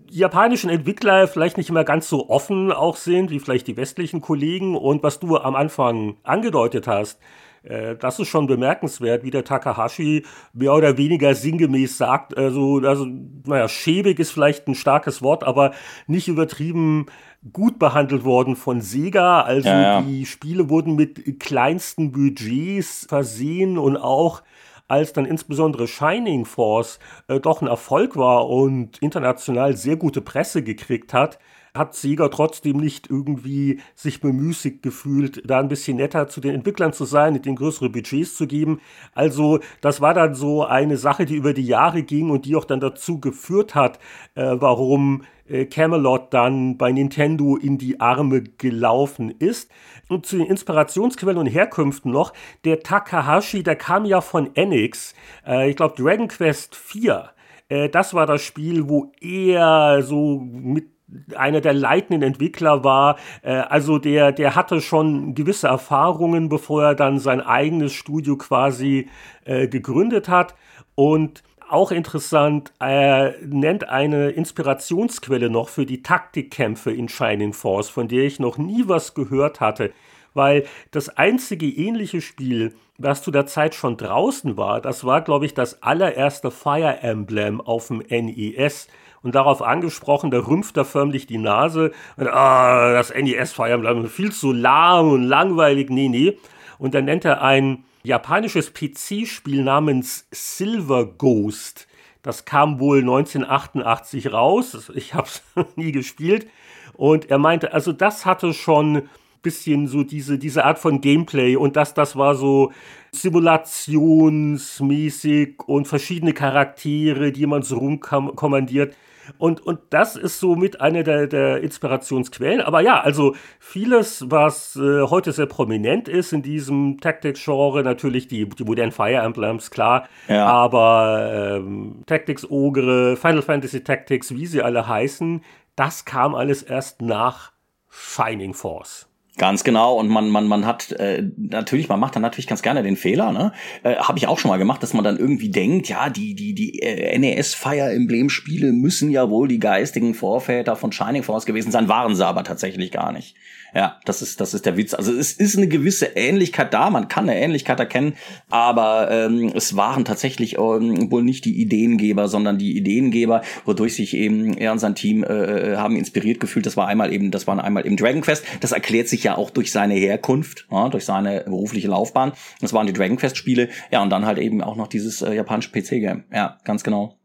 japanischen 0.10 0.70
Entwickler 0.70 1.28
vielleicht 1.28 1.58
nicht 1.58 1.70
immer 1.70 1.84
ganz 1.84 2.08
so 2.08 2.30
offen 2.30 2.72
auch 2.72 2.96
sind, 2.96 3.32
wie 3.32 3.40
vielleicht 3.40 3.68
die 3.68 3.78
westlichen 3.78 4.22
Kollegen. 4.22 4.76
Und 4.76 5.04
was 5.04 5.20
du 5.20 5.38
am 5.38 5.56
Anfang 5.56 6.18
angedeutet 6.24 6.88
hast, 6.88 7.20
äh, 7.64 7.96
das 7.96 8.20
ist 8.20 8.28
schon 8.28 8.48
bemerkenswert, 8.48 9.24
wie 9.24 9.32
der 9.32 9.44
Takahashi 9.44 10.26
mehr 10.54 10.74
oder 10.74 10.98
weniger 10.98 11.34
sinngemäß 11.36 11.98
sagt. 11.98 12.38
Also, 12.38 12.82
also, 12.84 13.08
naja, 13.46 13.68
schäbig 13.68 14.20
ist 14.20 14.32
vielleicht 14.32 14.68
ein 14.68 14.76
starkes 14.76 15.22
Wort, 15.22 15.44
aber 15.44 15.74
nicht 16.08 16.28
übertrieben 16.28 17.08
gut 17.52 17.80
behandelt 17.80 18.24
worden 18.24 18.56
von 18.56 18.82
Sega. 18.82 19.42
Also 19.42 19.70
ja, 19.70 19.82
ja. 19.82 20.02
die 20.02 20.26
Spiele 20.26 20.70
wurden 20.70 20.96
mit 20.96 21.40
kleinsten 21.40 22.12
Budgets 22.12 23.06
versehen 23.08 23.78
und 23.78 23.98
auch 23.98 24.44
als 24.88 25.14
dann 25.14 25.26
insbesondere 25.26 25.88
Shining 25.88 26.46
Force 26.46 27.00
äh, 27.28 27.40
doch 27.40 27.62
ein 27.62 27.68
Erfolg 27.68 28.16
war 28.16 28.48
und 28.50 28.98
international 29.00 29.76
sehr 29.76 29.96
gute 29.96 30.22
Presse 30.22 30.64
gekriegt 30.64 31.14
hat, 31.14 31.40
hat 31.76 31.96
Sega 31.96 32.30
trotzdem 32.30 32.78
nicht 32.78 33.10
irgendwie 33.10 33.80
sich 33.96 34.22
bemüßigt 34.22 34.84
gefühlt, 34.84 35.42
da 35.50 35.60
ein 35.60 35.68
bisschen 35.68 35.98
netter 35.98 36.28
zu 36.28 36.40
den 36.40 36.54
Entwicklern 36.54 36.94
zu 36.94 37.06
sein, 37.06 37.42
den 37.42 37.56
größere 37.56 37.90
Budgets 37.90 38.36
zu 38.36 38.48
geben. 38.48 38.80
Also 39.14 39.60
das 39.82 40.00
war 40.00 40.14
dann 40.14 40.36
so 40.36 40.64
eine 40.64 40.98
Sache, 40.98 41.26
die 41.26 41.36
über 41.36 41.54
die 41.54 41.66
Jahre 41.66 42.04
ging 42.04 42.30
und 42.30 42.46
die 42.46 42.56
auch 42.56 42.66
dann 42.66 42.80
dazu 42.80 43.20
geführt 43.20 43.74
hat, 43.76 44.00
äh, 44.36 44.56
warum 44.60 45.24
äh, 45.48 45.66
Camelot 45.66 46.34
dann 46.34 46.78
bei 46.78 46.92
Nintendo 46.92 47.58
in 47.58 47.78
die 47.78 48.00
Arme 48.00 48.44
gelaufen 48.44 49.34
ist. 49.40 49.72
Und 50.10 50.26
zu 50.26 50.38
den 50.38 50.48
Inspirationsquellen 50.48 51.38
und 51.38 51.48
Herkünften 51.48 52.12
noch, 52.12 52.34
der 52.66 52.82
Takahashi, 52.82 53.64
der 53.64 53.76
kam 53.76 54.06
ja 54.06 54.22
von 54.22 54.56
Enix, 54.56 55.16
äh, 55.46 55.70
ich 55.70 55.76
glaube 55.76 55.96
Dragon 56.02 56.28
Quest 56.28 56.76
4. 56.76 57.30
Äh, 57.70 57.90
das 57.90 58.14
war 58.14 58.26
das 58.26 58.42
Spiel, 58.42 58.90
wo 58.90 59.12
er 59.20 60.04
so 60.04 60.40
mit 60.40 60.93
einer 61.36 61.62
der 61.62 61.74
leitenden 61.74 62.22
Entwickler 62.24 62.84
war. 62.84 63.18
Äh, 63.42 63.52
also 63.54 63.98
der, 63.98 64.32
der 64.32 64.56
hatte 64.56 64.82
schon 64.82 65.36
gewisse 65.36 65.68
Erfahrungen, 65.68 66.50
bevor 66.50 66.84
er 66.84 66.96
dann 66.96 67.20
sein 67.20 67.42
eigenes 67.42 67.94
Studio 67.94 68.38
quasi 68.38 69.10
äh, 69.46 69.68
gegründet 69.68 70.30
hat. 70.30 70.56
Und 70.96 71.44
auch 71.70 71.92
interessant, 71.92 72.72
er 72.80 73.36
nennt 73.42 73.90
eine 73.90 74.30
Inspirationsquelle 74.30 75.50
noch 75.50 75.70
für 75.70 75.86
die 75.86 76.04
Taktikkämpfe 76.04 76.92
in 76.92 77.10
Shining 77.10 77.54
Force, 77.54 77.90
von 77.90 78.08
der 78.08 78.26
ich 78.26 78.40
noch 78.40 78.58
nie 78.58 78.84
was 78.86 79.16
gehört 79.16 79.60
hatte. 79.60 79.92
Weil 80.36 80.66
das 80.92 81.10
einzige 81.10 81.68
ähnliche 81.68 82.22
Spiel, 82.22 82.74
was 82.98 83.24
zu 83.24 83.32
der 83.32 83.46
Zeit 83.46 83.76
schon 83.76 83.98
draußen 83.98 84.58
war, 84.58 84.82
das 84.82 85.04
war, 85.04 85.22
glaube 85.22 85.46
ich, 85.46 85.54
das 85.54 85.82
allererste 85.82 86.52
Fire 86.52 87.00
Emblem 87.02 87.60
auf 87.62 87.88
dem 87.88 88.04
NES 88.08 88.88
und 89.24 89.36
darauf 89.36 89.62
angesprochen, 89.62 90.32
da 90.32 90.40
rümpft 90.40 90.78
er 90.78 90.86
förmlich 90.86 91.26
die 91.26 91.38
Nase. 91.38 91.92
Und, 92.18 92.28
ah, 92.28 92.94
das 92.94 93.14
NES 93.14 93.54
Fire 93.54 93.72
Emblem 93.72 94.08
viel 94.08 94.32
zu 94.32 94.52
lahm 94.52 95.10
und 95.10 95.24
langweilig. 95.24 95.90
Nee, 95.90 96.10
nee. 96.10 96.38
Und 96.78 96.94
dann 96.94 97.06
nennt 97.06 97.26
er 97.26 97.42
ein 97.42 97.86
japanisches 98.04 98.74
PC-Spiel 98.74 99.64
namens 99.64 100.28
Silver 100.32 101.06
Ghost. 101.06 101.88
Das 102.22 102.46
kam 102.46 102.80
wohl 102.80 103.00
1988 103.00 104.32
raus. 104.32 104.92
Ich 104.94 105.14
habe 105.14 105.28
es 105.28 105.44
nie 105.76 105.92
gespielt. 105.92 106.48
Und 106.94 107.32
er 107.32 107.38
meinte, 107.38 107.74
also 107.74 107.92
das 107.92 108.26
hatte 108.26 108.54
schon 108.54 109.10
bisschen 109.44 109.88
so 109.88 110.04
diese, 110.04 110.40
diese 110.40 110.66
Art 110.66 110.80
von 110.80 111.02
Gameplay 111.02 111.58
und 111.58 111.76
das, 111.76 111.94
das 111.94 112.16
war 112.16 112.34
so 112.34 112.72
simulationsmäßig 113.12 115.60
und 115.68 115.88
verschiedene 115.88 116.34
Charaktere, 116.34 117.32
die 117.32 117.46
man 117.46 117.62
so 117.62 117.78
rumkommandiert. 117.78 118.96
Und, 119.38 119.62
und 119.66 119.80
das 119.90 120.16
ist 120.16 120.40
somit 120.40 120.82
eine 120.82 121.04
der, 121.04 121.28
der 121.28 121.62
Inspirationsquellen. 121.62 122.62
Aber 122.62 122.82
ja, 122.82 123.02
also 123.02 123.36
vieles, 123.60 124.26
was 124.30 124.76
äh, 124.76 125.04
heute 125.04 125.32
sehr 125.32 125.46
prominent 125.46 126.08
ist 126.08 126.34
in 126.34 126.42
diesem 126.42 127.00
Tactics-Genre, 127.00 127.84
natürlich 127.84 128.28
die, 128.28 128.48
die 128.48 128.64
modernen 128.64 128.92
Fire 128.92 129.22
Emblems, 129.22 129.72
klar. 129.72 130.08
Ja. 130.28 130.46
Aber 130.46 131.58
ähm, 131.58 132.04
Tactics 132.06 132.50
Ogre, 132.50 133.16
Final 133.16 133.42
Fantasy 133.42 133.84
Tactics, 133.84 134.32
wie 134.32 134.46
sie 134.46 134.62
alle 134.62 134.88
heißen, 134.88 135.42
das 135.76 136.06
kam 136.06 136.36
alles 136.36 136.64
erst 136.64 137.02
nach 137.02 137.52
Shining 137.90 138.54
Force. 138.54 139.08
Ganz 139.38 139.64
genau. 139.64 139.98
Und 139.98 140.10
man 140.10 140.30
man 140.30 140.46
man 140.48 140.66
hat 140.66 140.92
äh, 140.92 141.28
natürlich 141.38 141.90
man 141.90 142.00
macht 142.00 142.16
dann 142.16 142.22
natürlich 142.22 142.46
ganz 142.46 142.62
gerne 142.62 142.84
den 142.84 142.96
Fehler 142.96 143.32
ne? 143.32 143.52
Äh, 143.82 143.96
habe 143.96 144.20
ich 144.20 144.28
auch 144.28 144.38
schon 144.38 144.50
mal 144.50 144.58
gemacht 144.58 144.84
dass 144.84 144.94
man 144.94 145.04
dann 145.04 145.18
irgendwie 145.18 145.50
denkt 145.50 145.90
ja 145.90 146.12
die 146.12 146.36
die 146.36 146.54
die 146.54 146.80
äh, 146.84 147.18
NES 147.18 147.56
Fire 147.56 147.92
Emblem 147.92 148.30
Spiele 148.30 148.72
müssen 148.72 149.10
ja 149.10 149.32
wohl 149.32 149.48
die 149.48 149.60
geistigen 149.60 150.14
Vorväter 150.14 150.76
von 150.76 150.92
Shining 150.92 151.24
Force 151.24 151.48
gewesen 151.48 151.72
sein 151.72 151.88
waren 151.88 152.16
sie 152.16 152.26
aber 152.26 152.44
tatsächlich 152.44 152.92
gar 152.92 153.12
nicht 153.12 153.36
ja, 153.74 154.00
das 154.06 154.22
ist, 154.22 154.40
das 154.40 154.54
ist 154.54 154.66
der 154.66 154.78
Witz. 154.78 154.94
Also 154.94 155.12
es 155.14 155.34
ist 155.34 155.58
eine 155.58 155.68
gewisse 155.68 156.06
Ähnlichkeit 156.16 156.74
da, 156.74 156.90
man 156.90 157.08
kann 157.08 157.28
eine 157.28 157.40
Ähnlichkeit 157.40 157.80
erkennen, 157.80 158.14
aber 158.50 159.10
ähm, 159.10 159.52
es 159.56 159.76
waren 159.76 160.06
tatsächlich 160.06 160.58
ähm, 160.58 161.12
wohl 161.12 161.24
nicht 161.24 161.46
die 161.46 161.60
Ideengeber, 161.60 162.28
sondern 162.28 162.58
die 162.58 162.78
Ideengeber, 162.78 163.42
wodurch 163.66 163.96
sich 163.96 164.16
eben 164.16 164.56
er 164.58 164.72
und 164.72 164.80
sein 164.80 164.96
Team 164.96 165.24
äh, 165.24 165.74
äh, 165.74 165.78
haben 165.78 165.96
inspiriert 165.96 166.40
gefühlt. 166.40 166.66
Das 166.66 166.78
war 166.78 166.88
einmal 166.88 167.12
eben, 167.12 167.32
das 167.32 167.48
waren 167.48 167.60
einmal 167.60 167.86
eben 167.86 167.98
Dragon 167.98 168.22
Quest. 168.22 168.46
Das 168.62 168.72
erklärt 168.72 169.08
sich 169.08 169.24
ja 169.24 169.38
auch 169.38 169.50
durch 169.50 169.72
seine 169.72 169.96
Herkunft, 169.96 170.68
ja, 170.70 170.90
durch 170.90 171.06
seine 171.06 171.42
berufliche 171.42 171.88
Laufbahn. 171.88 172.34
Das 172.62 172.74
waren 172.74 172.88
die 172.88 172.94
Dragon 172.94 173.18
Quest 173.18 173.38
Spiele. 173.38 173.70
Ja, 173.92 174.04
und 174.04 174.10
dann 174.10 174.26
halt 174.26 174.38
eben 174.38 174.62
auch 174.62 174.76
noch 174.76 174.88
dieses 174.88 175.22
äh, 175.22 175.34
japanische 175.34 175.72
PC-Game. 175.72 176.26
Ja, 176.32 176.58
ganz 176.64 176.84
genau. 176.84 177.18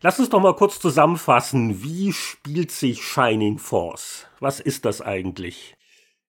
Lass 0.00 0.20
uns 0.20 0.28
doch 0.28 0.40
mal 0.40 0.54
kurz 0.54 0.78
zusammenfassen. 0.78 1.82
Wie 1.82 2.12
spielt 2.12 2.70
sich 2.70 3.02
Shining 3.02 3.58
Force? 3.58 4.26
Was 4.38 4.60
ist 4.60 4.84
das 4.84 5.00
eigentlich? 5.00 5.77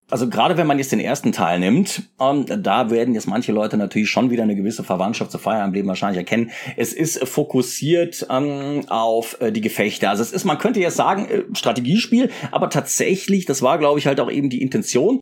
Also 0.09 0.27
gerade 0.27 0.57
wenn 0.57 0.67
man 0.67 0.79
jetzt 0.79 0.91
den 0.91 0.99
ersten 0.99 1.31
Teil 1.31 1.59
nimmt, 1.59 2.03
ähm, 2.19 2.45
da 2.47 2.89
werden 2.89 3.13
jetzt 3.13 3.27
manche 3.27 3.51
Leute 3.51 3.77
natürlich 3.77 4.09
schon 4.09 4.31
wieder 4.31 4.43
eine 4.43 4.55
gewisse 4.55 4.83
Verwandtschaft 4.83 5.31
zu 5.31 5.37
Fire 5.37 5.61
Emblem 5.61 5.87
wahrscheinlich 5.87 6.17
erkennen. 6.17 6.51
Es 6.77 6.93
ist 6.93 7.27
fokussiert 7.27 8.25
ähm, 8.29 8.85
auf 8.89 9.39
äh, 9.39 9.51
die 9.51 9.61
Gefechte. 9.61 10.09
Also 10.09 10.23
es 10.23 10.31
ist, 10.31 10.45
man 10.45 10.57
könnte 10.57 10.79
jetzt 10.79 10.95
sagen, 10.95 11.27
äh, 11.29 11.43
Strategiespiel, 11.53 12.31
aber 12.51 12.69
tatsächlich, 12.69 13.45
das 13.45 13.61
war 13.61 13.77
glaube 13.77 13.99
ich 13.99 14.07
halt 14.07 14.19
auch 14.19 14.31
eben 14.31 14.49
die 14.49 14.61
Intention, 14.61 15.21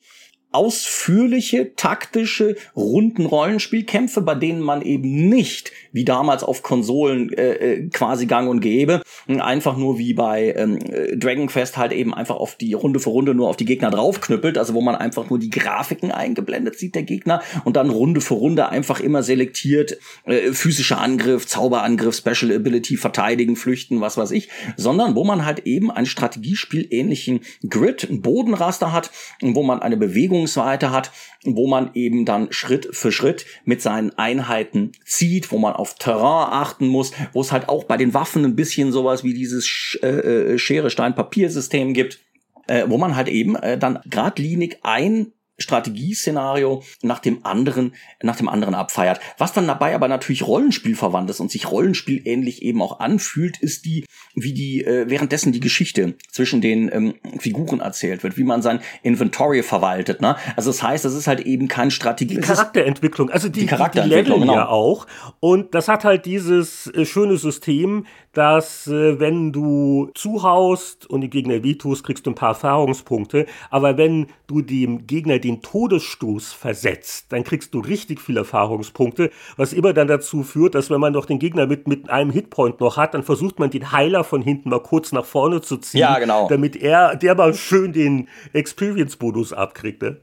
ausführliche, 0.52 1.76
taktische, 1.76 2.56
runden 2.76 3.26
Rollenspielkämpfe, 3.26 4.22
bei 4.22 4.34
denen 4.34 4.62
man 4.62 4.82
eben 4.82 5.28
nicht, 5.30 5.72
wie 5.92 6.06
damals 6.06 6.44
auf 6.44 6.64
Konsolen 6.64 7.34
äh, 7.34 7.54
äh, 7.54 7.90
quasi 7.90 8.28
gang 8.28 8.50
und 8.50 8.62
gäbe, 8.62 9.02
einfach 9.28 9.78
nur 9.78 9.98
wie 9.98 10.14
bei 10.14 10.54
ähm, 10.56 10.80
Dragon 11.20 11.48
Quest 11.48 11.78
halt 11.78 11.92
eben 11.92 12.14
einfach 12.14 12.38
auf 12.38 12.56
die 12.56 12.74
Runde 12.74 13.00
für 13.00 13.10
Runde 13.10 13.36
nur 13.36 13.50
auf 13.50 13.58
die 13.58 13.66
Gegner 13.66 13.90
draufknüppelt, 13.90 14.58
also 14.58 14.74
wo 14.74 14.82
man 14.82 14.96
einfach 14.96 15.30
nur 15.30 15.38
die 15.38 15.50
Grafiken 15.50 16.12
eingeblendet 16.12 16.80
sieht, 16.80 16.96
der 16.96 17.04
Gegner, 17.04 17.42
und 17.66 17.76
dann 17.76 17.90
Runde 17.90 18.22
für 18.22 18.36
Runde 18.36 18.70
einfach 18.70 19.02
immer 19.02 19.24
selektiert, 19.24 19.98
äh, 20.26 20.54
physischer 20.54 21.00
Angriff, 21.00 21.46
Zauberangriff, 21.46 22.16
Special 22.16 22.56
Ability, 22.56 22.96
verteidigen, 22.96 23.58
flüchten, 23.58 24.00
was 24.00 24.18
weiß 24.18 24.32
ich, 24.32 24.50
sondern 24.78 25.16
wo 25.16 25.24
man 25.24 25.46
halt 25.46 25.66
eben 25.66 25.92
ein 25.92 26.06
Strategiespiel 26.06 26.88
ähnlichen 26.90 27.42
Grid, 27.70 28.08
ein 28.10 28.22
Bodenraster 28.22 28.94
hat, 28.94 29.12
wo 29.42 29.64
man 29.64 29.82
eine 29.82 29.98
Bewegung 29.98 30.37
Bewegungsweite 30.38 30.92
hat, 30.92 31.12
wo 31.44 31.68
man 31.68 31.92
eben 31.94 32.26
dann 32.26 32.52
Schritt 32.52 32.90
für 32.92 33.12
Schritt 33.12 33.46
mit 33.66 33.82
seinen 33.82 34.12
Einheiten 34.18 34.92
zieht, 35.06 35.52
wo 35.52 35.58
man 35.58 35.74
auf 35.74 35.96
Terrain 35.96 36.52
achten 36.52 36.88
muss, 36.88 37.12
wo 37.34 37.42
es 37.42 37.52
halt 37.52 37.70
auch 37.70 37.86
bei 37.86 37.98
den 37.98 38.14
Waffen 38.14 38.46
ein 38.46 38.56
bisschen 38.56 38.92
sowas 38.92 39.24
wie 39.24 39.34
dieses 39.34 39.98
äh, 40.02 40.08
äh, 40.08 40.58
Schere, 40.58 40.90
Stein, 40.90 41.16
Papier-System 41.16 41.94
gibt, 41.94 42.20
äh, 42.68 42.86
wo 42.88 42.98
man 42.98 43.16
halt 43.16 43.28
eben 43.28 43.56
äh, 43.56 43.78
dann 43.78 44.00
geradlinig 44.06 44.80
ein 44.84 45.34
Strategieszenario 45.58 46.84
nach 47.02 47.20
dem 47.20 47.46
anderen, 47.46 47.94
nach 48.22 48.36
dem 48.36 48.50
anderen 48.50 48.76
abfeiert. 48.76 49.20
Was 49.38 49.54
dann 49.54 49.68
dabei 49.68 49.96
aber 49.96 50.08
natürlich 50.08 50.46
Rollenspiel 50.46 50.96
verwandt 50.96 51.30
ist 51.30 51.40
und 51.40 51.52
sich 51.52 51.72
Rollenspiel 51.72 52.22
ähnlich 52.26 52.62
eben 52.62 52.82
auch 52.82 53.00
anfühlt, 53.00 53.58
ist 53.58 53.86
die, 53.86 54.06
wie 54.36 54.54
die, 54.54 54.84
äh, 54.84 55.10
währenddessen 55.10 55.52
die 55.52 55.60
Geschichte 55.60 56.16
zwischen 56.32 56.62
den 56.62 56.90
ähm, 56.92 57.16
Figuren 57.40 57.80
erzählt 57.80 58.24
wird, 58.24 58.38
wie 58.38 58.44
man 58.44 58.62
sein 58.62 58.80
Inventory 59.04 59.64
verwaltet, 59.64 60.22
ne? 60.22 60.36
Also 60.56 60.70
das 60.70 60.84
heißt, 60.84 61.06
das 61.06 61.14
ist 61.14 61.28
halt 61.28 61.42
eben 61.42 61.68
kein 61.68 61.92
Strategie. 61.92 62.36
Die 62.36 62.42
Charakterentwicklung, 62.42 63.30
also 63.30 63.50
die, 63.50 63.62
die 63.62 63.66
Charakterentwicklung, 63.66 64.42
die 64.42 64.46
Level 64.46 64.54
genau. 64.54 64.54
ja 64.54 64.70
auch. 64.70 65.08
Und 65.40 65.74
das 65.74 65.88
hat 65.88 66.04
halt 66.04 66.26
dieses 66.26 66.88
äh, 66.88 67.06
schöne 67.06 67.38
System, 67.38 68.06
dass 68.38 68.86
äh, 68.86 69.20
wenn 69.20 69.52
du 69.52 70.12
zuhaust 70.14 71.10
und 71.10 71.22
den 71.22 71.32
Gegner 71.32 71.64
wehtust, 71.64 72.04
kriegst 72.04 72.28
du 72.28 72.30
ein 72.30 72.36
paar 72.36 72.50
Erfahrungspunkte. 72.50 73.48
Aber 73.72 73.98
wenn 73.98 74.28
du 74.46 74.62
dem 74.62 75.08
Gegner 75.08 75.40
den 75.40 75.64
Todesstoß 75.64 76.54
versetzt, 76.54 77.26
dann 77.30 77.44
kriegst 77.44 77.74
du 77.74 77.80
richtig 77.80 78.22
viele 78.22 78.42
Erfahrungspunkte, 78.42 79.32
was 79.56 79.74
immer 79.74 79.92
dann 79.92 80.08
dazu 80.08 80.44
führt, 80.44 80.76
dass 80.76 80.92
wenn 80.92 81.00
man 81.00 81.14
noch 81.14 81.26
den 81.26 81.40
Gegner 81.40 81.66
mit, 81.66 81.88
mit 81.88 82.12
einem 82.12 82.30
Hitpoint 82.30 82.80
noch 82.80 82.96
hat, 82.96 83.16
dann 83.16 83.24
versucht 83.24 83.58
man 83.58 83.72
den 83.72 83.92
Heiler 83.92 84.24
von 84.24 84.44
hinten 84.44 84.70
mal 84.70 84.84
kurz 84.84 85.12
nach 85.12 85.26
vorne 85.26 85.62
zu 85.62 85.78
ziehen, 85.78 86.02
ja, 86.02 86.20
genau. 86.20 86.48
damit 86.48 86.76
er, 86.76 87.16
der 87.16 87.34
mal 87.34 87.56
schön 87.56 87.92
den 87.92 88.28
Experience-Bonus 88.54 89.52
abkriegt. 89.52 90.04
Ne? 90.04 90.18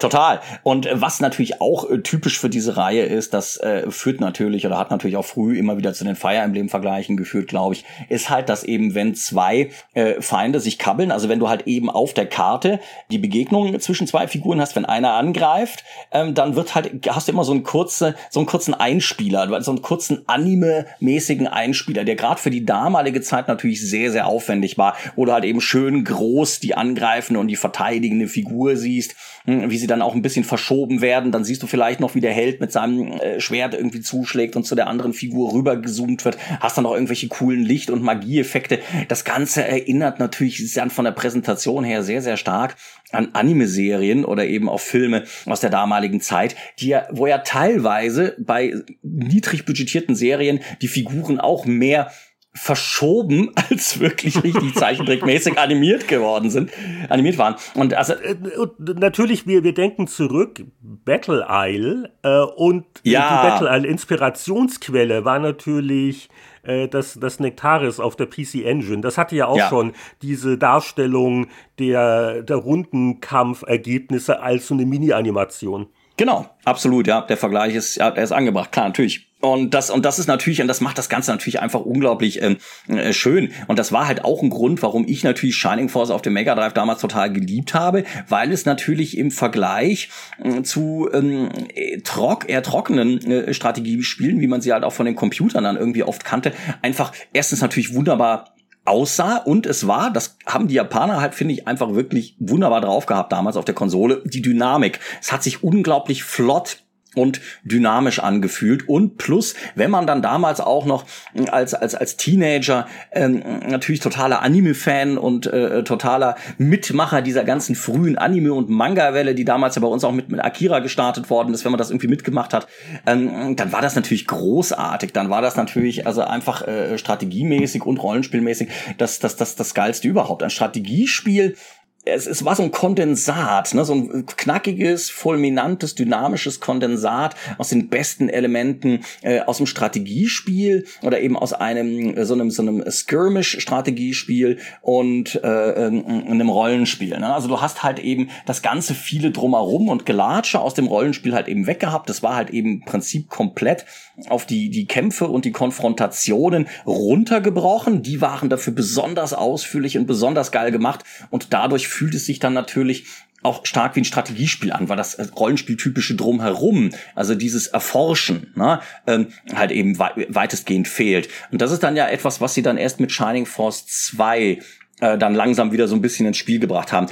Total. 0.00 0.40
Und 0.62 0.86
äh, 0.86 1.00
was 1.00 1.20
natürlich 1.20 1.60
auch 1.60 1.88
äh, 1.88 1.98
typisch 1.98 2.38
für 2.38 2.48
diese 2.48 2.78
Reihe 2.78 3.02
ist, 3.02 3.34
das 3.34 3.58
äh, 3.58 3.90
führt 3.90 4.20
natürlich 4.20 4.66
oder 4.66 4.78
hat 4.78 4.90
natürlich 4.90 5.18
auch 5.18 5.26
früh 5.26 5.58
immer 5.58 5.76
wieder 5.76 5.92
zu 5.92 6.04
den 6.04 6.16
Fire 6.16 6.36
Emblem 6.36 6.70
Vergleichen 6.70 7.18
geführt, 7.18 7.48
glaube 7.48 7.74
ich, 7.74 7.84
ist 8.08 8.30
halt, 8.30 8.48
dass 8.48 8.64
eben 8.64 8.94
wenn 8.94 9.14
zwei 9.14 9.70
äh, 9.92 10.22
Feinde 10.22 10.58
sich 10.58 10.78
kabbeln, 10.78 11.12
also 11.12 11.28
wenn 11.28 11.38
du 11.38 11.50
halt 11.50 11.66
eben 11.66 11.90
auf 11.90 12.14
der 12.14 12.24
Karte 12.24 12.80
die 13.10 13.18
Begegnung 13.18 13.78
zwischen 13.78 14.06
zwei 14.06 14.26
Figuren 14.26 14.58
hast, 14.58 14.74
wenn 14.74 14.86
einer 14.86 15.12
angreift, 15.12 15.84
ähm, 16.12 16.34
dann 16.34 16.56
wird 16.56 16.74
halt 16.74 17.06
hast 17.10 17.28
du 17.28 17.32
immer 17.32 17.44
so 17.44 17.52
einen 17.52 17.62
kurze 17.62 18.14
so 18.30 18.40
einen 18.40 18.46
kurzen 18.46 18.72
Einspieler, 18.72 19.62
so 19.62 19.70
einen 19.70 19.82
kurzen 19.82 20.26
Anime-mäßigen 20.26 21.46
Einspieler, 21.46 22.04
der 22.04 22.16
gerade 22.16 22.40
für 22.40 22.50
die 22.50 22.64
damalige 22.64 23.20
Zeit 23.20 23.48
natürlich 23.48 23.86
sehr 23.86 24.10
sehr 24.10 24.26
aufwendig 24.26 24.78
war, 24.78 24.96
wo 25.14 25.26
du 25.26 25.32
halt 25.32 25.44
eben 25.44 25.60
schön 25.60 26.04
groß 26.04 26.60
die 26.60 26.74
angreifende 26.74 27.38
und 27.38 27.48
die 27.48 27.56
verteidigende 27.56 28.28
Figur 28.28 28.76
siehst, 28.76 29.14
wie 29.44 29.78
sie 29.78 29.86
dann 29.86 30.02
auch 30.02 30.14
ein 30.14 30.22
bisschen 30.22 30.44
verschoben 30.44 31.00
werden. 31.00 31.32
Dann 31.32 31.44
siehst 31.44 31.62
du 31.62 31.66
vielleicht 31.66 32.00
noch, 32.00 32.14
wie 32.14 32.20
der 32.20 32.32
Held 32.32 32.60
mit 32.60 32.72
seinem 32.72 33.12
äh, 33.12 33.40
Schwert 33.40 33.74
irgendwie 33.74 34.00
zuschlägt 34.00 34.56
und 34.56 34.64
zu 34.64 34.74
der 34.74 34.86
anderen 34.86 35.12
Figur 35.12 35.52
rübergezoomt 35.52 36.24
wird. 36.24 36.38
Hast 36.60 36.76
dann 36.76 36.84
noch 36.84 36.94
irgendwelche 36.94 37.28
coolen 37.28 37.62
Licht- 37.62 37.90
und 37.90 38.02
Magieeffekte. 38.02 38.80
Das 39.08 39.24
Ganze 39.24 39.64
erinnert 39.64 40.18
natürlich 40.18 40.72
dann 40.74 40.90
von 40.90 41.04
der 41.04 41.12
Präsentation 41.12 41.84
her 41.84 42.02
sehr, 42.02 42.22
sehr 42.22 42.36
stark 42.36 42.76
an 43.12 43.30
Anime-Serien 43.32 44.24
oder 44.24 44.46
eben 44.46 44.68
auch 44.68 44.80
Filme 44.80 45.24
aus 45.46 45.60
der 45.60 45.70
damaligen 45.70 46.20
Zeit, 46.20 46.54
die 46.78 46.88
ja, 46.88 47.08
wo 47.10 47.26
ja 47.26 47.38
teilweise 47.38 48.36
bei 48.38 48.74
niedrig 49.02 49.64
budgetierten 49.64 50.14
Serien 50.14 50.60
die 50.80 50.88
Figuren 50.88 51.40
auch 51.40 51.66
mehr 51.66 52.10
verschoben, 52.52 53.52
als 53.70 54.00
wirklich 54.00 54.42
richtig 54.42 54.74
zeichentrickmäßig 54.74 55.58
animiert 55.58 56.08
geworden 56.08 56.50
sind, 56.50 56.70
animiert 57.08 57.38
waren. 57.38 57.54
Und 57.74 57.94
also 57.94 58.14
äh, 58.14 58.36
und 58.56 58.98
natürlich, 58.98 59.46
wir, 59.46 59.62
wir 59.62 59.74
denken 59.74 60.06
zurück, 60.06 60.64
Battle 60.80 61.46
Isle 61.48 62.12
äh, 62.22 62.40
und 62.56 62.84
ja. 63.04 63.28
die 63.28 63.48
Battle 63.48 63.76
Isle 63.76 63.88
Inspirationsquelle 63.88 65.24
war 65.24 65.38
natürlich 65.38 66.28
äh, 66.62 66.88
das, 66.88 67.18
das 67.20 67.40
Nektaris 67.40 68.00
auf 68.00 68.16
der 68.16 68.26
PC 68.26 68.64
Engine. 68.64 69.00
Das 69.00 69.16
hatte 69.16 69.36
ja 69.36 69.46
auch 69.46 69.56
ja. 69.56 69.68
schon 69.68 69.92
diese 70.22 70.58
Darstellung 70.58 71.46
der, 71.78 72.42
der 72.42 72.56
Rundenkampfergebnisse 72.56 74.42
als 74.42 74.66
so 74.66 74.74
eine 74.74 74.86
Mini-Animation. 74.86 75.86
Genau, 76.20 76.50
absolut, 76.66 77.06
ja. 77.06 77.22
Der 77.22 77.38
Vergleich 77.38 77.74
ist, 77.74 77.96
ja, 77.96 78.10
der 78.10 78.22
ist 78.22 78.32
angebracht. 78.32 78.72
Klar, 78.72 78.88
natürlich. 78.88 79.30
Und 79.40 79.72
das, 79.72 79.88
und 79.88 80.04
das 80.04 80.18
ist 80.18 80.26
natürlich, 80.26 80.60
und 80.60 80.68
das 80.68 80.82
macht 80.82 80.98
das 80.98 81.08
Ganze 81.08 81.30
natürlich 81.30 81.60
einfach 81.62 81.80
unglaublich 81.80 82.42
ähm, 82.42 82.58
äh, 82.88 83.14
schön. 83.14 83.52
Und 83.68 83.78
das 83.78 83.90
war 83.90 84.06
halt 84.06 84.22
auch 84.22 84.42
ein 84.42 84.50
Grund, 84.50 84.82
warum 84.82 85.08
ich 85.08 85.24
natürlich 85.24 85.56
Shining 85.56 85.88
Force 85.88 86.10
auf 86.10 86.20
dem 86.20 86.34
Mega 86.34 86.54
Drive 86.54 86.74
damals 86.74 87.00
total 87.00 87.32
geliebt 87.32 87.72
habe, 87.72 88.04
weil 88.28 88.52
es 88.52 88.66
natürlich 88.66 89.16
im 89.16 89.30
Vergleich 89.30 90.10
äh, 90.44 90.60
zu 90.60 91.08
ähm, 91.10 91.48
äh, 91.74 92.02
trock, 92.02 92.50
eher 92.50 92.62
trockenen 92.62 93.18
äh, 93.30 93.54
Strategiespielen, 93.54 94.42
wie 94.42 94.46
man 94.46 94.60
sie 94.60 94.74
halt 94.74 94.84
auch 94.84 94.92
von 94.92 95.06
den 95.06 95.16
Computern 95.16 95.64
dann 95.64 95.78
irgendwie 95.78 96.02
oft 96.02 96.26
kannte, 96.26 96.52
einfach 96.82 97.12
erstens 97.32 97.62
natürlich 97.62 97.94
wunderbar 97.94 98.52
aussah 98.90 99.36
und 99.36 99.66
es 99.66 99.86
war, 99.86 100.12
das 100.12 100.36
haben 100.46 100.68
die 100.68 100.74
Japaner 100.74 101.20
halt, 101.20 101.34
finde 101.34 101.54
ich, 101.54 101.68
einfach 101.68 101.94
wirklich 101.94 102.36
wunderbar 102.38 102.80
drauf 102.80 103.06
gehabt 103.06 103.32
damals 103.32 103.56
auf 103.56 103.64
der 103.64 103.74
Konsole, 103.74 104.22
die 104.24 104.42
Dynamik. 104.42 104.98
Es 105.20 105.32
hat 105.32 105.42
sich 105.42 105.62
unglaublich 105.62 106.24
flott 106.24 106.82
und 107.14 107.40
dynamisch 107.64 108.20
angefühlt 108.20 108.88
und 108.88 109.18
plus, 109.18 109.54
wenn 109.74 109.90
man 109.90 110.06
dann 110.06 110.22
damals 110.22 110.60
auch 110.60 110.86
noch 110.86 111.04
als 111.50 111.74
als 111.74 111.94
als 111.94 112.16
Teenager 112.16 112.86
ähm, 113.12 113.42
natürlich 113.66 114.00
totaler 114.00 114.42
Anime-Fan 114.42 115.18
und 115.18 115.46
äh, 115.46 115.82
totaler 115.82 116.36
Mitmacher 116.58 117.22
dieser 117.22 117.44
ganzen 117.44 117.74
frühen 117.74 118.16
Anime 118.16 118.52
und 118.54 118.70
Manga-Welle, 118.70 119.34
die 119.34 119.44
damals 119.44 119.74
ja 119.74 119.82
bei 119.82 119.88
uns 119.88 120.04
auch 120.04 120.12
mit 120.12 120.30
mit 120.30 120.42
Akira 120.42 120.78
gestartet 120.78 121.30
worden 121.30 121.52
ist, 121.52 121.64
wenn 121.64 121.72
man 121.72 121.78
das 121.78 121.90
irgendwie 121.90 122.08
mitgemacht 122.08 122.54
hat, 122.54 122.68
ähm, 123.06 123.56
dann 123.56 123.72
war 123.72 123.82
das 123.82 123.96
natürlich 123.96 124.26
großartig. 124.26 125.12
Dann 125.12 125.30
war 125.30 125.42
das 125.42 125.56
natürlich 125.56 126.06
also 126.06 126.22
einfach 126.22 126.66
äh, 126.66 126.96
strategiemäßig 126.96 127.84
und 127.84 127.98
rollenspielmäßig 127.98 128.68
das 128.98 129.18
das 129.18 129.36
das 129.36 129.56
das 129.56 129.74
geilste 129.74 130.06
überhaupt. 130.06 130.42
Ein 130.42 130.50
Strategiespiel 130.50 131.56
es, 132.04 132.26
es 132.26 132.44
war 132.44 132.56
so 132.56 132.62
ein 132.62 132.70
Kondensat, 132.70 133.74
ne, 133.74 133.84
so 133.84 133.94
ein 133.94 134.24
knackiges, 134.24 135.10
fulminantes, 135.10 135.94
dynamisches 135.94 136.60
Kondensat 136.60 137.34
aus 137.58 137.68
den 137.68 137.88
besten 137.88 138.28
Elementen 138.28 139.04
äh, 139.22 139.40
aus 139.40 139.58
dem 139.58 139.66
Strategiespiel 139.66 140.86
oder 141.02 141.20
eben 141.20 141.36
aus 141.36 141.52
einem 141.52 142.16
äh, 142.16 142.24
so 142.24 142.34
einem 142.34 142.50
so 142.50 142.62
einem 142.62 142.84
Skirmish-Strategiespiel 142.90 144.58
und 144.80 145.42
äh, 145.44 145.86
ähm, 145.86 146.24
einem 146.26 146.48
Rollenspiel. 146.48 147.18
Ne? 147.18 147.34
Also 147.34 147.48
du 147.48 147.60
hast 147.60 147.82
halt 147.82 147.98
eben 147.98 148.30
das 148.46 148.62
ganze 148.62 148.94
viele 148.94 149.30
drumherum 149.30 149.88
und 149.88 150.06
Gelatsche 150.06 150.60
aus 150.60 150.74
dem 150.74 150.86
Rollenspiel 150.86 151.34
halt 151.34 151.48
eben 151.48 151.66
weggehabt. 151.66 152.08
Das 152.08 152.22
war 152.22 152.34
halt 152.34 152.50
eben 152.50 152.80
im 152.80 152.84
Prinzip 152.84 153.28
komplett 153.28 153.84
auf 154.28 154.46
die 154.46 154.70
die 154.70 154.86
Kämpfe 154.86 155.28
und 155.28 155.44
die 155.44 155.52
Konfrontationen 155.52 156.68
runtergebrochen. 156.86 158.02
Die 158.02 158.20
waren 158.20 158.50
dafür 158.50 158.72
besonders 158.72 159.32
ausführlich 159.32 159.96
und 159.96 160.06
besonders 160.06 160.52
geil 160.52 160.70
gemacht 160.70 161.04
und 161.30 161.52
dadurch 161.52 161.88
fühlt 161.88 162.14
es 162.14 162.26
sich 162.26 162.38
dann 162.38 162.52
natürlich 162.52 163.06
auch 163.42 163.64
stark 163.64 163.96
wie 163.96 164.02
ein 164.02 164.04
Strategiespiel 164.04 164.72
an, 164.72 164.88
weil 164.88 164.96
das 164.96 165.18
Rollenspieltypische 165.36 166.14
drumherum, 166.14 166.90
also 167.14 167.34
dieses 167.34 167.68
Erforschen, 167.68 168.52
ne, 168.54 168.80
ähm, 169.06 169.28
halt 169.54 169.70
eben 169.70 169.98
wei 169.98 170.26
weitestgehend 170.28 170.88
fehlt. 170.88 171.28
Und 171.50 171.62
das 171.62 171.72
ist 171.72 171.82
dann 171.82 171.96
ja 171.96 172.06
etwas, 172.08 172.40
was 172.40 172.54
sie 172.54 172.62
dann 172.62 172.76
erst 172.76 173.00
mit 173.00 173.12
Shining 173.12 173.46
Force 173.46 173.86
2 173.86 174.58
äh, 175.00 175.18
dann 175.18 175.34
langsam 175.34 175.72
wieder 175.72 175.88
so 175.88 175.94
ein 175.94 176.02
bisschen 176.02 176.26
ins 176.26 176.36
Spiel 176.36 176.58
gebracht 176.58 176.92
haben. 176.92 177.06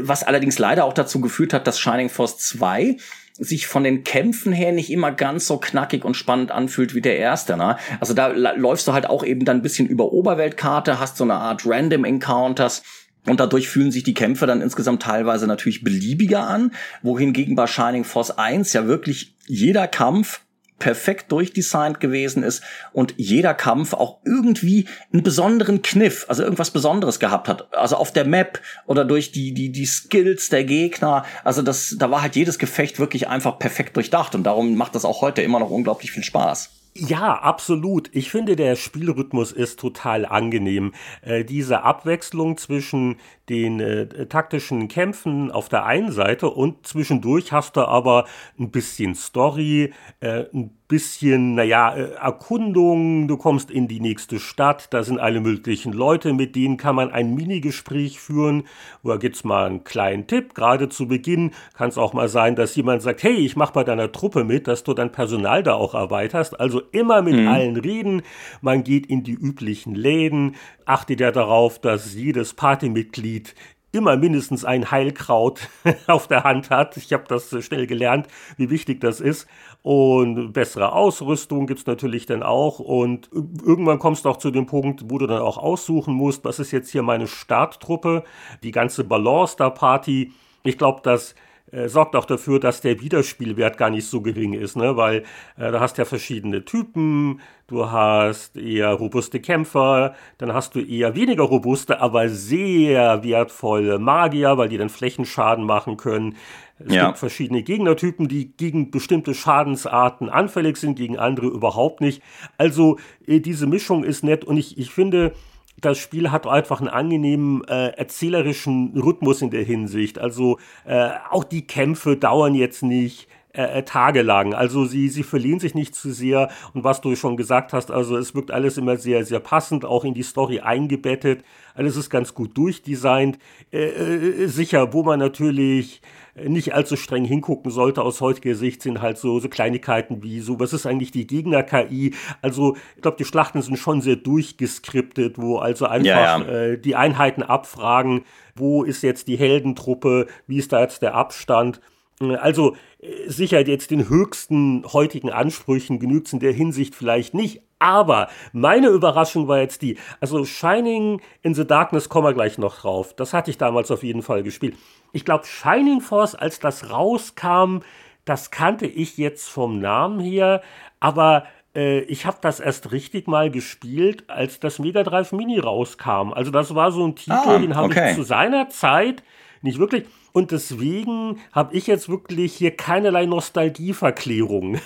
Was 0.00 0.22
allerdings 0.22 0.58
leider 0.58 0.84
auch 0.84 0.92
dazu 0.92 1.20
geführt 1.20 1.52
hat, 1.52 1.66
dass 1.66 1.80
Shining 1.80 2.08
Force 2.08 2.38
2 2.38 2.98
sich 3.38 3.66
von 3.66 3.84
den 3.84 4.04
Kämpfen 4.04 4.52
her 4.52 4.72
nicht 4.72 4.90
immer 4.90 5.12
ganz 5.12 5.46
so 5.46 5.58
knackig 5.58 6.04
und 6.04 6.14
spannend 6.14 6.50
anfühlt 6.50 6.94
wie 6.94 7.02
der 7.02 7.18
erste. 7.18 7.56
Ne? 7.56 7.76
Also 8.00 8.14
da 8.14 8.28
läufst 8.28 8.88
du 8.88 8.92
halt 8.92 9.06
auch 9.06 9.24
eben 9.24 9.44
dann 9.44 9.58
ein 9.58 9.62
bisschen 9.62 9.86
über 9.86 10.12
Oberweltkarte, 10.12 10.98
hast 10.98 11.16
so 11.16 11.24
eine 11.24 11.34
Art 11.34 11.62
Random 11.66 12.04
Encounters, 12.04 12.82
und 13.26 13.40
dadurch 13.40 13.68
fühlen 13.68 13.90
sich 13.90 14.04
die 14.04 14.14
Kämpfe 14.14 14.46
dann 14.46 14.60
insgesamt 14.60 15.02
teilweise 15.02 15.48
natürlich 15.48 15.82
beliebiger 15.82 16.46
an, 16.46 16.72
wohingegen 17.02 17.56
bei 17.56 17.66
Shining 17.66 18.04
Force 18.04 18.30
1 18.30 18.72
ja 18.72 18.86
wirklich 18.86 19.34
jeder 19.46 19.88
Kampf 19.88 20.42
perfekt 20.78 21.32
durchdesignt 21.32 22.00
gewesen 22.00 22.42
ist 22.42 22.62
und 22.92 23.14
jeder 23.16 23.54
Kampf 23.54 23.94
auch 23.94 24.18
irgendwie 24.24 24.86
einen 25.12 25.22
besonderen 25.22 25.82
Kniff, 25.82 26.26
also 26.28 26.42
irgendwas 26.42 26.70
Besonderes 26.70 27.18
gehabt 27.18 27.48
hat. 27.48 27.74
Also 27.74 27.96
auf 27.96 28.12
der 28.12 28.26
Map 28.26 28.60
oder 28.86 29.04
durch 29.04 29.32
die, 29.32 29.52
die, 29.52 29.70
die 29.70 29.86
Skills 29.86 30.48
der 30.48 30.64
Gegner. 30.64 31.24
Also 31.44 31.62
das, 31.62 31.96
da 31.98 32.10
war 32.10 32.22
halt 32.22 32.36
jedes 32.36 32.58
Gefecht 32.58 32.98
wirklich 32.98 33.28
einfach 33.28 33.58
perfekt 33.58 33.96
durchdacht 33.96 34.34
und 34.34 34.44
darum 34.44 34.76
macht 34.76 34.94
das 34.94 35.04
auch 35.04 35.22
heute 35.22 35.42
immer 35.42 35.60
noch 35.60 35.70
unglaublich 35.70 36.12
viel 36.12 36.24
Spaß. 36.24 36.70
Ja, 36.98 37.34
absolut. 37.34 38.08
Ich 38.14 38.30
finde, 38.30 38.56
der 38.56 38.74
Spielrhythmus 38.74 39.52
ist 39.52 39.78
total 39.78 40.24
angenehm. 40.24 40.94
Äh, 41.20 41.44
diese 41.44 41.82
Abwechslung 41.82 42.56
zwischen 42.56 43.16
den 43.50 43.80
äh, 43.80 44.26
taktischen 44.26 44.88
Kämpfen 44.88 45.50
auf 45.50 45.68
der 45.68 45.84
einen 45.84 46.10
Seite 46.10 46.48
und 46.48 46.86
zwischendurch 46.86 47.52
hast 47.52 47.76
du 47.76 47.82
aber 47.82 48.26
ein 48.58 48.70
bisschen 48.70 49.14
Story, 49.14 49.92
äh, 50.20 50.44
ein 50.54 50.75
bisschen, 50.88 51.54
naja, 51.54 51.94
äh, 51.94 52.12
Erkundung, 52.14 53.26
du 53.28 53.36
kommst 53.36 53.70
in 53.70 53.88
die 53.88 54.00
nächste 54.00 54.38
Stadt, 54.38 54.88
da 54.92 55.02
sind 55.02 55.18
alle 55.18 55.40
möglichen 55.40 55.92
Leute, 55.92 56.32
mit 56.32 56.54
denen 56.54 56.76
kann 56.76 56.94
man 56.94 57.10
ein 57.10 57.34
Minigespräch 57.34 58.20
führen, 58.20 58.64
wo 59.02 59.16
gibt's 59.18 59.44
mal 59.44 59.66
einen 59.66 59.84
kleinen 59.84 60.26
Tipp, 60.26 60.54
gerade 60.54 60.88
zu 60.88 61.08
Beginn 61.08 61.52
kann 61.74 61.88
es 61.88 61.98
auch 61.98 62.12
mal 62.12 62.28
sein, 62.28 62.54
dass 62.54 62.76
jemand 62.76 63.02
sagt, 63.02 63.22
hey, 63.22 63.34
ich 63.34 63.56
mach 63.56 63.72
bei 63.72 63.84
deiner 63.84 64.12
Truppe 64.12 64.44
mit, 64.44 64.68
dass 64.68 64.84
du 64.84 64.94
dein 64.94 65.10
Personal 65.12 65.62
da 65.62 65.74
auch 65.74 65.94
erweiterst, 65.94 66.58
also 66.60 66.82
immer 66.92 67.22
mit 67.22 67.36
mhm. 67.36 67.48
allen 67.48 67.76
reden, 67.76 68.22
man 68.60 68.84
geht 68.84 69.06
in 69.06 69.24
die 69.24 69.34
üblichen 69.34 69.94
Läden, 69.94 70.54
achtet 70.84 71.20
ja 71.20 71.32
darauf, 71.32 71.80
dass 71.80 72.14
jedes 72.14 72.54
Partymitglied 72.54 73.54
immer 73.92 74.16
mindestens 74.16 74.64
ein 74.64 74.90
Heilkraut 74.90 75.68
auf 76.06 76.28
der 76.28 76.44
Hand 76.44 76.70
hat. 76.70 76.96
Ich 76.96 77.12
habe 77.12 77.24
das 77.28 77.54
schnell 77.64 77.86
gelernt, 77.86 78.28
wie 78.56 78.70
wichtig 78.70 79.00
das 79.00 79.20
ist. 79.20 79.46
Und 79.82 80.52
bessere 80.52 80.92
Ausrüstung 80.92 81.66
gibt's 81.66 81.86
natürlich 81.86 82.26
dann 82.26 82.42
auch. 82.42 82.78
Und 82.80 83.30
irgendwann 83.32 83.98
kommst 83.98 84.24
du 84.24 84.28
auch 84.28 84.38
zu 84.38 84.50
dem 84.50 84.66
Punkt, 84.66 85.04
wo 85.10 85.18
du 85.18 85.26
dann 85.26 85.40
auch 85.40 85.58
aussuchen 85.58 86.14
musst, 86.14 86.44
was 86.44 86.58
ist 86.58 86.72
jetzt 86.72 86.90
hier 86.90 87.02
meine 87.02 87.26
Starttruppe, 87.26 88.24
die 88.62 88.72
ganze 88.72 89.04
Balance 89.04 89.56
der 89.56 89.70
Party. 89.70 90.32
Ich 90.64 90.76
glaube, 90.76 91.00
dass 91.02 91.34
äh, 91.72 91.88
sorgt 91.88 92.14
auch 92.14 92.24
dafür, 92.24 92.60
dass 92.60 92.80
der 92.80 93.00
Wiederspielwert 93.00 93.76
gar 93.76 93.90
nicht 93.90 94.06
so 94.06 94.20
gering 94.20 94.52
ist, 94.52 94.76
ne? 94.76 94.96
weil 94.96 95.24
äh, 95.56 95.72
da 95.72 95.80
hast 95.80 95.98
ja 95.98 96.04
verschiedene 96.04 96.64
Typen, 96.64 97.40
du 97.66 97.90
hast 97.90 98.56
eher 98.56 98.92
robuste 98.92 99.40
Kämpfer, 99.40 100.14
dann 100.38 100.54
hast 100.54 100.74
du 100.74 100.80
eher 100.80 101.16
weniger 101.16 101.42
robuste, 101.44 102.00
aber 102.00 102.28
sehr 102.28 103.24
wertvolle 103.24 103.98
Magier, 103.98 104.56
weil 104.58 104.68
die 104.68 104.78
dann 104.78 104.88
Flächenschaden 104.90 105.64
machen 105.64 105.96
können. 105.96 106.36
Es 106.78 106.94
ja. 106.94 107.06
gibt 107.06 107.18
verschiedene 107.18 107.62
Gegnertypen, 107.62 108.28
die 108.28 108.52
gegen 108.56 108.90
bestimmte 108.90 109.34
Schadensarten 109.34 110.28
anfällig 110.28 110.76
sind, 110.76 110.96
gegen 110.96 111.18
andere 111.18 111.46
überhaupt 111.46 112.00
nicht. 112.00 112.22
Also 112.58 112.98
äh, 113.26 113.40
diese 113.40 113.66
Mischung 113.66 114.04
ist 114.04 114.22
nett 114.22 114.44
und 114.44 114.56
ich, 114.56 114.78
ich 114.78 114.90
finde, 114.90 115.32
das 115.80 115.98
Spiel 115.98 116.30
hat 116.30 116.46
einfach 116.46 116.80
einen 116.80 116.88
angenehmen 116.88 117.62
äh, 117.68 117.88
erzählerischen 117.88 118.98
Rhythmus 118.98 119.42
in 119.42 119.50
der 119.50 119.62
Hinsicht. 119.62 120.18
Also 120.18 120.58
äh, 120.86 121.10
auch 121.30 121.44
die 121.44 121.66
Kämpfe 121.66 122.16
dauern 122.16 122.54
jetzt 122.54 122.82
nicht 122.82 123.28
äh, 123.56 123.78
äh, 123.78 123.82
tagelang. 123.84 124.52
Also 124.52 124.84
sie, 124.84 125.08
sie 125.08 125.22
verlieren 125.22 125.60
sich 125.60 125.74
nicht 125.74 125.94
zu 125.94 126.12
sehr. 126.12 126.50
Und 126.74 126.84
was 126.84 127.00
du 127.00 127.16
schon 127.16 127.38
gesagt 127.38 127.72
hast, 127.72 127.90
also 127.90 128.18
es 128.18 128.34
wirkt 128.34 128.50
alles 128.50 128.76
immer 128.76 128.98
sehr, 128.98 129.24
sehr 129.24 129.40
passend, 129.40 129.86
auch 129.86 130.04
in 130.04 130.12
die 130.12 130.24
Story 130.24 130.60
eingebettet. 130.60 131.42
Alles 131.74 131.96
ist 131.96 132.10
ganz 132.10 132.34
gut 132.34 132.54
durchdesignt. 132.58 133.38
Äh, 133.72 133.86
äh, 133.86 134.46
sicher, 134.48 134.92
wo 134.92 135.02
man 135.02 135.18
natürlich 135.18 136.02
nicht 136.34 136.74
allzu 136.74 136.96
streng 136.96 137.24
hingucken 137.24 137.70
sollte 137.70 138.02
aus 138.02 138.20
heutiger 138.20 138.54
Sicht, 138.54 138.82
sind 138.82 139.00
halt 139.00 139.16
so, 139.16 139.40
so 139.40 139.48
Kleinigkeiten 139.48 140.22
wie 140.22 140.40
so, 140.40 140.60
was 140.60 140.74
ist 140.74 140.84
eigentlich 140.84 141.10
die 141.10 141.26
Gegner-KI? 141.26 142.12
Also, 142.42 142.76
ich 142.96 143.00
glaube, 143.00 143.16
die 143.16 143.24
Schlachten 143.24 143.62
sind 143.62 143.78
schon 143.78 144.02
sehr 144.02 144.16
durchgeskriptet, 144.16 145.38
wo 145.38 145.56
also 145.56 145.86
einfach 145.86 146.06
ja, 146.06 146.38
ja. 146.40 146.44
Äh, 146.44 146.78
die 146.78 146.94
Einheiten 146.94 147.42
abfragen, 147.42 148.26
wo 148.54 148.82
ist 148.82 149.02
jetzt 149.02 149.28
die 149.28 149.38
Heldentruppe, 149.38 150.26
wie 150.46 150.58
ist 150.58 150.74
da 150.74 150.82
jetzt 150.82 151.00
der 151.00 151.14
Abstand? 151.14 151.80
Also 152.20 152.76
äh, 153.00 153.28
sicher 153.28 153.66
jetzt 153.66 153.90
den 153.90 154.08
höchsten 154.08 154.84
heutigen 154.92 155.30
Ansprüchen 155.30 155.98
genügt 155.98 156.28
es 156.28 156.32
in 156.32 156.40
der 156.40 156.52
Hinsicht 156.52 156.94
vielleicht 156.94 157.34
nicht. 157.34 157.62
Aber 157.78 158.28
meine 158.52 158.88
Überraschung 158.88 159.48
war 159.48 159.60
jetzt 159.60 159.82
die, 159.82 159.98
also 160.20 160.44
Shining 160.44 161.20
in 161.42 161.54
the 161.54 161.66
Darkness 161.66 162.08
kommen 162.08 162.26
wir 162.26 162.32
gleich 162.32 162.56
noch 162.56 162.80
drauf. 162.80 163.14
Das 163.14 163.34
hatte 163.34 163.50
ich 163.50 163.58
damals 163.58 163.90
auf 163.90 164.02
jeden 164.02 164.22
Fall 164.22 164.42
gespielt. 164.42 164.76
Ich 165.12 165.24
glaube, 165.24 165.44
Shining 165.44 166.00
Force, 166.00 166.34
als 166.34 166.58
das 166.58 166.90
rauskam, 166.90 167.80
das 168.24 168.50
kannte 168.50 168.86
ich 168.86 169.18
jetzt 169.18 169.48
vom 169.48 169.78
Namen 169.78 170.20
her, 170.20 170.62
aber 171.00 171.44
äh, 171.76 172.00
ich 172.00 172.26
habe 172.26 172.38
das 172.40 172.60
erst 172.60 172.92
richtig 172.92 173.28
mal 173.28 173.50
gespielt, 173.50 174.24
als 174.28 174.58
das 174.58 174.78
Mega 174.78 175.02
Drive 175.02 175.32
Mini 175.32 175.58
rauskam. 175.58 176.32
Also 176.32 176.50
das 176.50 176.74
war 176.74 176.90
so 176.90 177.06
ein 177.06 177.14
Titel, 177.14 177.32
ah, 177.32 177.58
den 177.58 177.76
habe 177.76 177.88
okay. 177.88 178.10
ich 178.10 178.16
zu 178.16 178.22
seiner 178.22 178.68
Zeit 178.70 179.22
nicht 179.62 179.78
wirklich 179.78 180.04
und 180.32 180.50
deswegen 180.50 181.38
habe 181.52 181.74
ich 181.74 181.86
jetzt 181.86 182.08
wirklich 182.08 182.54
hier 182.54 182.76
keinerlei 182.76 183.26
Nostalgieverklärung. 183.26 184.78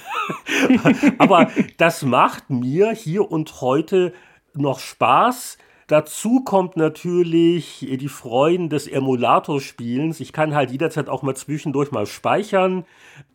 Aber 1.18 1.50
das 1.76 2.02
macht 2.02 2.50
mir 2.50 2.92
hier 2.92 3.30
und 3.30 3.60
heute 3.60 4.12
noch 4.54 4.78
Spaß. 4.78 5.58
Dazu 5.88 6.44
kommt 6.44 6.76
natürlich 6.76 7.84
die 7.90 8.08
Freuden 8.08 8.68
des 8.68 8.86
Emulatorspielens. 8.86 10.20
Ich 10.20 10.32
kann 10.32 10.54
halt 10.54 10.70
jederzeit 10.70 11.08
auch 11.08 11.22
mal 11.22 11.34
zwischendurch 11.34 11.90
mal 11.90 12.06
speichern. 12.06 12.84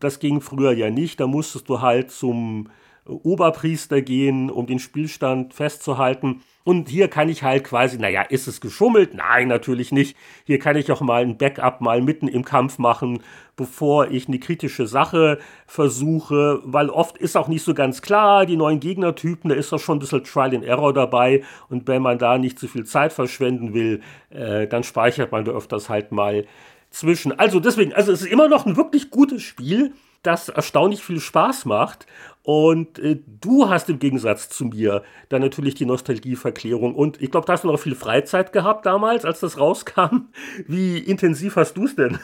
Das 0.00 0.20
ging 0.20 0.40
früher 0.40 0.72
ja 0.72 0.90
nicht. 0.90 1.20
Da 1.20 1.26
musstest 1.26 1.68
du 1.68 1.82
halt 1.82 2.10
zum 2.10 2.70
Oberpriester 3.06 4.02
gehen, 4.02 4.50
um 4.50 4.66
den 4.66 4.78
Spielstand 4.78 5.54
festzuhalten. 5.54 6.42
Und 6.64 6.88
hier 6.88 7.06
kann 7.06 7.28
ich 7.28 7.44
halt 7.44 7.62
quasi, 7.62 7.96
naja, 7.96 8.22
ist 8.22 8.48
es 8.48 8.60
geschummelt? 8.60 9.14
Nein, 9.14 9.46
natürlich 9.46 9.92
nicht. 9.92 10.16
Hier 10.44 10.58
kann 10.58 10.76
ich 10.76 10.90
auch 10.90 11.00
mal 11.00 11.22
ein 11.22 11.38
Backup 11.38 11.80
mal 11.80 12.02
mitten 12.02 12.26
im 12.26 12.44
Kampf 12.44 12.78
machen, 12.78 13.20
bevor 13.54 14.10
ich 14.10 14.26
eine 14.26 14.40
kritische 14.40 14.88
Sache 14.88 15.38
versuche, 15.66 16.60
weil 16.64 16.90
oft 16.90 17.18
ist 17.18 17.36
auch 17.36 17.46
nicht 17.46 17.62
so 17.62 17.72
ganz 17.72 18.02
klar, 18.02 18.46
die 18.46 18.56
neuen 18.56 18.80
Gegnertypen, 18.80 19.50
da 19.50 19.54
ist 19.54 19.72
auch 19.72 19.78
schon 19.78 19.98
ein 19.98 20.00
bisschen 20.00 20.24
Trial 20.24 20.56
and 20.56 20.64
Error 20.64 20.92
dabei. 20.92 21.44
Und 21.68 21.86
wenn 21.86 22.02
man 22.02 22.18
da 22.18 22.36
nicht 22.36 22.58
zu 22.58 22.66
viel 22.66 22.84
Zeit 22.84 23.12
verschwenden 23.12 23.72
will, 23.72 24.00
äh, 24.30 24.66
dann 24.66 24.82
speichert 24.82 25.30
man 25.30 25.44
da 25.44 25.52
öfters 25.52 25.88
halt 25.88 26.10
mal 26.10 26.46
zwischen. 26.90 27.38
Also 27.38 27.60
deswegen, 27.60 27.92
also 27.92 28.10
es 28.10 28.22
ist 28.22 28.32
immer 28.32 28.48
noch 28.48 28.66
ein 28.66 28.76
wirklich 28.76 29.10
gutes 29.10 29.42
Spiel 29.42 29.92
das 30.22 30.48
erstaunlich 30.48 31.02
viel 31.02 31.20
Spaß 31.20 31.64
macht 31.64 32.06
und 32.46 33.00
äh, 33.00 33.18
du 33.40 33.68
hast 33.68 33.90
im 33.90 33.98
Gegensatz 33.98 34.48
zu 34.48 34.66
mir 34.66 35.02
dann 35.30 35.42
natürlich 35.42 35.74
die 35.74 35.84
Nostalgieverklärung. 35.84 36.94
Und 36.94 37.20
ich 37.20 37.32
glaube, 37.32 37.44
da 37.44 37.54
hast 37.54 37.64
du 37.64 37.68
noch 37.68 37.80
viel 37.80 37.96
Freizeit 37.96 38.52
gehabt 38.52 38.86
damals, 38.86 39.24
als 39.24 39.40
das 39.40 39.58
rauskam. 39.58 40.28
Wie 40.68 40.96
intensiv 40.96 41.56
hast 41.56 41.76
du 41.76 41.86
es 41.86 41.96
denn? 41.96 42.20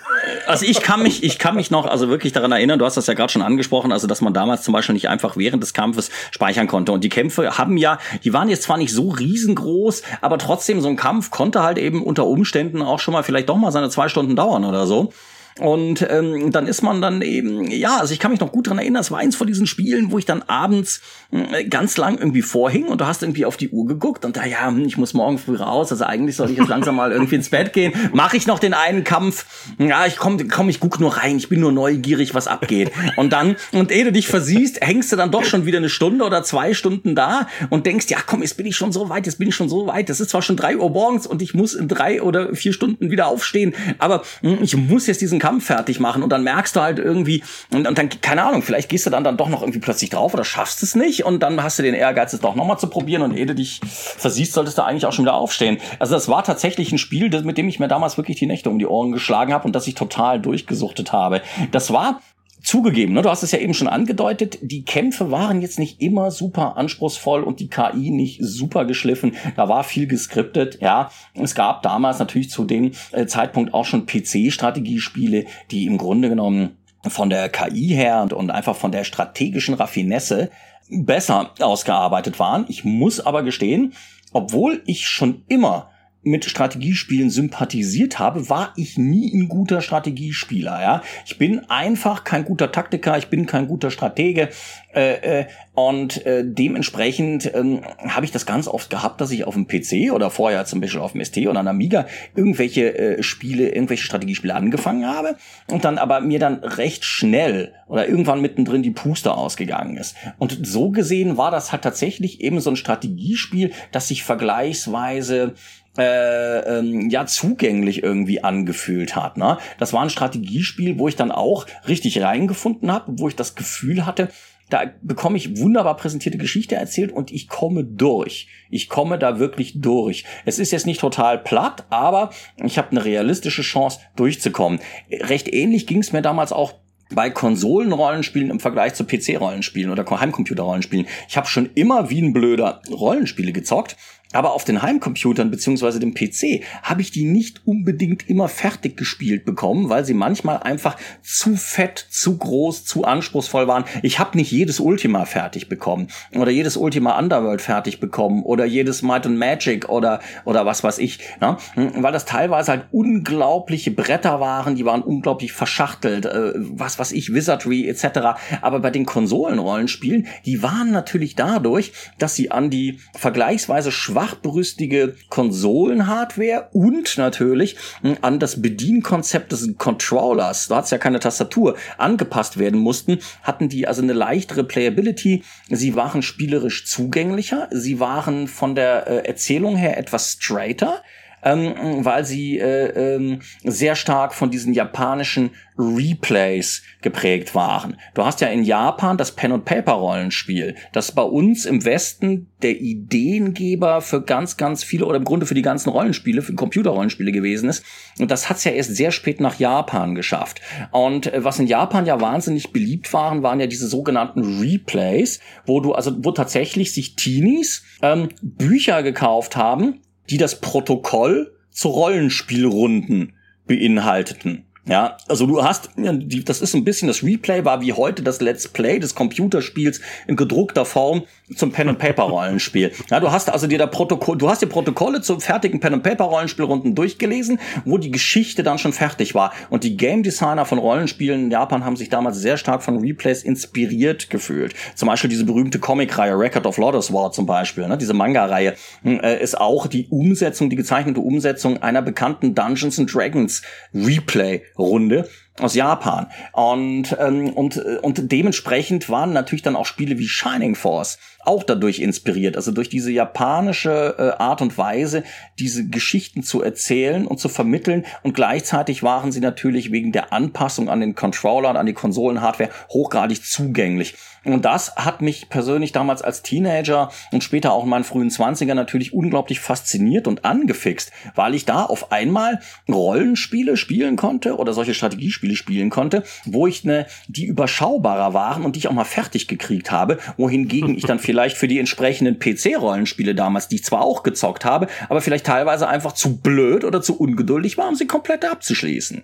Also 0.47 0.65
ich 0.65 0.81
kann 0.81 1.03
mich, 1.03 1.25
ich 1.25 1.41
kann 1.41 1.57
mich 1.57 1.73
noch 1.73 1.87
also 1.87 2.09
wirklich 2.09 2.33
daran 2.33 2.53
erinnern, 2.53 2.79
du 2.79 2.85
hast 2.85 2.97
das 2.97 3.09
ja 3.09 3.15
gerade 3.15 3.33
schon 3.33 3.43
angesprochen, 3.43 3.91
also 3.91 4.07
dass 4.07 4.21
man 4.21 4.33
damals 4.33 4.63
zum 4.63 4.71
Beispiel 4.71 4.93
nicht 4.93 5.09
einfach 5.09 5.37
während 5.37 5.61
des 5.61 5.75
Kampfes 5.75 6.09
speichern 6.31 6.69
konnte. 6.69 6.93
Und 6.93 7.03
die 7.03 7.09
Kämpfe 7.09 7.59
haben 7.59 7.77
ja, 7.77 7.99
die 8.23 8.33
waren 8.33 8.49
jetzt 8.49 8.63
zwar 8.63 8.77
nicht 8.77 8.95
so 8.95 9.09
riesengroß, 9.09 10.05
aber 10.21 10.39
trotzdem, 10.39 10.81
so 10.81 10.89
ein 10.89 10.95
Kampf 10.95 11.33
konnte 11.33 11.65
halt 11.65 11.79
eben 11.79 12.01
unter 12.01 12.27
Umständen 12.27 12.81
auch 12.81 13.01
schon 13.01 13.11
mal 13.11 13.25
vielleicht 13.25 13.49
doch 13.49 13.57
mal 13.57 13.73
seine 13.73 13.91
zwei 13.91 14.09
Stunden 14.09 14.37
dauern 14.37 14.65
oder 14.65 14.87
so. 14.87 15.13
Und 15.59 16.07
ähm, 16.09 16.51
dann 16.51 16.67
ist 16.67 16.83
man 16.83 17.03
dann 17.03 17.21
eben, 17.21 17.71
ja, 17.71 17.99
also 17.99 18.15
ich 18.15 18.21
kann 18.21 18.31
mich 18.31 18.41
noch 18.41 18.53
gut 18.53 18.69
dran 18.69 18.79
erinnern, 18.79 19.01
es 19.03 19.11
war 19.11 19.19
eins 19.19 19.37
von 19.37 19.47
diesen 19.47 19.67
Spielen, 19.67 20.11
wo 20.11 20.19
ich 20.19 20.25
dann 20.25 20.43
abends 20.43 21.03
äh, 21.31 21.65
ganz 21.65 21.99
lang 21.99 22.19
irgendwie 22.19 22.43
vorhing 22.43 22.87
und 22.87 23.01
du 23.01 23.07
hast 23.07 23.23
irgendwie 23.23 23.45
auf 23.45 23.59
die 23.59 23.69
Uhr 23.69 23.87
geguckt 23.87 24.25
und 24.25 24.37
da, 24.37 24.47
ja, 24.47 24.69
hm, 24.69 24.85
ich 24.87 24.97
muss 24.97 25.13
morgen 25.13 25.39
früh 25.39 25.57
raus, 25.57 25.93
also 25.93 26.05
eigentlich 26.05 26.37
soll 26.37 26.51
ich 26.51 26.57
jetzt 26.57 26.69
langsam 26.69 26.97
mal 26.97 27.13
irgendwie 27.13 27.35
ins 27.35 27.51
Bett 27.51 27.73
gehen. 27.75 27.93
Mache 28.13 28.37
ich 28.37 28.47
noch 28.47 28.59
den 28.59 28.73
einen 28.73 29.05
Kampf? 29.05 29.45
Ja, 29.79 30.07
ich 30.07 30.17
komm, 30.17 30.49
komm, 30.49 30.71
ich 30.71 30.81
guck 30.81 31.01
nur 31.01 31.19
rein, 31.19 31.37
ich 31.37 31.51
bin 31.51 31.61
nur 31.61 31.73
neugierig, 31.73 32.35
was 32.35 32.49
abgeht. 32.49 32.91
Und 33.17 33.33
dann, 33.33 33.57
und 33.73 33.93
ehe 33.93 34.05
du 34.05 34.13
dich 34.13 34.29
versiehst, 34.29 34.81
hängst 34.81 35.13
du 35.13 35.17
dann 35.17 35.31
doch 35.31 35.45
schon 35.45 35.67
wieder 35.67 35.79
eine 35.79 35.91
Stunde 35.91 36.25
oder 36.25 36.43
zwei 36.43 36.73
Stunden 36.73 37.15
da 37.15 37.47
und 37.69 37.85
denkst, 37.85 38.07
ja 38.09 38.19
komm, 38.25 38.41
jetzt 38.41 38.57
bin 38.57 38.67
ich 38.67 38.77
schon 38.77 38.93
so 38.93 39.11
weit, 39.11 39.27
jetzt 39.27 39.39
bin 39.39 39.49
ich 39.49 39.55
schon 39.55 39.69
so 39.69 39.87
weit. 39.87 40.09
Das 40.09 40.21
ist 40.21 40.31
zwar 40.31 40.41
schon 40.41 40.57
drei 40.57 40.79
Uhr 40.79 40.89
morgens 40.89 41.27
und 41.27 41.43
ich 41.43 41.53
muss 41.53 41.75
in 41.75 41.89
drei 41.89 42.23
oder 42.23 42.55
vier 42.55 42.73
Stunden 42.73 43.11
wieder 43.11 43.27
aufstehen, 43.27 43.75
aber 43.99 44.23
hm, 44.41 44.59
ich 44.63 44.77
muss 44.77 45.07
jetzt 45.07 45.21
diesen 45.21 45.42
Kampf 45.43 45.67
fertig 45.67 45.99
machen 45.99 46.23
und 46.23 46.31
dann 46.31 46.45
merkst 46.45 46.77
du 46.77 46.81
halt 46.81 47.01
irgendwie, 47.01 47.43
und, 47.73 47.89
und 47.89 47.99
dann, 47.99 48.09
keine 48.21 48.45
Ahnung, 48.45 48.63
vielleicht 48.63 48.89
gehst 48.89 49.07
du 49.07 49.11
dann, 49.11 49.25
dann 49.25 49.37
doch 49.37 49.49
noch 49.49 49.61
irgendwie 49.61 49.81
plötzlich 49.81 50.11
drauf 50.11 50.35
oder 50.35 50.45
schaffst 50.45 50.85
es 50.85 50.95
nicht 50.95 51.25
und 51.25 51.41
dann 51.41 51.61
hast 51.61 51.81
du 51.81 51.83
den 51.83 51.95
Ehrgeiz, 51.95 52.33
es 52.33 52.39
doch 52.39 52.55
nochmal 52.55 52.79
zu 52.79 52.87
probieren 52.87 53.23
und 53.23 53.37
ehe 53.37 53.47
du 53.47 53.57
dich 53.57 53.81
versiehst, 53.85 54.53
solltest 54.53 54.79
du 54.79 54.85
eigentlich 54.85 55.05
auch 55.05 55.13
schon 55.13 55.25
wieder 55.25 55.35
aufstehen. 55.35 55.79
Also 55.99 56.15
das 56.15 56.29
war 56.29 56.45
tatsächlich 56.45 56.93
ein 56.93 56.99
Spiel, 56.99 57.29
das, 57.29 57.43
mit 57.43 57.59
dem 57.59 57.69
ich 57.69 57.81
mir 57.81 57.89
damals 57.89 58.17
wirklich 58.17 58.39
die 58.39 58.47
Nächte 58.47 58.71
um 58.71 58.79
die 58.79 58.87
Ohren 58.87 59.11
geschlagen 59.11 59.53
habe 59.53 59.65
und 59.65 59.75
das 59.75 59.89
ich 59.89 59.97
total 59.97 60.41
durchgesuchtet 60.41 61.13
habe. 61.13 61.43
Das 61.73 61.93
war 61.93 62.21
Zugegeben, 62.63 63.15
ne, 63.15 63.23
du 63.23 63.29
hast 63.29 63.43
es 63.43 63.51
ja 63.51 63.59
eben 63.59 63.75
schon 63.75 63.89
angedeutet, 63.89 64.59
die 64.63 64.85
Kämpfe 64.85 65.33
waren 65.33 65.61
jetzt 65.61 65.81
nicht 65.81 66.01
immer 66.01 66.31
super 66.31 66.77
anspruchsvoll 66.77 67.43
und 67.43 67.59
die 67.59 67.69
KI 67.69 68.11
nicht 68.11 68.39
super 68.41 68.85
geschliffen. 68.85 69.35
Da 69.57 69.69
war 69.69 69.83
viel 69.83 70.07
geskriptet, 70.07 70.79
ja. 70.81 71.11
Es 71.35 71.57
gab 71.57 71.83
damals 71.83 72.21
natürlich 72.21 72.51
zu 72.51 72.65
dem 72.65 72.93
äh, 73.11 73.27
Zeitpunkt 73.27 73.75
auch 73.75 73.85
schon 73.85 74.07
PC-Strategiespiele, 74.07 75.47
die 75.73 75.87
im 75.87 75.99
Grunde 75.99 76.29
genommen 76.29 76.77
von 77.09 77.31
der 77.31 77.49
KI 77.49 77.89
her 77.89 78.23
und, 78.23 78.33
und 78.33 78.51
einfach 78.51 78.77
von 78.77 78.93
der 78.93 79.03
strategischen 79.03 79.75
Raffinesse 79.75 80.51
besser 80.89 81.51
ausgearbeitet 81.59 82.39
waren. 82.39 82.67
Ich 82.69 82.85
muss 82.85 83.19
aber 83.19 83.43
gestehen, 83.43 83.95
obwohl 84.33 84.83
ich 84.87 85.09
schon 85.09 85.43
immer 85.49 85.92
mit 86.23 86.45
Strategiespielen 86.45 87.31
sympathisiert 87.31 88.19
habe, 88.19 88.49
war 88.49 88.73
ich 88.77 88.97
nie 88.97 89.33
ein 89.35 89.49
guter 89.49 89.81
Strategiespieler. 89.81 90.81
Ja, 90.81 91.03
ich 91.27 91.39
bin 91.39 91.69
einfach 91.69 92.25
kein 92.25 92.45
guter 92.45 92.71
Taktiker, 92.71 93.19
ich 93.19 93.29
bin 93.29 93.47
kein 93.47 93.67
guter 93.67 93.91
Stratege 93.91 94.49
äh, 94.95 95.41
äh, 95.41 95.47
und 95.75 96.25
äh, 96.27 96.45
dementsprechend 96.45 97.51
ähm, 97.55 97.81
habe 98.07 98.27
ich 98.27 98.31
das 98.31 98.47
ganz 98.47 98.69
oft 98.69 98.91
gehabt, 98.91 99.21
dass 99.21 99.31
ich 99.31 99.45
auf 99.45 99.55
dem 99.55 99.67
PC 99.67 100.13
oder 100.13 100.31
vorher 100.31 100.65
zum 100.67 100.81
Beispiel 100.81 101.01
auf 101.01 101.13
dem 101.13 101.25
ST 101.25 101.39
oder 101.39 101.61
einem 101.61 101.69
Amiga 101.69 102.07
irgendwelche 102.37 102.97
äh, 102.97 103.23
Spiele, 103.23 103.71
irgendwelche 103.71 104.05
Strategiespiele 104.05 104.55
angefangen 104.55 105.07
habe 105.07 105.37
und 105.69 105.85
dann 105.85 105.99
aber 105.99 106.21
mir 106.21 106.39
dann 106.39 106.57
recht 106.57 107.05
schnell 107.05 107.73
oder 107.89 108.07
irgendwann 108.07 108.41
mittendrin 108.41 108.83
die 108.83 108.91
Puste 108.91 109.35
ausgegangen 109.35 109.97
ist. 109.97 110.15
Und 110.39 110.67
so 110.67 110.91
gesehen 110.91 111.37
war 111.37 111.51
das 111.51 111.73
halt 111.73 111.83
tatsächlich 111.83 112.41
eben 112.41 112.61
so 112.61 112.71
ein 112.71 112.77
Strategiespiel, 112.77 113.73
das 113.93 114.09
sich 114.09 114.25
vergleichsweise 114.25 115.55
äh, 115.99 116.79
ähm, 116.79 117.11
ja 117.11 117.27
zugänglich 117.27 118.03
irgendwie 118.03 118.43
angefühlt 118.43 119.15
hat. 119.17 119.37
Ne? 119.37 119.59
Das 119.79 119.93
war 119.93 120.03
ein 120.03 120.11
Strategiespiel, 120.11 120.99
wo 120.99 121.09
ich 121.09 121.17
dann 121.17 121.31
auch 121.31 121.67
richtig 121.87 122.23
reingefunden 122.23 122.91
habe, 122.91 123.13
wo 123.19 123.29
ich 123.29 123.37
das 123.37 123.55
Gefühl 123.55 124.07
hatte, 124.07 124.29
da 124.73 124.85
bekomme 125.03 125.37
ich 125.37 125.59
wunderbar 125.59 125.99
präsentierte 125.99 126.39
Geschichte 126.39 126.77
erzählt 126.77 127.13
und 127.13 127.31
ich 127.31 127.49
komme 127.49 127.85
durch. 127.85 128.49
Ich 128.71 128.89
komme 128.89 129.19
da 129.19 129.39
wirklich 129.39 129.83
durch. 129.83 130.25
Es 130.47 130.59
ist 130.59 130.73
jetzt 130.73 130.87
nicht 130.87 131.01
total 131.01 131.37
platt, 131.39 131.85
aber 131.91 132.31
ich 132.57 132.79
habe 132.79 132.93
eine 132.93 133.05
realistische 133.05 133.61
Chance 133.61 134.01
durchzukommen. 134.17 134.81
Recht 135.11 135.53
ähnlich 135.53 135.87
ging 135.87 135.99
es 135.99 136.13
mir 136.13 136.23
damals 136.23 136.53
auch 136.53 136.73
bei 137.15 137.29
Konsolenrollenspielen 137.29 138.51
im 138.51 138.61
Vergleich 138.61 138.95
zu 138.95 139.05
PC-Rollenspielen 139.05 139.91
oder 139.91 140.05
Heimcomputer-Rollenspielen. 140.09 141.07
Ich 141.29 141.37
habe 141.37 141.47
schon 141.47 141.69
immer 141.75 142.09
wie 142.09 142.23
ein 142.23 142.33
blöder 142.33 142.81
Rollenspiele 142.91 143.53
gezockt 143.53 143.97
aber 144.33 144.53
auf 144.53 144.65
den 144.65 144.83
Heimcomputern 144.83 145.51
beziehungsweise 145.51 146.01
dem 146.01 146.15
PC 146.15 146.63
habe 146.83 147.03
ich 147.03 147.11
die 147.11 147.25
nicht 147.25 147.63
unbedingt 147.67 148.29
immer 148.29 148.49
fertig 148.49 148.97
gespielt 148.97 149.45
bekommen, 149.45 149.89
weil 149.89 150.05
sie 150.05 150.15
manchmal 150.15 150.59
einfach 150.59 150.97
zu 151.23 151.57
fett, 151.57 152.07
zu 152.11 152.39
groß, 152.39 152.85
zu 152.85 153.05
anspruchsvoll 153.05 153.69
waren. 153.69 153.85
Ich 154.03 154.19
habe 154.19 154.37
nicht 154.37 154.51
jedes 154.51 154.81
Ultima 154.81 155.25
fertig 155.25 155.69
bekommen 155.69 156.09
oder 156.35 156.51
jedes 156.51 156.77
Ultima 156.77 157.19
Underworld 157.19 157.61
fertig 157.61 158.01
bekommen 158.01 158.43
oder 158.43 158.65
jedes 158.65 159.03
Might 159.03 159.27
and 159.27 159.39
Magic 159.39 159.89
oder 159.89 160.21
oder 160.45 160.67
was 160.67 160.83
weiß 160.83 160.99
ich, 160.99 161.19
ne? 161.41 161.57
weil 161.77 162.13
das 162.13 162.25
teilweise 162.25 162.73
halt 162.73 162.87
unglaubliche 162.91 163.91
Bretter 163.91 164.41
waren, 164.41 164.75
die 164.75 164.85
waren 164.85 165.03
unglaublich 165.03 165.53
verschachtelt, 165.53 166.27
äh, 166.27 166.53
was 166.57 166.99
was 166.99 167.13
ich 167.13 167.35
Wizardry 167.35 167.89
etc. 167.89 168.39
Aber 168.61 168.81
bei 168.81 168.91
den 168.91 169.07
Konsolenrollenspielen, 169.07 170.27
die 170.47 170.63
waren 170.63 170.91
natürlich 170.91 171.37
dadurch, 171.37 171.93
dass 172.19 172.35
sie 172.35 172.51
an 172.51 172.71
die 172.71 172.99
vergleichsweise 173.15 173.93
schwachen 173.93 174.22
schwachbrüstige 174.23 175.17
Konsolenhardware 175.31 176.69
und 176.73 177.19
natürlich 177.19 177.77
hm, 178.03 178.19
an 178.21 178.39
das 178.39 178.63
Bedienkonzept 178.63 179.53
des 179.53 179.77
Controllers, 179.79 180.69
da 180.69 180.77
hat 180.77 180.91
ja 180.91 180.99
keine 180.99 181.19
Tastatur, 181.19 181.77
angepasst 181.99 182.59
werden 182.59 182.79
mussten, 182.79 183.19
hatten 183.43 183.69
die 183.69 183.89
also 183.89 184.03
eine 184.03 184.13
leichtere 184.13 184.65
Playability. 184.65 185.43
Sie 185.69 185.97
waren 185.97 186.23
spielerisch 186.23 186.87
zugänglicher, 186.87 187.69
sie 187.73 187.99
waren 187.99 188.47
von 188.47 188.75
der 188.75 189.07
äh, 189.07 189.27
Erzählung 189.27 189.77
her 189.77 189.99
etwas 189.99 190.33
straighter 190.33 191.03
ähm, 191.43 192.05
weil 192.05 192.25
sie 192.25 192.59
äh, 192.59 193.15
ähm, 193.15 193.41
sehr 193.65 193.97
stark 193.97 194.35
von 194.35 194.51
diesen 194.51 194.75
japanischen 194.75 195.51
Replays 195.79 196.83
geprägt 197.01 197.55
waren. 197.55 197.97
Du 198.15 198.25
hast 198.25 198.41
ja 198.41 198.49
in 198.49 198.63
Japan 198.63 199.17
das 199.17 199.33
Pen 199.33 199.53
and 199.53 199.65
Paper 199.65 199.93
Rollenspiel, 199.93 200.77
das 200.93 201.13
bei 201.13 201.23
uns 201.23 201.65
im 201.65 201.85
Westen 201.85 202.49
der 202.61 202.81
Ideengeber 202.81 204.03
für 204.03 204.23
ganz 204.23 204.57
ganz 204.57 204.85
viele 204.85 205.07
oder 205.07 205.17
im 205.17 205.25
Grunde 205.25 205.47
für 205.47 205.55
die 205.55 205.63
ganzen 205.63 205.89
Rollenspiele, 205.89 206.43
für 206.43 206.55
Computerrollenspiele 206.55 207.33
gewesen 207.33 207.69
ist 207.69 207.85
und 208.19 208.31
das 208.31 208.51
hat's 208.51 208.65
ja 208.65 208.73
erst 208.73 208.95
sehr 208.95 209.11
spät 209.11 209.41
nach 209.41 209.59
Japan 209.59 210.15
geschafft. 210.15 210.61
Und 210.91 211.33
äh, 211.33 211.43
was 211.43 211.59
in 211.59 211.67
Japan 211.67 212.07
ja 212.07 212.21
wahnsinnig 212.21 212.73
beliebt 212.73 213.13
waren, 213.13 213.43
waren 213.43 213.61
ja 213.61 213.67
diese 213.67 213.89
sogenannten 213.89 214.61
Replays, 214.61 215.41
wo 215.67 215.81
du 215.81 215.93
also 215.93 216.13
wo 216.25 216.33
tatsächlich 216.33 216.93
sich 216.93 217.17
Teenies 217.17 217.83
ähm, 218.03 218.29
Bücher 218.43 219.03
gekauft 219.03 219.57
haben 219.57 220.01
die 220.31 220.39
das 220.39 220.61
Protokoll 220.61 221.55
zu 221.71 221.89
Rollenspielrunden 221.89 223.35
beinhalteten. 223.67 224.67
Ja, 224.85 225.17
also 225.29 225.47
du 225.47 225.63
hast, 225.63 225.91
das 225.97 226.61
ist 226.61 226.75
ein 226.75 226.83
bisschen 226.83 227.07
das 227.07 227.23
Replay 227.23 227.65
war 227.65 227.81
wie 227.83 227.93
heute 227.93 228.21
das 228.25 228.41
Let's 228.41 228.67
Play 228.67 228.99
des 228.99 229.15
Computerspiels 229.15 230.01
in 230.27 230.35
gedruckter 230.35 230.85
Form 230.85 231.23
zum 231.55 231.71
Pen 231.71 231.91
and 231.91 231.99
Paper 232.01 232.25
Rollenspiel. 232.25 232.91
Ja, 233.09 233.21
du 233.21 233.31
hast 233.31 233.49
also 233.49 233.69
dir 233.69 233.79
da 233.79 233.87
Protokoll, 233.87 234.39
du 234.39 234.49
hast 234.49 234.61
dir 234.61 234.67
Protokolle 234.67 235.21
zu 235.21 235.39
fertigen 235.39 235.79
Pen 235.79 235.95
and 235.95 236.03
Paper 236.03 236.25
Rollenspielrunden 236.25 236.97
durchgelesen, 236.97 237.61
wo 237.85 237.97
die 237.97 238.11
Geschichte 238.11 238.65
dann 238.65 238.79
schon 238.79 238.93
fertig 238.93 239.37
war. 239.37 239.53
Und 239.71 239.85
die 239.85 239.97
Game 239.97 240.25
Designer 240.25 240.65
von 240.65 240.79
Rollenspielen 240.79 241.45
in 241.45 241.51
Japan 241.53 241.85
haben 241.85 241.95
sich 241.95 242.09
damals 242.09 242.39
sehr 242.39 242.57
stark 242.57 242.83
von 242.83 242.99
Replays 242.99 243.45
inspiriert 243.45 244.31
gefühlt. 244.31 244.75
Zum 244.97 245.07
Beispiel 245.07 245.31
diese 245.31 245.45
berühmte 245.45 245.79
Comic-Reihe 245.79 246.37
Record 246.37 246.67
of 246.67 246.79
Lotus 246.79 247.13
War 247.13 247.31
zum 247.31 247.47
Beispiel, 247.47 247.87
ne? 247.87 247.99
diese 247.99 248.15
Manga-Reihe 248.15 248.75
hm, 249.05 249.21
äh, 249.21 249.41
ist 249.41 249.61
auch 249.61 249.87
die 249.87 250.09
Umsetzung, 250.09 250.71
die 250.71 250.77
gezeichnete 250.77 251.21
Umsetzung 251.21 251.81
einer 251.83 252.03
bekannten 252.03 252.57
Dungeons 252.57 252.99
and 252.99 253.15
Dragons 253.15 253.63
Replay 253.95 254.63
Runde 254.79 255.29
aus 255.61 255.75
Japan. 255.75 256.29
Und, 256.53 257.17
ähm, 257.21 257.51
und, 257.51 257.77
äh, 257.77 257.99
und 258.01 258.33
dementsprechend 258.33 259.09
waren 259.11 259.33
natürlich 259.33 259.63
dann 259.63 259.77
auch 259.77 259.87
Spiele 259.87 260.19
wie 260.19 260.27
Shining 260.27 260.75
Force 260.75 261.19
auch 261.45 261.65
dadurch 261.65 261.99
inspiriert, 261.99 262.57
also 262.57 262.71
durch 262.71 262.89
diese 262.89 263.11
japanische 263.11 264.15
äh, 264.19 264.43
Art 264.43 264.63
und 264.63 264.79
Weise, 264.79 265.25
diese 265.59 265.89
Geschichten 265.89 266.43
zu 266.43 266.63
erzählen 266.63 267.27
und 267.27 267.39
zu 267.39 267.49
vermitteln. 267.49 268.07
Und 268.23 268.35
gleichzeitig 268.35 269.03
waren 269.03 269.33
sie 269.33 269.41
natürlich 269.41 269.91
wegen 269.91 270.13
der 270.13 270.33
Anpassung 270.33 270.89
an 270.89 271.01
den 271.01 271.15
Controller 271.15 271.71
und 271.71 271.77
an 271.77 271.87
die 271.87 271.95
Konsolenhardware 271.95 272.71
hochgradig 272.91 273.45
zugänglich. 273.45 274.15
Und 274.45 274.65
das 274.65 274.97
hat 274.97 275.23
mich 275.23 275.49
persönlich 275.49 275.93
damals 275.93 276.23
als 276.23 276.43
Teenager 276.43 277.11
und 277.31 277.45
später 277.45 277.73
auch 277.73 277.85
in 277.85 277.91
meinen 277.91 278.05
frühen 278.05 278.31
Zwanziger 278.31 278.75
natürlich 278.75 279.13
unglaublich 279.13 279.61
fasziniert 279.61 280.27
und 280.27 280.45
angefixt, 280.45 281.13
weil 281.35 281.55
ich 281.55 281.65
da 281.65 281.85
auf 281.85 282.11
einmal 282.11 282.61
Rollenspiele 282.89 283.77
spielen 283.77 284.17
konnte 284.17 284.57
oder 284.57 284.73
solche 284.73 284.95
Strategiespiele 284.95 285.55
spielen 285.55 285.91
konnte, 285.91 286.25
wo 286.45 286.67
ich 286.67 286.85
ne, 286.85 287.07
die 287.29 287.47
überschaubarer 287.47 288.35
waren 288.35 288.65
und 288.65 288.75
die 288.75 288.81
ich 288.81 288.89
auch 288.89 288.93
mal 288.93 289.05
fertig 289.05 289.47
gekriegt 289.47 289.91
habe, 289.91 290.19
wohingegen 290.37 290.97
ich 290.97 291.05
dann 291.05 291.19
vielleicht 291.21 291.57
für 291.57 291.69
die 291.69 291.79
entsprechenden 291.79 292.39
PC-Rollenspiele 292.39 293.35
damals, 293.35 293.69
die 293.69 293.77
ich 293.77 293.85
zwar 293.85 294.03
auch 294.03 294.23
gezockt 294.23 294.65
habe, 294.65 294.89
aber 295.09 295.21
vielleicht 295.21 295.47
teilweise 295.47 295.89
einfach 295.89 296.13
zu 296.13 296.39
blöd 296.39 296.85
oder 296.85 297.01
zu 297.03 297.19
ungeduldig 297.19 297.79
war, 297.79 297.89
um 297.89 297.95
sie 297.95 298.07
komplett 298.07 298.45
abzuschließen. 298.45 299.23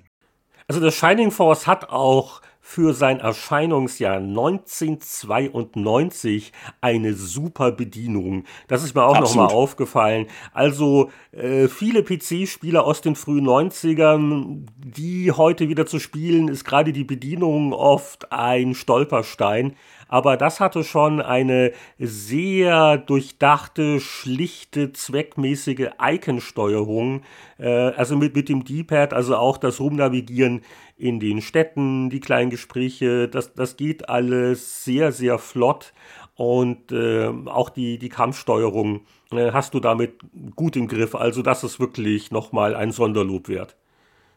Also 0.68 0.80
das 0.80 0.94
Shining 0.94 1.30
Force 1.30 1.66
hat 1.66 1.88
auch 1.88 2.42
für 2.78 2.94
sein 2.94 3.18
Erscheinungsjahr 3.18 4.18
1992 4.18 6.52
eine 6.80 7.14
super 7.14 7.72
Bedienung. 7.72 8.44
Das 8.68 8.84
ist 8.84 8.94
mir 8.94 9.02
auch 9.02 9.18
nochmal 9.18 9.48
aufgefallen. 9.48 10.28
Also 10.52 11.10
äh, 11.32 11.66
viele 11.66 12.04
PC-Spieler 12.04 12.84
aus 12.84 13.00
den 13.00 13.16
frühen 13.16 13.48
90ern, 13.48 14.64
die 14.76 15.32
heute 15.32 15.68
wieder 15.68 15.86
zu 15.86 15.98
spielen, 15.98 16.46
ist 16.46 16.64
gerade 16.64 16.92
die 16.92 17.02
Bedienung 17.02 17.72
oft 17.72 18.30
ein 18.30 18.76
Stolperstein 18.76 19.74
aber 20.08 20.36
das 20.36 20.58
hatte 20.60 20.82
schon 20.84 21.20
eine 21.20 21.72
sehr 21.98 22.96
durchdachte, 22.96 24.00
schlichte, 24.00 24.92
zweckmäßige 24.92 25.90
Iconsteuerung, 26.00 27.22
äh, 27.58 27.68
also 27.68 28.16
mit, 28.16 28.34
mit 28.34 28.48
dem 28.48 28.64
D-Pad, 28.64 29.12
also 29.12 29.36
auch 29.36 29.58
das 29.58 29.80
Rumnavigieren 29.80 30.62
in 30.96 31.20
den 31.20 31.40
Städten, 31.40 32.10
die 32.10 32.20
kleinen 32.20 32.50
Gespräche, 32.50 33.28
das, 33.28 33.54
das 33.54 33.76
geht 33.76 34.08
alles 34.08 34.84
sehr, 34.84 35.12
sehr 35.12 35.38
flott 35.38 35.92
und 36.34 36.92
äh, 36.92 37.28
auch 37.46 37.68
die, 37.68 37.98
die 37.98 38.08
Kampfsteuerung 38.08 39.00
äh, 39.32 39.52
hast 39.52 39.74
du 39.74 39.80
damit 39.80 40.20
gut 40.54 40.76
im 40.76 40.88
Griff. 40.88 41.14
Also 41.14 41.42
das 41.42 41.64
ist 41.64 41.80
wirklich 41.80 42.30
nochmal 42.30 42.74
ein 42.74 42.92
Sonderlob 42.92 43.48
wert. 43.48 43.76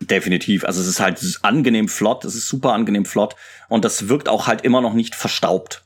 Definitiv. 0.01 0.65
Also 0.65 0.81
es 0.81 0.87
ist 0.87 0.99
halt 0.99 1.39
angenehm 1.43 1.87
flott, 1.87 2.25
es 2.25 2.35
ist 2.35 2.47
super 2.47 2.73
angenehm 2.73 3.05
flott 3.05 3.35
und 3.69 3.85
das 3.85 4.09
wirkt 4.09 4.29
auch 4.29 4.47
halt 4.47 4.61
immer 4.61 4.81
noch 4.81 4.93
nicht 4.93 5.15
verstaubt. 5.15 5.85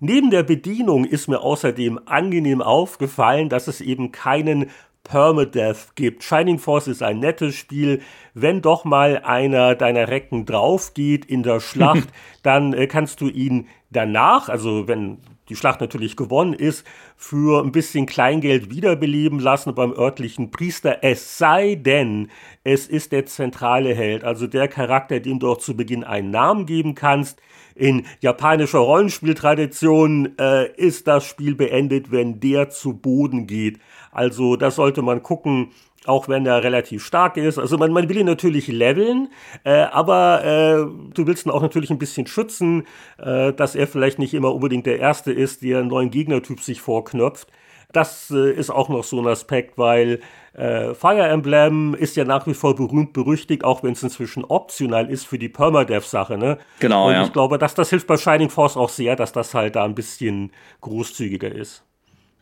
Neben 0.00 0.30
der 0.30 0.42
Bedienung 0.42 1.04
ist 1.04 1.28
mir 1.28 1.40
außerdem 1.40 2.00
angenehm 2.06 2.60
aufgefallen, 2.60 3.48
dass 3.48 3.68
es 3.68 3.80
eben 3.80 4.12
keinen 4.12 4.70
Permadeath 5.04 5.94
gibt. 5.94 6.24
Shining 6.24 6.58
Force 6.58 6.88
ist 6.88 7.02
ein 7.02 7.20
nettes 7.20 7.54
Spiel. 7.54 8.02
Wenn 8.34 8.62
doch 8.62 8.84
mal 8.84 9.22
einer 9.24 9.74
deiner 9.74 10.08
Recken 10.08 10.44
drauf 10.44 10.94
geht 10.94 11.24
in 11.24 11.42
der 11.42 11.60
Schlacht, 11.60 12.08
dann 12.42 12.72
äh, 12.72 12.86
kannst 12.86 13.20
du 13.20 13.28
ihn 13.28 13.68
danach, 13.90 14.48
also 14.48 14.88
wenn 14.88 15.18
die 15.48 15.56
Schlacht 15.56 15.80
natürlich 15.80 16.16
gewonnen 16.16 16.54
ist, 16.54 16.86
für 17.16 17.62
ein 17.62 17.72
bisschen 17.72 18.06
Kleingeld 18.06 18.70
wiederbeleben 18.70 19.40
lassen 19.40 19.74
beim 19.74 19.92
örtlichen 19.92 20.50
Priester. 20.50 20.98
Es 21.02 21.38
sei 21.38 21.74
denn, 21.74 22.30
es 22.64 22.86
ist 22.86 23.12
der 23.12 23.26
zentrale 23.26 23.94
Held, 23.94 24.24
also 24.24 24.46
der 24.46 24.68
Charakter, 24.68 25.20
dem 25.20 25.38
du 25.38 25.50
auch 25.50 25.58
zu 25.58 25.76
Beginn 25.76 26.04
einen 26.04 26.30
Namen 26.30 26.66
geben 26.66 26.94
kannst. 26.94 27.40
In 27.74 28.04
japanischer 28.20 28.78
Rollenspieltradition 28.80 30.38
äh, 30.38 30.70
ist 30.76 31.06
das 31.08 31.24
Spiel 31.24 31.54
beendet, 31.54 32.10
wenn 32.10 32.38
der 32.38 32.68
zu 32.68 32.94
Boden 32.94 33.46
geht. 33.46 33.80
Also 34.10 34.56
da 34.56 34.70
sollte 34.70 35.02
man 35.02 35.22
gucken, 35.22 35.70
auch 36.06 36.28
wenn 36.28 36.46
er 36.46 36.62
relativ 36.62 37.04
stark 37.04 37.36
ist. 37.36 37.58
Also 37.58 37.78
man, 37.78 37.92
man 37.92 38.08
will 38.08 38.18
ihn 38.18 38.26
natürlich 38.26 38.68
leveln, 38.68 39.28
äh, 39.64 39.82
aber 39.82 40.44
äh, 40.44 41.12
du 41.14 41.26
willst 41.26 41.46
ihn 41.46 41.50
auch 41.50 41.62
natürlich 41.62 41.90
ein 41.90 41.98
bisschen 41.98 42.26
schützen, 42.26 42.86
äh, 43.18 43.52
dass 43.52 43.74
er 43.74 43.86
vielleicht 43.86 44.18
nicht 44.18 44.34
immer 44.34 44.54
unbedingt 44.54 44.86
der 44.86 44.98
Erste 44.98 45.32
ist, 45.32 45.62
der 45.62 45.78
einen 45.78 45.88
neuen 45.88 46.10
Gegnertyp 46.10 46.60
sich 46.60 46.80
vorknöpft. 46.80 47.48
Das 47.92 48.30
äh, 48.30 48.52
ist 48.52 48.70
auch 48.70 48.88
noch 48.88 49.04
so 49.04 49.20
ein 49.20 49.26
Aspekt, 49.26 49.76
weil 49.76 50.20
äh, 50.54 50.94
Fire 50.94 51.28
Emblem 51.28 51.94
ist 51.94 52.16
ja 52.16 52.24
nach 52.24 52.46
wie 52.46 52.54
vor 52.54 52.74
berühmt 52.74 53.12
berüchtigt, 53.12 53.64
auch 53.64 53.82
wenn 53.82 53.92
es 53.92 54.02
inzwischen 54.02 54.44
optional 54.44 55.10
ist 55.10 55.26
für 55.26 55.38
die 55.38 55.50
Permadeath-Sache. 55.50 56.38
Ne? 56.38 56.58
Genau, 56.80 57.08
Und 57.08 57.12
ja. 57.12 57.24
ich 57.24 57.32
glaube, 57.32 57.58
dass 57.58 57.74
das 57.74 57.90
hilft 57.90 58.06
bei 58.06 58.16
Shining 58.16 58.50
Force 58.50 58.76
auch 58.76 58.88
sehr, 58.88 59.14
dass 59.14 59.32
das 59.32 59.54
halt 59.54 59.76
da 59.76 59.84
ein 59.84 59.94
bisschen 59.94 60.52
großzügiger 60.80 61.52
ist. 61.52 61.84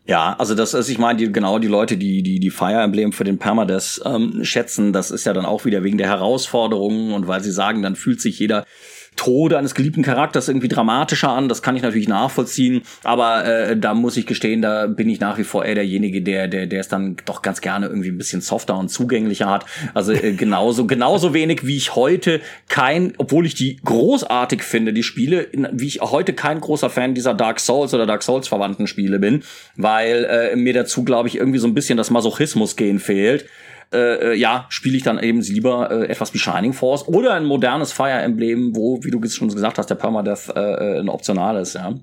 Ja, 0.07 0.35
also 0.39 0.55
das 0.55 0.75
ist, 0.75 0.89
ich 0.89 0.99
meine, 0.99 1.19
die, 1.19 1.31
genau 1.31 1.59
die 1.59 1.69
Leute, 1.69 1.97
die 1.97 2.23
die 2.23 2.41
die 2.41 2.51
Fire 2.51 2.81
Emblem 2.81 3.13
für 3.13 3.25
den 3.25 3.39
Permadeath 3.39 4.01
ähm, 4.05 4.43
schätzen, 4.45 4.93
das 4.93 5.11
ist 5.11 5.25
ja 5.25 5.33
dann 5.33 5.45
auch 5.45 5.65
wieder 5.65 5.85
wegen 5.85 5.99
der 5.99 6.09
Herausforderungen 6.09 7.13
und 7.13 7.29
weil 7.29 7.43
sie 7.43 7.53
sagen, 7.53 7.83
dann 7.83 7.97
fühlt 7.97 8.21
sich 8.21 8.39
jeder 8.39 8.65
Tode 9.21 9.59
eines 9.59 9.75
geliebten 9.75 10.01
Charakters 10.01 10.49
irgendwie 10.49 10.69
dramatischer 10.69 11.29
an. 11.29 11.51
Das 11.51 11.61
kann 11.61 11.77
ich 11.77 11.83
natürlich 11.83 12.09
nachvollziehen, 12.09 12.81
aber 13.05 13.45
äh, 13.45 13.77
da 13.77 13.93
muss 13.93 14.17
ich 14.17 14.25
gestehen, 14.25 14.63
da 14.63 14.87
bin 14.87 15.11
ich 15.11 15.21
nach 15.21 15.37
wie 15.37 15.45
vor 15.45 15.63
eher 15.63 15.75
derjenige, 15.75 16.23
der 16.23 16.49
der 16.49 16.67
der 16.67 16.81
es 16.81 16.89
dann 16.89 17.17
doch 17.27 17.43
ganz 17.43 17.61
gerne 17.61 17.89
irgendwie 17.89 18.09
ein 18.09 18.17
bisschen 18.17 18.41
softer 18.41 18.79
und 18.79 18.89
zugänglicher 18.89 19.51
hat. 19.51 19.67
Also 19.93 20.13
äh, 20.13 20.33
genauso 20.33 20.87
genauso 20.87 21.35
wenig 21.35 21.67
wie 21.67 21.77
ich 21.77 21.95
heute 21.95 22.41
kein, 22.71 23.13
obwohl 23.19 23.45
ich 23.45 23.55
die 23.55 23.77
großartig 23.85 24.63
finde, 24.63 24.95
die 24.95 25.03
Spiele, 25.03 25.49
wie 25.71 25.87
ich 25.87 26.01
heute 26.01 26.33
kein 26.33 26.59
großer 26.59 26.89
Fan 26.89 27.13
dieser 27.13 27.35
Dark 27.35 27.61
Souls 27.61 27.93
oder 27.93 28.07
Dark 28.07 28.23
Souls 28.23 28.49
verwandten 28.49 28.87
Spiele 28.87 29.19
bin, 29.19 29.43
weil 29.77 30.25
äh, 30.25 30.57
mir 30.57 30.73
dazu 30.73 31.05
glaube 31.05 31.29
ich 31.29 31.37
irgendwie 31.37 31.59
so 31.59 31.67
ein 31.67 31.75
bisschen 31.75 31.99
das 31.99 32.09
Masochismus 32.09 32.75
gehen 32.75 32.99
fehlt 32.99 33.45
äh, 33.93 34.33
äh, 34.33 34.35
ja, 34.35 34.67
spiele 34.69 34.97
ich 34.97 35.03
dann 35.03 35.19
eben 35.19 35.41
lieber 35.41 35.91
äh, 35.91 36.07
etwas 36.07 36.33
wie 36.33 36.39
Shining 36.39 36.73
Force 36.73 37.09
oder 37.09 37.35
ein 37.35 37.45
modernes 37.45 37.93
Fire 37.93 38.21
Emblem, 38.21 38.77
wo, 38.77 39.03
wie 39.03 39.11
du 39.11 39.21
schon 39.29 39.49
gesagt 39.49 39.79
hast, 39.79 39.91
der 39.91 39.97
Permadeath 39.97 40.53
äh, 40.55 40.61
äh, 40.61 41.01
ein 41.01 41.09
optional 41.09 41.57
ist, 41.57 41.75
ja. 41.75 41.95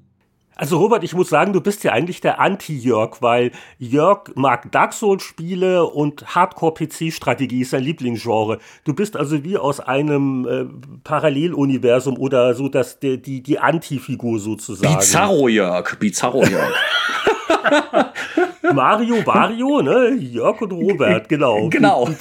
Also 0.57 0.79
Robert, 0.79 1.03
ich 1.03 1.13
muss 1.13 1.29
sagen, 1.29 1.53
du 1.53 1.61
bist 1.61 1.83
ja 1.83 1.91
eigentlich 1.91 2.19
der 2.19 2.39
Anti-Jörg, 2.39 3.21
weil 3.21 3.51
Jörg 3.77 4.31
mag 4.33 4.71
Dark 4.71 4.91
Souls-Spiele 4.91 5.85
und 5.85 6.35
Hardcore-PC-Strategie 6.35 7.61
ist 7.61 7.69
sein 7.69 7.83
Lieblingsgenre. 7.83 8.57
Du 8.83 8.95
bist 8.95 9.15
also 9.15 9.43
wie 9.43 9.57
aus 9.57 9.79
einem 9.79 10.47
äh, 10.47 10.65
Paralleluniversum 11.03 12.17
oder 12.17 12.55
so, 12.55 12.69
dass 12.69 12.99
der, 12.99 13.17
die, 13.17 13.43
die 13.43 13.59
Anti-Figur 13.59 14.39
sozusagen. 14.39 14.97
Bizarro 14.97 15.47
Jörg, 15.47 15.99
Bizarro 15.99 16.43
Jörg. 16.43 16.73
Mario, 18.73 19.17
Mario, 19.25 19.81
ne? 19.81 20.09
Jörg 20.15 20.61
und 20.61 20.71
Robert, 20.73 21.29
genau. 21.29 21.69
Genau. 21.77 22.09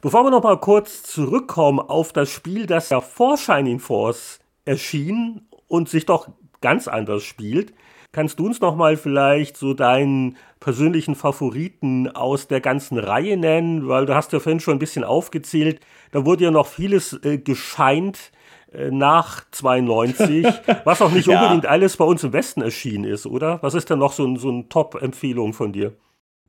Bevor 0.00 0.24
wir 0.24 0.30
noch 0.30 0.42
mal 0.42 0.58
kurz 0.58 1.02
zurückkommen 1.02 1.80
auf 1.80 2.12
das 2.12 2.30
Spiel, 2.30 2.66
das 2.66 2.90
ja 2.90 3.00
vor 3.00 3.36
Shining 3.36 3.80
Force 3.80 4.38
erschien 4.64 5.42
und 5.68 5.88
sich 5.88 6.06
doch 6.06 6.28
ganz 6.60 6.86
anders 6.86 7.24
spielt, 7.24 7.72
kannst 8.12 8.38
du 8.38 8.46
uns 8.46 8.60
noch 8.60 8.76
mal 8.76 8.96
vielleicht 8.96 9.56
so 9.56 9.74
deinen 9.74 10.36
persönlichen 10.60 11.14
Favoriten 11.14 12.08
aus 12.08 12.46
der 12.48 12.60
ganzen 12.60 12.98
Reihe 12.98 13.36
nennen, 13.36 13.88
weil 13.88 14.06
du 14.06 14.14
hast 14.14 14.32
ja 14.32 14.40
vorhin 14.40 14.60
schon 14.60 14.76
ein 14.76 14.80
bisschen 14.80 15.04
aufgezählt, 15.04 15.80
da 16.12 16.24
wurde 16.24 16.44
ja 16.44 16.50
noch 16.50 16.66
vieles 16.66 17.12
äh, 17.24 17.38
gescheint 17.38 18.32
nach 18.90 19.44
92, 19.50 20.46
was 20.84 21.00
auch 21.00 21.12
nicht 21.12 21.26
ja. 21.28 21.40
unbedingt 21.40 21.66
alles 21.66 21.96
bei 21.96 22.04
uns 22.04 22.24
im 22.24 22.32
Westen 22.32 22.62
erschienen 22.62 23.04
ist, 23.04 23.26
oder? 23.26 23.62
Was 23.62 23.74
ist 23.74 23.90
denn 23.90 23.98
noch 23.98 24.12
so, 24.12 24.26
ein, 24.26 24.36
so 24.36 24.48
eine 24.48 24.68
Top-Empfehlung 24.68 25.52
von 25.52 25.72
dir? 25.72 25.96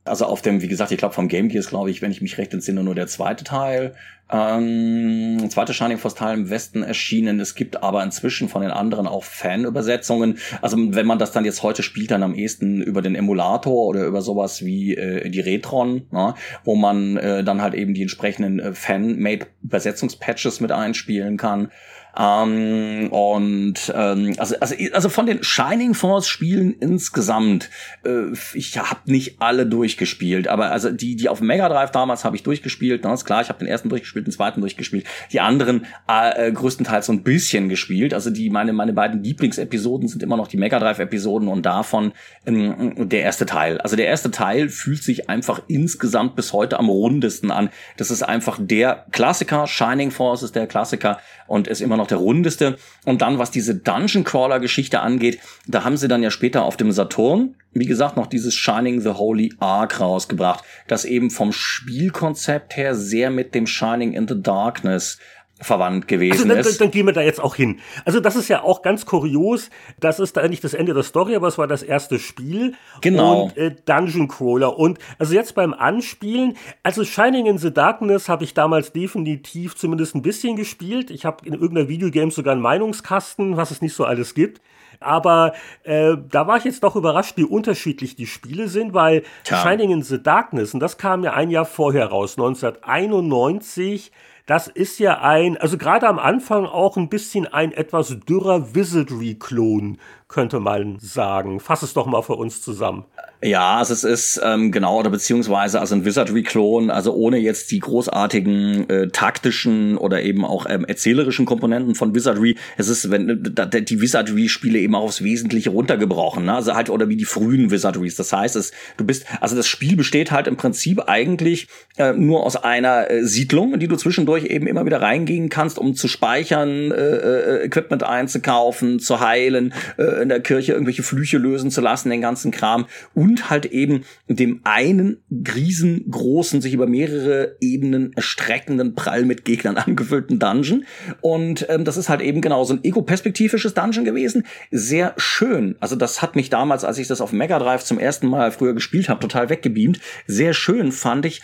Also 0.07 0.26
auf 0.26 0.41
dem, 0.41 0.61
wie 0.61 0.68
gesagt, 0.68 0.91
ich 0.91 0.98
glaube 0.98 1.14
vom 1.14 1.27
Game 1.27 1.49
Gear 1.49 1.60
ist, 1.60 1.69
glaube 1.69 1.91
ich, 1.91 2.02
wenn 2.02 2.11
ich 2.11 2.22
mich 2.22 2.38
recht 2.38 2.53
entsinne, 2.53 2.84
nur 2.84 2.95
der 2.95 3.07
zweite 3.07 3.44
Teil. 3.44 3.94
Ähm, 4.30 5.48
zweite 5.49 5.73
Shining 5.73 5.98
Force 5.98 6.15
Teil 6.15 6.38
im 6.38 6.49
Westen 6.49 6.84
erschienen. 6.84 7.39
Es 7.39 7.56
gibt 7.56 7.81
aber 7.81 8.03
inzwischen 8.03 8.49
von 8.49 8.61
den 8.61 8.72
anderen 8.72 9.07
auch 9.07 9.23
Fanübersetzungen. 9.23 10.38
Also 10.61 10.77
wenn 10.77 11.06
man 11.06 11.19
das 11.19 11.31
dann 11.31 11.45
jetzt 11.45 11.64
heute 11.64 11.84
spielt, 11.84 12.11
dann 12.11 12.23
am 12.23 12.35
ehesten 12.35 12.81
über 12.81 13.02
den 13.02 13.15
Emulator 13.15 13.85
oder 13.88 14.06
über 14.06 14.22
sowas 14.22 14.65
wie 14.65 14.95
äh, 14.95 15.30
die 15.30 15.39
Retron, 15.39 16.07
ne, 16.11 16.34
wo 16.65 16.76
man 16.76 17.18
äh, 17.18 17.44
dann 17.44 17.61
halt 17.61 17.73
eben 17.73 17.94
die 17.94 18.02
entsprechenden 18.02 18.60
äh, 18.60 18.73
Fan-made 18.73 19.48
Übersetzungspatches 19.64 20.60
mit 20.60 20.72
einspielen 20.72 21.38
kann. 21.38 21.72
Ähm, 22.18 23.10
und 23.11 23.94
ähm, 23.95 24.34
also, 24.38 24.56
also, 24.60 24.76
also 24.94 25.10
von 25.10 25.26
den 25.27 25.44
Shining 25.44 25.94
Force 25.94 26.27
Spielen 26.27 26.73
insgesamt, 26.80 27.69
äh, 28.03 28.34
ich 28.53 28.77
habe 28.77 28.99
nicht 29.06 29.35
alle 29.39 29.68
durchgespielt, 29.68 30.48
aber 30.48 30.72
also 30.72 30.89
die, 30.91 31.15
die 31.15 31.30
auf 31.30 31.41
Mega 31.41 31.69
Drive 31.69 31.91
damals 31.91 32.26
habe 32.26 32.35
ich 32.35 32.44
durchgespielt, 32.44 33.03
ne, 33.03 33.14
ist 33.14 33.26
klar, 33.26 33.41
ich 33.41 33.49
habe 33.49 33.60
den 33.60 33.68
ersten 33.68 33.89
durchgespielt, 33.89 34.26
den 34.26 34.31
zweiten 34.31 34.61
durchgespielt, 34.61 35.06
die 35.31 35.41
anderen 35.41 35.85
äh, 36.07 36.52
größtenteils 36.52 37.06
so 37.06 37.14
ein 37.14 37.23
bisschen 37.23 37.69
gespielt. 37.69 38.14
Also 38.14 38.31
die 38.31 38.49
meine 38.49 38.73
meine 38.73 38.94
beiden 38.94 39.23
Lieblingsepisoden 39.23 40.07
sind 40.07 40.23
immer 40.23 40.38
noch 40.38 40.48
die 40.48 40.57
Mega 40.57 40.80
Drive 40.80 40.99
Episoden 40.99 41.48
und 41.48 41.65
davon 41.65 42.14
ähm, 42.45 43.10
der 43.10 43.22
erste 43.22 43.45
Teil. 43.45 43.80
Also 43.80 43.95
der 43.95 44.07
erste 44.07 44.31
Teil 44.31 44.69
fühlt 44.69 45.03
sich 45.03 45.30
einfach 45.30 45.61
insgesamt 45.68 46.35
bis 46.35 46.53
heute 46.53 46.80
am 46.80 46.89
rundesten 46.89 47.52
an. 47.52 47.69
Das 47.98 48.10
ist 48.10 48.23
einfach 48.23 48.57
der 48.60 49.06
Klassiker. 49.11 49.68
Shining 49.68 50.10
Force 50.10 50.41
ist 50.41 50.56
der 50.56 50.65
Klassiker 50.65 51.19
und 51.48 51.68
ist 51.68 51.81
immer 51.81 51.98
noch 51.98 52.07
der 52.08 52.18
rundeste. 52.18 52.78
Und 53.06 53.22
dann, 53.22 53.40
was 53.40 53.52
diese 53.52 53.76
Dungeon 53.76 54.24
Crawler 54.24 54.60
Geschichte 54.60 55.02
angeht, 55.02 55.40
da 55.68 55.84
haben 55.84 55.98
sie 55.98 56.08
dann 56.08 56.24
ja 56.24 56.32
später 56.32 56.64
auf 56.64 56.78
dem 56.78 56.92
Saturn, 56.92 57.56
wie 57.74 57.86
gesagt, 57.86 58.18
noch 58.18 58.28
dieses 58.28 58.56
Shining 58.56 59.02
the 59.02 59.12
Holy 59.12 59.54
Ark 59.60 60.00
rausgebracht, 60.00 60.64
das 60.88 61.06
eben 61.06 61.30
vom 61.30 61.52
Spielkonzept 61.52 62.76
her 62.76 62.96
sehr 62.96 63.30
mit 63.30 63.54
dem 63.54 63.68
Shining 63.68 64.14
in 64.14 64.28
the 64.28 64.42
Darkness 64.42 65.20
verwandt 65.60 66.08
gewesen 66.08 66.34
also 66.34 66.48
dann, 66.48 66.58
ist. 66.60 66.80
Dann, 66.80 66.88
dann 66.88 66.92
gehen 66.92 67.06
wir 67.06 67.14
da 67.14 67.22
jetzt 67.22 67.42
auch 67.42 67.56
hin. 67.56 67.80
Also 68.06 68.20
das 68.20 68.36
ist 68.36 68.48
ja 68.48 68.64
auch 68.64 68.82
ganz 68.82 69.06
kurios. 69.06 69.70
Das 70.00 70.20
ist 70.20 70.38
da 70.38 70.48
nicht 70.48 70.64
das 70.64 70.74
Ende 70.74 70.94
der 70.94 71.04
Story, 71.04 71.36
aber 71.36 71.48
es 71.48 71.58
war 71.58 71.68
das 71.68 71.84
erste 71.84 72.20
Spiel. 72.20 72.76
Genau. 73.02 73.44
Und 73.44 73.58
äh, 73.58 73.76
Dungeon 73.86 74.28
Crawler. 74.28 74.78
Und 74.78 75.00
also 75.18 75.34
jetzt 75.34 75.56
beim 75.56 75.74
Anspielen, 75.74 76.58
also 76.84 77.04
Shining 77.04 77.48
in 77.48 77.58
the 77.58 77.74
Darkness 77.74 78.30
habe 78.30 78.44
ich 78.44 78.54
damals 78.54 78.92
definitiv 78.92 79.76
zumindest 79.76 80.16
ein 80.16 80.22
bisschen 80.22 80.56
gespielt. 80.56 81.10
Ich 81.12 81.26
habe 81.26 81.46
in 81.46 81.54
irgendeiner 81.54 81.88
Videogame 81.88 82.32
sogar 82.32 82.54
einen 82.54 82.62
Meinungskasten, 82.62 83.58
was 83.58 83.72
es 83.72 83.82
nicht 83.82 83.94
so 83.94 84.06
alles 84.06 84.34
gibt. 84.34 84.62
Aber 85.00 85.54
äh, 85.84 86.16
da 86.32 86.48
war 86.48 86.58
ich 86.58 86.64
jetzt 86.64 86.84
doch 86.84 86.96
überrascht, 86.96 87.38
wie 87.38 87.44
unterschiedlich 87.44 88.16
die 88.16 88.26
Spiele 88.26 88.68
sind, 88.68 88.94
weil 88.94 89.24
Tja. 89.44 89.62
Shining 89.62 89.92
in 89.92 90.02
the 90.02 90.22
Darkness, 90.22 90.74
und 90.74 90.80
das 90.80 90.98
kam 90.98 91.24
ja 91.24 91.34
ein 91.34 91.50
Jahr 91.52 91.66
vorher 91.66 92.08
raus, 92.08 92.34
1991, 92.38 94.12
das 94.48 94.68
ist 94.68 94.98
ja 94.98 95.19
ein, 95.22 95.57
also 95.57 95.78
gerade 95.78 96.07
am 96.07 96.18
Anfang 96.18 96.65
auch 96.65 96.95
ein 96.95 97.10
bisschen 97.10 97.45
ein 97.48 97.74
etwas 97.74 98.18
dürrer 98.22 98.74
Wizardry-Klon, 98.74 99.98
könnte 100.28 100.60
man 100.60 100.98
sagen. 100.99 101.60
Fass 101.60 101.84
es 101.84 101.94
doch 101.94 102.06
mal 102.06 102.22
für 102.22 102.36
uns 102.36 102.62
zusammen. 102.62 103.06
Ja, 103.44 103.78
also 103.78 103.94
es 103.94 104.04
ist 104.04 104.41
ähm, 104.44 104.72
genau 104.72 104.99
oder 104.99 105.12
beziehungsweise 105.12 105.80
also 105.80 105.94
ein 105.94 106.06
Wizardry-Klon, 106.06 106.90
also 106.90 107.14
ohne 107.14 107.38
jetzt 107.38 107.70
die 107.70 107.80
großartigen 107.80 108.90
äh, 108.90 109.08
taktischen 109.10 109.95
oder 109.95 110.24
eben 110.24 110.44
auch 110.44 110.66
ähm, 110.68 110.86
erzählerischen 110.86 111.45
Komponenten 111.45 111.94
von 111.94 112.16
Wizardry. 112.16 112.58
Es 112.78 112.88
ist, 112.88 113.12
wenn 113.12 113.44
da, 113.54 113.66
die 113.68 114.02
Wizardry-Spiele 114.02 114.80
eben 114.80 114.95
auch 114.95 115.04
aufs 115.04 115.24
Wesentliche 115.24 115.70
runtergebrochen, 115.70 116.45
ne? 116.45 116.56
also 116.56 116.74
halt 116.74 116.90
oder 116.90 117.10
wie 117.10 117.16
die 117.16 117.26
frühen 117.26 117.70
Wizardries. 117.70 118.16
Das 118.16 118.34
heißt, 118.34 118.56
es 118.56 118.72
du 118.98 119.06
bist, 119.06 119.26
also 119.40 119.56
das 119.56 119.68
Spiel 119.68 119.95
besteht 119.95 120.32
halt 120.32 120.48
im 120.48 120.58
Prinzip 120.58 121.04
eigentlich 121.08 121.68
äh, 121.98 122.14
nur 122.14 122.44
aus 122.44 122.56
einer 122.56 123.12
äh, 123.12 123.24
Siedlung, 123.24 123.76
in 123.76 123.80
die 123.80 123.88
du 123.88 123.95
zwischendurch 123.98 124.45
eben 124.45 124.66
immer 124.66 124.84
wieder 124.84 125.02
reingehen 125.02 125.49
kannst, 125.49 125.78
um 125.78 125.94
zu 125.94 126.08
speichern, 126.08 126.91
äh, 126.91 126.95
äh, 126.95 127.66
Equipment 127.66 128.02
einzukaufen, 128.02 128.99
zu 128.99 129.20
heilen, 129.20 129.76
äh, 129.98 130.16
in 130.22 130.30
der 130.30 130.41
Kirche 130.41 130.73
irgendwelche 130.73 131.03
Flüche 131.03 131.38
lösen 131.38 131.72
zu 131.72 131.81
lassen, 131.81 132.10
den 132.10 132.22
ganzen 132.22 132.52
Kram. 132.52 132.85
Und 133.14 133.49
halt 133.49 133.65
eben 133.68 134.03
dem 134.27 134.61
einen 134.64 135.18
riesengroßen, 135.31 136.61
sich 136.61 136.73
über 136.73 136.88
mehrere 136.88 137.56
Ebenen 137.60 138.14
erstreckenden, 138.14 138.95
prall 138.95 139.26
mit 139.26 139.45
Gegnern 139.45 139.77
angefüllten 139.77 140.39
Dungeon. 140.39 140.85
Und 141.22 141.65
ähm, 141.69 141.85
das 141.85 141.98
ist 141.98 142.10
halt 142.10 142.22
eben 142.22 142.41
genau 142.41 142.64
so 142.64 142.73
ein 142.73 142.84
ego-perspektivisches 142.84 143.73
Dungeon 143.73 144.06
gewesen. 144.06 144.45
Sehr 144.72 145.14
schön. 145.18 145.76
Also 145.80 145.95
das 145.95 146.22
hat 146.22 146.35
mich 146.35 146.49
damals, 146.49 146.84
als 146.84 146.98
ich 146.98 147.07
das 147.07 147.22
auf 147.22 147.31
Mega 147.31 147.60
Drive 147.60 147.84
zum 147.84 147.99
ersten 147.99 148.27
Mal 148.27 148.52
früher 148.52 148.73
gespielt 148.73 149.10
habe, 149.10 149.19
total 149.19 149.49
weggebeamt. 149.49 149.99
Sehr 150.27 150.53
schön 150.53 150.91
fand 150.91 151.26
ich, 151.26 151.41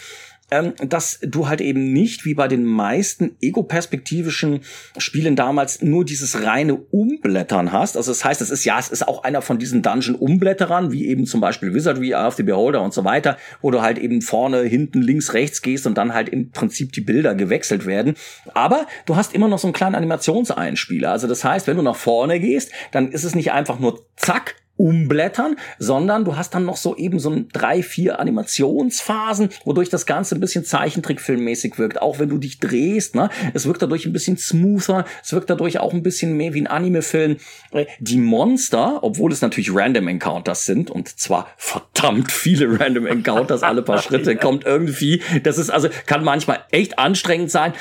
ähm, 0.53 0.73
dass 0.87 1.19
du 1.23 1.47
halt 1.47 1.61
eben 1.61 1.91
nicht 1.93 2.25
wie 2.25 2.35
bei 2.35 2.47
den 2.47 2.63
meisten 2.63 3.35
ego-perspektivischen 3.41 4.59
Spielen 4.99 5.35
damals 5.35 5.81
nur 5.81 6.05
dieses 6.05 6.43
reine 6.43 6.75
Umblättern 6.75 7.71
hast. 7.71 7.97
Also 7.97 8.11
das 8.11 8.23
heißt, 8.23 8.39
es 8.41 8.51
ist 8.51 8.63
ja, 8.63 8.77
es 8.77 8.89
ist 8.89 9.07
auch 9.07 9.23
einer 9.23 9.41
von 9.41 9.57
diesen 9.57 9.81
Dungeon-Umblätterern, 9.81 10.91
wie 10.91 11.07
eben 11.07 11.25
zum 11.25 11.41
Beispiel 11.41 11.73
Wizardry, 11.73 12.11
Eye 12.11 12.27
of 12.27 12.35
the 12.35 12.43
Beholder 12.43 12.83
und 12.83 12.93
so 12.93 13.03
weiter, 13.03 13.37
wo 13.61 13.71
du 13.71 13.81
halt 13.81 13.97
eben 13.97 14.21
vorne, 14.21 14.61
hinten, 14.61 15.01
links, 15.01 15.33
rechts 15.33 15.63
gehst 15.63 15.87
und 15.87 15.97
dann 15.97 16.13
halt 16.13 16.29
im 16.29 16.51
Prinzip 16.51 16.91
die 16.91 17.01
Bilder 17.01 17.33
gewechselt 17.33 17.87
werden. 17.87 18.13
Aber 18.53 18.85
du 19.07 19.15
hast 19.15 19.33
immer 19.33 19.47
noch 19.47 19.57
so 19.57 19.67
einen 19.67 19.73
kleinen 19.73 19.95
Animationseinspieler. 19.95 21.11
Also 21.11 21.27
das 21.27 21.43
heißt, 21.43 21.65
wenn 21.65 21.77
du 21.77 21.83
nach 21.83 21.95
vorne 21.95 22.39
gehst, 22.39 22.71
dann 22.91 23.11
ist 23.11 23.23
es 23.23 23.33
nicht 23.33 23.51
einfach 23.51 23.79
nur 23.79 24.05
zack, 24.17 24.55
umblättern, 24.75 25.55
sondern 25.77 26.25
du 26.25 26.35
hast 26.35 26.55
dann 26.55 26.65
noch 26.65 26.77
so 26.77 26.95
eben 26.95 27.19
so 27.19 27.29
ein 27.29 27.47
drei, 27.53 27.83
vier 27.83 28.19
Animationsphasen, 28.19 29.49
wodurch 29.65 29.89
das 29.89 30.05
Ganze 30.05 30.35
ein 30.35 30.41
bisschen 30.41 30.65
Zeichentrickfilmmäßig 30.65 31.77
wirkt. 31.77 32.01
Auch 32.01 32.19
wenn 32.19 32.29
du 32.29 32.37
dich 32.37 32.59
drehst, 32.59 33.15
ne? 33.15 33.29
Es 33.53 33.65
wirkt 33.67 33.81
dadurch 33.81 34.05
ein 34.05 34.13
bisschen 34.13 34.37
smoother, 34.37 35.05
es 35.23 35.31
wirkt 35.31 35.49
dadurch 35.49 35.79
auch 35.79 35.93
ein 35.93 36.03
bisschen 36.03 36.35
mehr 36.35 36.53
wie 36.53 36.61
ein 36.61 36.67
Anime-Film. 36.67 37.37
Äh, 37.71 37.85
die 37.99 38.17
Monster, 38.17 39.03
obwohl 39.03 39.31
es 39.31 39.41
natürlich 39.41 39.73
Random 39.73 40.07
Encounters 40.07 40.65
sind, 40.65 40.89
und 40.89 41.19
zwar 41.19 41.47
verdammt 41.57 42.31
viele 42.31 42.79
Random 42.79 43.05
Encounters 43.05 43.63
alle 43.63 43.83
paar 43.83 44.01
Schritte, 44.01 44.35
kommt 44.35 44.65
irgendwie, 44.65 45.21
das 45.43 45.57
ist 45.57 45.69
also, 45.69 45.89
kann 46.07 46.23
manchmal 46.23 46.59
echt 46.71 46.97
anstrengend 46.97 47.51
sein 47.51 47.73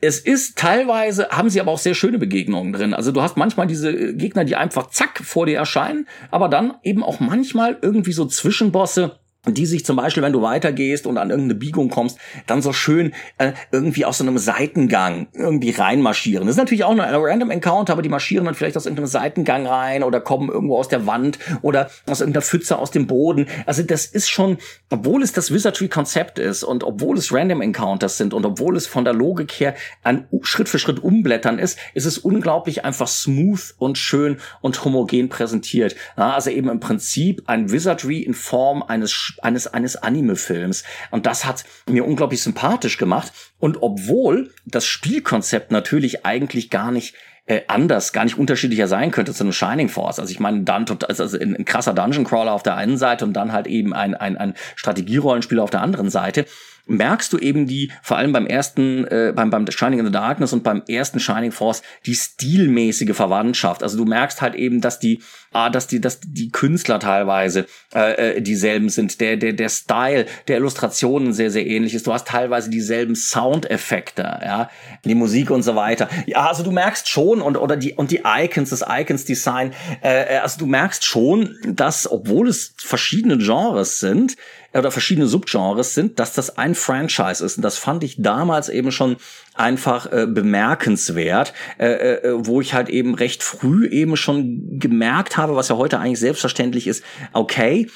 es 0.00 0.20
ist 0.20 0.56
teilweise, 0.56 1.28
haben 1.30 1.50
sie 1.50 1.60
aber 1.60 1.72
auch 1.72 1.78
sehr 1.78 1.94
schöne 1.94 2.18
Begegnungen 2.18 2.72
drin. 2.72 2.94
Also 2.94 3.12
du 3.12 3.20
hast 3.20 3.36
manchmal 3.36 3.66
diese 3.66 3.90
äh, 3.90 4.12
Gegner, 4.14 4.44
die 4.44 4.56
einfach 4.56 4.90
zack 4.90 5.20
vor 5.24 5.46
dir 5.46 5.58
erscheinen, 5.58 6.06
aber 6.30 6.48
dann 6.48 6.74
eben 6.82 7.02
auch 7.02 7.20
manchmal 7.20 7.78
irgendwie 7.82 8.12
so 8.12 8.24
Zwischenbosse, 8.26 9.18
die 9.46 9.66
sich 9.66 9.84
zum 9.84 9.96
Beispiel, 9.96 10.22
wenn 10.22 10.32
du 10.32 10.42
weitergehst 10.42 11.06
und 11.06 11.16
an 11.16 11.30
irgendeine 11.30 11.54
Biegung 11.54 11.88
kommst, 11.90 12.18
dann 12.46 12.60
so 12.60 12.72
schön 12.72 13.14
äh, 13.38 13.52
irgendwie 13.70 14.04
aus 14.04 14.18
so 14.18 14.24
einem 14.24 14.36
Seitengang 14.36 15.28
irgendwie 15.32 15.70
reinmarschieren. 15.70 16.46
Das 16.46 16.56
ist 16.56 16.58
natürlich 16.58 16.84
auch 16.84 16.90
ein 16.90 17.00
Random 17.00 17.50
Encounter, 17.50 17.92
aber 17.92 18.02
die 18.02 18.08
marschieren 18.08 18.44
dann 18.44 18.54
vielleicht 18.54 18.76
aus 18.76 18.86
irgendeinem 18.86 19.06
Seitengang 19.06 19.66
rein 19.66 20.02
oder 20.02 20.20
kommen 20.20 20.48
irgendwo 20.48 20.76
aus 20.76 20.88
der 20.88 21.06
Wand 21.06 21.38
oder 21.62 21.90
aus 22.06 22.20
irgendeiner 22.20 22.42
Pfütze 22.42 22.78
aus 22.78 22.90
dem 22.90 23.06
Boden. 23.06 23.46
Also 23.64 23.82
das 23.82 24.06
ist 24.06 24.28
schon, 24.28 24.58
obwohl 24.90 25.22
es 25.22 25.32
das 25.32 25.52
Wizardry-Konzept 25.52 26.38
ist 26.38 26.64
und 26.64 26.82
obwohl 26.82 27.16
es 27.16 27.32
Random 27.32 27.62
Encounters 27.62 28.18
sind 28.18 28.34
und 28.34 28.44
obwohl 28.44 28.76
es 28.76 28.86
von 28.86 29.04
der 29.04 29.14
Logik 29.14 29.52
her 29.52 29.74
ein 30.02 30.26
Schritt 30.42 30.68
für 30.68 30.78
Schritt 30.78 30.98
umblättern 30.98 31.58
ist, 31.58 31.78
ist 31.94 32.06
es 32.06 32.18
unglaublich 32.18 32.84
einfach 32.84 33.08
smooth 33.08 33.74
und 33.78 33.98
schön 33.98 34.38
und 34.60 34.84
homogen 34.84 35.28
präsentiert. 35.28 35.94
Ja, 36.16 36.34
also 36.34 36.50
eben 36.50 36.68
im 36.68 36.80
Prinzip 36.80 37.42
ein 37.46 37.70
Wizardry 37.70 38.18
in 38.20 38.34
Form 38.34 38.82
eines 38.82 39.27
eines, 39.42 39.66
eines 39.66 39.96
Anime-Films. 39.96 40.84
Und 41.10 41.26
das 41.26 41.44
hat 41.44 41.64
mir 41.88 42.06
unglaublich 42.06 42.42
sympathisch 42.42 42.98
gemacht. 42.98 43.32
Und 43.58 43.82
obwohl 43.82 44.52
das 44.66 44.86
Spielkonzept 44.86 45.70
natürlich 45.70 46.24
eigentlich 46.24 46.70
gar 46.70 46.90
nicht 46.90 47.14
äh, 47.48 47.62
anders, 47.66 48.12
gar 48.12 48.24
nicht 48.24 48.38
unterschiedlicher 48.38 48.88
sein 48.88 49.10
könnte 49.10 49.32
zu 49.32 49.42
einem 49.42 49.52
Shining 49.52 49.88
Force. 49.88 50.18
Also 50.18 50.30
ich 50.30 50.38
meine, 50.38 50.62
dann 50.62 50.84
also 51.08 51.38
ein, 51.38 51.56
ein 51.56 51.64
krasser 51.64 51.94
Dungeon 51.94 52.24
Crawler 52.24 52.52
auf 52.52 52.62
der 52.62 52.76
einen 52.76 52.98
Seite 52.98 53.24
und 53.24 53.32
dann 53.32 53.52
halt 53.52 53.66
eben 53.66 53.94
ein, 53.94 54.14
ein, 54.14 54.36
ein 54.36 54.54
Strategierollenspiel 54.76 55.58
auf 55.58 55.70
der 55.70 55.80
anderen 55.80 56.10
Seite 56.10 56.44
merkst 56.88 57.32
du 57.32 57.38
eben 57.38 57.66
die, 57.66 57.92
vor 58.02 58.16
allem 58.16 58.32
beim 58.32 58.46
ersten, 58.46 59.06
äh, 59.06 59.32
beim, 59.34 59.50
beim 59.50 59.70
Shining 59.70 60.00
in 60.00 60.06
the 60.06 60.12
Darkness 60.12 60.52
und 60.52 60.64
beim 60.64 60.82
ersten 60.88 61.20
Shining 61.20 61.52
Force, 61.52 61.82
die 62.06 62.14
stilmäßige 62.14 63.14
Verwandtschaft. 63.14 63.82
Also 63.82 63.96
du 63.98 64.04
merkst 64.04 64.40
halt 64.42 64.54
eben, 64.54 64.80
dass 64.80 64.98
die, 64.98 65.20
ah, 65.52 65.70
dass 65.70 65.86
die, 65.86 66.00
dass 66.00 66.20
die 66.20 66.50
Künstler 66.50 66.98
teilweise 66.98 67.66
äh, 67.94 68.36
äh, 68.36 68.40
dieselben 68.40 68.88
sind, 68.88 69.20
der, 69.20 69.36
der, 69.36 69.52
der 69.52 69.68
Style 69.68 70.26
der 70.48 70.56
Illustrationen 70.56 71.32
sehr, 71.32 71.50
sehr 71.50 71.66
ähnlich 71.66 71.94
ist. 71.94 72.06
Du 72.06 72.12
hast 72.12 72.26
teilweise 72.26 72.70
dieselben 72.70 73.14
Soundeffekte, 73.14 74.22
ja, 74.22 74.70
die 75.04 75.14
Musik 75.14 75.50
und 75.50 75.62
so 75.62 75.76
weiter. 75.76 76.08
Ja, 76.26 76.48
also 76.48 76.62
du 76.62 76.70
merkst 76.70 77.08
schon 77.08 77.40
und 77.42 77.56
oder 77.56 77.76
die 77.76 77.94
und 77.94 78.10
die 78.10 78.22
Icons, 78.24 78.70
das 78.70 78.84
Icons-Design, 78.88 79.72
äh, 80.02 80.36
äh 80.36 80.38
also 80.38 80.58
du 80.58 80.66
merkst 80.66 81.04
schon, 81.04 81.56
dass 81.66 82.10
obwohl 82.10 82.48
es 82.48 82.74
verschiedene 82.78 83.38
Genres 83.38 84.00
sind, 84.00 84.36
oder 84.74 84.90
verschiedene 84.90 85.26
Subgenres 85.26 85.94
sind, 85.94 86.18
dass 86.18 86.34
das 86.34 86.58
ein 86.58 86.74
Franchise 86.74 87.44
ist. 87.44 87.56
Und 87.56 87.62
das 87.62 87.78
fand 87.78 88.04
ich 88.04 88.20
damals 88.20 88.68
eben 88.68 88.92
schon 88.92 89.16
einfach 89.54 90.10
äh, 90.12 90.26
bemerkenswert, 90.26 91.54
äh, 91.78 91.86
äh, 91.86 92.32
wo 92.36 92.60
ich 92.60 92.74
halt 92.74 92.88
eben 92.88 93.14
recht 93.14 93.42
früh 93.42 93.86
eben 93.88 94.16
schon 94.16 94.78
gemerkt 94.78 95.36
habe, 95.36 95.56
was 95.56 95.68
ja 95.68 95.76
heute 95.76 95.98
eigentlich 95.98 96.20
selbstverständlich 96.20 96.86
ist, 96.86 97.02
okay, 97.32 97.88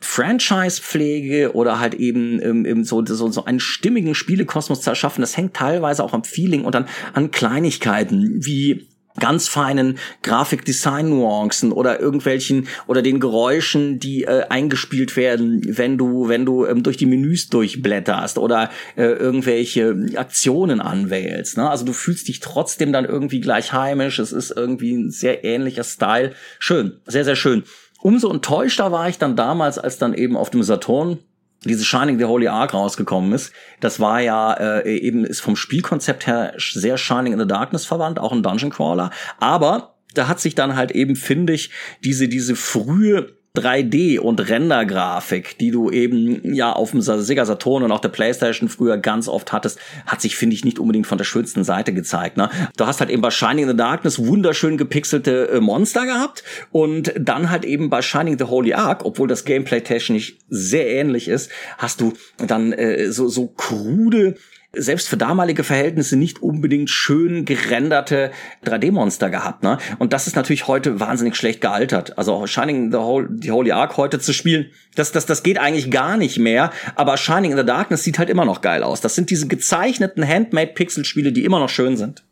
Franchise-Pflege 0.00 1.54
oder 1.54 1.80
halt 1.80 1.94
eben 1.94 2.40
ähm, 2.40 2.84
so, 2.84 3.04
so, 3.04 3.28
so 3.28 3.44
einen 3.44 3.60
stimmigen 3.60 4.14
Spielekosmos 4.14 4.80
zu 4.80 4.90
erschaffen, 4.90 5.22
das 5.22 5.36
hängt 5.36 5.54
teilweise 5.54 6.04
auch 6.04 6.12
am 6.12 6.24
Feeling 6.24 6.64
und 6.64 6.74
an, 6.74 6.88
an 7.14 7.30
Kleinigkeiten 7.30 8.44
wie 8.44 8.88
ganz 9.18 9.48
feinen 9.48 9.98
Grafikdesign-Nuancen 10.22 11.72
oder 11.72 12.00
irgendwelchen 12.00 12.68
oder 12.86 13.02
den 13.02 13.20
Geräuschen, 13.20 13.98
die 13.98 14.24
äh, 14.24 14.44
eingespielt 14.48 15.16
werden, 15.16 15.62
wenn 15.66 15.98
du 15.98 16.28
wenn 16.28 16.46
du 16.46 16.66
ähm, 16.66 16.82
durch 16.82 16.96
die 16.96 17.06
Menüs 17.06 17.48
durchblätterst 17.48 18.38
oder 18.38 18.70
äh, 18.96 19.04
irgendwelche 19.04 19.96
Aktionen 20.16 20.80
anwählst. 20.80 21.56
Ne? 21.56 21.68
Also 21.68 21.84
du 21.84 21.92
fühlst 21.92 22.28
dich 22.28 22.40
trotzdem 22.40 22.92
dann 22.92 23.04
irgendwie 23.04 23.40
gleich 23.40 23.72
heimisch. 23.72 24.18
Es 24.18 24.32
ist 24.32 24.50
irgendwie 24.50 24.94
ein 24.94 25.10
sehr 25.10 25.44
ähnlicher 25.44 25.84
Style. 25.84 26.32
Schön, 26.58 27.00
sehr 27.06 27.24
sehr 27.24 27.36
schön. 27.36 27.64
Umso 28.00 28.30
enttäuschter 28.30 28.90
war 28.90 29.08
ich 29.08 29.18
dann 29.18 29.36
damals, 29.36 29.78
als 29.78 29.98
dann 29.98 30.14
eben 30.14 30.36
auf 30.36 30.50
dem 30.50 30.62
Saturn 30.62 31.18
dieses 31.64 31.86
Shining 31.86 32.18
the 32.18 32.24
Holy 32.24 32.48
Ark 32.48 32.74
rausgekommen 32.74 33.32
ist, 33.32 33.52
das 33.80 34.00
war 34.00 34.20
ja 34.20 34.54
äh, 34.54 34.98
eben 34.98 35.24
ist 35.24 35.40
vom 35.40 35.56
Spielkonzept 35.56 36.26
her 36.26 36.54
sehr 36.56 36.98
Shining 36.98 37.32
in 37.32 37.38
the 37.38 37.46
Darkness 37.46 37.86
verwandt, 37.86 38.18
auch 38.18 38.32
ein 38.32 38.42
Dungeon 38.42 38.70
Crawler, 38.70 39.10
aber 39.38 39.94
da 40.14 40.28
hat 40.28 40.40
sich 40.40 40.54
dann 40.54 40.76
halt 40.76 40.90
eben 40.90 41.16
finde 41.16 41.52
ich 41.52 41.70
diese 42.04 42.28
diese 42.28 42.56
frühe 42.56 43.36
3D 43.54 44.18
und 44.18 44.48
Rendergrafik, 44.48 45.58
die 45.58 45.70
du 45.70 45.90
eben 45.90 46.54
ja 46.54 46.72
auf 46.72 46.92
dem 46.92 47.02
Sega 47.02 47.44
Saturn 47.44 47.82
und 47.82 47.92
auch 47.92 48.00
der 48.00 48.08
PlayStation 48.08 48.70
früher 48.70 48.96
ganz 48.96 49.28
oft 49.28 49.52
hattest, 49.52 49.78
hat 50.06 50.22
sich 50.22 50.36
finde 50.36 50.54
ich 50.54 50.64
nicht 50.64 50.78
unbedingt 50.78 51.06
von 51.06 51.18
der 51.18 51.26
schönsten 51.26 51.62
Seite 51.62 51.92
gezeigt. 51.92 52.38
Ne? 52.38 52.48
Du 52.78 52.86
hast 52.86 53.00
halt 53.00 53.10
eben 53.10 53.20
bei 53.20 53.30
Shining 53.30 53.68
the 53.68 53.76
Darkness 53.76 54.18
wunderschön 54.18 54.78
gepixelte 54.78 55.50
äh, 55.50 55.60
Monster 55.60 56.06
gehabt 56.06 56.44
und 56.70 57.12
dann 57.18 57.50
halt 57.50 57.66
eben 57.66 57.90
bei 57.90 58.00
Shining 58.00 58.38
the 58.38 58.44
Holy 58.44 58.72
Ark, 58.72 59.04
obwohl 59.04 59.28
das 59.28 59.44
Gameplay 59.44 59.82
technisch 59.82 60.38
sehr 60.48 60.88
ähnlich 60.88 61.28
ist, 61.28 61.50
hast 61.76 62.00
du 62.00 62.14
dann 62.38 62.72
äh, 62.72 63.12
so 63.12 63.28
so 63.28 63.48
krude 63.48 64.36
selbst 64.74 65.08
für 65.08 65.18
damalige 65.18 65.64
Verhältnisse 65.64 66.16
nicht 66.16 66.42
unbedingt 66.42 66.88
schön 66.88 67.44
gerenderte 67.44 68.30
3D-Monster 68.64 69.28
gehabt. 69.28 69.62
Ne? 69.62 69.76
Und 69.98 70.14
das 70.14 70.26
ist 70.26 70.34
natürlich 70.34 70.66
heute 70.66 70.98
wahnsinnig 70.98 71.36
schlecht 71.36 71.60
gealtert. 71.60 72.16
Also 72.16 72.46
Shining 72.46 72.90
the, 72.90 72.96
Whole, 72.96 73.28
the 73.38 73.50
Holy 73.50 73.72
Ark 73.72 73.98
heute 73.98 74.18
zu 74.18 74.32
spielen, 74.32 74.70
das, 74.94 75.12
das, 75.12 75.26
das 75.26 75.42
geht 75.42 75.58
eigentlich 75.58 75.90
gar 75.90 76.16
nicht 76.16 76.38
mehr. 76.38 76.70
Aber 76.94 77.18
Shining 77.18 77.50
in 77.50 77.58
the 77.58 77.66
Darkness 77.66 78.02
sieht 78.02 78.18
halt 78.18 78.30
immer 78.30 78.46
noch 78.46 78.62
geil 78.62 78.82
aus. 78.82 79.02
Das 79.02 79.14
sind 79.14 79.28
diese 79.28 79.46
gezeichneten 79.46 80.26
Handmade-Pixel-Spiele, 80.26 81.32
die 81.32 81.44
immer 81.44 81.58
noch 81.58 81.68
schön 81.68 81.98
sind. 81.98 82.24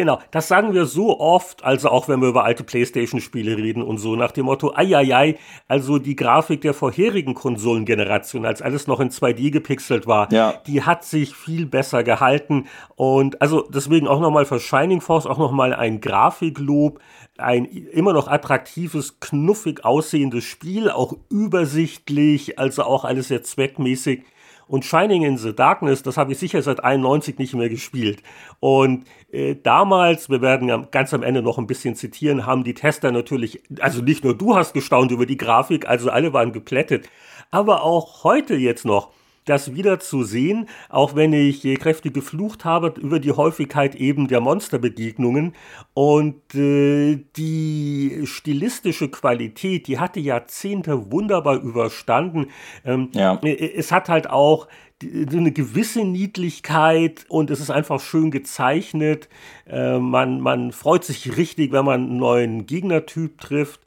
Genau, 0.00 0.18
das 0.30 0.48
sagen 0.48 0.72
wir 0.72 0.86
so 0.86 1.20
oft, 1.20 1.62
also 1.62 1.90
auch 1.90 2.08
wenn 2.08 2.22
wir 2.22 2.28
über 2.30 2.42
alte 2.42 2.64
Playstation-Spiele 2.64 3.58
reden 3.58 3.82
und 3.82 3.98
so, 3.98 4.16
nach 4.16 4.32
dem 4.32 4.46
Motto, 4.46 4.72
ei, 4.74 5.36
also 5.68 5.98
die 5.98 6.16
Grafik 6.16 6.62
der 6.62 6.72
vorherigen 6.72 7.34
Konsolengeneration, 7.34 8.46
als 8.46 8.62
alles 8.62 8.86
noch 8.86 8.98
in 9.00 9.10
2D 9.10 9.50
gepixelt 9.50 10.06
war, 10.06 10.32
ja. 10.32 10.54
die 10.66 10.84
hat 10.84 11.04
sich 11.04 11.34
viel 11.34 11.66
besser 11.66 12.02
gehalten 12.02 12.64
und 12.96 13.42
also 13.42 13.68
deswegen 13.68 14.08
auch 14.08 14.20
nochmal 14.20 14.46
für 14.46 14.58
Shining 14.58 15.02
Force 15.02 15.26
auch 15.26 15.36
nochmal 15.36 15.74
ein 15.74 16.00
Grafiklob, 16.00 16.98
ein 17.36 17.66
immer 17.66 18.14
noch 18.14 18.26
attraktives, 18.26 19.20
knuffig 19.20 19.84
aussehendes 19.84 20.44
Spiel, 20.44 20.88
auch 20.88 21.12
übersichtlich, 21.28 22.58
also 22.58 22.84
auch 22.84 23.04
alles 23.04 23.28
sehr 23.28 23.42
zweckmäßig. 23.42 24.22
Und 24.70 24.84
Shining 24.84 25.24
in 25.24 25.36
the 25.36 25.52
Darkness, 25.52 26.04
das 26.04 26.16
habe 26.16 26.30
ich 26.30 26.38
sicher 26.38 26.62
seit 26.62 26.84
91 26.84 27.38
nicht 27.38 27.54
mehr 27.54 27.68
gespielt. 27.68 28.22
Und 28.60 29.04
äh, 29.32 29.56
damals, 29.60 30.30
wir 30.30 30.42
werden 30.42 30.86
ganz 30.92 31.12
am 31.12 31.24
Ende 31.24 31.42
noch 31.42 31.58
ein 31.58 31.66
bisschen 31.66 31.96
zitieren, 31.96 32.46
haben 32.46 32.62
die 32.62 32.74
Tester 32.74 33.10
natürlich, 33.10 33.64
also 33.80 34.00
nicht 34.00 34.22
nur 34.22 34.38
du 34.38 34.54
hast 34.54 34.72
gestaunt 34.72 35.10
über 35.10 35.26
die 35.26 35.36
Grafik, 35.36 35.88
also 35.88 36.08
alle 36.08 36.32
waren 36.32 36.52
geplättet, 36.52 37.10
aber 37.50 37.82
auch 37.82 38.22
heute 38.22 38.54
jetzt 38.54 38.84
noch 38.84 39.10
das 39.44 39.74
wieder 39.74 39.98
zu 40.00 40.22
sehen, 40.22 40.68
auch 40.88 41.14
wenn 41.16 41.32
ich 41.32 41.62
kräftig 41.80 42.14
geflucht 42.14 42.64
habe 42.64 42.94
über 43.00 43.18
die 43.18 43.32
Häufigkeit 43.32 43.94
eben 43.94 44.28
der 44.28 44.40
Monsterbegegnungen. 44.40 45.54
Und 45.94 46.54
äh, 46.54 47.24
die 47.36 48.22
stilistische 48.24 49.08
Qualität, 49.08 49.86
die 49.86 49.98
hatte 49.98 50.20
Jahrzehnte 50.20 51.10
wunderbar 51.10 51.60
überstanden. 51.60 52.48
Ähm, 52.84 53.08
ja. 53.12 53.38
Äh, 53.42 53.72
es 53.74 53.92
hat 53.92 54.08
halt 54.08 54.28
auch 54.30 54.68
eine 55.02 55.52
gewisse 55.52 56.04
Niedlichkeit 56.04 57.24
und 57.28 57.50
es 57.50 57.60
ist 57.60 57.70
einfach 57.70 58.00
schön 58.00 58.30
gezeichnet. 58.30 59.28
Äh, 59.66 59.98
man, 59.98 60.40
man 60.40 60.72
freut 60.72 61.04
sich 61.04 61.36
richtig, 61.36 61.72
wenn 61.72 61.84
man 61.84 62.02
einen 62.02 62.16
neuen 62.18 62.66
Gegnertyp 62.66 63.40
trifft. 63.40 63.80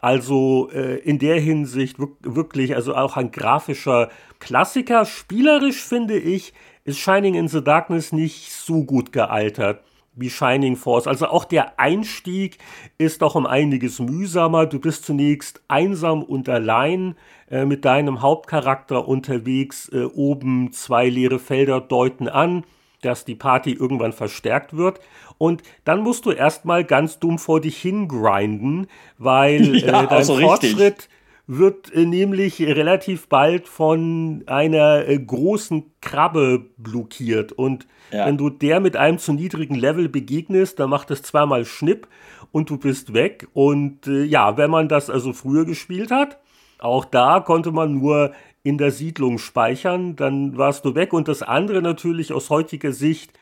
Also 0.00 0.70
äh, 0.72 0.98
in 0.98 1.18
der 1.18 1.40
Hinsicht 1.40 1.96
wirklich, 1.98 2.76
also 2.76 2.94
auch 2.94 3.16
ein 3.16 3.30
grafischer 3.30 4.10
Klassiker. 4.38 5.04
Spielerisch 5.04 5.82
finde 5.82 6.18
ich, 6.18 6.52
ist 6.84 6.98
Shining 6.98 7.34
in 7.34 7.48
the 7.48 7.62
Darkness 7.62 8.12
nicht 8.12 8.52
so 8.52 8.84
gut 8.84 9.12
gealtert 9.12 9.82
wie 10.18 10.30
Shining 10.30 10.76
Force. 10.76 11.06
Also 11.06 11.26
auch 11.28 11.44
der 11.44 11.78
Einstieg 11.78 12.58
ist 12.98 13.22
doch 13.22 13.34
um 13.34 13.46
einiges 13.46 13.98
mühsamer. 13.98 14.66
Du 14.66 14.78
bist 14.80 15.04
zunächst 15.04 15.62
einsam 15.68 16.22
und 16.22 16.48
allein 16.48 17.14
äh, 17.50 17.64
mit 17.64 17.84
deinem 17.84 18.20
Hauptcharakter 18.20 19.06
unterwegs. 19.06 19.88
Äh, 19.90 20.04
oben 20.04 20.72
zwei 20.72 21.08
leere 21.08 21.38
Felder 21.38 21.80
deuten 21.80 22.28
an, 22.28 22.64
dass 23.02 23.24
die 23.24 23.36
Party 23.36 23.72
irgendwann 23.72 24.12
verstärkt 24.12 24.76
wird. 24.76 25.00
Und 25.38 25.62
dann 25.84 26.00
musst 26.00 26.26
du 26.26 26.32
erstmal 26.32 26.84
ganz 26.84 27.20
dumm 27.20 27.38
vor 27.38 27.60
dich 27.60 27.78
hingrinden, 27.80 28.88
weil 29.16 29.76
ja, 29.78 30.04
äh, 30.04 30.06
dein 30.08 30.24
so 30.24 30.38
Fortschritt 30.38 30.80
richtig. 30.80 31.08
wird 31.46 31.94
äh, 31.94 32.04
nämlich 32.04 32.60
relativ 32.60 33.28
bald 33.28 33.68
von 33.68 34.42
einer 34.46 35.08
äh, 35.08 35.18
großen 35.18 35.84
Krabbe 36.00 36.66
blockiert. 36.76 37.52
Und 37.52 37.86
ja. 38.10 38.26
wenn 38.26 38.36
du 38.36 38.50
der 38.50 38.80
mit 38.80 38.96
einem 38.96 39.18
zu 39.18 39.32
niedrigen 39.32 39.76
Level 39.76 40.08
begegnest, 40.08 40.80
dann 40.80 40.90
macht 40.90 41.10
es 41.12 41.22
zweimal 41.22 41.64
Schnipp 41.64 42.08
und 42.50 42.68
du 42.68 42.76
bist 42.76 43.14
weg. 43.14 43.46
Und 43.54 44.08
äh, 44.08 44.24
ja, 44.24 44.56
wenn 44.56 44.70
man 44.70 44.88
das 44.88 45.08
also 45.08 45.32
früher 45.32 45.64
gespielt 45.64 46.10
hat, 46.10 46.38
auch 46.80 47.04
da 47.04 47.40
konnte 47.40 47.72
man 47.72 47.94
nur 47.94 48.32
in 48.62 48.78
der 48.78 48.90
Siedlung 48.90 49.38
speichern, 49.38 50.16
dann 50.16 50.56
warst 50.58 50.84
du 50.84 50.94
weg. 50.94 51.12
Und 51.12 51.28
das 51.28 51.42
andere 51.42 51.80
natürlich 51.80 52.32
aus 52.32 52.50
heutiger 52.50 52.92
Sicht 52.92 53.32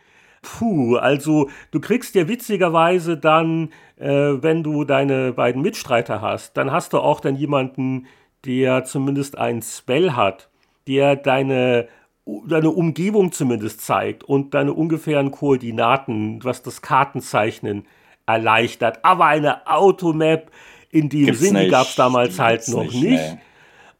Puh, 0.47 0.97
also 0.97 1.51
du 1.73 1.81
kriegst 1.81 2.15
ja 2.15 2.29
witzigerweise 2.29 3.17
dann, 3.17 3.71
äh, 3.97 4.07
wenn 4.07 4.63
du 4.63 4.85
deine 4.85 5.33
beiden 5.33 5.61
Mitstreiter 5.61 6.21
hast, 6.21 6.57
dann 6.57 6.71
hast 6.71 6.93
du 6.93 6.99
auch 6.99 7.19
dann 7.19 7.35
jemanden, 7.35 8.07
der 8.45 8.85
zumindest 8.85 9.37
einen 9.37 9.61
Spell 9.61 10.13
hat, 10.13 10.49
der 10.87 11.17
deine, 11.17 11.89
deine 12.47 12.71
Umgebung 12.71 13.33
zumindest 13.33 13.81
zeigt 13.81 14.23
und 14.23 14.55
deine 14.55 14.73
ungefähren 14.73 15.33
Koordinaten, 15.33 16.39
was 16.45 16.63
das 16.63 16.81
Kartenzeichnen 16.81 17.85
erleichtert. 18.25 19.05
Aber 19.05 19.27
eine 19.27 19.67
Automap 19.67 20.53
in 20.91 21.09
dem 21.09 21.27
Gibt's 21.27 21.41
Sinne 21.41 21.69
gab 21.69 21.89
es 21.89 21.97
damals 21.97 22.39
halt 22.39 22.69
noch 22.69 22.85
nicht. 22.85 23.03
nicht. 23.03 23.37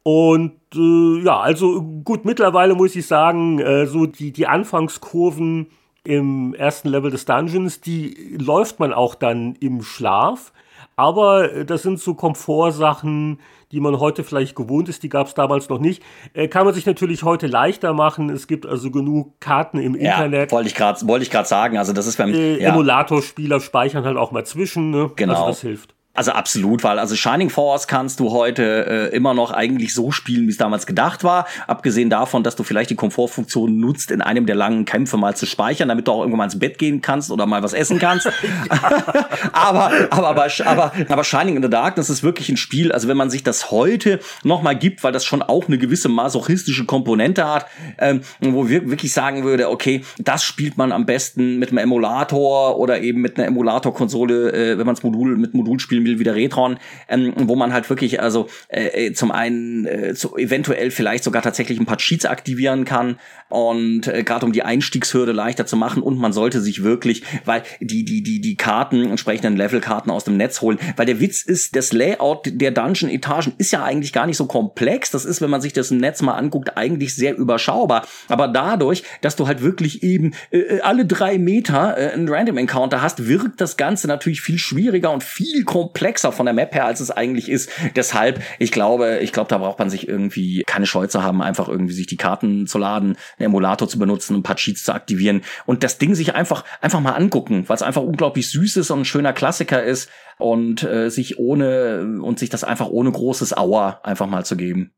Und 0.05 0.53
äh, 0.77 1.25
ja, 1.25 1.41
also 1.41 1.83
gut, 1.83 2.25
mittlerweile 2.25 2.77
muss 2.77 2.95
ich 2.95 3.07
sagen, 3.09 3.59
äh, 3.59 3.87
so 3.87 4.07
die, 4.07 4.31
die 4.31 4.47
Anfangskurven 4.47 5.67
im 6.07 6.55
ersten 6.55 6.89
Level 6.89 7.11
des 7.11 7.25
Dungeons, 7.25 7.81
die 7.81 8.37
läuft 8.39 8.79
man 8.81 8.93
auch 8.93 9.15
dann 9.15 9.57
im 9.57 9.83
Schlaf. 9.83 10.53
Aber 10.95 11.53
äh, 11.53 11.65
das 11.65 11.83
sind 11.83 12.01
so 12.01 12.15
Komfortsachen, 12.15 13.41
die 13.73 13.81
man 13.81 13.99
heute 13.99 14.23
vielleicht 14.23 14.55
gewohnt 14.55 14.89
ist, 14.89 15.03
die 15.03 15.09
gab 15.09 15.27
es 15.27 15.35
damals 15.35 15.69
noch 15.69 15.81
nicht. 15.81 16.03
Äh, 16.33 16.49
kann 16.49 16.65
man 16.65 16.73
sich 16.73 16.87
natürlich 16.87 17.25
heute 17.25 17.49
leichter 17.49 17.93
machen. 17.93 18.31
Es 18.31 18.47
gibt 18.47 18.65
also 18.65 18.91
genug 18.91 19.41
Karten 19.41 19.79
im 19.79 19.95
ja, 19.97 20.13
Internet. 20.13 20.53
Wollte 20.53 20.69
ich 20.69 20.75
gerade 20.75 20.99
ich 21.23 21.31
gerade 21.31 21.49
sagen. 21.49 21.77
Also 21.77 21.93
das 21.93 22.07
ist 22.07 22.17
beim 22.17 22.33
äh, 22.33 22.61
ja. 22.61 22.71
Emulatorspieler 22.71 23.61
speichern 23.61 24.05
halt 24.05 24.17
auch 24.17 24.31
mal 24.31 24.47
zwischen. 24.47 24.91
Ne? 24.91 25.11
Genau. 25.17 25.35
Also 25.35 25.47
das 25.49 25.61
hilft. 25.61 25.96
Also 26.17 26.33
absolut, 26.33 26.83
weil 26.83 26.99
also 26.99 27.15
Shining 27.15 27.51
Force 27.51 27.87
kannst 27.87 28.21
du 28.21 28.31
heute 28.31 29.11
äh, 29.13 29.17
immer 29.17 29.35
noch 29.35 29.51
eigentlich 29.51 29.95
so 29.95 30.11
spielen, 30.11 30.47
wie 30.47 30.51
es 30.51 30.57
damals 30.57 30.87
gedacht 30.87 31.25
war. 31.25 31.47
Abgesehen 31.67 32.11
davon, 32.11 32.43
dass 32.43 32.57
du 32.57 32.63
vielleicht 32.63 32.91
die 32.91 32.97
Komfortfunktion 32.97 33.79
nutzt, 33.79 34.11
in 34.11 34.23
einem 34.23 34.47
der 34.47 34.57
langen 34.57 34.85
Kämpfe 34.85 35.17
mal 35.17 35.37
zu 35.37 35.47
speichern, 35.47 35.89
damit 35.89 36.09
du 36.09 36.13
auch 36.13 36.21
irgendwann 36.21 36.39
mal 36.39 36.45
ins 36.45 36.59
Bett 36.59 36.79
gehen 36.79 37.03
kannst 37.03 37.31
oder 37.31 37.47
mal 37.47 37.63
was 37.63 37.73
essen 37.73 37.99
kannst. 37.99 38.27
aber, 39.53 39.91
aber, 40.11 40.29
aber, 40.29 40.47
aber, 40.65 40.93
aber 41.09 41.25
Shining 41.25 41.57
in 41.57 41.63
the 41.63 41.71
Darkness 41.71 42.11
ist 42.11 42.23
wirklich 42.23 42.49
ein 42.49 42.57
Spiel, 42.57 42.93
also 42.93 43.09
wenn 43.09 43.17
man 43.17 43.31
sich 43.31 43.43
das 43.43 43.71
heute 43.71 44.21
noch 44.43 44.63
mal 44.63 44.75
gibt, 44.75 45.05
weil 45.05 45.13
das 45.13 45.25
schon 45.25 45.43
auch 45.43 45.67
eine 45.67 45.79
gewisse 45.79 46.09
masochistische 46.09 46.85
Komponente 46.85 47.47
hat, 47.47 47.67
ähm, 47.99 48.21
wo 48.41 48.69
wir 48.69 48.89
wirklich 48.89 49.13
sagen 49.13 49.45
würde, 49.45 49.71
okay, 49.71 50.03
das 50.19 50.45
spielt 50.45 50.77
man 50.77 50.93
am 50.93 51.07
besten 51.07 51.59
mit 51.59 51.71
einem 51.71 51.79
Emulator 51.79 52.79
oder 52.79 53.01
eben 53.01 53.21
mit 53.21 53.39
einer 53.39 53.47
Emulator-Konsole, 53.49 54.53
äh, 54.53 54.79
wenn 54.79 54.87
man 54.87 54.95
es 54.95 55.03
Modul 55.03 55.37
mit 55.37 55.55
Modulspielen 55.55 56.05
will, 56.05 56.06
wie 56.19 56.25
der 56.25 56.35
Retron, 56.35 56.79
ähm, 57.09 57.33
wo 57.37 57.57
man 57.57 57.73
halt 57.73 57.89
wirklich 57.91 58.21
also 58.21 58.49
äh, 58.69 59.13
zum 59.13 59.31
einen 59.31 59.87
äh, 59.87 60.15
zu, 60.15 60.37
eventuell 60.37 60.91
vielleicht 60.91 61.25
sogar 61.25 61.43
tatsächlich 61.43 61.79
ein 61.79 61.87
paar 61.87 61.99
Cheats 61.99 62.25
aktivieren 62.25 62.85
kann 62.85 63.19
und 63.49 64.09
äh, 64.09 64.23
gerade 64.23 64.47
um 64.47 64.53
die 64.53 64.63
Einstiegshürde 64.63 65.33
leichter 65.33 65.67
zu 65.67 65.77
machen 65.77 66.03
und 66.03 66.19
man 66.19 66.33
sollte 66.33 66.61
sich 66.61 66.83
wirklich, 66.83 67.23
weil 67.45 67.63
die 67.81 68.05
die 68.05 68.23
die 68.23 68.41
die 68.41 68.57
Karten 68.57 69.09
entsprechenden 69.11 69.57
Levelkarten 69.57 70.11
aus 70.11 70.25
dem 70.25 70.37
Netz 70.37 70.61
holen, 70.61 70.79
weil 70.97 71.07
der 71.07 71.21
Witz 71.21 71.43
ist, 71.43 71.77
das 71.77 71.93
Layout 71.93 72.43
der 72.47 72.71
Dungeon 72.71 73.11
Etagen 73.11 73.55
ist 73.59 73.73
ja 73.73 73.85
eigentlich 73.85 74.13
gar 74.13 74.27
nicht 74.27 74.37
so 74.37 74.47
komplex. 74.47 75.11
Das 75.11 75.25
ist, 75.25 75.41
wenn 75.41 75.51
man 75.51 75.61
sich 75.61 75.73
das 75.73 75.91
im 75.91 75.99
Netz 75.99 76.23
mal 76.23 76.35
anguckt, 76.35 76.77
eigentlich 76.77 77.15
sehr 77.15 77.37
überschaubar. 77.37 78.07
Aber 78.29 78.49
dadurch, 78.49 79.03
dass 79.21 79.37
du 79.37 79.47
halt 79.47 79.63
wirklich 79.63 80.03
eben 80.03 80.35
äh, 80.51 80.59
äh 80.59 80.81
alle 80.81 81.07
drei 81.07 81.39
Meter 81.39 81.97
äh, 81.97 82.13
einen 82.13 82.29
Random 82.29 82.59
Encounter 82.59 83.03
hast, 83.03 83.29
wirkt 83.29 83.61
das 83.61 83.77
Ganze 83.77 84.07
natürlich 84.07 84.41
viel 84.41 84.59
schwieriger 84.59 85.11
und 85.13 85.23
viel 85.23 85.65
komplexer 85.65 85.96
von 86.33 86.47
der 86.47 86.55
Map 86.55 86.75
her, 86.75 86.87
als 86.87 87.01
es 87.01 87.11
eigentlich 87.11 87.49
ist. 87.49 87.71
Deshalb, 87.95 88.43
ich 88.59 88.73
glaube, 88.73 89.19
ich 89.21 89.33
glaube, 89.33 89.49
da 89.49 89.59
braucht 89.59 89.79
man 89.79 89.91
sich 89.91 90.09
irgendwie 90.09 90.63
keine 90.67 90.87
Scheu 90.87 91.07
zu 91.07 91.23
haben, 91.23 91.43
einfach 91.43 91.69
irgendwie 91.69 91.95
sich 91.95 92.07
die 92.07 92.17
Karten 92.17 92.67
zu 92.67 92.79
laden, 92.79 93.17
einen 93.39 93.47
Emulator 93.47 93.89
zu 93.89 93.99
benutzen, 93.99 94.37
ein 94.37 94.43
paar 94.43 94.57
Cheats 94.57 94.83
zu 94.83 94.93
aktivieren 94.93 95.43
und 95.67 95.83
das 95.83 95.99
Ding 95.99 96.15
sich 96.15 96.35
einfach 96.35 96.65
einfach 96.81 97.01
mal 97.01 97.13
angucken, 97.13 97.65
weil 97.69 97.77
es 97.77 97.83
einfach 97.83 98.03
unglaublich 98.03 98.51
süß 98.51 98.77
ist 98.79 98.91
und 98.91 99.01
ein 99.01 99.05
schöner 99.05 99.33
Klassiker 99.33 99.83
ist 99.83 100.11
und 100.39 100.83
äh, 100.83 101.11
sich 101.11 101.39
ohne 101.39 102.19
und 102.23 102.39
sich 102.39 102.51
das 102.51 102.65
einfach 102.65 102.89
ohne 102.89 103.11
großes 103.11 103.57
Auer 103.57 104.01
einfach 104.03 104.27
mal 104.27 104.45
zu 104.45 104.57
geben. 104.57 104.93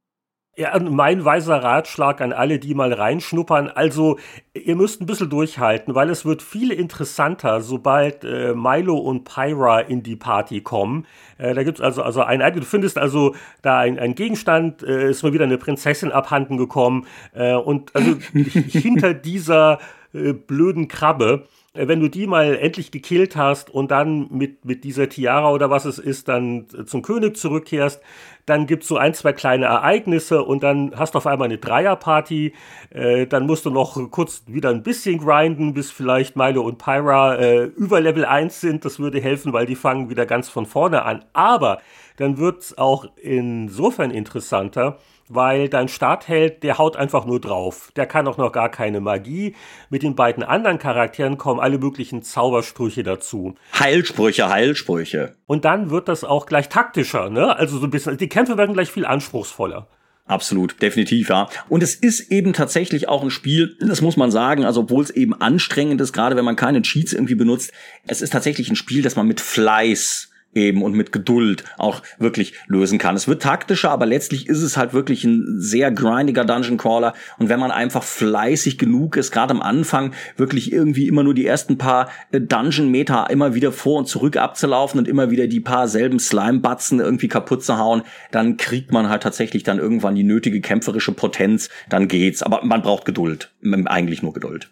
Ja, 0.59 0.76
mein 0.80 1.24
weiser 1.24 1.62
Ratschlag 1.62 2.20
an 2.20 2.32
alle, 2.32 2.59
die 2.59 2.74
mal 2.74 2.93
reinschnuppern. 2.93 3.68
Also, 3.68 4.18
ihr 4.55 4.74
müsst 4.74 5.01
ein 5.01 5.06
bisschen 5.06 5.30
durchhalten, 5.30 5.94
weil 5.94 6.10
es 6.10 6.24
wird 6.24 6.43
viel 6.43 6.72
interessanter, 6.72 7.60
sobald 7.60 8.24
äh, 8.24 8.55
Milo 8.55 8.97
und 8.98 9.22
Pyra 9.22 9.78
in 9.78 10.02
die 10.02 10.16
Party 10.16 10.60
kommen. 10.60 11.06
Äh, 11.36 11.55
da 11.55 11.62
gibt's 11.62 11.80
also, 11.80 12.02
also 12.02 12.22
ein, 12.22 12.40
du 12.40 12.62
findest 12.62 12.98
also 12.98 13.36
da 13.62 13.78
ein, 13.78 14.01
ein 14.01 14.16
Gegenstand, 14.16 14.82
äh, 14.82 15.10
ist 15.10 15.22
mal 15.22 15.32
wieder 15.32 15.44
eine 15.44 15.59
Prinzessin 15.59 16.10
abhanden 16.10 16.56
gekommen. 16.56 17.06
Äh, 17.35 17.55
und 17.55 17.94
also 17.94 18.16
hinter 18.32 19.14
dieser 19.14 19.78
äh, 20.12 20.32
blöden 20.32 20.89
Krabbe 20.89 21.47
wenn 21.87 22.01
du 22.01 22.09
die 22.09 22.27
mal 22.27 22.57
endlich 22.57 22.91
gekillt 22.91 23.37
hast 23.37 23.71
und 23.71 23.91
dann 23.91 24.29
mit, 24.31 24.65
mit 24.65 24.85
dieser 24.85 25.09
Tiara 25.09 25.53
oder 25.53 25.71
was 25.71 25.85
es 25.85 25.99
ist, 25.99 26.29
dann 26.29 26.67
zum 26.87 27.03
König 27.03 27.37
zurückkehrst, 27.37 28.01
dann 28.47 28.67
gibt's 28.67 28.89
so 28.89 28.97
ein, 28.97 29.15
zwei 29.15 29.33
kleine 29.33 29.67
Ereignisse 29.67 30.43
und 30.43 30.63
dann 30.63 30.93
hast 30.97 31.15
du 31.15 31.19
auf 31.19 31.27
einmal 31.27 31.47
eine 31.47 31.59
Dreierparty. 31.59 32.55
Äh, 32.91 33.27
dann 33.27 33.47
musst 33.47 33.67
du 33.67 33.71
noch 33.71 34.11
kurz 34.11 34.43
wieder 34.47 34.71
ein 34.71 34.83
bisschen 34.83 35.19
grinden, 35.19 35.75
bis 35.75 35.91
vielleicht 35.91 36.35
Milo 36.35 36.63
und 36.63 36.79
Pyra 36.79 37.37
äh, 37.37 37.65
über 37.65 38.01
Level 38.01 38.25
1 38.25 38.61
sind. 38.61 38.85
Das 38.85 38.99
würde 38.99 39.21
helfen, 39.21 39.53
weil 39.53 39.67
die 39.67 39.77
fangen 39.77 40.11
wieder 40.11 40.27
ganz 40.27 40.49
von 40.49 40.67
vorne 40.67 41.03
an. 41.05 41.25
Aber 41.33 41.81
dann 42.17 42.39
wird's 42.39 42.77
auch 42.77 43.07
insofern 43.17 44.11
interessanter, 44.11 44.99
weil 45.29 45.69
dein 45.69 45.89
Startheld, 45.89 46.63
der 46.63 46.79
haut 46.79 46.97
einfach 46.97 47.25
nur 47.25 47.41
drauf. 47.41 47.93
Der 47.97 48.07
kann 48.07 48.27
auch 48.27 48.37
noch 48.37 48.53
gar 48.53 48.71
keine 48.71 49.01
Magie. 49.01 49.55
Mit 49.91 50.03
den 50.03 50.15
beiden 50.15 50.43
anderen 50.43 50.79
Charakteren 50.79 51.39
kommen 51.39 51.61
alle 51.61 51.79
möglichen 51.79 52.23
Zaubersprüche 52.23 53.03
dazu. 53.03 53.55
Heilsprüche, 53.79 54.49
Heilsprüche. 54.49 55.37
Und 55.47 55.65
dann 55.65 55.91
wird 55.91 56.09
das 56.09 56.25
auch 56.25 56.47
gleich 56.47 56.69
taktischer, 56.69 57.31
ne? 57.31 57.57
Also 57.57 57.79
so 57.79 57.87
ein 57.87 57.91
bisschen, 57.91 58.17
die 58.17 58.29
Kämpfe 58.29 58.57
werden 58.57 58.75
gleich 58.75 58.91
viel 58.91 59.07
anspruchsvoller. 59.07 59.89
Absolut, 60.29 60.81
definitiv, 60.83 61.31
ja. 61.31 61.49
Und 61.71 61.83
es 61.83 61.95
ist 61.95 62.31
eben 62.31 62.53
tatsächlich 62.53 63.09
auch 63.09 63.23
ein 63.23 63.31
Spiel, 63.31 63.77
das 63.81 64.03
muss 64.03 64.19
man 64.19 64.31
sagen, 64.31 64.65
also 64.65 64.81
obwohl 64.81 65.03
es 65.03 65.11
eben 65.11 65.33
anstrengend 65.33 66.01
ist, 66.03 66.13
gerade 66.13 66.37
wenn 66.37 66.45
man 66.45 66.55
keine 66.55 66.83
Cheats 66.83 67.15
irgendwie 67.15 67.35
benutzt, 67.35 67.73
es 68.07 68.21
ist 68.21 68.31
tatsächlich 68.31 68.69
ein 68.69 68.77
Spiel, 68.77 69.01
das 69.01 69.17
man 69.17 69.27
mit 69.27 69.41
Fleiß 69.41 70.28
eben 70.55 70.83
und 70.83 70.95
mit 70.95 71.12
Geduld 71.12 71.65
auch 71.77 72.03
wirklich 72.19 72.55
lösen 72.66 72.99
kann. 72.99 73.16
Es 73.16 73.29
wird 73.29 73.43
taktischer, 73.43 73.91
aber 73.91 74.07
letztlich 74.07 74.49
ist 74.49 74.62
es 74.62 74.77
halt 74.77 74.93
wirklich 74.93 75.25
ein 75.25 75.57
sehr 75.59 75.91
grindiger 75.91 76.45
Dungeon 76.45 76.77
Crawler 76.77 77.15
und 77.39 77.49
wenn 77.49 77.61
man 77.61 77.70
einfach 77.70 78.03
fleißig 78.03 78.79
genug 78.79 79.16
ist, 79.16 79.31
gerade 79.31 79.53
am 79.53 79.62
Anfang 79.62 80.12
wirklich 80.37 80.73
irgendwie 80.73 81.07
immer 81.07 81.23
nur 81.23 81.35
die 81.35 81.47
ersten 81.47 81.79
paar 81.79 82.09
äh, 82.33 82.41
Dungeon 82.41 82.91
Meter 82.91 83.29
immer 83.31 83.55
wieder 83.55 83.73
vor 83.73 83.99
und 83.99 84.09
zurück 84.09 84.37
abzulaufen 84.37 84.99
und 84.99 85.09
immer 85.09 85.31
wieder 85.31 85.47
die 85.47 85.61
paar 85.61 85.89
selben 85.89 86.19
Slime 86.19 86.61
Batzen 86.61 87.01
irgendwie 87.01 87.29
kaputt 87.29 87.62
zu 87.62 87.79
hauen, 87.79 88.03
dann 88.31 88.57
kriegt 88.57 88.93
man 88.93 89.09
halt 89.09 89.23
tatsächlich 89.23 89.62
dann 89.62 89.79
irgendwann 89.79 90.15
die 90.15 90.25
nötige 90.25 90.61
kämpferische 90.61 91.12
Potenz, 91.12 91.69
dann 91.89 92.09
geht's, 92.09 92.43
aber 92.43 92.65
man 92.65 92.83
braucht 92.83 93.05
Geduld, 93.05 93.53
eigentlich 93.87 94.23
nur 94.23 94.33
Geduld. 94.33 94.70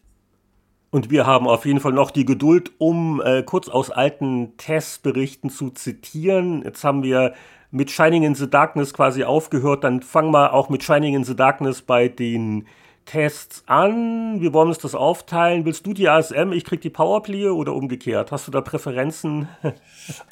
Und 0.91 1.11
wir 1.11 1.27
haben 1.27 1.49
auf 1.49 1.67
jeden 1.67 1.81
Fall 1.81 1.93
noch 1.93 2.11
die 2.11 2.25
Geduld, 2.25 2.73
um 2.79 3.21
äh, 3.21 3.43
kurz 3.43 3.69
aus 3.69 3.91
alten 3.91 4.57
Testberichten 4.57 5.51
zu 5.51 5.71
zitieren. 5.71 6.63
Jetzt 6.65 6.85
haben 6.85 7.03
wir 7.03 7.35
mit 7.71 7.91
Shining 7.91 8.23
in 8.23 8.35
the 8.35 8.49
Darkness 8.49 8.95
quasi 8.95 9.25
aufgehört. 9.25 9.85
Dann 9.85 10.01
fangen 10.03 10.31
wir 10.33 10.53
auch 10.53 10.69
mit 10.69 10.83
Shining 10.83 11.15
in 11.15 11.25
the 11.25 11.37
Darkness 11.37 11.83
bei 11.83 12.09
den 12.09 12.67
Tests 13.07 13.63
an. 13.67 14.41
Wir 14.41 14.53
wollen 14.53 14.69
uns 14.69 14.79
das 14.79 14.95
aufteilen. 14.95 15.65
Willst 15.65 15.87
du 15.87 15.93
die 15.93 16.09
ASM, 16.09 16.53
ich 16.53 16.65
krieg 16.65 16.81
die 16.81 16.91
Powerplay 16.91 17.49
oder 17.49 17.73
umgekehrt? 17.73 18.33
Hast 18.33 18.49
du 18.49 18.51
da 18.51 18.61
Präferenzen? 18.61 19.49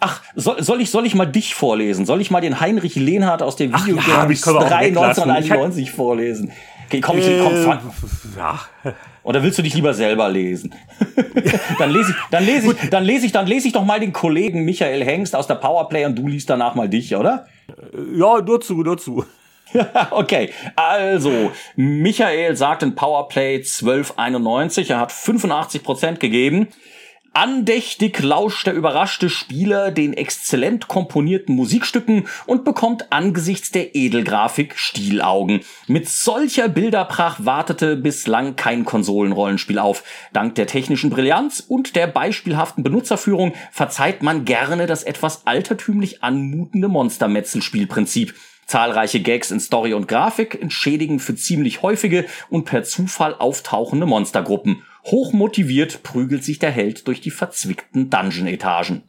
Ach, 0.01 0.23
soll, 0.35 0.63
soll, 0.63 0.81
ich, 0.81 0.91
soll 0.91 1.07
ich 1.07 1.15
mal 1.15 1.27
dich 1.27 1.55
vorlesen? 1.55 2.05
Soll 2.05 2.21
ich 2.21 2.31
mal 2.31 2.41
den 2.41 2.61
Heinrich 2.61 2.97
Lehnhardt 2.97 3.43
aus 3.43 3.57
dem 3.57 3.73
Video 3.73 3.97
ja, 3.97 4.27
3 4.27 4.87
1991 4.89 5.93
vorlesen? 5.93 6.53
Okay, 6.87 7.01
komm, 7.01 7.19
ich, 7.19 7.27
komm, 7.43 7.57
fang. 7.57 7.79
Äh, 7.79 8.39
ja. 8.39 8.61
Oder 9.25 9.43
willst 9.43 9.59
du 9.59 9.63
dich 9.63 9.75
lieber 9.75 9.95
selber 9.95 10.29
lesen? 10.29 10.75
dann 11.79 11.91
lese 11.91 12.11
ich, 12.11 12.17
dann 12.31 12.45
lese 12.45 12.71
ich, 12.71 12.91
dann 12.91 13.05
lese 13.05 13.27
ich, 13.27 13.33
dann 13.33 13.47
lese 13.47 13.67
ich 13.67 13.73
doch 13.73 13.85
mal 13.85 13.99
den 13.99 14.13
Kollegen 14.13 14.65
Michael 14.65 15.03
Hengst 15.03 15.35
aus 15.35 15.47
der 15.47 15.55
Powerplay 15.57 16.05
und 16.05 16.17
du 16.17 16.29
liest 16.29 16.51
danach 16.51 16.75
mal 16.75 16.89
dich, 16.89 17.17
oder? 17.17 17.47
Ja, 18.15 18.41
nur 18.43 18.61
zu, 18.61 18.75
nur 18.83 18.99
zu. 18.99 19.25
okay, 20.11 20.51
also 20.77 21.51
Michael 21.75 22.55
sagt 22.55 22.83
in 22.83 22.95
Powerplay 22.95 23.57
1291, 23.57 24.91
er 24.91 25.01
hat 25.01 25.11
85% 25.11 26.19
gegeben. 26.19 26.69
Andächtig 27.37 28.23
lauscht 28.23 28.69
der 28.69 28.75
überraschte 28.75 29.29
Spieler 29.29 29.91
den 29.91 30.13
exzellent 30.13 30.87
komponierten 30.87 31.57
Musikstücken 31.57 32.29
und 32.47 32.65
bekommt 32.65 33.13
angesichts 33.13 33.73
der 33.73 33.97
Edelgrafik 33.97 34.79
Stielaugen. 34.79 35.63
Mit 35.89 36.09
solcher 36.09 36.69
Bilderpracht 36.69 37.45
wartete 37.45 37.97
bislang 37.97 38.55
kein 38.55 38.85
Konsolenrollenspiel 38.85 39.81
auf. 39.81 40.05
Dank 40.33 40.55
der 40.55 40.69
technischen 40.69 41.11
Brillanz 41.11 41.59
und 41.67 41.97
der 41.97 42.07
beispielhaften 42.07 42.85
Benutzerführung 42.85 43.55
verzeiht 43.73 44.23
man 44.23 44.45
gerne 44.45 44.87
das 44.87 45.03
etwas 45.03 45.45
altertümlich 45.45 46.23
anmutende 46.23 46.87
Monstermetzelspielprinzip. 46.87 48.33
Zahlreiche 48.67 49.21
Gags 49.21 49.51
in 49.51 49.59
Story 49.59 49.93
und 49.93 50.07
Grafik 50.07 50.63
entschädigen 50.63 51.19
für 51.19 51.35
ziemlich 51.35 51.83
häufige 51.83 52.27
und 52.49 52.65
per 52.65 52.85
Zufall 52.85 53.35
auftauchende 53.35 54.07
Monstergruppen. 54.07 54.85
Hochmotiviert 55.07 56.03
prügelt 56.03 56.45
sich 56.45 56.59
der 56.59 56.71
Held 56.71 57.07
durch 57.09 57.21
die 57.21 57.31
verzwickten 57.31 58.11
Dungeon-Etagen. 58.11 59.03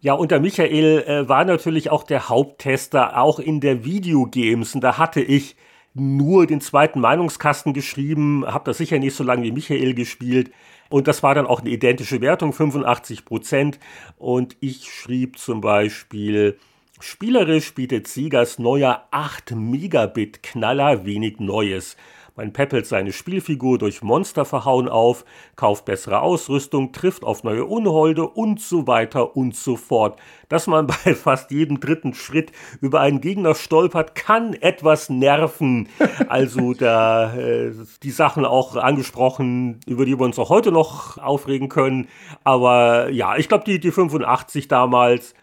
Ja, 0.00 0.12
und 0.12 0.30
der 0.30 0.40
Michael 0.40 1.02
äh, 1.06 1.28
war 1.30 1.46
natürlich 1.46 1.88
auch 1.88 2.02
der 2.02 2.28
Haupttester, 2.28 3.18
auch 3.18 3.38
in 3.38 3.60
der 3.60 3.86
Videogames. 3.86 4.74
Und 4.74 4.82
da 4.82 4.98
hatte 4.98 5.22
ich 5.22 5.56
nur 5.94 6.46
den 6.46 6.60
zweiten 6.60 7.00
Meinungskasten 7.00 7.72
geschrieben, 7.72 8.44
habe 8.46 8.66
das 8.66 8.76
sicher 8.76 8.98
nicht 8.98 9.14
so 9.14 9.24
lange 9.24 9.44
wie 9.44 9.52
Michael 9.52 9.94
gespielt. 9.94 10.50
Und 10.90 11.08
das 11.08 11.22
war 11.22 11.34
dann 11.34 11.46
auch 11.46 11.60
eine 11.60 11.70
identische 11.70 12.20
Wertung, 12.20 12.52
85 12.52 13.24
Prozent. 13.24 13.78
Und 14.18 14.58
ich 14.60 14.92
schrieb 14.92 15.38
zum 15.38 15.62
Beispiel, 15.62 16.58
spielerisch 17.00 17.74
bietet 17.74 18.06
Siegers 18.06 18.58
neuer 18.58 19.08
8 19.10 19.52
Megabit 19.52 20.42
Knaller 20.42 21.06
wenig 21.06 21.40
Neues. 21.40 21.96
Man 22.36 22.52
peppelt 22.52 22.84
seine 22.84 23.12
Spielfigur 23.12 23.78
durch 23.78 24.02
Monster 24.02 24.44
verhauen 24.44 24.88
auf, 24.88 25.24
kauft 25.54 25.84
bessere 25.84 26.20
Ausrüstung, 26.20 26.90
trifft 26.90 27.22
auf 27.22 27.44
neue 27.44 27.64
Unholde 27.64 28.26
und 28.26 28.60
so 28.60 28.88
weiter 28.88 29.36
und 29.36 29.54
so 29.54 29.76
fort. 29.76 30.18
Dass 30.48 30.66
man 30.66 30.88
bei 30.88 30.94
fast 31.14 31.52
jedem 31.52 31.78
dritten 31.78 32.12
Schritt 32.12 32.50
über 32.80 33.00
einen 33.00 33.20
Gegner 33.20 33.54
stolpert, 33.54 34.16
kann 34.16 34.52
etwas 34.54 35.10
nerven. 35.10 35.88
Also 36.26 36.74
da 36.74 37.36
äh, 37.36 37.72
die 38.02 38.10
Sachen 38.10 38.44
auch 38.44 38.74
angesprochen, 38.74 39.78
über 39.86 40.04
die 40.04 40.18
wir 40.18 40.24
uns 40.24 40.38
auch 40.40 40.50
heute 40.50 40.72
noch 40.72 41.18
aufregen 41.18 41.68
können. 41.68 42.08
Aber 42.42 43.10
ja, 43.10 43.36
ich 43.36 43.48
glaube, 43.48 43.62
die, 43.64 43.78
die 43.78 43.92
85 43.92 44.66
damals 44.66 45.34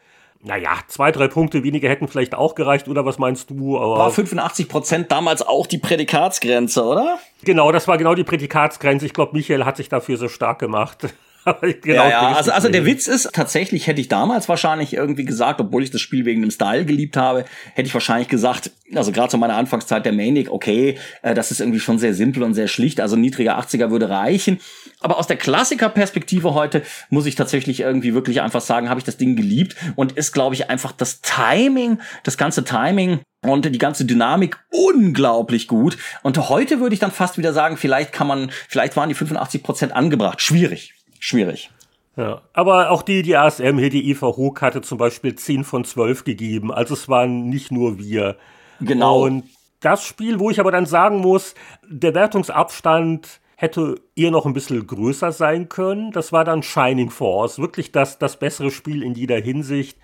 Naja, 0.43 0.71
zwei, 0.87 1.11
drei 1.11 1.27
Punkte 1.27 1.63
weniger 1.63 1.87
hätten 1.87 2.07
vielleicht 2.07 2.33
auch 2.33 2.55
gereicht, 2.55 2.87
oder 2.87 3.05
was 3.05 3.19
meinst 3.19 3.51
du? 3.51 3.77
Aber 3.77 3.99
war 3.99 4.11
85 4.11 4.67
Prozent 4.67 5.11
damals 5.11 5.43
auch 5.43 5.67
die 5.67 5.77
Prädikatsgrenze, 5.77 6.83
oder? 6.83 7.19
Genau, 7.43 7.71
das 7.71 7.87
war 7.87 7.97
genau 7.97 8.15
die 8.15 8.23
Prädikatsgrenze. 8.23 9.05
Ich 9.05 9.13
glaube, 9.13 9.35
Michael 9.35 9.65
hat 9.65 9.77
sich 9.77 9.89
dafür 9.89 10.17
so 10.17 10.29
stark 10.29 10.57
gemacht. 10.57 11.13
genau, 11.81 12.03
ja, 12.03 12.09
ja. 12.09 12.31
Also, 12.33 12.51
also 12.51 12.69
der 12.69 12.85
Witz 12.85 13.07
ist, 13.07 13.29
tatsächlich 13.33 13.87
hätte 13.87 14.01
ich 14.01 14.07
damals 14.07 14.47
wahrscheinlich 14.47 14.93
irgendwie 14.93 15.25
gesagt, 15.25 15.59
obwohl 15.59 15.83
ich 15.83 15.91
das 15.91 16.01
Spiel 16.01 16.25
wegen 16.25 16.41
dem 16.41 16.51
Style 16.51 16.85
geliebt 16.85 17.17
habe, 17.17 17.45
hätte 17.73 17.87
ich 17.87 17.93
wahrscheinlich 17.93 18.27
gesagt, 18.27 18.71
also 18.93 19.11
gerade 19.11 19.29
zu 19.29 19.37
meiner 19.37 19.55
Anfangszeit 19.55 20.05
der 20.05 20.13
Manic, 20.13 20.51
okay, 20.51 20.97
äh, 21.21 21.33
das 21.33 21.51
ist 21.51 21.59
irgendwie 21.59 21.79
schon 21.79 21.97
sehr 21.97 22.13
simpel 22.13 22.43
und 22.43 22.53
sehr 22.53 22.67
schlicht, 22.67 23.01
also 23.01 23.15
niedriger 23.15 23.59
80er 23.59 23.89
würde 23.89 24.09
reichen. 24.09 24.59
Aber 25.01 25.17
aus 25.17 25.27
der 25.27 25.37
Klassikerperspektive 25.37 26.53
heute 26.53 26.83
muss 27.09 27.25
ich 27.25 27.35
tatsächlich 27.35 27.81
irgendwie 27.81 28.13
wirklich 28.13 28.41
einfach 28.41 28.61
sagen, 28.61 28.89
habe 28.89 28.99
ich 28.99 29.03
das 29.03 29.17
Ding 29.17 29.35
geliebt 29.35 29.75
und 29.95 30.13
ist, 30.13 30.31
glaube 30.31 30.55
ich, 30.55 30.69
einfach 30.69 30.91
das 30.91 31.21
Timing, 31.21 31.99
das 32.23 32.37
ganze 32.37 32.63
Timing 32.63 33.19
und 33.43 33.65
die 33.65 33.79
ganze 33.79 34.05
Dynamik 34.05 34.59
unglaublich 34.71 35.67
gut. 35.67 35.97
Und 36.23 36.37
heute 36.49 36.79
würde 36.79 36.93
ich 36.93 36.99
dann 36.99 37.11
fast 37.11 37.37
wieder 37.37 37.53
sagen, 37.53 37.77
vielleicht 37.77 38.13
kann 38.13 38.27
man, 38.27 38.51
vielleicht 38.69 38.95
waren 38.95 39.09
die 39.09 39.15
85 39.15 39.63
Prozent 39.63 39.91
angebracht. 39.93 40.41
Schwierig 40.41 40.93
schwierig. 41.21 41.71
Ja, 42.17 42.41
aber 42.51 42.89
auch 42.89 43.03
die, 43.03 43.21
die 43.21 43.37
ASM 43.37 43.77
hier, 43.77 43.89
die 43.89 44.09
Eva 44.09 44.27
Hoog 44.35 44.61
hatte 44.61 44.81
zum 44.81 44.97
Beispiel 44.97 45.33
10 45.35 45.63
von 45.63 45.85
12 45.85 46.25
gegeben. 46.25 46.73
Also 46.73 46.93
es 46.93 47.07
waren 47.07 47.47
nicht 47.47 47.71
nur 47.71 47.99
wir. 47.99 48.35
Genau. 48.81 49.23
Und 49.23 49.45
das 49.79 50.03
Spiel, 50.03 50.39
wo 50.39 50.49
ich 50.49 50.59
aber 50.59 50.71
dann 50.71 50.85
sagen 50.85 51.19
muss, 51.19 51.55
der 51.87 52.13
Wertungsabstand 52.13 53.39
hätte 53.61 54.01
eher 54.15 54.31
noch 54.31 54.47
ein 54.47 54.53
bisschen 54.53 54.87
größer 54.87 55.31
sein 55.31 55.69
können. 55.69 56.11
Das 56.11 56.31
war 56.31 56.43
dann 56.43 56.63
Shining 56.63 57.11
Force. 57.11 57.59
Wirklich 57.59 57.91
das, 57.91 58.17
das 58.17 58.39
bessere 58.39 58.71
Spiel 58.71 59.03
in 59.03 59.13
jeder 59.13 59.39
Hinsicht. 59.39 59.99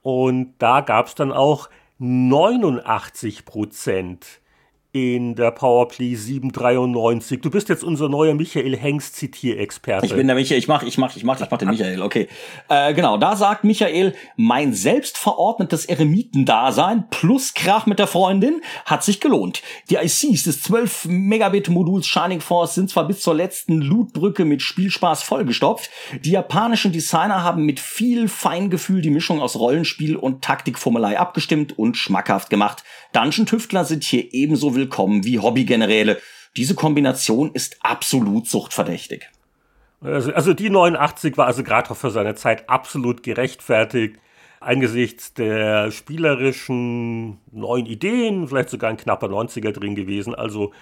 Und 0.00 0.54
da 0.58 0.80
gab 0.80 1.08
es 1.08 1.14
dann 1.14 1.30
auch 1.30 1.68
89 1.98 3.44
Prozent 3.44 4.40
in 4.92 5.34
der 5.34 5.52
Powerplay 5.52 6.14
793. 6.14 7.40
Du 7.40 7.50
bist 7.50 7.70
jetzt 7.70 7.82
unser 7.82 8.10
neuer 8.10 8.34
Michael 8.34 8.76
Hengst 8.76 9.16
Zitierexperte. 9.16 10.04
Ich 10.04 10.14
bin 10.14 10.26
der 10.26 10.36
Michael, 10.36 10.58
ich 10.58 10.68
mach, 10.68 10.82
ich 10.82 10.98
mach, 10.98 11.16
ich 11.16 11.24
mach, 11.24 11.40
ich 11.40 11.50
mach 11.50 11.56
den 11.56 11.70
Michael, 11.70 12.02
okay. 12.02 12.28
Äh, 12.68 12.92
genau, 12.92 13.16
da 13.16 13.34
sagt 13.34 13.64
Michael, 13.64 14.14
mein 14.36 14.74
selbstverordnetes 14.74 15.86
Eremitendasein 15.86 17.08
plus 17.08 17.54
Krach 17.54 17.86
mit 17.86 17.98
der 17.98 18.06
Freundin 18.06 18.60
hat 18.84 19.02
sich 19.02 19.18
gelohnt. 19.20 19.62
Die 19.88 19.94
ICs 19.94 20.44
des 20.44 20.60
12 20.62 21.06
Megabit 21.06 21.70
Moduls 21.70 22.06
Shining 22.06 22.42
Force 22.42 22.74
sind 22.74 22.90
zwar 22.90 23.06
bis 23.06 23.22
zur 23.22 23.34
letzten 23.34 23.80
Lootbrücke 23.80 24.44
mit 24.44 24.60
Spielspaß 24.60 25.22
vollgestopft, 25.22 25.90
die 26.20 26.32
japanischen 26.32 26.92
Designer 26.92 27.42
haben 27.42 27.64
mit 27.64 27.80
viel 27.80 28.28
Feingefühl 28.28 29.00
die 29.00 29.10
Mischung 29.10 29.40
aus 29.40 29.58
Rollenspiel 29.58 30.16
und 30.16 30.44
Taktikformelei 30.44 31.18
abgestimmt 31.18 31.78
und 31.78 31.96
schmackhaft 31.96 32.50
gemacht. 32.50 32.84
Dungeon-Tüftler 33.12 33.84
sind 33.84 34.04
hier 34.04 34.32
ebenso 34.32 34.74
willkommen 34.74 35.24
wie 35.24 35.38
Hobbygeneräle. 35.38 36.18
Diese 36.56 36.74
Kombination 36.74 37.50
ist 37.52 37.76
absolut 37.82 38.46
suchtverdächtig. 38.46 39.28
Also, 40.00 40.32
also 40.32 40.54
die 40.54 40.70
89 40.70 41.36
war 41.36 41.46
also 41.46 41.62
gerade 41.62 41.94
für 41.94 42.10
seine 42.10 42.34
Zeit 42.34 42.68
absolut 42.68 43.22
gerechtfertigt. 43.22 44.16
Angesichts 44.60 45.34
der 45.34 45.90
spielerischen 45.90 47.38
neuen 47.50 47.86
Ideen, 47.86 48.48
vielleicht 48.48 48.70
sogar 48.70 48.90
ein 48.90 48.96
knapper 48.96 49.26
90er 49.26 49.72
drin 49.72 49.94
gewesen. 49.94 50.34
Also 50.34 50.72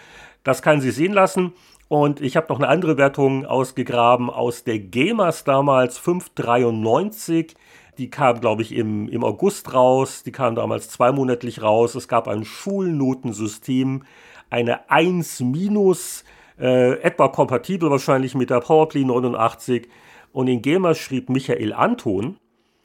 das 0.44 0.62
kann 0.62 0.80
sie 0.80 0.90
sehen 0.90 1.12
lassen. 1.12 1.52
Und 1.88 2.20
ich 2.20 2.36
habe 2.36 2.46
noch 2.48 2.58
eine 2.60 2.68
andere 2.68 2.96
Wertung 2.96 3.44
ausgegraben 3.44 4.30
aus 4.30 4.62
der 4.62 4.78
Gamers 4.78 5.42
damals, 5.42 5.98
593. 5.98 7.54
Die 8.00 8.08
kam, 8.08 8.40
glaube 8.40 8.62
ich, 8.62 8.74
im, 8.74 9.10
im 9.10 9.22
August 9.22 9.74
raus. 9.74 10.22
Die 10.22 10.32
kam 10.32 10.54
damals 10.54 10.88
zweimonatlich 10.88 11.60
raus. 11.60 11.94
Es 11.94 12.08
gab 12.08 12.28
ein 12.28 12.46
Schulnotensystem, 12.46 14.04
eine 14.48 14.88
1 14.88 15.40
minus, 15.40 16.24
äh, 16.58 16.94
etwa 17.02 17.28
kompatibel 17.28 17.90
wahrscheinlich 17.90 18.34
mit 18.34 18.48
der 18.48 18.60
PowerPlay 18.60 19.04
89. 19.04 19.86
Und 20.32 20.48
in 20.48 20.62
Gamer 20.62 20.94
schrieb 20.94 21.28
Michael 21.28 21.74
Anton, 21.74 22.38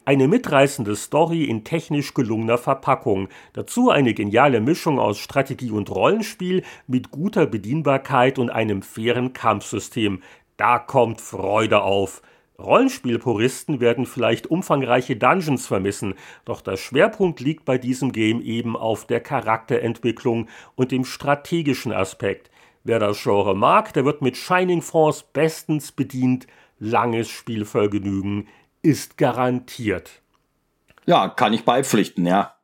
eine 0.04 0.28
mitreißende 0.28 0.98
Story 0.98 1.46
in 1.46 1.64
technisch 1.64 2.14
gelungener 2.14 2.58
Verpackung. 2.58 3.30
Dazu 3.54 3.92
eine 3.92 4.14
geniale 4.14 4.60
Mischung 4.60 5.00
aus 5.00 5.18
Strategie 5.18 5.72
und 5.72 5.90
Rollenspiel 5.92 6.62
mit 6.88 7.10
guter 7.12 7.46
Bedienbarkeit 7.46 8.38
und 8.38 8.50
einem 8.50 8.82
fairen 8.82 9.32
Kampfsystem. 9.32 10.22
Da 10.58 10.78
kommt 10.78 11.22
Freude 11.22 11.84
auf. 11.84 12.22
Rollenspielpuristen 12.58 13.80
werden 13.80 14.06
vielleicht 14.06 14.48
umfangreiche 14.48 15.16
Dungeons 15.16 15.68
vermissen, 15.68 16.16
doch 16.46 16.62
der 16.62 16.78
Schwerpunkt 16.78 17.40
liegt 17.40 17.66
bei 17.66 17.78
diesem 17.78 18.12
Game 18.12 18.42
eben 18.42 18.78
auf 18.78 19.06
der 19.06 19.20
Charakterentwicklung 19.20 20.48
und 20.76 20.92
dem 20.92 21.06
strategischen 21.06 21.92
Aspekt. 21.92 22.50
Wer 22.84 23.00
das 23.00 23.22
Genre 23.22 23.56
mag, 23.56 23.94
der 23.94 24.06
wird 24.06 24.22
mit 24.22 24.38
Shining 24.38 24.82
Force 24.82 25.24
bestens 25.24 25.92
bedient. 25.92 26.48
Langes 26.80 27.30
Spielvergnügen 27.30 28.48
ist 28.82 29.18
garantiert. 29.18 30.22
Ja, 31.06 31.30
kann 31.30 31.54
ich 31.54 31.66
beipflichten, 31.66 32.26
ja. 32.26 32.55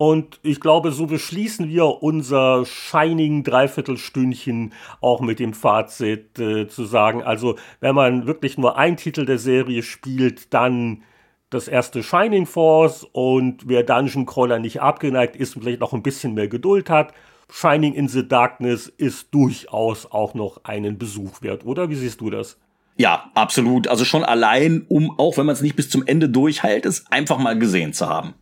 Und 0.00 0.40
ich 0.42 0.60
glaube, 0.60 0.92
so 0.92 1.04
beschließen 1.04 1.68
wir 1.68 2.02
unser 2.02 2.64
Shining 2.64 3.44
Dreiviertelstündchen 3.44 4.72
auch 5.02 5.20
mit 5.20 5.38
dem 5.40 5.52
Fazit 5.52 6.38
äh, 6.38 6.68
zu 6.68 6.86
sagen, 6.86 7.22
also 7.22 7.56
wenn 7.80 7.94
man 7.94 8.26
wirklich 8.26 8.56
nur 8.56 8.78
ein 8.78 8.96
Titel 8.96 9.26
der 9.26 9.36
Serie 9.36 9.82
spielt, 9.82 10.54
dann 10.54 11.02
das 11.50 11.68
erste 11.68 12.02
Shining 12.02 12.46
Force 12.46 13.06
und 13.12 13.68
wer 13.68 13.82
Dungeon 13.82 14.24
Crawler 14.24 14.58
nicht 14.58 14.80
abgeneigt 14.80 15.36
ist 15.36 15.54
und 15.54 15.64
vielleicht 15.64 15.80
noch 15.80 15.92
ein 15.92 16.02
bisschen 16.02 16.32
mehr 16.32 16.48
Geduld 16.48 16.88
hat, 16.88 17.12
Shining 17.52 17.92
in 17.92 18.08
the 18.08 18.26
Darkness 18.26 18.86
ist 18.86 19.34
durchaus 19.34 20.10
auch 20.10 20.32
noch 20.32 20.64
einen 20.64 20.96
Besuch 20.96 21.42
wert, 21.42 21.66
oder? 21.66 21.90
Wie 21.90 21.96
siehst 21.96 22.22
du 22.22 22.30
das? 22.30 22.56
Ja, 22.96 23.30
absolut. 23.34 23.86
Also 23.86 24.06
schon 24.06 24.24
allein, 24.24 24.86
um, 24.88 25.18
auch 25.18 25.36
wenn 25.36 25.44
man 25.44 25.52
es 25.52 25.60
nicht 25.60 25.76
bis 25.76 25.90
zum 25.90 26.06
Ende 26.06 26.30
durchhält, 26.30 26.86
es 26.86 27.04
einfach 27.12 27.36
mal 27.36 27.58
gesehen 27.58 27.92
zu 27.92 28.08
haben. 28.08 28.32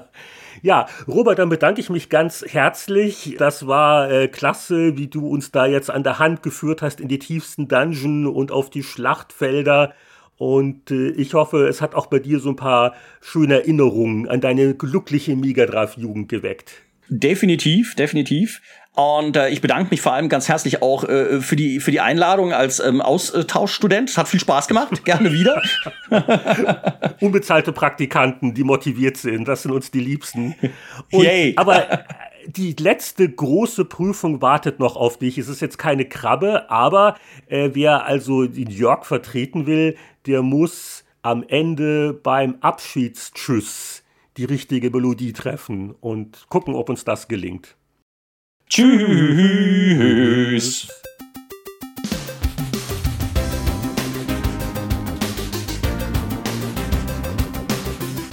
Ja, 0.62 0.88
Robert, 1.08 1.40
dann 1.40 1.50
bedanke 1.50 1.82
ich 1.82 1.90
mich 1.90 2.10
ganz 2.10 2.44
herzlich. 2.48 3.36
Das 3.38 3.68
war 3.68 4.10
äh, 4.10 4.28
klasse, 4.28 4.98
wie 4.98 5.08
du 5.08 5.28
uns 5.28 5.52
da 5.52 5.66
jetzt 5.66 5.90
an 5.90 6.04
der 6.04 6.20
Hand 6.20 6.44
geführt 6.44 6.82
hast 6.82 7.00
in 7.00 7.08
die 7.08 7.20
tiefsten 7.20 7.68
Dungeon 7.68 8.28
und 8.28 8.52
auf 8.52 8.70
die 8.70 8.84
Schlachtfelder. 8.84 9.94
Und 10.38 10.92
äh, 10.92 11.10
ich 11.12 11.34
hoffe, 11.34 11.68
es 11.68 11.82
hat 11.82 11.96
auch 11.96 12.08
bei 12.08 12.20
dir 12.20 12.40
so 12.40 12.50
ein 12.50 12.56
paar 12.56 12.94
schöne 13.22 13.56
Erinnerungen 13.56 14.28
an 14.28 14.42
deine 14.42 14.76
glückliche 14.76 15.36
Megadrive-Jugend 15.36 16.30
geweckt. 16.30 16.82
Definitiv, 17.08 17.96
definitiv. 17.96 18.62
Und 18.96 19.36
äh, 19.36 19.50
ich 19.50 19.60
bedanke 19.60 19.90
mich 19.92 20.02
vor 20.02 20.14
allem 20.14 20.30
ganz 20.30 20.48
herzlich 20.48 20.82
auch 20.82 21.04
äh, 21.04 21.42
für 21.42 21.58
die 21.58 21.82
für 21.82 21.92
die 21.92 22.00
Einladung 22.00 22.54
als 22.54 22.80
ähm, 22.80 23.02
Austauschstudent. 23.02 24.18
Hat 24.18 24.30
viel 24.30 24.40
Spaß 24.40 24.70
gemacht. 24.70 25.04
Gerne 25.06 25.34
wieder. 25.34 25.62
Unbezahlte 27.20 27.74
Praktikanten, 27.74 28.54
die 28.54 28.64
motiviert 28.64 29.18
sind, 29.18 29.48
das 29.48 29.64
sind 29.64 29.72
uns 29.72 29.92
die 29.92 30.00
Liebsten. 30.00 30.56
Und, 31.12 31.24
Yay. 31.24 31.54
Aber 31.58 32.06
die 32.48 32.74
letzte 32.80 33.28
große 33.28 33.86
Prüfung 33.86 34.42
wartet 34.42 34.80
noch 34.80 34.96
auf 34.96 35.18
dich. 35.18 35.38
Es 35.38 35.50
ist 35.50 35.62
jetzt 35.62 35.78
keine 35.78 36.06
Krabbe, 36.06 36.70
aber 36.70 37.16
äh, 37.48 37.72
wer 37.74 38.06
also 38.06 38.44
New 38.44 38.70
York 38.70 39.06
vertreten 39.06 39.66
will, 39.66 39.98
der 40.28 40.44
muss 40.44 41.04
am 41.24 41.44
Ende 41.48 42.14
beim 42.14 42.58
Abschiedstschüss 42.62 44.04
die 44.38 44.46
richtige 44.46 44.92
Melodie 44.92 45.34
treffen 45.34 45.96
und 46.00 46.46
gucken, 46.50 46.76
ob 46.76 46.90
uns 46.90 47.04
das 47.04 47.28
gelingt. 47.28 47.76
Tschüss. 48.68 50.56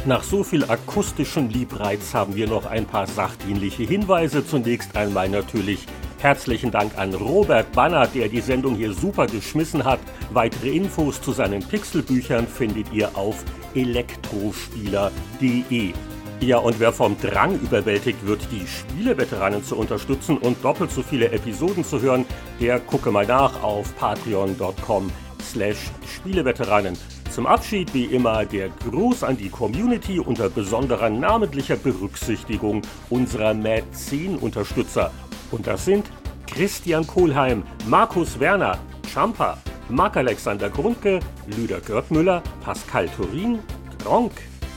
Nach 0.05 0.25
so 0.25 0.43
viel 0.43 0.65
akustischem 0.65 1.49
Liebreiz 1.49 2.13
haben 2.13 2.35
wir 2.35 2.49
noch 2.49 2.67
ein 2.67 2.87
paar 2.87 3.07
sachdienliche 3.07 3.85
Hinweise. 3.85 4.45
Zunächst 4.45 4.97
einmal 4.97 5.29
natürlich 5.29 5.87
herzlichen 6.19 6.73
Dank 6.73 6.99
an 6.99 7.15
Robert 7.15 7.71
Banner, 7.73 8.09
der 8.09 8.29
die 8.29 8.41
Sendung 8.41 8.75
hier 8.75 8.95
super 8.95 9.27
geschmissen 9.27 9.85
hat. 9.85 10.01
Weitere 10.33 10.71
Infos 10.71 11.23
zu 11.23 11.31
seinen 11.33 11.63
Pixelbüchern 11.63 12.49
findet 12.49 12.93
ihr 12.93 13.17
auf 13.17 13.45
elektrospieler.de. 13.75 15.93
Ja, 16.43 16.59
und 16.59 16.81
wer 16.81 16.93
vom 16.93 17.17
Drang 17.21 17.55
überwältigt 17.61 18.27
wird, 18.27 18.41
die 18.51 18.67
Spieleveteranen 18.67 19.63
zu 19.63 19.77
unterstützen 19.77 20.39
und 20.39 20.65
doppelt 20.65 20.91
so 20.91 21.01
viele 21.01 21.31
Episoden 21.31 21.85
zu 21.85 22.01
hören, 22.01 22.27
der 22.61 22.81
gucke 22.81 23.13
mal 23.13 23.25
nach 23.25 23.63
auf 23.63 23.95
patreon.com 23.97 25.13
slash 25.41 25.79
Spieleveteranen. 26.05 26.99
Zum 27.31 27.47
Abschied 27.47 27.95
wie 27.95 28.07
immer 28.07 28.45
der 28.45 28.71
Gruß 28.71 29.23
an 29.23 29.37
die 29.37 29.51
Community 29.51 30.19
unter 30.19 30.49
besonderer 30.49 31.11
namentlicher 31.11 31.77
Berücksichtigung 31.77 32.83
unserer 33.09 33.55
Mad 33.55 33.85
10 33.93 34.35
Unterstützer. 34.35 35.13
Und 35.53 35.69
das 35.69 35.85
sind 35.85 36.11
Christian 36.49 37.07
Kohlheim, 37.07 37.63
Markus 37.87 38.41
Werner, 38.41 38.81
Champa, 39.15 39.59
Marc-Alexander 39.89 40.71
Grundke, 40.71 41.21
Lüder 41.57 41.81
Görtmüller, 41.81 42.43
Pascal 42.65 43.09
Turin, 43.11 43.61
Tronk, 44.03 44.33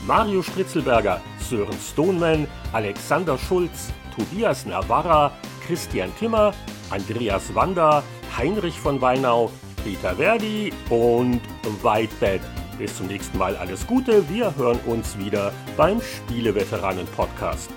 Mario 0.06 0.40
Stritzelberger, 0.40 1.20
Sören 1.40 1.76
Stoneman, 1.80 2.46
Alexander 2.72 3.36
Schulz, 3.36 3.92
Tobias 4.16 4.64
Navarra, 4.64 5.32
Christian 5.66 6.10
Timmer, 6.18 6.52
Andreas 6.90 7.52
Wander, 7.54 8.04
Heinrich 8.38 8.78
von 8.78 9.00
Weinau, 9.00 9.50
Peter 9.82 10.14
Verdi 10.14 10.72
und 10.90 11.40
Whitebed. 11.82 12.40
Bis 12.78 12.96
zum 12.96 13.06
nächsten 13.06 13.36
Mal 13.38 13.56
alles 13.56 13.86
Gute. 13.86 14.28
Wir 14.28 14.54
hören 14.56 14.78
uns 14.86 15.18
wieder 15.18 15.52
beim 15.76 16.00
Spieleveteranen-Podcast. 16.00 17.70